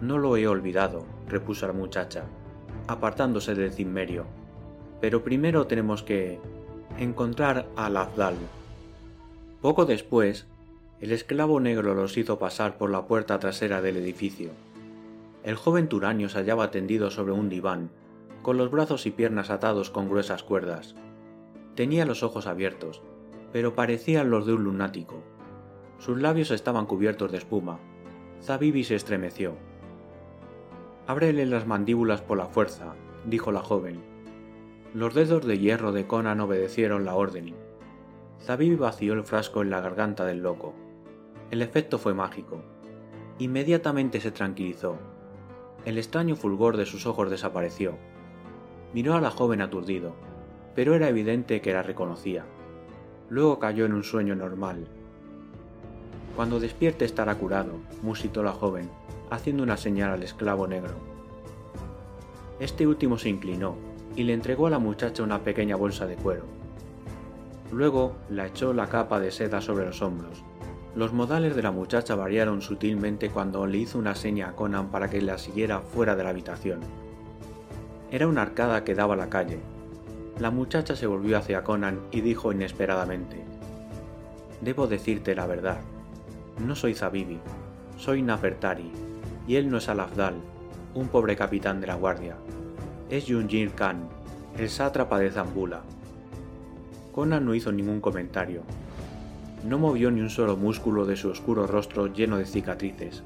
No 0.00 0.18
lo 0.18 0.36
he 0.36 0.46
olvidado, 0.46 1.04
repuso 1.28 1.66
la 1.66 1.72
muchacha, 1.72 2.26
apartándose 2.86 3.56
del 3.56 3.72
cimmerio. 3.72 4.24
Pero 5.00 5.24
primero 5.24 5.66
tenemos 5.66 6.04
que 6.04 6.38
encontrar 6.96 7.66
al 7.74 7.96
Afdal. 7.96 8.36
Poco 9.60 9.84
después, 9.84 10.46
el 11.00 11.10
esclavo 11.10 11.58
negro 11.58 11.94
los 11.94 12.16
hizo 12.16 12.38
pasar 12.38 12.78
por 12.78 12.90
la 12.90 13.06
puerta 13.06 13.40
trasera 13.40 13.82
del 13.82 13.96
edificio. 13.96 14.50
El 15.42 15.56
joven 15.56 15.88
turanio 15.88 16.28
se 16.28 16.38
hallaba 16.38 16.70
tendido 16.70 17.10
sobre 17.10 17.32
un 17.32 17.48
diván, 17.48 17.90
con 18.42 18.56
los 18.56 18.70
brazos 18.70 19.06
y 19.06 19.10
piernas 19.10 19.50
atados 19.50 19.90
con 19.90 20.08
gruesas 20.08 20.42
cuerdas. 20.42 20.94
Tenía 21.74 22.04
los 22.06 22.22
ojos 22.22 22.46
abiertos, 22.46 23.02
pero 23.52 23.74
parecían 23.74 24.30
los 24.30 24.46
de 24.46 24.54
un 24.54 24.64
lunático. 24.64 25.22
Sus 25.98 26.20
labios 26.20 26.50
estaban 26.50 26.86
cubiertos 26.86 27.32
de 27.32 27.38
espuma. 27.38 27.78
Zabibi 28.42 28.84
se 28.84 28.94
estremeció. 28.94 29.54
Ábrele 31.06 31.46
las 31.46 31.66
mandíbulas 31.66 32.20
por 32.20 32.38
la 32.38 32.46
fuerza, 32.46 32.94
dijo 33.24 33.50
la 33.52 33.60
joven. 33.60 34.00
Los 34.94 35.14
dedos 35.14 35.46
de 35.46 35.58
hierro 35.58 35.92
de 35.92 36.06
Conan 36.06 36.40
obedecieron 36.40 37.04
la 37.04 37.14
orden. 37.14 37.54
Zabibi 38.40 38.76
vació 38.76 39.14
el 39.14 39.24
frasco 39.24 39.62
en 39.62 39.70
la 39.70 39.80
garganta 39.80 40.24
del 40.24 40.42
loco. 40.42 40.74
El 41.50 41.62
efecto 41.62 41.98
fue 41.98 42.14
mágico. 42.14 42.62
Inmediatamente 43.38 44.20
se 44.20 44.30
tranquilizó. 44.30 44.98
El 45.84 45.98
extraño 45.98 46.36
fulgor 46.36 46.76
de 46.76 46.86
sus 46.86 47.06
ojos 47.06 47.30
desapareció. 47.30 47.96
Miró 48.92 49.14
a 49.14 49.20
la 49.20 49.30
joven 49.30 49.60
aturdido, 49.60 50.14
pero 50.74 50.94
era 50.94 51.08
evidente 51.08 51.60
que 51.60 51.72
la 51.72 51.82
reconocía. 51.82 52.44
Luego 53.28 53.58
cayó 53.58 53.84
en 53.84 53.92
un 53.92 54.04
sueño 54.04 54.34
normal. 54.34 54.86
Cuando 56.36 56.60
despierte 56.60 57.04
estará 57.04 57.34
curado, 57.34 57.72
musitó 58.02 58.42
la 58.42 58.52
joven, 58.52 58.90
haciendo 59.30 59.62
una 59.62 59.76
señal 59.76 60.10
al 60.10 60.22
esclavo 60.22 60.66
negro. 60.66 60.94
Este 62.60 62.86
último 62.86 63.18
se 63.18 63.28
inclinó 63.28 63.76
y 64.16 64.24
le 64.24 64.32
entregó 64.32 64.66
a 64.66 64.70
la 64.70 64.78
muchacha 64.78 65.22
una 65.22 65.42
pequeña 65.42 65.76
bolsa 65.76 66.06
de 66.06 66.16
cuero. 66.16 66.44
Luego 67.72 68.16
la 68.30 68.46
echó 68.46 68.72
la 68.72 68.88
capa 68.88 69.20
de 69.20 69.30
seda 69.30 69.60
sobre 69.60 69.86
los 69.86 70.00
hombros 70.00 70.42
los 70.98 71.12
modales 71.12 71.54
de 71.54 71.62
la 71.62 71.70
muchacha 71.70 72.16
variaron 72.16 72.60
sutilmente 72.60 73.30
cuando 73.30 73.66
le 73.68 73.78
hizo 73.78 74.00
una 74.00 74.16
seña 74.16 74.48
a 74.48 74.56
Conan 74.56 74.90
para 74.90 75.08
que 75.08 75.22
la 75.22 75.38
siguiera 75.38 75.80
fuera 75.80 76.16
de 76.16 76.24
la 76.24 76.30
habitación. 76.30 76.80
Era 78.10 78.26
una 78.26 78.42
arcada 78.42 78.84
que 78.84 78.94
daba 78.94 79.14
a 79.14 79.16
la 79.16 79.28
calle. 79.28 79.58
La 80.38 80.50
muchacha 80.50 80.96
se 80.96 81.06
volvió 81.06 81.36
hacia 81.36 81.64
Conan 81.64 82.00
y 82.10 82.20
dijo 82.20 82.52
inesperadamente, 82.52 83.44
Debo 84.60 84.86
decirte 84.86 85.34
la 85.34 85.46
verdad. 85.46 85.80
No 86.64 86.74
soy 86.74 86.94
Zabibi, 86.94 87.38
soy 87.96 88.22
Nafertari, 88.22 88.90
y 89.46 89.56
él 89.56 89.70
no 89.70 89.78
es 89.78 89.88
Al-Afdal, 89.88 90.34
un 90.94 91.08
pobre 91.08 91.36
capitán 91.36 91.80
de 91.80 91.86
la 91.86 91.94
guardia. 91.94 92.36
Es 93.10 93.26
Yunjir 93.26 93.72
Khan, 93.72 94.08
el 94.58 94.68
sátrapa 94.68 95.18
de 95.18 95.30
Zambula. 95.30 95.82
Conan 97.12 97.44
no 97.44 97.54
hizo 97.54 97.72
ningún 97.72 98.00
comentario, 98.00 98.62
no 99.64 99.78
movió 99.78 100.10
ni 100.10 100.20
un 100.20 100.30
solo 100.30 100.56
músculo 100.56 101.04
de 101.04 101.16
su 101.16 101.30
oscuro 101.30 101.66
rostro 101.66 102.06
lleno 102.06 102.38
de 102.38 102.46
cicatrices. 102.46 103.24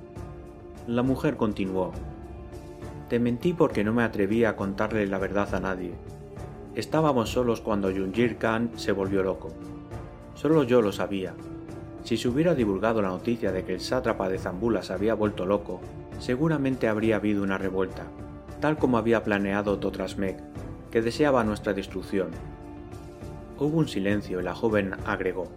La 0.86 1.02
mujer 1.02 1.36
continuó. 1.36 1.92
Te 3.12 3.20
mentí 3.20 3.52
porque 3.52 3.84
no 3.84 3.92
me 3.92 4.04
atrevía 4.04 4.48
a 4.48 4.56
contarle 4.56 5.06
la 5.06 5.18
verdad 5.18 5.54
a 5.54 5.60
nadie. 5.60 5.92
Estábamos 6.74 7.28
solos 7.28 7.60
cuando 7.60 7.90
Yunjir 7.90 8.38
Khan 8.38 8.70
se 8.76 8.90
volvió 8.92 9.22
loco. 9.22 9.50
Solo 10.34 10.62
yo 10.62 10.80
lo 10.80 10.92
sabía. 10.92 11.34
Si 12.04 12.16
se 12.16 12.28
hubiera 12.28 12.54
divulgado 12.54 13.02
la 13.02 13.10
noticia 13.10 13.52
de 13.52 13.64
que 13.64 13.74
el 13.74 13.80
sátrapa 13.80 14.30
de 14.30 14.38
Zambula 14.38 14.82
se 14.82 14.94
había 14.94 15.12
vuelto 15.12 15.44
loco, 15.44 15.82
seguramente 16.20 16.88
habría 16.88 17.16
habido 17.16 17.42
una 17.42 17.58
revuelta, 17.58 18.06
tal 18.62 18.78
como 18.78 18.96
había 18.96 19.22
planeado 19.22 19.78
Totrasmek, 19.78 20.38
que 20.90 21.02
deseaba 21.02 21.44
nuestra 21.44 21.74
destrucción. 21.74 22.30
Hubo 23.58 23.76
un 23.76 23.88
silencio 23.88 24.40
y 24.40 24.42
la 24.42 24.54
joven 24.54 24.94
agregó. 25.04 25.48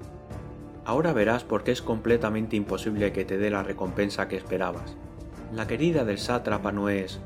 Ahora 0.84 1.14
verás 1.14 1.46
por 1.46 1.64
qué 1.64 1.72
es 1.72 1.82
completamente 1.82 2.58
imposible 2.58 3.14
que 3.14 3.24
te 3.24 3.38
dé 3.38 3.50
la 3.50 3.64
recompensa 3.64 4.28
que 4.28 4.36
esperabas. 4.36 4.98
La 5.54 5.68
querida 5.68 6.04
del 6.04 6.18
sátrapa 6.18 6.74
no 6.74 6.90
es... 6.90 7.22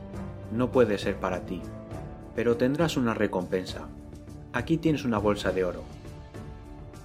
no 0.51 0.71
puede 0.71 0.97
ser 0.97 1.15
para 1.17 1.45
ti, 1.45 1.61
pero 2.35 2.57
tendrás 2.57 2.97
una 2.97 3.13
recompensa. 3.13 3.87
Aquí 4.53 4.77
tienes 4.77 5.05
una 5.05 5.17
bolsa 5.17 5.51
de 5.51 5.63
oro. 5.63 5.83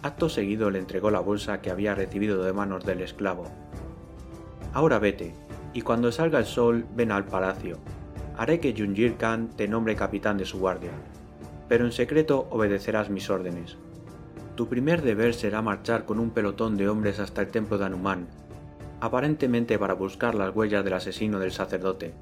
Acto 0.02 0.28
seguido 0.28 0.70
le 0.70 0.78
entregó 0.78 1.10
la 1.10 1.20
bolsa 1.20 1.60
que 1.60 1.70
había 1.70 1.94
recibido 1.94 2.42
de 2.42 2.52
manos 2.52 2.84
del 2.84 3.00
esclavo. 3.00 3.46
Ahora 4.72 4.98
vete, 4.98 5.34
y 5.72 5.82
cuando 5.82 6.12
salga 6.12 6.38
el 6.38 6.46
sol 6.46 6.86
ven 6.94 7.12
al 7.12 7.24
palacio. 7.24 7.78
Haré 8.36 8.60
que 8.60 8.74
Junjir 8.76 9.16
Khan 9.16 9.50
te 9.56 9.68
nombre 9.68 9.94
capitán 9.94 10.38
de 10.38 10.44
su 10.44 10.58
guardia, 10.58 10.90
pero 11.68 11.84
en 11.84 11.92
secreto 11.92 12.48
obedecerás 12.50 13.10
mis 13.10 13.30
órdenes. 13.30 13.76
Tu 14.56 14.68
primer 14.68 15.02
deber 15.02 15.34
será 15.34 15.62
marchar 15.62 16.04
con 16.04 16.18
un 16.18 16.30
pelotón 16.30 16.76
de 16.76 16.88
hombres 16.88 17.18
hasta 17.18 17.42
el 17.42 17.48
templo 17.48 17.78
de 17.78 17.86
Anumán, 17.86 18.28
aparentemente 19.00 19.78
para 19.78 19.94
buscar 19.94 20.34
las 20.34 20.54
huellas 20.54 20.84
del 20.84 20.94
asesino 20.94 21.38
del 21.38 21.52
sacerdote. 21.52 22.14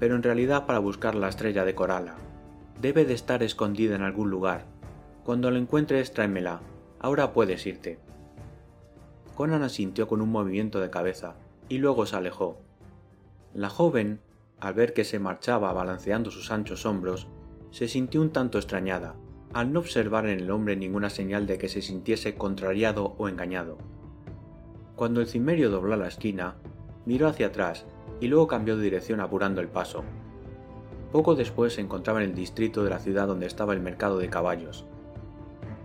Pero 0.00 0.16
en 0.16 0.22
realidad 0.22 0.66
para 0.66 0.78
buscar 0.78 1.14
la 1.14 1.28
estrella 1.28 1.64
de 1.64 1.74
Corala. 1.74 2.16
Debe 2.80 3.04
de 3.04 3.12
estar 3.12 3.42
escondida 3.42 3.94
en 3.94 4.02
algún 4.02 4.30
lugar. 4.30 4.64
Cuando 5.24 5.50
la 5.50 5.58
encuentres, 5.58 6.12
tráemela. 6.12 6.62
Ahora 6.98 7.34
puedes 7.34 7.66
irte. 7.66 7.98
Conan 9.36 9.62
asintió 9.62 10.08
con 10.08 10.22
un 10.22 10.30
movimiento 10.30 10.80
de 10.80 10.90
cabeza 10.90 11.34
y 11.68 11.78
luego 11.78 12.06
se 12.06 12.16
alejó. 12.16 12.58
La 13.52 13.68
joven, 13.68 14.20
al 14.58 14.74
ver 14.74 14.94
que 14.94 15.04
se 15.04 15.18
marchaba 15.18 15.72
balanceando 15.72 16.30
sus 16.30 16.50
anchos 16.50 16.86
hombros, 16.86 17.28
se 17.70 17.86
sintió 17.86 18.22
un 18.22 18.30
tanto 18.30 18.58
extrañada, 18.58 19.14
al 19.52 19.72
no 19.72 19.80
observar 19.80 20.26
en 20.26 20.40
el 20.40 20.50
hombre 20.50 20.76
ninguna 20.76 21.10
señal 21.10 21.46
de 21.46 21.58
que 21.58 21.68
se 21.68 21.82
sintiese 21.82 22.36
contrariado 22.36 23.14
o 23.18 23.28
engañado. 23.28 23.76
Cuando 24.96 25.20
el 25.20 25.26
cimerio 25.26 25.70
dobló 25.70 25.96
la 25.96 26.08
esquina, 26.08 26.56
miró 27.04 27.28
hacia 27.28 27.48
atrás 27.48 27.86
y 28.20 28.28
luego 28.28 28.46
cambió 28.46 28.76
de 28.76 28.84
dirección 28.84 29.20
apurando 29.20 29.60
el 29.60 29.68
paso. 29.68 30.04
Poco 31.12 31.34
después 31.34 31.74
se 31.74 31.80
encontraba 31.80 32.22
en 32.22 32.30
el 32.30 32.36
distrito 32.36 32.84
de 32.84 32.90
la 32.90 33.00
ciudad 33.00 33.26
donde 33.26 33.46
estaba 33.46 33.72
el 33.72 33.80
mercado 33.80 34.18
de 34.18 34.30
caballos. 34.30 34.84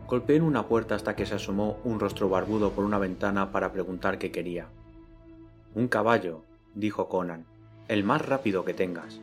Golpeó 0.07 0.35
en 0.35 0.43
una 0.43 0.67
puerta 0.67 0.93
hasta 0.93 1.15
que 1.15 1.25
se 1.25 1.35
asomó 1.35 1.79
un 1.83 1.99
rostro 1.99 2.29
barbudo 2.29 2.71
por 2.71 2.85
una 2.85 2.99
ventana 2.99 3.51
para 3.51 3.71
preguntar 3.71 4.19
qué 4.19 4.31
quería. 4.31 4.67
Un 5.73 5.87
caballo, 5.87 6.43
dijo 6.75 7.09
Conan, 7.09 7.45
el 7.87 8.03
más 8.03 8.23
rápido 8.23 8.65
que 8.65 8.75
tengas. 8.75 9.19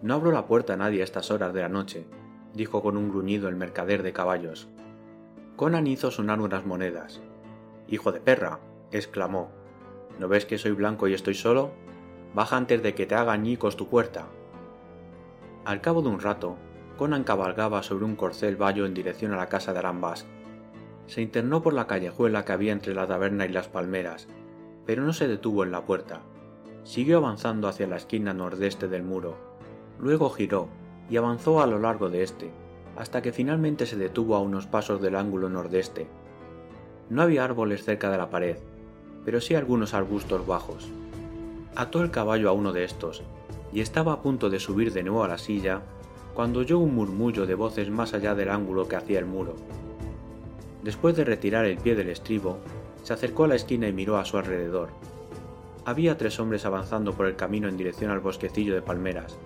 No 0.00 0.14
abro 0.14 0.32
la 0.32 0.46
puerta 0.46 0.72
a 0.72 0.76
nadie 0.76 1.02
a 1.02 1.04
estas 1.04 1.30
horas 1.30 1.52
de 1.52 1.60
la 1.60 1.68
noche, 1.68 2.06
dijo 2.54 2.82
con 2.82 2.96
un 2.96 3.10
gruñido 3.10 3.48
el 3.48 3.56
mercader 3.56 4.02
de 4.02 4.14
caballos. 4.14 4.68
Conan 5.56 5.86
hizo 5.86 6.10
sonar 6.10 6.40
unas 6.40 6.64
monedas. 6.64 7.20
Hijo 7.86 8.12
de 8.12 8.20
perra, 8.20 8.60
exclamó. 8.92 9.50
¿No 10.20 10.28
ves 10.28 10.44
que 10.44 10.58
soy 10.58 10.72
blanco 10.72 11.08
y 11.08 11.14
estoy 11.14 11.32
solo? 11.32 11.70
Baja 12.34 12.58
antes 12.58 12.82
de 12.82 12.94
que 12.94 13.06
te 13.06 13.14
haga 13.14 13.32
añicos 13.32 13.78
tu 13.78 13.88
puerta. 13.88 14.26
Al 15.64 15.80
cabo 15.80 16.02
de 16.02 16.10
un 16.10 16.20
rato, 16.20 16.56
Conan 16.98 17.24
cabalgaba 17.24 17.82
sobre 17.82 18.04
un 18.04 18.16
corcel 18.16 18.56
bayo 18.56 18.84
en 18.84 18.92
dirección 18.92 19.32
a 19.32 19.38
la 19.38 19.48
casa 19.48 19.72
de 19.72 19.78
Arambas. 19.78 20.26
Se 21.06 21.22
internó 21.22 21.62
por 21.62 21.72
la 21.72 21.86
callejuela 21.86 22.44
que 22.44 22.52
había 22.52 22.72
entre 22.72 22.94
la 22.94 23.06
taberna 23.06 23.46
y 23.46 23.48
las 23.48 23.68
palmeras, 23.68 24.28
pero 24.84 25.02
no 25.04 25.14
se 25.14 25.26
detuvo 25.26 25.64
en 25.64 25.72
la 25.72 25.86
puerta. 25.86 26.20
Siguió 26.84 27.16
avanzando 27.16 27.66
hacia 27.66 27.86
la 27.86 27.96
esquina 27.96 28.34
nordeste 28.34 28.88
del 28.88 29.02
muro. 29.02 29.38
Luego 29.98 30.28
giró 30.28 30.68
y 31.08 31.16
avanzó 31.16 31.62
a 31.62 31.66
lo 31.66 31.78
largo 31.78 32.10
de 32.10 32.24
este, 32.24 32.50
hasta 32.98 33.22
que 33.22 33.32
finalmente 33.32 33.86
se 33.86 33.96
detuvo 33.96 34.36
a 34.36 34.40
unos 34.40 34.66
pasos 34.66 35.00
del 35.00 35.16
ángulo 35.16 35.48
nordeste. 35.48 36.08
No 37.08 37.22
había 37.22 37.42
árboles 37.42 37.84
cerca 37.84 38.10
de 38.10 38.18
la 38.18 38.28
pared, 38.28 38.58
pero 39.24 39.40
sí 39.40 39.54
algunos 39.54 39.94
arbustos 39.94 40.46
bajos. 40.46 40.88
Ató 41.76 42.02
el 42.02 42.10
caballo 42.10 42.48
a 42.48 42.52
uno 42.52 42.72
de 42.72 42.84
estos, 42.84 43.22
y 43.72 43.80
estaba 43.80 44.12
a 44.12 44.22
punto 44.22 44.50
de 44.50 44.60
subir 44.60 44.92
de 44.92 45.02
nuevo 45.02 45.24
a 45.24 45.28
la 45.28 45.38
silla 45.38 45.82
cuando 46.34 46.60
oyó 46.60 46.78
un 46.78 46.94
murmullo 46.94 47.46
de 47.46 47.54
voces 47.54 47.90
más 47.90 48.14
allá 48.14 48.34
del 48.34 48.50
ángulo 48.50 48.88
que 48.88 48.96
hacía 48.96 49.18
el 49.18 49.26
muro. 49.26 49.54
Después 50.82 51.16
de 51.16 51.24
retirar 51.24 51.66
el 51.66 51.76
pie 51.76 51.94
del 51.94 52.08
estribo, 52.08 52.58
se 53.02 53.12
acercó 53.12 53.44
a 53.44 53.48
la 53.48 53.56
esquina 53.56 53.88
y 53.88 53.92
miró 53.92 54.16
a 54.16 54.24
su 54.24 54.38
alrededor. 54.38 54.88
Había 55.84 56.16
tres 56.16 56.38
hombres 56.40 56.64
avanzando 56.64 57.12
por 57.12 57.26
el 57.26 57.36
camino 57.36 57.68
en 57.68 57.76
dirección 57.76 58.10
al 58.10 58.20
bosquecillo 58.20 58.74
de 58.74 58.82
palmeras, 58.82 59.36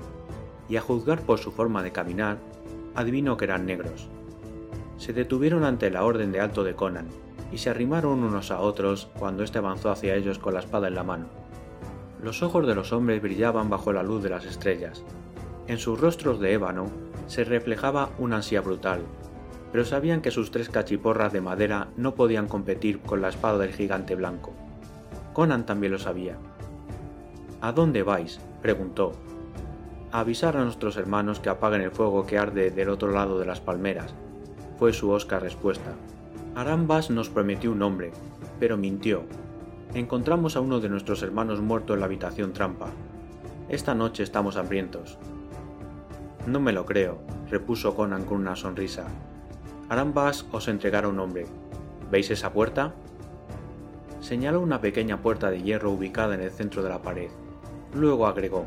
y 0.69 0.77
a 0.77 0.81
juzgar 0.81 1.21
por 1.23 1.39
su 1.39 1.53
forma 1.53 1.83
de 1.83 1.93
caminar, 1.93 2.39
adivinó 2.95 3.37
que 3.37 3.45
eran 3.45 3.67
negros. 3.67 4.09
Se 4.99 5.13
detuvieron 5.13 5.65
ante 5.65 5.91
la 5.91 6.05
orden 6.05 6.33
de 6.33 6.41
alto 6.41 6.65
de 6.65 6.75
Conan, 6.75 7.09
y 7.55 7.59
se 7.59 7.70
arrimaron 7.70 8.24
unos 8.24 8.51
a 8.51 8.59
otros 8.59 9.09
cuando 9.16 9.44
éste 9.44 9.59
avanzó 9.59 9.93
hacia 9.93 10.16
ellos 10.16 10.40
con 10.40 10.55
la 10.55 10.60
espada 10.60 10.89
en 10.89 10.97
la 10.97 11.05
mano. 11.05 11.26
Los 12.20 12.43
ojos 12.43 12.66
de 12.66 12.74
los 12.74 12.93
hombres 12.93 13.22
brillaban 13.22 13.70
bajo 13.70 13.93
la 13.93 14.02
luz 14.02 14.24
de 14.24 14.31
las 14.31 14.44
estrellas. 14.44 15.05
En 15.68 15.78
sus 15.78 16.01
rostros 16.01 16.40
de 16.40 16.52
ébano 16.52 16.86
se 17.28 17.44
reflejaba 17.44 18.10
una 18.18 18.36
ansia 18.36 18.60
brutal, 18.60 19.02
pero 19.70 19.85
sabían 19.85 20.20
que 20.20 20.32
sus 20.32 20.51
tres 20.51 20.68
cachiporras 20.68 21.32
de 21.32 21.43
madera 21.43 21.89
no 21.97 22.16
podían 22.16 22.48
competir 22.48 22.98
con 23.01 23.22
la 23.22 23.28
espada 23.28 23.59
del 23.59 23.72
gigante 23.72 24.16
blanco. 24.16 24.52
Conan 25.32 25.64
también 25.64 25.93
lo 25.93 25.98
sabía. 26.01 26.36
¿A 27.60 27.70
dónde 27.70 28.02
vais? 28.02 28.40
preguntó, 28.62 29.12
avisar 30.10 30.56
a 30.56 30.64
nuestros 30.64 30.97
hermanos 30.97 31.39
que 31.39 31.51
apaguen 31.51 31.82
el 31.82 31.93
fuego 31.93 32.26
que 32.26 32.36
arde 32.36 32.72
del 32.72 32.89
otro 32.89 33.12
lado 33.12 33.39
de 33.39 33.47
las 33.47 33.60
palmeras, 33.60 34.12
fue 34.76 34.93
su 34.93 35.10
osca 35.10 35.39
respuesta. 35.39 35.93
Arambas 36.56 37.10
nos 37.10 37.31
prometió 37.31 37.72
un 37.72 37.82
hombre, 37.82 38.12
pero 38.60 38.76
mintió. 38.76 39.24
Encontramos 39.93 40.55
a 40.55 40.60
uno 40.60 40.78
de 40.78 40.89
nuestros 40.89 41.20
hermanos 41.24 41.60
muerto 41.60 41.94
en 41.94 42.01
la 42.01 42.06
habitación 42.06 42.52
trampa. 42.52 42.90
Esta 43.68 43.97
noche 43.97 44.22
estamos 44.22 44.56
hambrientos. 44.56 45.18
No 46.47 46.60
me 46.60 46.72
lo 46.72 46.86
creo, 46.86 47.18
repuso 47.51 47.97
Conan 47.97 48.24
con 48.24 48.39
una 48.39 48.55
sonrisa. 48.55 49.06
Arambas 49.89 50.47
os 50.52 50.68
entregará 50.68 51.09
un 51.09 51.18
hombre. 51.18 51.47
¿Veis 52.09 52.31
esa 52.31 52.52
puerta? 52.52 52.94
Señaló 54.20 54.60
una 54.60 54.81
pequeña 54.81 55.20
puerta 55.20 55.51
de 55.51 55.60
hierro 55.60 55.90
ubicada 55.90 56.36
en 56.36 56.40
el 56.40 56.52
centro 56.52 56.85
de 56.85 56.89
la 56.89 57.02
pared. 57.02 57.31
Luego 57.94 58.28
agregó, 58.28 58.64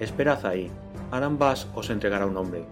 Esperad 0.00 0.44
ahí, 0.44 0.68
Arambas 1.12 1.68
os 1.72 1.88
entregará 1.88 2.26
un 2.26 2.36
hombre. 2.36 2.64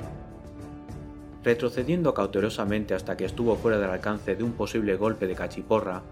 Retrocediendo 1.44 2.14
cautelosamente 2.14 2.94
hasta 2.94 3.16
que 3.16 3.24
estuvo 3.24 3.56
fuera 3.56 3.78
del 3.78 3.90
alcance 3.90 4.34
de 4.34 4.44
un 4.44 4.52
posible 4.52 4.96
golpe 4.96 5.26
de 5.26 5.34
cachiporra, 5.34 6.02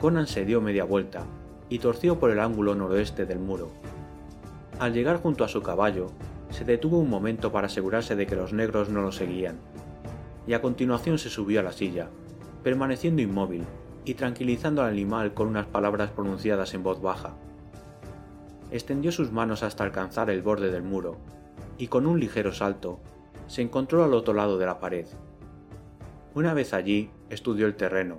Conan 0.00 0.26
se 0.26 0.44
dio 0.44 0.60
media 0.60 0.84
vuelta 0.84 1.24
y 1.68 1.78
torció 1.78 2.18
por 2.18 2.30
el 2.30 2.40
ángulo 2.40 2.74
noroeste 2.74 3.26
del 3.26 3.38
muro. 3.38 3.70
Al 4.78 4.92
llegar 4.92 5.20
junto 5.20 5.44
a 5.44 5.48
su 5.48 5.62
caballo, 5.62 6.06
se 6.50 6.64
detuvo 6.64 6.98
un 6.98 7.10
momento 7.10 7.52
para 7.52 7.66
asegurarse 7.66 8.16
de 8.16 8.26
que 8.26 8.36
los 8.36 8.52
negros 8.52 8.88
no 8.88 9.02
lo 9.02 9.12
seguían, 9.12 9.58
y 10.46 10.54
a 10.54 10.62
continuación 10.62 11.18
se 11.18 11.30
subió 11.30 11.60
a 11.60 11.62
la 11.62 11.72
silla, 11.72 12.08
permaneciendo 12.62 13.22
inmóvil 13.22 13.64
y 14.04 14.14
tranquilizando 14.14 14.82
al 14.82 14.90
animal 14.90 15.34
con 15.34 15.48
unas 15.48 15.66
palabras 15.66 16.10
pronunciadas 16.10 16.74
en 16.74 16.82
voz 16.82 17.02
baja 17.02 17.34
extendió 18.70 19.12
sus 19.12 19.32
manos 19.32 19.62
hasta 19.62 19.84
alcanzar 19.84 20.30
el 20.30 20.42
borde 20.42 20.70
del 20.70 20.82
muro, 20.82 21.16
y 21.78 21.88
con 21.88 22.06
un 22.06 22.20
ligero 22.20 22.52
salto, 22.52 23.00
se 23.48 23.62
encontró 23.62 24.04
al 24.04 24.14
otro 24.14 24.32
lado 24.32 24.56
de 24.58 24.66
la 24.66 24.78
pared. 24.78 25.06
Una 26.34 26.54
vez 26.54 26.72
allí, 26.72 27.10
estudió 27.28 27.66
el 27.66 27.74
terreno. 27.74 28.18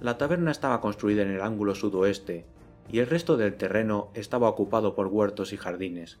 La 0.00 0.18
taberna 0.18 0.52
estaba 0.52 0.80
construida 0.80 1.22
en 1.22 1.30
el 1.30 1.40
ángulo 1.40 1.74
sudoeste, 1.74 2.46
y 2.88 3.00
el 3.00 3.08
resto 3.08 3.36
del 3.36 3.56
terreno 3.56 4.10
estaba 4.14 4.48
ocupado 4.48 4.94
por 4.94 5.08
huertos 5.08 5.52
y 5.52 5.56
jardines. 5.56 6.20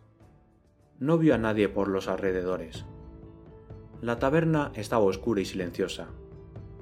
No 0.98 1.18
vio 1.18 1.34
a 1.34 1.38
nadie 1.38 1.68
por 1.68 1.86
los 1.86 2.08
alrededores. 2.08 2.84
La 4.00 4.18
taberna 4.18 4.72
estaba 4.74 5.04
oscura 5.04 5.40
y 5.40 5.44
silenciosa. 5.44 6.08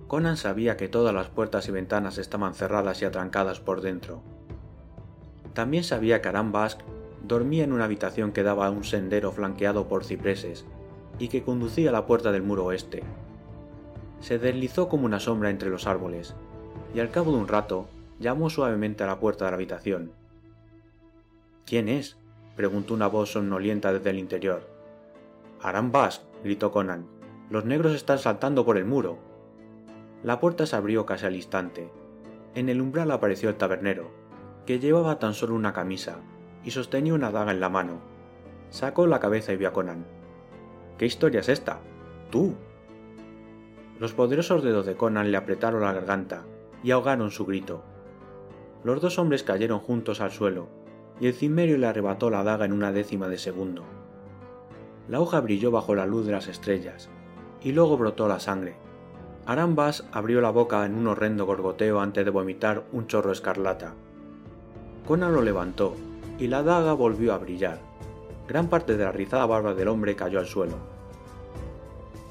Conan 0.06 0.38
sabía 0.38 0.78
que 0.78 0.88
todas 0.88 1.14
las 1.14 1.28
puertas 1.28 1.68
y 1.68 1.72
ventanas 1.72 2.16
estaban 2.16 2.54
cerradas 2.54 3.02
y 3.02 3.04
atrancadas 3.04 3.60
por 3.60 3.82
dentro 3.82 4.22
también 5.54 5.84
sabía 5.84 6.22
que 6.22 6.28
Aram 6.28 6.52
dormía 7.22 7.64
en 7.64 7.72
una 7.72 7.84
habitación 7.84 8.32
que 8.32 8.42
daba 8.42 8.66
a 8.66 8.70
un 8.70 8.84
sendero 8.84 9.32
flanqueado 9.32 9.88
por 9.88 10.04
cipreses 10.04 10.64
y 11.20 11.28
que 11.28 11.44
conducía 11.44 11.90
a 11.90 11.92
la 11.92 12.06
puerta 12.06 12.32
del 12.32 12.42
muro 12.42 12.64
oeste. 12.64 13.04
Se 14.20 14.38
deslizó 14.38 14.88
como 14.88 15.06
una 15.06 15.20
sombra 15.20 15.50
entre 15.50 15.70
los 15.70 15.86
árboles 15.86 16.34
y 16.94 17.00
al 17.00 17.10
cabo 17.10 17.30
de 17.30 17.38
un 17.38 17.46
rato 17.46 17.86
llamó 18.18 18.50
suavemente 18.50 19.04
a 19.04 19.06
la 19.06 19.20
puerta 19.20 19.44
de 19.44 19.50
la 19.52 19.56
habitación. 19.56 20.12
¿Quién 21.66 21.88
es? 21.88 22.16
preguntó 22.56 22.94
una 22.94 23.06
voz 23.06 23.32
somnolienta 23.32 23.92
desde 23.92 24.10
el 24.10 24.18
interior. 24.18 24.68
Aram 25.62 25.92
gritó 26.42 26.72
Conan. 26.72 27.06
Los 27.50 27.64
negros 27.64 27.94
están 27.94 28.18
saltando 28.18 28.64
por 28.64 28.76
el 28.76 28.84
muro. 28.84 29.18
La 30.22 30.40
puerta 30.40 30.66
se 30.66 30.76
abrió 30.76 31.06
casi 31.06 31.26
al 31.26 31.36
instante. 31.36 31.90
En 32.54 32.68
el 32.68 32.80
umbral 32.80 33.10
apareció 33.10 33.48
el 33.48 33.56
tabernero, 33.56 34.10
que 34.66 34.78
llevaba 34.78 35.18
tan 35.18 35.34
solo 35.34 35.54
una 35.54 35.72
camisa 35.72 36.16
y 36.64 36.70
sostenía 36.72 37.14
una 37.14 37.30
daga 37.30 37.52
en 37.52 37.60
la 37.60 37.68
mano. 37.68 38.00
Sacó 38.70 39.06
la 39.06 39.20
cabeza 39.20 39.52
y 39.52 39.56
vio 39.56 39.68
a 39.68 39.72
Conan. 39.72 40.19
¿Qué 41.00 41.06
historia 41.06 41.40
es 41.40 41.48
esta? 41.48 41.78
¡Tú! 42.30 42.52
Los 43.98 44.12
poderosos 44.12 44.62
dedos 44.62 44.84
de 44.84 44.96
Conan 44.96 45.30
le 45.30 45.38
apretaron 45.38 45.80
la 45.80 45.94
garganta 45.94 46.42
y 46.82 46.90
ahogaron 46.90 47.30
su 47.30 47.46
grito. 47.46 47.82
Los 48.84 49.00
dos 49.00 49.18
hombres 49.18 49.42
cayeron 49.42 49.80
juntos 49.80 50.20
al 50.20 50.30
suelo, 50.30 50.68
y 51.18 51.28
el 51.28 51.32
cimerio 51.32 51.78
le 51.78 51.86
arrebató 51.86 52.28
la 52.28 52.44
daga 52.44 52.66
en 52.66 52.74
una 52.74 52.92
décima 52.92 53.28
de 53.28 53.38
segundo. 53.38 53.84
La 55.08 55.20
hoja 55.20 55.40
brilló 55.40 55.70
bajo 55.70 55.94
la 55.94 56.04
luz 56.04 56.26
de 56.26 56.32
las 56.32 56.48
estrellas, 56.48 57.08
y 57.62 57.72
luego 57.72 57.96
brotó 57.96 58.28
la 58.28 58.38
sangre. 58.38 58.76
Arambas 59.46 60.06
abrió 60.12 60.42
la 60.42 60.50
boca 60.50 60.84
en 60.84 60.96
un 60.96 61.06
horrendo 61.06 61.46
gorgoteo 61.46 61.98
antes 62.00 62.26
de 62.26 62.30
vomitar 62.30 62.84
un 62.92 63.06
chorro 63.06 63.32
escarlata. 63.32 63.94
Conan 65.08 65.32
lo 65.32 65.40
levantó, 65.40 65.96
y 66.38 66.48
la 66.48 66.62
daga 66.62 66.92
volvió 66.92 67.32
a 67.32 67.38
brillar. 67.38 67.80
Gran 68.50 68.66
parte 68.66 68.96
de 68.96 69.04
la 69.04 69.12
rizada 69.12 69.46
barba 69.46 69.74
del 69.74 69.86
hombre 69.86 70.16
cayó 70.16 70.40
al 70.40 70.46
suelo. 70.48 70.74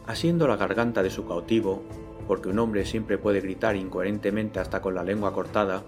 Asiendo 0.06 0.50
la 0.50 0.58
garganta 0.58 1.02
de 1.02 1.10
su 1.10 1.26
cautivo, 1.26 1.82
porque 2.28 2.50
un 2.50 2.60
hombre 2.60 2.84
siempre 2.84 3.18
puede 3.18 3.40
gritar 3.40 3.78
incoherentemente 3.78 4.60
hasta 4.60 4.82
con 4.82 4.96
la 4.96 5.06
lengua 5.06 5.32
cortada, 5.32 5.82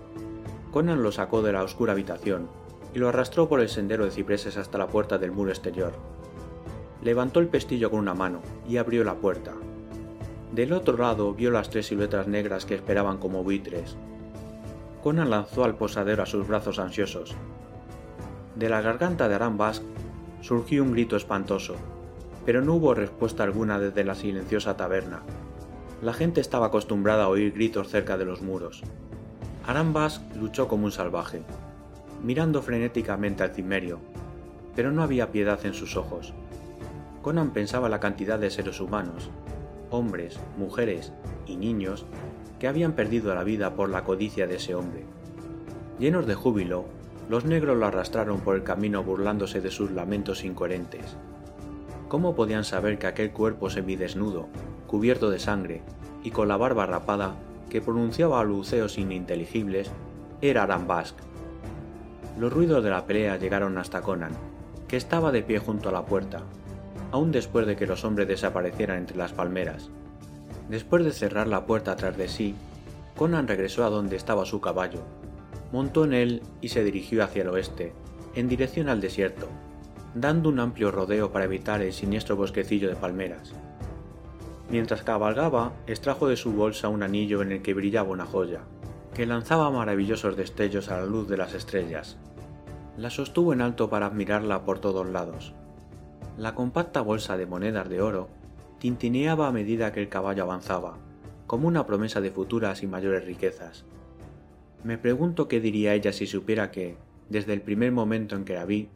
Conan 0.72 1.04
lo 1.04 1.12
sacó 1.12 1.42
de 1.42 1.52
la 1.52 1.64
oscura 1.64 1.92
habitación 1.92 2.48
y 2.94 3.00
lo 3.00 3.10
arrastró 3.10 3.50
por 3.50 3.60
el 3.60 3.68
sendero 3.68 4.06
de 4.06 4.12
cipreses 4.12 4.56
hasta 4.56 4.78
la 4.78 4.88
puerta 4.88 5.18
del 5.18 5.34
muro 5.34 5.50
exterior. 5.50 5.92
Levantó 7.04 7.42
el 7.42 7.50
pestillo 7.50 7.92
con 7.92 8.00
una 8.00 8.14
mano 8.14 8.40
y 8.70 8.78
abrió 8.78 9.04
la 9.04 9.16
puerta. 9.16 9.52
Del 10.54 10.72
otro 10.72 10.96
lado 10.96 11.34
vio 11.34 11.52
las 11.52 11.70
tres 11.70 11.88
siluetas 11.88 12.30
negras 12.30 12.66
que 12.66 12.76
esperaban 12.76 13.18
como 13.18 13.44
buitres. 13.44 13.98
Conan 15.04 15.30
lanzó 15.30 15.66
al 15.66 15.76
posadero 15.76 16.24
a 16.24 16.26
sus 16.26 16.48
brazos 16.48 16.80
ansiosos. 16.80 17.36
De 18.56 18.70
la 18.70 18.80
garganta 18.80 19.28
de 19.28 19.36
Arambask 19.36 19.84
surgió 20.42 20.84
un 20.84 20.92
grito 20.92 21.16
espantoso, 21.16 21.76
pero 22.46 22.62
no 22.62 22.76
hubo 22.76 22.94
respuesta 22.94 23.44
alguna 23.44 23.80
desde 23.80 24.04
la 24.04 24.16
silenciosa 24.16 24.76
taberna. 24.76 25.22
La 26.02 26.14
gente 26.14 26.42
estaba 26.42 26.68
acostumbrada 26.68 27.26
a 27.26 27.30
oír 27.30 27.54
gritos 27.54 27.90
cerca 27.90 28.18
de 28.18 28.26
los 28.26 28.42
muros. 28.42 28.82
Arambas 29.66 30.22
luchó 30.40 30.68
como 30.68 30.86
un 30.86 30.92
salvaje, 30.92 31.44
mirando 32.24 32.62
frenéticamente 32.62 33.44
al 33.44 33.52
cimerio, 33.52 34.00
pero 34.76 34.92
no 34.92 35.04
había 35.04 35.32
piedad 35.32 35.64
en 35.66 35.74
sus 35.74 35.96
ojos. 35.96 36.34
Conan 37.22 37.52
pensaba 37.52 37.90
la 37.90 38.00
cantidad 38.00 38.40
de 38.40 38.50
seres 38.50 38.80
humanos, 38.80 39.30
hombres, 39.92 40.40
mujeres 40.58 41.14
y 41.46 41.56
niños 41.56 42.06
que 42.60 42.68
habían 42.68 42.94
perdido 42.94 43.36
la 43.36 43.44
vida 43.44 43.76
por 43.76 43.90
la 43.90 44.04
codicia 44.04 44.48
de 44.48 44.56
ese 44.56 44.74
hombre. 44.74 45.04
Llenos 46.00 46.26
de 46.26 46.34
júbilo, 46.34 46.86
los 47.32 47.46
negros 47.46 47.78
lo 47.78 47.86
arrastraron 47.86 48.42
por 48.42 48.58
el 48.58 48.64
camino 48.64 49.06
burlándose 49.06 49.62
de 49.62 49.72
sus 49.72 49.90
lamentos 49.92 50.44
incoherentes. 50.44 51.16
¿Cómo 52.10 52.36
podían 52.36 52.66
saber 52.66 53.00
que 53.00 53.08
aquel 53.08 53.32
cuerpo 53.32 53.70
semidesnudo, 53.70 54.50
cubierto 54.86 55.30
de 55.30 55.40
sangre 55.40 55.82
y 56.26 56.32
con 56.32 56.50
la 56.50 56.58
barba 56.58 56.86
rapada, 56.88 57.36
que 57.70 57.80
pronunciaba 57.80 58.42
aluceos 58.42 58.98
ininteligibles, 58.98 59.90
era 60.42 60.64
Arambask. 60.64 61.16
Los 62.38 62.52
ruidos 62.52 62.84
de 62.84 62.90
la 62.90 63.06
pelea 63.06 63.38
llegaron 63.38 63.78
hasta 63.78 64.02
Conan, 64.02 64.34
que 64.90 64.98
estaba 64.98 65.32
de 65.32 65.42
pie 65.42 65.60
junto 65.60 65.88
a 65.88 65.94
la 65.94 66.04
puerta, 66.04 66.42
aún 67.14 67.32
después 67.32 67.66
de 67.66 67.78
que 67.78 67.88
los 67.88 68.04
hombres 68.04 68.28
desaparecieran 68.28 68.98
entre 68.98 69.16
las 69.16 69.32
palmeras. 69.32 69.90
Después 70.70 71.06
de 71.06 71.14
cerrar 71.14 71.48
la 71.48 71.66
puerta 71.66 71.96
tras 71.96 72.18
de 72.18 72.28
sí, 72.28 72.56
Conan 73.16 73.48
regresó 73.48 73.86
a 73.86 73.90
donde 73.90 74.18
estaba 74.18 74.44
su 74.44 74.60
caballo, 74.60 75.00
montó 75.72 76.04
en 76.06 76.14
él 76.14 76.42
y 76.62 76.70
se 76.70 76.84
dirigió 76.84 77.24
hacia 77.24 77.44
el 77.44 77.50
oeste, 77.50 77.94
en 78.36 78.48
dirección 78.48 78.90
al 78.90 79.02
desierto, 79.02 79.48
dando 80.16 80.50
un 80.50 80.60
amplio 80.60 80.92
rodeo 80.92 81.32
para 81.32 81.46
evitar 81.46 81.82
el 81.82 81.94
siniestro 81.94 82.36
bosquecillo 82.36 82.90
de 82.90 82.96
palmeras. 82.96 83.54
Mientras 84.70 85.04
cabalgaba, 85.04 85.74
extrajo 85.88 86.28
de 86.28 86.38
su 86.38 86.54
bolsa 86.54 86.90
un 86.90 87.04
anillo 87.04 87.42
en 87.42 87.52
el 87.52 87.62
que 87.62 87.74
brillaba 87.74 88.10
una 88.10 88.26
joya, 88.26 88.62
que 89.14 89.26
lanzaba 89.26 89.70
maravillosos 89.70 90.38
destellos 90.38 90.90
a 90.90 90.98
la 90.98 91.06
luz 91.06 91.28
de 91.28 91.38
las 91.38 91.54
estrellas. 91.54 92.18
La 92.98 93.10
sostuvo 93.10 93.52
en 93.54 93.62
alto 93.62 93.90
para 93.90 94.06
admirarla 94.06 94.64
por 94.64 94.80
todos 94.80 95.08
lados. 95.08 95.54
La 96.38 96.56
compacta 96.56 97.02
bolsa 97.02 97.36
de 97.36 97.46
monedas 97.46 97.90
de 97.90 98.02
oro 98.02 98.30
tintineaba 98.80 99.48
a 99.48 99.52
medida 99.52 99.92
que 99.92 100.02
el 100.02 100.10
caballo 100.10 100.44
avanzaba, 100.44 100.98
como 101.48 101.68
una 101.68 101.86
promesa 101.86 102.22
de 102.22 102.32
futuras 102.32 102.84
y 102.84 102.88
mayores 102.88 103.26
riquezas. 103.26 103.86
Me 104.84 104.98
pregunto 104.98 105.48
qué 105.48 105.60
diría 105.60 105.94
ella 105.94 106.12
si 106.12 106.26
supiera 106.26 106.72
que, 106.72 106.98
desde 107.30 107.54
el 107.54 107.62
primer 107.62 107.92
momento 107.92 108.36
en 108.36 108.46
que 108.46 108.56
la 108.56 108.66
vi, 108.66 108.90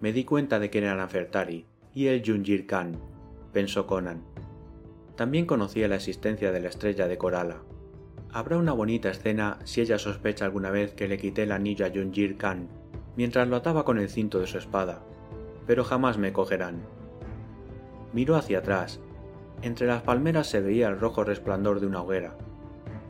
me 0.00 0.12
di 0.12 0.24
cuenta 0.24 0.58
de 0.58 0.70
que 0.70 0.78
era 0.78 0.94
Nafertari 0.94 1.66
y 1.92 2.06
el 2.06 2.22
Junjir 2.24 2.66
Khan, 2.66 2.96
pensó 3.52 3.86
Conan. 3.86 4.22
También 5.16 5.46
conocía 5.46 5.88
la 5.88 5.96
existencia 5.96 6.52
de 6.52 6.60
la 6.60 6.68
estrella 6.68 7.08
de 7.08 7.18
Corala. 7.18 7.62
Habrá 8.32 8.58
una 8.58 8.72
bonita 8.72 9.10
escena 9.10 9.58
si 9.64 9.80
ella 9.80 9.98
sospecha 9.98 10.44
alguna 10.44 10.70
vez 10.70 10.92
que 10.94 11.08
le 11.08 11.18
quité 11.18 11.44
el 11.44 11.52
anillo 11.52 11.86
a 11.86 11.90
Junjir 11.90 12.36
Khan 12.36 12.68
mientras 13.16 13.48
lo 13.48 13.56
ataba 13.56 13.84
con 13.84 13.98
el 13.98 14.08
cinto 14.08 14.40
de 14.40 14.46
su 14.46 14.58
espada, 14.58 15.02
pero 15.66 15.84
jamás 15.84 16.18
me 16.18 16.32
cogerán. 16.32 16.82
Miró 18.12 18.36
hacia 18.36 18.58
atrás. 18.58 19.00
Entre 19.62 19.86
las 19.86 20.02
palmeras 20.02 20.48
se 20.48 20.60
veía 20.60 20.88
el 20.88 20.98
rojo 20.98 21.24
resplandor 21.24 21.80
de 21.80 21.86
una 21.86 22.02
hoguera. 22.02 22.36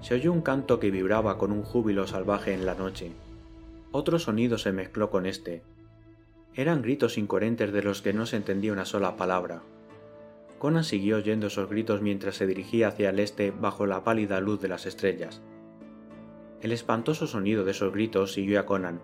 Se 0.05 0.13
oyó 0.13 0.35
un 0.35 0.43
canto 0.43 0.81
que 0.81 0.91
vibraba 0.91 1.39
con 1.39 1.51
un 1.51 1.63
júbilo 1.63 2.07
salvaje 2.07 2.53
en 2.53 2.67
la 2.67 2.75
noche. 2.75 3.13
Otro 3.91 4.19
sonido 4.19 4.59
se 4.59 4.71
mezcló 4.71 5.09
con 5.09 5.25
este, 5.25 5.63
eran 6.55 6.83
gritos 6.83 7.17
incoherentes 7.17 7.73
de 7.73 7.83
los 7.83 8.03
que 8.03 8.13
no 8.13 8.27
se 8.27 8.37
entendía 8.37 8.75
una 8.75 8.85
sola 8.85 9.17
palabra. 9.17 9.63
Conan 10.59 10.85
siguió 10.85 11.17
oyendo 11.17 11.47
esos 11.47 11.71
gritos 11.71 12.03
mientras 12.03 12.37
se 12.37 12.47
dirigía 12.47 12.89
hacia 12.89 13.09
el 13.09 13.19
este 13.19 13.51
bajo 13.51 13.87
la 13.87 14.05
pálida 14.05 14.41
luz 14.41 14.61
de 14.61 14.69
las 14.69 14.85
estrellas. 14.85 15.41
El 16.61 16.73
espantoso 16.73 17.27
sonido 17.27 17.65
de 17.65 17.71
esos 17.71 17.95
gritos 17.95 18.35
siguió 18.35 18.61
a 18.61 18.67
Conan, 18.67 19.01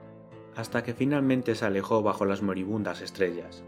hasta 0.55 0.82
que 0.82 0.93
finalmente 0.93 1.55
se 1.55 1.64
alejó 1.64 2.02
bajo 2.02 2.27
las 2.27 2.43
moribundas 2.43 3.01
estrellas. 3.01 3.64